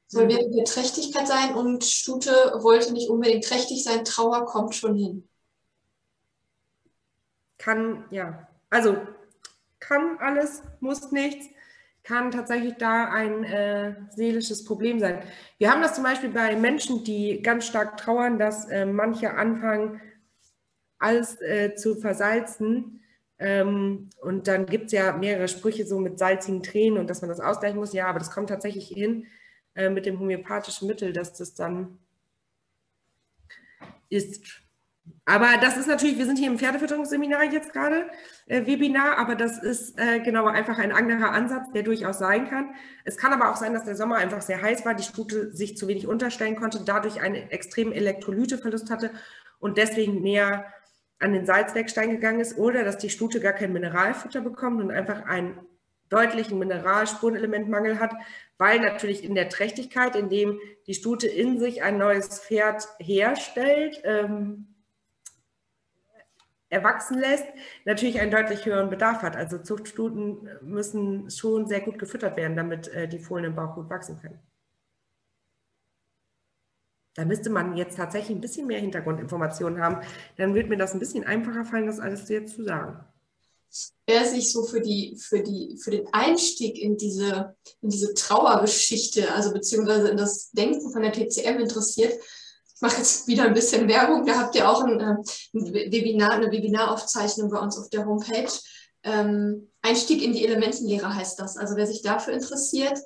soll 0.07 0.27
während 0.27 0.55
der 0.55 0.65
Trächtigkeit 0.65 1.27
sein 1.27 1.53
und 1.53 1.83
Stute 1.83 2.31
wollte 2.57 2.93
nicht 2.93 3.09
unbedingt 3.09 3.45
trächtig 3.45 3.83
sein, 3.83 4.03
Trauer 4.03 4.45
kommt 4.45 4.73
schon 4.73 4.95
hin. 4.95 5.29
Kann, 7.59 8.05
ja. 8.09 8.47
Also 8.69 8.97
kann 9.79 10.17
alles, 10.19 10.63
muss 10.79 11.11
nichts, 11.11 11.47
kann 12.03 12.31
tatsächlich 12.31 12.75
da 12.75 13.05
ein 13.05 13.43
äh, 13.43 13.95
seelisches 14.11 14.65
Problem 14.65 14.99
sein. 14.99 15.21
Wir 15.57 15.71
haben 15.71 15.81
das 15.81 15.95
zum 15.95 16.03
Beispiel 16.03 16.29
bei 16.29 16.55
Menschen, 16.55 17.03
die 17.03 17.41
ganz 17.41 17.67
stark 17.67 17.97
trauern, 17.97 18.39
dass 18.39 18.67
äh, 18.69 18.85
manche 18.85 19.33
anfangen, 19.33 20.01
alles 20.97 21.39
äh, 21.41 21.75
zu 21.75 21.95
versalzen. 21.95 23.01
Ähm, 23.37 24.09
und 24.21 24.47
dann 24.47 24.65
gibt 24.65 24.87
es 24.87 24.91
ja 24.91 25.13
mehrere 25.13 25.47
Sprüche 25.47 25.85
so 25.85 25.99
mit 25.99 26.19
salzigen 26.19 26.63
Tränen 26.63 26.99
und 26.99 27.09
dass 27.09 27.21
man 27.21 27.29
das 27.29 27.39
ausgleichen 27.39 27.79
muss. 27.79 27.93
Ja, 27.93 28.07
aber 28.07 28.19
das 28.19 28.31
kommt 28.31 28.49
tatsächlich 28.49 28.87
hin 28.87 29.27
äh, 29.75 29.89
mit 29.89 30.05
dem 30.05 30.19
homöopathischen 30.19 30.87
Mittel, 30.87 31.13
dass 31.13 31.33
das 31.33 31.53
dann 31.53 31.99
ist 34.09 34.61
Aber 35.25 35.57
das 35.61 35.77
ist 35.77 35.87
natürlich, 35.87 36.17
wir 36.17 36.25
sind 36.25 36.39
hier 36.39 36.49
im 36.49 36.57
Pferdefütterungsseminar 36.57 37.43
jetzt 37.45 37.71
gerade, 37.71 38.09
äh, 38.47 38.65
Webinar, 38.65 39.17
aber 39.17 39.35
das 39.35 39.61
ist 39.61 39.99
äh, 39.99 40.19
genau 40.19 40.47
einfach 40.47 40.79
ein 40.79 40.91
anderer 40.91 41.31
Ansatz, 41.31 41.71
der 41.71 41.83
durchaus 41.83 42.17
sein 42.17 42.49
kann. 42.49 42.73
Es 43.05 43.17
kann 43.17 43.31
aber 43.31 43.51
auch 43.51 43.55
sein, 43.55 43.73
dass 43.73 43.83
der 43.83 43.95
Sommer 43.95 44.15
einfach 44.15 44.41
sehr 44.41 44.61
heiß 44.61 44.85
war, 44.85 44.95
die 44.95 45.03
Stute 45.03 45.55
sich 45.55 45.77
zu 45.77 45.87
wenig 45.87 46.07
unterstellen 46.07 46.55
konnte, 46.55 46.81
dadurch 46.83 47.21
einen 47.21 47.35
extremen 47.51 47.91
Elektrolyteverlust 47.91 48.89
hatte 48.89 49.11
und 49.59 49.77
deswegen 49.77 50.21
näher 50.21 50.65
an 51.19 51.33
den 51.33 51.45
Salzwerkstein 51.45 52.11
gegangen 52.11 52.39
ist 52.39 52.57
oder 52.57 52.83
dass 52.83 52.97
die 52.97 53.09
Stute 53.09 53.39
gar 53.39 53.53
kein 53.53 53.73
Mineralfutter 53.73 54.41
bekommt 54.41 54.81
und 54.81 54.89
einfach 54.89 55.25
einen 55.25 55.59
deutlichen 56.09 56.57
Mineralspurenelementmangel 56.57 57.99
hat, 57.99 58.13
weil 58.57 58.79
natürlich 58.79 59.23
in 59.23 59.35
der 59.35 59.49
Trächtigkeit, 59.49 60.15
in 60.15 60.29
dem 60.29 60.59
die 60.87 60.93
Stute 60.93 61.27
in 61.27 61.59
sich 61.59 61.83
ein 61.83 61.97
neues 61.97 62.39
Pferd 62.39 62.87
herstellt, 62.99 64.01
ähm, 64.03 64.67
erwachsen 66.69 67.19
lässt, 67.19 67.45
natürlich 67.85 68.19
einen 68.19 68.31
deutlich 68.31 68.65
höheren 68.65 68.89
Bedarf 68.89 69.21
hat. 69.21 69.35
Also 69.35 69.57
Zuchtstuten 69.57 70.47
müssen 70.61 71.29
schon 71.29 71.67
sehr 71.67 71.81
gut 71.81 71.97
gefüttert 71.99 72.37
werden, 72.37 72.55
damit 72.55 72.87
äh, 72.89 73.07
die 73.07 73.19
Fohlen 73.19 73.45
im 73.45 73.55
Bauch 73.55 73.75
gut 73.75 73.89
wachsen 73.89 74.19
können. 74.19 74.39
Da 77.15 77.25
müsste 77.25 77.49
man 77.49 77.75
jetzt 77.75 77.97
tatsächlich 77.97 78.37
ein 78.37 78.41
bisschen 78.41 78.67
mehr 78.67 78.79
Hintergrundinformationen 78.79 79.81
haben. 79.81 80.05
Dann 80.37 80.53
wird 80.53 80.69
mir 80.69 80.77
das 80.77 80.93
ein 80.93 80.99
bisschen 80.99 81.25
einfacher 81.25 81.65
fallen, 81.65 81.87
das 81.87 81.99
alles 81.99 82.29
jetzt 82.29 82.55
zu 82.55 82.63
sagen. 82.63 83.03
Wer 84.07 84.25
sich 84.25 84.51
so 84.51 84.63
für, 84.63 84.81
die, 84.81 85.17
für, 85.19 85.43
die, 85.43 85.77
für 85.83 85.91
den 85.91 86.07
Einstieg 86.13 86.79
in 86.79 86.97
diese, 86.97 87.55
in 87.81 87.89
diese 87.89 88.13
Trauergeschichte, 88.13 89.33
also 89.33 89.51
beziehungsweise 89.51 90.09
in 90.09 90.17
das 90.17 90.51
Denken 90.51 90.91
von 90.91 91.01
der 91.01 91.11
TCM 91.11 91.59
interessiert, 91.59 92.13
ich 92.79 92.81
mache 92.81 92.99
jetzt 92.99 93.27
wieder 93.27 93.43
ein 93.43 93.53
bisschen 93.53 93.89
Werbung, 93.89 94.25
da 94.25 94.37
habt 94.37 94.55
ihr 94.55 94.69
auch 94.69 94.85
ein, 94.85 95.01
äh, 95.01 95.15
ein 95.53 95.73
Webinar, 95.91 96.31
eine 96.31 96.49
Webinaraufzeichnung 96.49 97.49
bei 97.49 97.59
uns 97.59 97.77
auf 97.77 97.89
der 97.89 98.05
Homepage. 98.05 98.49
Ähm, 99.03 99.69
Einstieg 99.81 100.23
in 100.23 100.31
die 100.31 100.45
Elementenlehre 100.45 101.13
heißt 101.13 101.37
das. 101.41 101.57
Also 101.57 101.75
wer 101.75 101.85
sich 101.85 102.03
dafür 102.03 102.33
interessiert, 102.33 102.97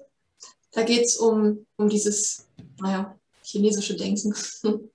da 0.74 0.84
geht 0.84 1.06
es 1.06 1.18
um, 1.18 1.66
um 1.78 1.90
dieses, 1.90 2.46
naja, 2.80 3.18
chinesische 3.42 3.96
Denken. 3.96 4.32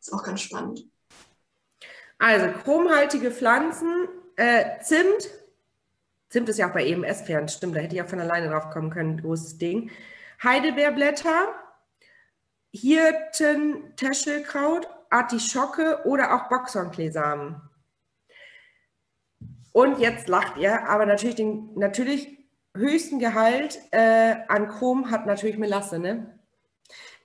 ist 0.00 0.12
auch 0.12 0.22
ganz 0.22 0.42
spannend. 0.42 0.84
Also 2.18 2.48
chromhaltige 2.62 3.30
Pflanzen, 3.30 4.06
äh, 4.36 4.82
Zimt. 4.82 5.30
Zimt 6.28 6.50
ist 6.50 6.58
ja 6.58 6.68
auch 6.68 6.74
bei 6.74 6.86
EMS 6.86 7.22
fern, 7.22 7.48
stimmt, 7.48 7.74
da 7.74 7.80
hätte 7.80 7.96
ich 7.96 8.02
auch 8.02 8.08
von 8.08 8.20
alleine 8.20 8.50
drauf 8.50 8.68
kommen 8.68 8.90
können, 8.90 9.22
großes 9.22 9.56
Ding. 9.56 9.90
Heidelbeerblätter, 10.42 11.54
Hirten, 12.74 13.94
Täschelkraut, 13.94 14.88
Artischocke 15.08 16.00
oder 16.06 16.34
auch 16.34 16.48
Boxhornkleesamen. 16.48 17.60
Und 19.70 20.00
jetzt 20.00 20.28
lacht 20.28 20.56
ihr, 20.56 20.88
aber 20.88 21.06
natürlich 21.06 21.36
den 21.36 21.70
natürlich 21.76 22.36
höchsten 22.76 23.20
Gehalt 23.20 23.78
äh, 23.92 24.34
an 24.48 24.68
Chrom 24.68 25.12
hat 25.12 25.24
natürlich 25.24 25.56
Melasse, 25.56 26.00
ne? 26.00 26.36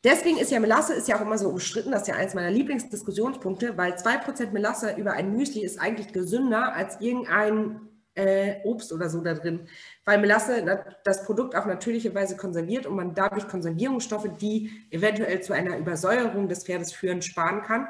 Deswegen 0.03 0.38
ist 0.38 0.51
ja 0.51 0.59
Melasse 0.59 0.93
ist 0.93 1.07
ja 1.07 1.17
auch 1.17 1.21
immer 1.21 1.39
so 1.39 1.49
umstritten, 1.49 1.91
das 1.91 2.03
ist 2.03 2.07
ja 2.09 2.15
eines 2.15 2.35
meiner 2.35 2.51
Lieblingsdiskussionspunkte, 2.51 3.76
weil 3.76 3.93
2% 3.93 4.51
Melasse 4.51 4.95
über 4.97 5.13
ein 5.13 5.35
Müsli 5.35 5.63
ist 5.63 5.81
eigentlich 5.81 6.13
gesünder 6.13 6.73
als 6.73 7.01
irgendein 7.01 7.89
äh, 8.19 8.61
Obst 8.63 8.91
oder 8.91 9.09
so 9.09 9.21
da 9.21 9.33
drin, 9.33 9.67
weil 10.05 10.19
Melasse 10.19 10.83
das 11.03 11.23
Produkt 11.23 11.55
auf 11.55 11.65
natürliche 11.65 12.13
Weise 12.13 12.35
konserviert 12.35 12.85
und 12.85 12.95
man 12.95 13.13
dadurch 13.13 13.47
Konservierungsstoffe, 13.47 14.27
die 14.39 14.71
eventuell 14.91 15.41
zu 15.41 15.53
einer 15.53 15.77
Übersäuerung 15.77 16.49
des 16.49 16.65
Pferdes 16.65 16.91
führen, 16.91 17.21
sparen 17.21 17.61
kann. 17.61 17.87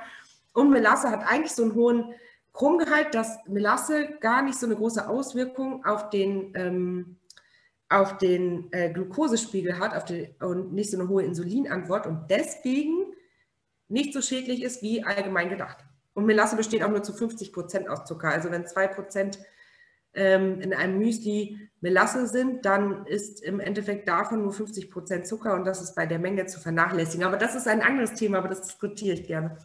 Und 0.54 0.70
Melasse 0.70 1.10
hat 1.10 1.26
eigentlich 1.26 1.54
so 1.54 1.64
einen 1.64 1.76
hohen 1.76 2.14
Chromgehalt, 2.54 3.16
dass 3.16 3.40
Melasse 3.48 4.18
gar 4.20 4.42
nicht 4.42 4.60
so 4.60 4.66
eine 4.66 4.76
große 4.76 5.08
Auswirkung 5.08 5.86
auf 5.86 6.10
den 6.10 6.54
ähm, 6.56 7.16
auf 7.92 8.20
den 8.20 8.72
äh, 8.72 8.92
Glukosespiegel 8.92 9.80
hat 9.80 9.96
auf 9.96 10.06
den, 10.06 10.30
und 10.42 10.74
nicht 10.74 10.92
so 10.92 11.00
eine 11.00 11.10
hohe 11.10 11.24
Insulinantwort 11.24 12.06
und 12.06 12.28
deswegen 12.30 13.14
nicht 13.88 14.14
so 14.14 14.22
schädlich 14.22 14.62
ist 14.62 14.84
wie 14.84 15.04
allgemein 15.04 15.50
gedacht. 15.50 15.84
Und 16.14 16.28
Melasse 16.28 16.56
besteht 16.56 16.84
auch 16.84 16.90
nur 16.90 17.02
zu 17.02 17.14
50 17.14 17.52
Prozent 17.52 17.90
aus 17.90 18.06
Zucker. 18.06 18.30
Also 18.30 18.52
wenn 18.52 18.68
zwei 18.68 18.88
Prozent 18.88 19.40
ähm, 20.14 20.62
in 20.62 20.74
einem 20.74 20.98
Müsli 20.98 21.70
Melasse 21.82 22.28
sind, 22.28 22.66
dann 22.66 23.06
ist 23.06 23.42
im 23.42 23.60
Endeffekt 23.60 24.08
davon 24.08 24.42
nur 24.42 24.52
50 24.52 24.92
Prozent 24.92 25.28
Zucker 25.28 25.54
und 25.54 25.66
das 25.66 25.82
ist 25.82 25.96
bei 25.96 26.06
der 26.06 26.20
Menge 26.20 26.46
zu 26.46 26.60
vernachlässigen. 26.60 27.26
Aber 27.26 27.38
das 27.38 27.56
ist 27.56 27.68
ein 27.68 27.82
anderes 27.82 28.14
Thema, 28.14 28.40
aber 28.40 28.50
das 28.50 28.64
diskutiere 28.64 29.16
ich 29.16 29.28
gerne. 29.28 29.58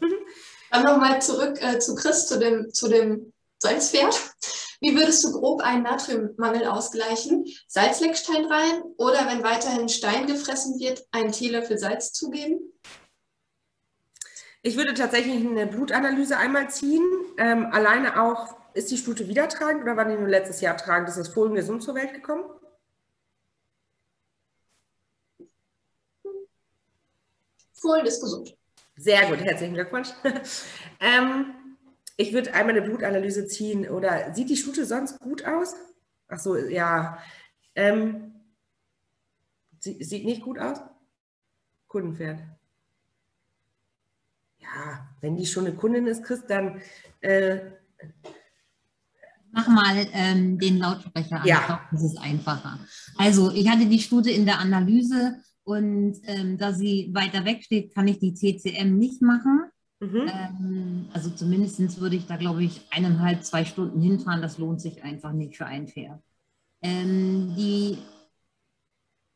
Dann 0.71 0.85
nochmal 0.85 1.21
zurück 1.21 1.59
äh, 1.61 1.79
zu 1.79 1.95
Chris, 1.95 2.27
zu 2.27 2.39
dem, 2.39 2.73
zu 2.73 2.89
dem 2.89 3.33
Salzpferd. 3.59 4.21
Wie 4.81 4.95
würdest 4.95 5.25
du 5.25 5.33
grob 5.33 5.63
einen 5.63 5.83
Natriummangel 5.83 6.67
ausgleichen? 6.67 7.47
Salzleckstein 7.69 8.45
rein 8.45 8.83
oder 8.97 9.27
wenn 9.27 9.43
weiterhin 9.43 9.89
Stein 9.89 10.27
gefressen 10.27 10.79
wird, 10.79 11.05
einen 11.11 11.33
Teelöffel 11.33 11.79
Salz 11.79 12.13
zugeben? 12.13 12.61
Ich 14.63 14.77
würde 14.77 14.95
tatsächlich 14.95 15.47
eine 15.47 15.67
Blutanalyse 15.67 16.37
einmal 16.37 16.71
ziehen. 16.71 17.05
Ähm, 17.39 17.69
alleine 17.71 18.23
auch, 18.23 18.57
ist 18.75 18.91
die 18.91 18.99
Stute 18.99 19.29
wieder 19.29 19.49
tragend 19.49 19.83
oder 19.83 19.97
war 19.97 20.05
die 20.05 20.17
nur 20.17 20.29
letztes 20.29 20.61
Jahr 20.61 20.77
tragend? 20.77 21.09
Ist 21.09 21.19
das 21.19 21.29
Fohlen 21.29 21.55
gesund 21.55 21.83
zur 21.83 21.95
Welt 21.95 22.13
gekommen? 22.13 22.45
Fohlen 27.73 28.05
ist 28.05 28.21
gesund. 28.21 28.57
Sehr 28.97 29.29
gut, 29.29 29.41
herzlichen 29.41 29.75
Glückwunsch. 29.75 30.09
ähm, 31.01 31.55
ich 32.17 32.33
würde 32.33 32.53
einmal 32.55 32.77
eine 32.77 32.87
Blutanalyse 32.87 33.47
ziehen. 33.47 33.89
Oder 33.89 34.35
sieht 34.35 34.51
die 34.51 34.57
Stute 34.57 34.85
sonst 34.87 35.21
gut 35.21 35.45
aus? 35.45 35.75
Ach 36.29 36.39
so, 36.39 36.57
ja. 36.57 37.19
Ähm, 37.75 38.35
sie, 39.79 40.03
sieht 40.03 40.25
nicht 40.25 40.43
gut 40.43 40.59
aus? 40.59 40.79
Kundenpferd. 41.89 42.41
Ja, 44.59 45.09
wenn 45.21 45.37
die 45.37 45.47
schon 45.47 45.67
eine 45.67 45.77
Kundin 45.77 46.07
ist, 46.07 46.25
Chris, 46.25 46.45
dann. 46.47 46.81
Äh, 47.21 47.73
Mach 49.55 49.69
mal 49.69 50.07
ähm, 50.13 50.59
den 50.59 50.79
Lautsprecher 50.79 51.41
an. 51.41 51.47
Ja. 51.47 51.61
Ich 51.61 51.67
glaube, 51.67 51.83
das 51.93 52.03
ist 52.03 52.19
einfacher. 52.19 52.79
Also, 53.17 53.51
ich 53.53 53.69
hatte 53.69 53.87
die 53.87 54.01
Stute 54.01 54.31
in 54.31 54.47
der 54.47 54.59
Analyse 54.59 55.37
und 55.65 56.17
ähm, 56.25 56.59
da 56.59 56.73
sie 56.73 57.11
weiter 57.15 57.45
weg 57.45 57.63
steht, 57.63 57.95
kann 57.95 58.09
ich 58.09 58.19
die 58.19 58.35
TCM 58.35 58.99
nicht 58.99 59.23
machen. 59.23 59.71
Mhm. 60.01 60.29
Ähm, 60.29 61.09
also 61.13 61.31
zumindest 61.31 62.01
würde 62.01 62.17
ich 62.17 62.27
da, 62.27 62.37
glaube 62.37 62.65
ich, 62.65 62.83
eineinhalb, 62.91 63.45
zwei 63.45 63.65
Stunden 63.65 64.01
hinfahren. 64.01 64.43
Das 64.43 64.59
lohnt 64.59 64.81
sich 64.81 65.03
einfach 65.03 65.33
nicht 65.33 65.57
für 65.57 65.67
ein 65.67 65.89
Pferd. 65.89 66.21
Ähm, 66.83 67.55
die 67.57 67.99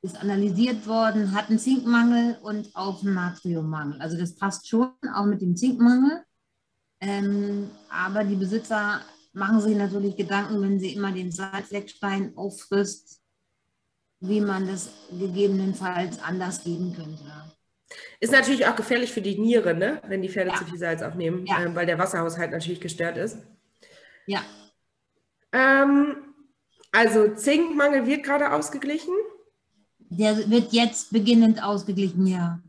ist 0.02 0.20
analysiert 0.20 0.86
worden, 0.86 1.32
hat 1.34 1.48
einen 1.48 1.58
Zinkmangel 1.58 2.38
und 2.42 2.74
auch 2.74 3.02
einen 3.02 3.14
Natriummangel. 3.14 4.00
Also 4.00 4.18
das 4.18 4.36
passt 4.36 4.68
schon, 4.68 4.92
auch 5.14 5.26
mit 5.26 5.40
dem 5.40 5.56
Zinkmangel. 5.56 6.22
Ähm, 7.00 7.70
aber 7.90 8.24
die 8.24 8.36
Besitzer 8.36 9.00
machen 9.38 9.60
sich 9.60 9.76
natürlich 9.76 10.16
Gedanken, 10.16 10.60
wenn 10.60 10.80
sie 10.80 10.92
immer 10.94 11.12
den 11.12 11.30
Salzleckstein 11.30 12.36
auffrisst, 12.36 13.22
wie 14.20 14.40
man 14.40 14.66
das 14.66 14.90
gegebenenfalls 15.10 16.20
anders 16.22 16.64
geben 16.64 16.94
könnte. 16.94 17.24
Ist 18.20 18.32
natürlich 18.32 18.66
auch 18.66 18.76
gefährlich 18.76 19.12
für 19.12 19.22
die 19.22 19.38
Niere, 19.38 19.74
ne? 19.74 20.02
wenn 20.08 20.20
die 20.20 20.28
Pferde 20.28 20.50
ja. 20.50 20.56
zu 20.56 20.64
viel 20.64 20.78
Salz 20.78 21.02
aufnehmen, 21.02 21.46
ja. 21.46 21.62
äh, 21.62 21.74
weil 21.74 21.86
der 21.86 21.98
Wasserhaushalt 21.98 22.50
natürlich 22.50 22.80
gestört 22.80 23.16
ist. 23.16 23.38
Ja. 24.26 24.42
Ähm, 25.52 26.16
also 26.92 27.34
Zinkmangel 27.34 28.06
wird 28.06 28.24
gerade 28.24 28.52
ausgeglichen. 28.52 29.14
Der 30.10 30.50
wird 30.50 30.72
jetzt 30.72 31.12
beginnend 31.12 31.62
ausgeglichen, 31.62 32.26
ja. 32.26 32.60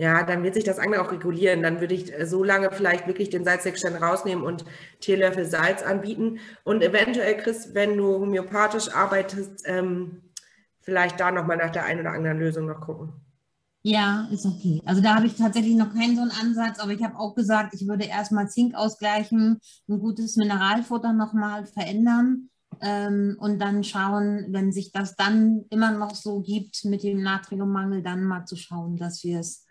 Ja, 0.00 0.22
dann 0.22 0.44
wird 0.44 0.54
sich 0.54 0.62
das 0.62 0.78
Angeln 0.78 1.00
auch 1.00 1.10
regulieren. 1.10 1.62
Dann 1.62 1.80
würde 1.80 1.94
ich 1.94 2.16
äh, 2.16 2.24
so 2.24 2.44
lange 2.44 2.70
vielleicht 2.70 3.08
wirklich 3.08 3.30
den 3.30 3.44
Salzleckstein 3.44 3.96
rausnehmen 3.96 4.44
und 4.44 4.64
Teelöffel 5.00 5.44
Salz 5.44 5.82
anbieten. 5.82 6.38
Und 6.62 6.82
eventuell, 6.82 7.36
Chris, 7.36 7.74
wenn 7.74 7.96
du 7.96 8.20
homöopathisch 8.20 8.94
arbeitest, 8.94 9.64
ähm, 9.66 10.22
vielleicht 10.80 11.18
da 11.18 11.32
nochmal 11.32 11.56
nach 11.56 11.70
der 11.70 11.84
einen 11.84 12.00
oder 12.00 12.12
anderen 12.12 12.38
Lösung 12.38 12.66
noch 12.66 12.80
gucken. 12.80 13.12
Ja, 13.82 14.28
ist 14.32 14.46
okay. 14.46 14.82
Also 14.84 15.00
da 15.00 15.16
habe 15.16 15.26
ich 15.26 15.36
tatsächlich 15.36 15.74
noch 15.74 15.92
keinen 15.92 16.14
so 16.14 16.22
einen 16.22 16.30
Ansatz, 16.30 16.78
aber 16.78 16.92
ich 16.92 17.02
habe 17.02 17.18
auch 17.18 17.34
gesagt, 17.34 17.74
ich 17.74 17.86
würde 17.86 18.04
erstmal 18.04 18.48
Zink 18.48 18.74
ausgleichen, 18.74 19.58
ein 19.88 19.98
gutes 19.98 20.36
Mineralfutter 20.36 21.12
nochmal 21.12 21.66
verändern 21.66 22.50
ähm, 22.80 23.36
und 23.38 23.60
dann 23.60 23.84
schauen, 23.84 24.46
wenn 24.50 24.72
sich 24.72 24.92
das 24.92 25.16
dann 25.16 25.64
immer 25.70 25.92
noch 25.92 26.14
so 26.14 26.40
gibt 26.40 26.84
mit 26.84 27.02
dem 27.02 27.22
Natriummangel, 27.22 28.02
dann 28.02 28.24
mal 28.24 28.44
zu 28.44 28.56
schauen, 28.56 28.96
dass 28.96 29.22
wir 29.24 29.40
es 29.40 29.64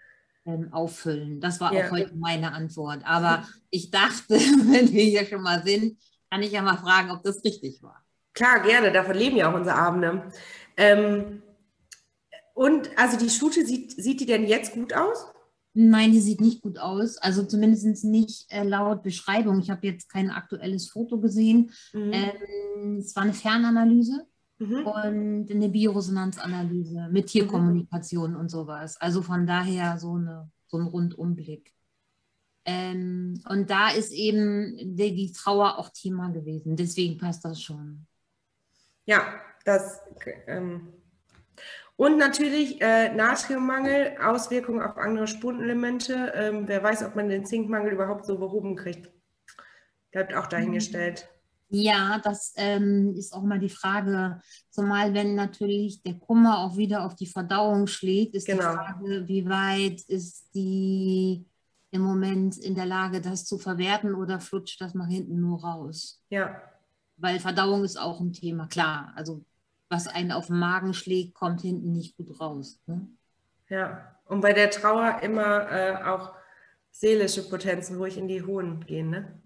ähm, 0.47 0.73
auffüllen. 0.73 1.39
Das 1.39 1.59
war 1.59 1.73
ja. 1.73 1.85
auch 1.85 1.91
heute 1.91 2.15
meine 2.15 2.53
Antwort. 2.53 3.01
Aber 3.05 3.47
ich 3.69 3.91
dachte, 3.91 4.35
wenn 4.35 4.91
wir 4.91 5.03
hier 5.03 5.25
schon 5.25 5.41
mal 5.41 5.61
sind, 5.63 5.99
kann 6.31 6.41
ich 6.41 6.51
ja 6.51 6.61
mal 6.61 6.77
fragen, 6.77 7.11
ob 7.11 7.21
das 7.23 7.43
richtig 7.43 7.83
war. 7.83 8.03
Klar, 8.33 8.61
gerne. 8.61 8.91
Davon 8.91 9.15
leben 9.15 9.37
ja 9.37 9.51
auch 9.51 9.55
unsere 9.55 9.75
Abende. 9.75 10.31
Ähm, 10.77 11.41
und 12.53 12.89
also 12.97 13.17
die 13.17 13.29
Stute, 13.29 13.65
sieht, 13.65 13.91
sieht 13.91 14.19
die 14.19 14.25
denn 14.25 14.47
jetzt 14.47 14.73
gut 14.73 14.93
aus? 14.93 15.27
Nein, 15.73 16.11
die 16.11 16.21
sieht 16.21 16.41
nicht 16.41 16.61
gut 16.61 16.79
aus. 16.79 17.17
Also 17.17 17.43
zumindest 17.43 18.03
nicht 18.03 18.51
äh, 18.51 18.63
laut 18.63 19.03
Beschreibung. 19.03 19.59
Ich 19.59 19.69
habe 19.69 19.85
jetzt 19.85 20.09
kein 20.09 20.31
aktuelles 20.31 20.89
Foto 20.89 21.19
gesehen. 21.19 21.71
Mhm. 21.93 22.13
Ähm, 22.13 22.97
es 22.97 23.15
war 23.15 23.23
eine 23.23 23.33
Fernanalyse 23.33 24.25
mhm. 24.59 24.85
und 24.85 25.51
eine 25.51 25.69
Bioresonanzanalyse 25.69 27.09
mit 27.11 27.27
Tierkommunikation 27.27 28.31
mhm. 28.31 28.37
und 28.39 28.49
sowas. 28.49 28.97
Also 28.99 29.21
von 29.21 29.45
daher 29.45 29.97
so, 29.97 30.15
eine, 30.15 30.51
so 30.67 30.77
ein 30.77 30.87
Rundumblick. 30.87 31.73
Ähm, 32.65 33.41
und 33.47 33.69
da 33.69 33.89
ist 33.89 34.11
eben 34.11 34.75
die, 34.77 35.15
die, 35.15 35.31
Trauer 35.31 35.77
auch 35.77 35.89
Thema 35.89 36.29
gewesen. 36.29 36.75
Deswegen 36.75 37.17
passt 37.17 37.45
das 37.45 37.61
schon. 37.61 38.05
Ja, 39.05 39.21
das. 39.63 40.01
Ähm 40.47 40.93
und 41.95 42.17
natürlich 42.17 42.79
äh, 42.81 43.13
Natriummangel, 43.15 44.17
Auswirkungen 44.21 44.81
auf 44.81 44.97
andere 44.97 45.27
Spurenelemente. 45.27 46.33
Ähm, 46.35 46.67
wer 46.67 46.83
weiß, 46.83 47.03
ob 47.03 47.15
man 47.15 47.29
den 47.29 47.45
Zinkmangel 47.45 47.93
überhaupt 47.93 48.25
so 48.25 48.37
behoben 48.37 48.75
kriegt. 48.75 49.09
Bleibt 50.11 50.35
auch 50.35 50.47
dahingestellt. 50.47 51.29
Ja, 51.69 52.19
das 52.23 52.53
ähm, 52.55 53.13
ist 53.17 53.33
auch 53.33 53.43
mal 53.43 53.59
die 53.59 53.69
Frage, 53.69 54.39
zumal 54.69 55.13
wenn 55.13 55.35
natürlich 55.35 56.01
der 56.01 56.15
Kummer 56.15 56.59
auch 56.59 56.77
wieder 56.77 57.05
auf 57.05 57.15
die 57.15 57.25
Verdauung 57.25 57.87
schlägt, 57.87 58.35
ist 58.35 58.45
genau. 58.45 58.59
die 58.71 58.77
Frage, 58.77 59.27
wie 59.27 59.49
weit 59.49 60.01
ist 60.07 60.49
die 60.55 61.45
im 61.91 62.01
Moment 62.01 62.57
in 62.57 62.75
der 62.75 62.85
Lage, 62.85 63.21
das 63.21 63.45
zu 63.45 63.57
verwerten 63.57 64.15
oder 64.15 64.39
flutscht 64.39 64.79
das 64.79 64.93
nach 64.93 65.07
hinten 65.07 65.41
nur 65.41 65.61
raus? 65.61 66.23
Ja. 66.29 66.61
Weil 67.17 67.39
Verdauung 67.39 67.83
ist 67.83 67.99
auch 67.99 68.21
ein 68.21 68.31
Thema, 68.33 68.67
klar. 68.67 69.11
Also 69.15 69.43
was 69.89 70.07
einen 70.07 70.31
auf 70.31 70.47
den 70.47 70.59
Magen 70.59 70.93
schlägt, 70.93 71.33
kommt 71.33 71.61
hinten 71.61 71.91
nicht 71.91 72.15
gut 72.17 72.39
raus. 72.39 72.79
Ne? 72.85 73.07
Ja, 73.69 74.15
und 74.25 74.41
bei 74.41 74.53
der 74.53 74.69
Trauer 74.69 75.19
immer 75.21 75.71
äh, 75.71 76.03
auch 76.03 76.33
seelische 76.91 77.47
Potenzen 77.47 77.97
ruhig 77.97 78.17
in 78.17 78.27
die 78.27 78.43
Hohen 78.43 78.85
gehen, 78.85 79.09
ne? 79.09 79.41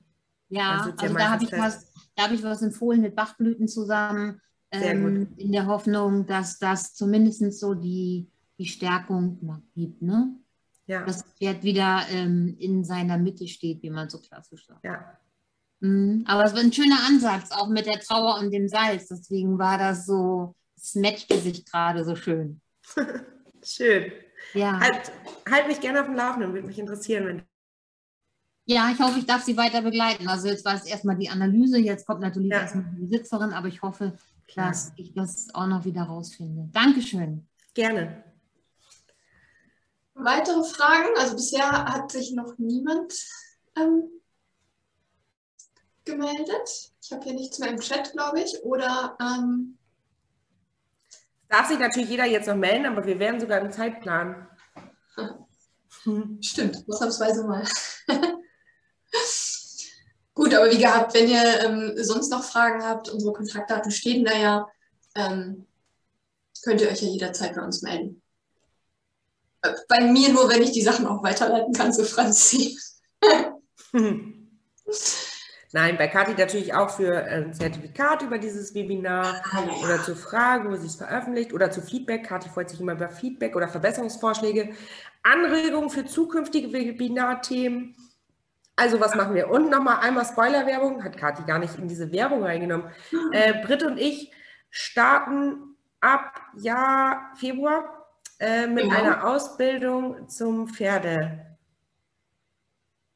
Ja, 0.52 0.94
also 0.98 1.14
da 1.16 1.30
habe 1.32 1.44
ich, 1.44 1.52
was, 1.52 1.92
hab 2.18 2.32
ich 2.32 2.44
was 2.44 2.62
empfohlen 2.62 3.02
mit 3.02 3.16
Bachblüten 3.16 3.68
zusammen, 3.68 4.42
ähm, 4.72 5.34
in 5.38 5.52
der 5.52 5.66
Hoffnung, 5.66 6.26
dass 6.28 6.60
das 6.60 6.94
zumindest 6.94 7.60
so 7.60 7.74
die, 7.74 8.30
die 8.58 8.68
Stärkung 8.68 9.40
gibt, 9.76 10.02
ne? 10.02 10.36
Ja. 10.88 11.06
Dass 11.06 11.24
das 11.24 11.34
Pferd 11.34 11.64
wieder 11.64 12.02
ähm, 12.12 12.56
in 12.60 12.84
seiner 12.84 13.18
Mitte 13.18 13.48
steht, 13.48 13.82
wie 13.82 13.90
man 13.90 14.10
so 14.10 14.20
klassisch 14.20 14.66
sagt. 14.66 14.84
Ja, 14.84 15.18
Mhm. 15.82 16.24
Aber 16.28 16.46
es 16.46 16.54
war 16.54 16.62
ein 16.62 16.72
schöner 16.72 17.00
Ansatz, 17.08 17.52
auch 17.52 17.68
mit 17.68 17.88
der 17.88 18.00
Trauer 18.00 18.40
und 18.40 18.52
dem 18.52 18.68
Salz. 18.68 19.08
Deswegen 19.08 19.60
war 19.60 19.78
das 19.78 20.06
so, 20.06 20.56
es 20.78 20.96
matchte 20.96 21.38
sich 21.40 21.66
gerade 21.66 22.06
so 22.06 22.16
schön. 22.16 22.62
schön. 23.64 24.12
Ja. 24.54 24.80
Halt, 24.80 25.12
halt 25.50 25.68
mich 25.68 25.82
gerne 25.82 26.02
auf 26.02 26.08
dem 26.08 26.16
Laufenden, 26.16 26.54
würde 26.54 26.68
mich 26.68 26.80
interessieren. 26.80 27.26
Wenn 27.26 27.44
ja, 28.72 28.90
ich 28.92 29.00
hoffe, 29.00 29.20
ich 29.20 29.26
darf 29.26 29.44
Sie 29.44 29.58
weiter 29.58 29.82
begleiten. 29.82 30.28
Also 30.28 30.48
jetzt 30.48 30.66
war 30.66 30.76
es 30.76 30.86
erstmal 30.86 31.18
die 31.18 31.30
Analyse, 31.30 31.78
jetzt 31.78 32.06
kommt 32.06 32.22
natürlich 32.22 32.52
ja. 32.52 32.62
erstmal 32.62 32.86
die 32.98 33.08
Sitzerin, 33.08 33.52
aber 33.52 33.68
ich 33.68 33.82
hoffe, 33.82 34.18
dass 34.56 34.88
ja. 34.90 34.94
ich 34.98 35.14
das 35.14 35.54
auch 35.54 35.68
noch 35.68 35.86
wieder 35.86 36.04
rausfinde. 36.04 36.70
Dankeschön. 36.72 37.48
Gerne. 37.74 38.24
Weitere 40.14 40.64
Fragen? 40.64 41.10
Also 41.18 41.36
bisher 41.36 41.70
hat 41.70 42.12
sich 42.12 42.34
noch 42.34 42.58
niemand 42.58 43.14
ähm, 43.78 44.04
gemeldet. 46.06 46.94
Ich 47.02 47.12
habe 47.12 47.24
hier 47.24 47.34
nichts 47.34 47.60
mehr 47.60 47.72
im 47.72 47.80
Chat, 47.80 48.12
glaube 48.12 48.42
ich. 48.42 48.62
Oder 48.64 49.18
ähm 49.22 49.78
darf 51.50 51.68
sich 51.68 51.80
natürlich 51.80 52.10
jeder 52.10 52.26
jetzt 52.26 52.48
noch 52.48 52.56
melden, 52.56 52.86
aber 52.86 53.06
wir 53.06 53.20
wären 53.20 53.40
sogar 53.40 53.60
im 53.60 53.72
Zeitplan. 53.72 54.48
Stimmt, 56.42 56.86
ausnahmsweise 56.88 57.46
mal. 57.46 57.68
Gut, 60.34 60.54
aber 60.54 60.72
wie 60.72 60.78
gehabt, 60.78 61.14
wenn 61.14 61.28
ihr 61.28 61.62
ähm, 61.62 61.94
sonst 61.98 62.30
noch 62.32 62.44
Fragen 62.44 62.84
habt, 62.84 63.10
unsere 63.10 63.34
Kontaktdaten 63.34 63.92
stehen 63.92 64.24
da 64.26 64.34
ja, 64.38 64.68
ähm, 65.16 65.68
könnt 66.64 66.82
ihr 66.82 66.90
euch 66.90 67.02
ja 67.02 67.10
jederzeit 67.10 67.56
bei 67.56 67.62
uns 67.62 67.82
melden. 67.82 68.22
Äh, 69.62 69.74
bei 69.88 70.02
mir 70.06 70.30
nur, 70.30 70.50
wenn 70.50 70.62
ich 70.64 70.72
die 70.72 70.82
Sachen 70.82 71.06
auch 71.06 71.22
weiterleiten 71.24 71.74
kann 71.74 71.94
zu 71.94 72.06
Franzi. 72.06 72.78
Nein, 75.74 75.98
bei 75.98 76.08
Kathi 76.08 76.34
natürlich 76.34 76.74
auch 76.74 76.90
für 76.90 77.24
ein 77.24 77.44
ähm, 77.44 77.54
Zertifikat 77.54 78.24
über 78.24 78.38
dieses 78.38 78.74
Webinar 78.74 79.42
ah, 79.52 79.64
oder 79.84 80.04
zu 80.04 80.16
Fragen, 80.16 80.70
wo 80.70 80.76
sie 80.76 80.88
es 80.88 80.96
veröffentlicht 80.96 81.54
oder 81.54 81.72
zu 81.72 81.82
Feedback. 81.82 82.26
Kathi 82.26 82.50
freut 82.50 82.70
sich 82.70 82.82
immer 82.82 82.92
über 82.94 83.10
Feedback 83.10 83.56
oder 83.56 83.70
Verbesserungsvorschläge, 83.70 84.74
Anregungen 85.24 85.90
für 85.90 86.06
zukünftige 86.06 86.74
Webinarthemen. 86.74 87.96
Also 88.82 89.00
was 89.00 89.14
machen 89.14 89.36
wir? 89.36 89.48
Und 89.48 89.70
nochmal 89.70 90.00
einmal 90.00 90.26
Spoilerwerbung, 90.26 91.04
hat 91.04 91.16
Kathi 91.16 91.44
gar 91.44 91.60
nicht 91.60 91.78
in 91.78 91.88
diese 91.88 92.12
Werbung 92.12 92.44
reingenommen. 92.44 92.88
Äh, 93.32 93.64
Britt 93.64 93.84
und 93.84 94.00
ich 94.00 94.32
starten 94.72 95.78
ab 96.00 96.42
Jahr 96.58 97.32
Februar 97.36 98.08
äh, 98.40 98.66
mit 98.66 98.86
genau. 98.86 98.96
einer 98.96 99.28
Ausbildung 99.28 100.28
zum 100.28 100.68
Pferde. 100.68 101.46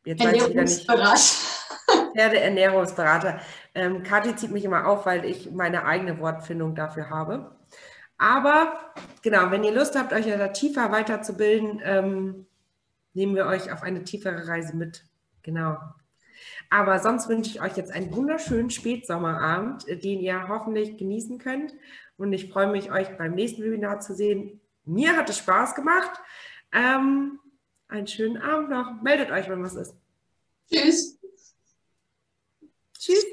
Jetzt 0.05 0.23
weiß 0.23 0.35
ich 0.35 0.49
wieder 0.49 0.61
nicht. 0.61 0.87
Pferdeernährungsberater. 2.15 3.39
Ähm, 3.73 4.03
Kathi 4.03 4.35
zieht 4.35 4.51
mich 4.51 4.65
immer 4.65 4.85
auf, 4.85 5.07
weil 5.07 5.25
ich 5.25 5.49
meine 5.49 5.85
eigene 5.85 6.19
Wortfindung 6.19 6.75
dafür 6.75 7.09
habe. 7.09 7.55
Aber 8.19 8.93
genau, 9.23 9.49
wenn 9.49 9.63
ihr 9.63 9.73
Lust 9.73 9.97
habt, 9.97 10.13
euch 10.13 10.27
da 10.27 10.47
tiefer 10.49 10.91
weiterzubilden, 10.91 11.81
ähm, 11.83 12.45
nehmen 13.15 13.35
wir 13.35 13.47
euch 13.47 13.71
auf 13.71 13.81
eine 13.81 14.03
tiefere 14.03 14.47
Reise 14.47 14.75
mit. 14.75 15.03
Genau. 15.45 15.77
Aber 16.71 16.99
sonst 16.99 17.29
wünsche 17.29 17.51
ich 17.51 17.61
euch 17.61 17.77
jetzt 17.77 17.91
einen 17.91 18.13
wunderschönen 18.13 18.71
Spätsommerabend, 18.71 19.87
äh, 19.87 19.95
den 19.95 20.19
ihr 20.19 20.47
hoffentlich 20.47 20.97
genießen 20.97 21.37
könnt. 21.37 21.73
Und 22.17 22.33
ich 22.33 22.49
freue 22.51 22.67
mich, 22.67 22.91
euch 22.91 23.15
beim 23.17 23.35
nächsten 23.35 23.63
Webinar 23.63 23.99
zu 23.99 24.15
sehen. 24.15 24.59
Mir 24.85 25.15
hat 25.15 25.29
es 25.29 25.37
Spaß 25.37 25.75
gemacht. 25.75 26.19
Ähm, 26.71 27.39
einen 27.87 28.07
schönen 28.07 28.37
Abend 28.37 28.69
noch. 28.69 29.01
Meldet 29.03 29.31
euch, 29.31 29.47
wenn 29.47 29.63
was 29.63 29.75
ist. 29.75 29.95
Tschüss. 30.71 31.19
Tschüss. 32.97 33.25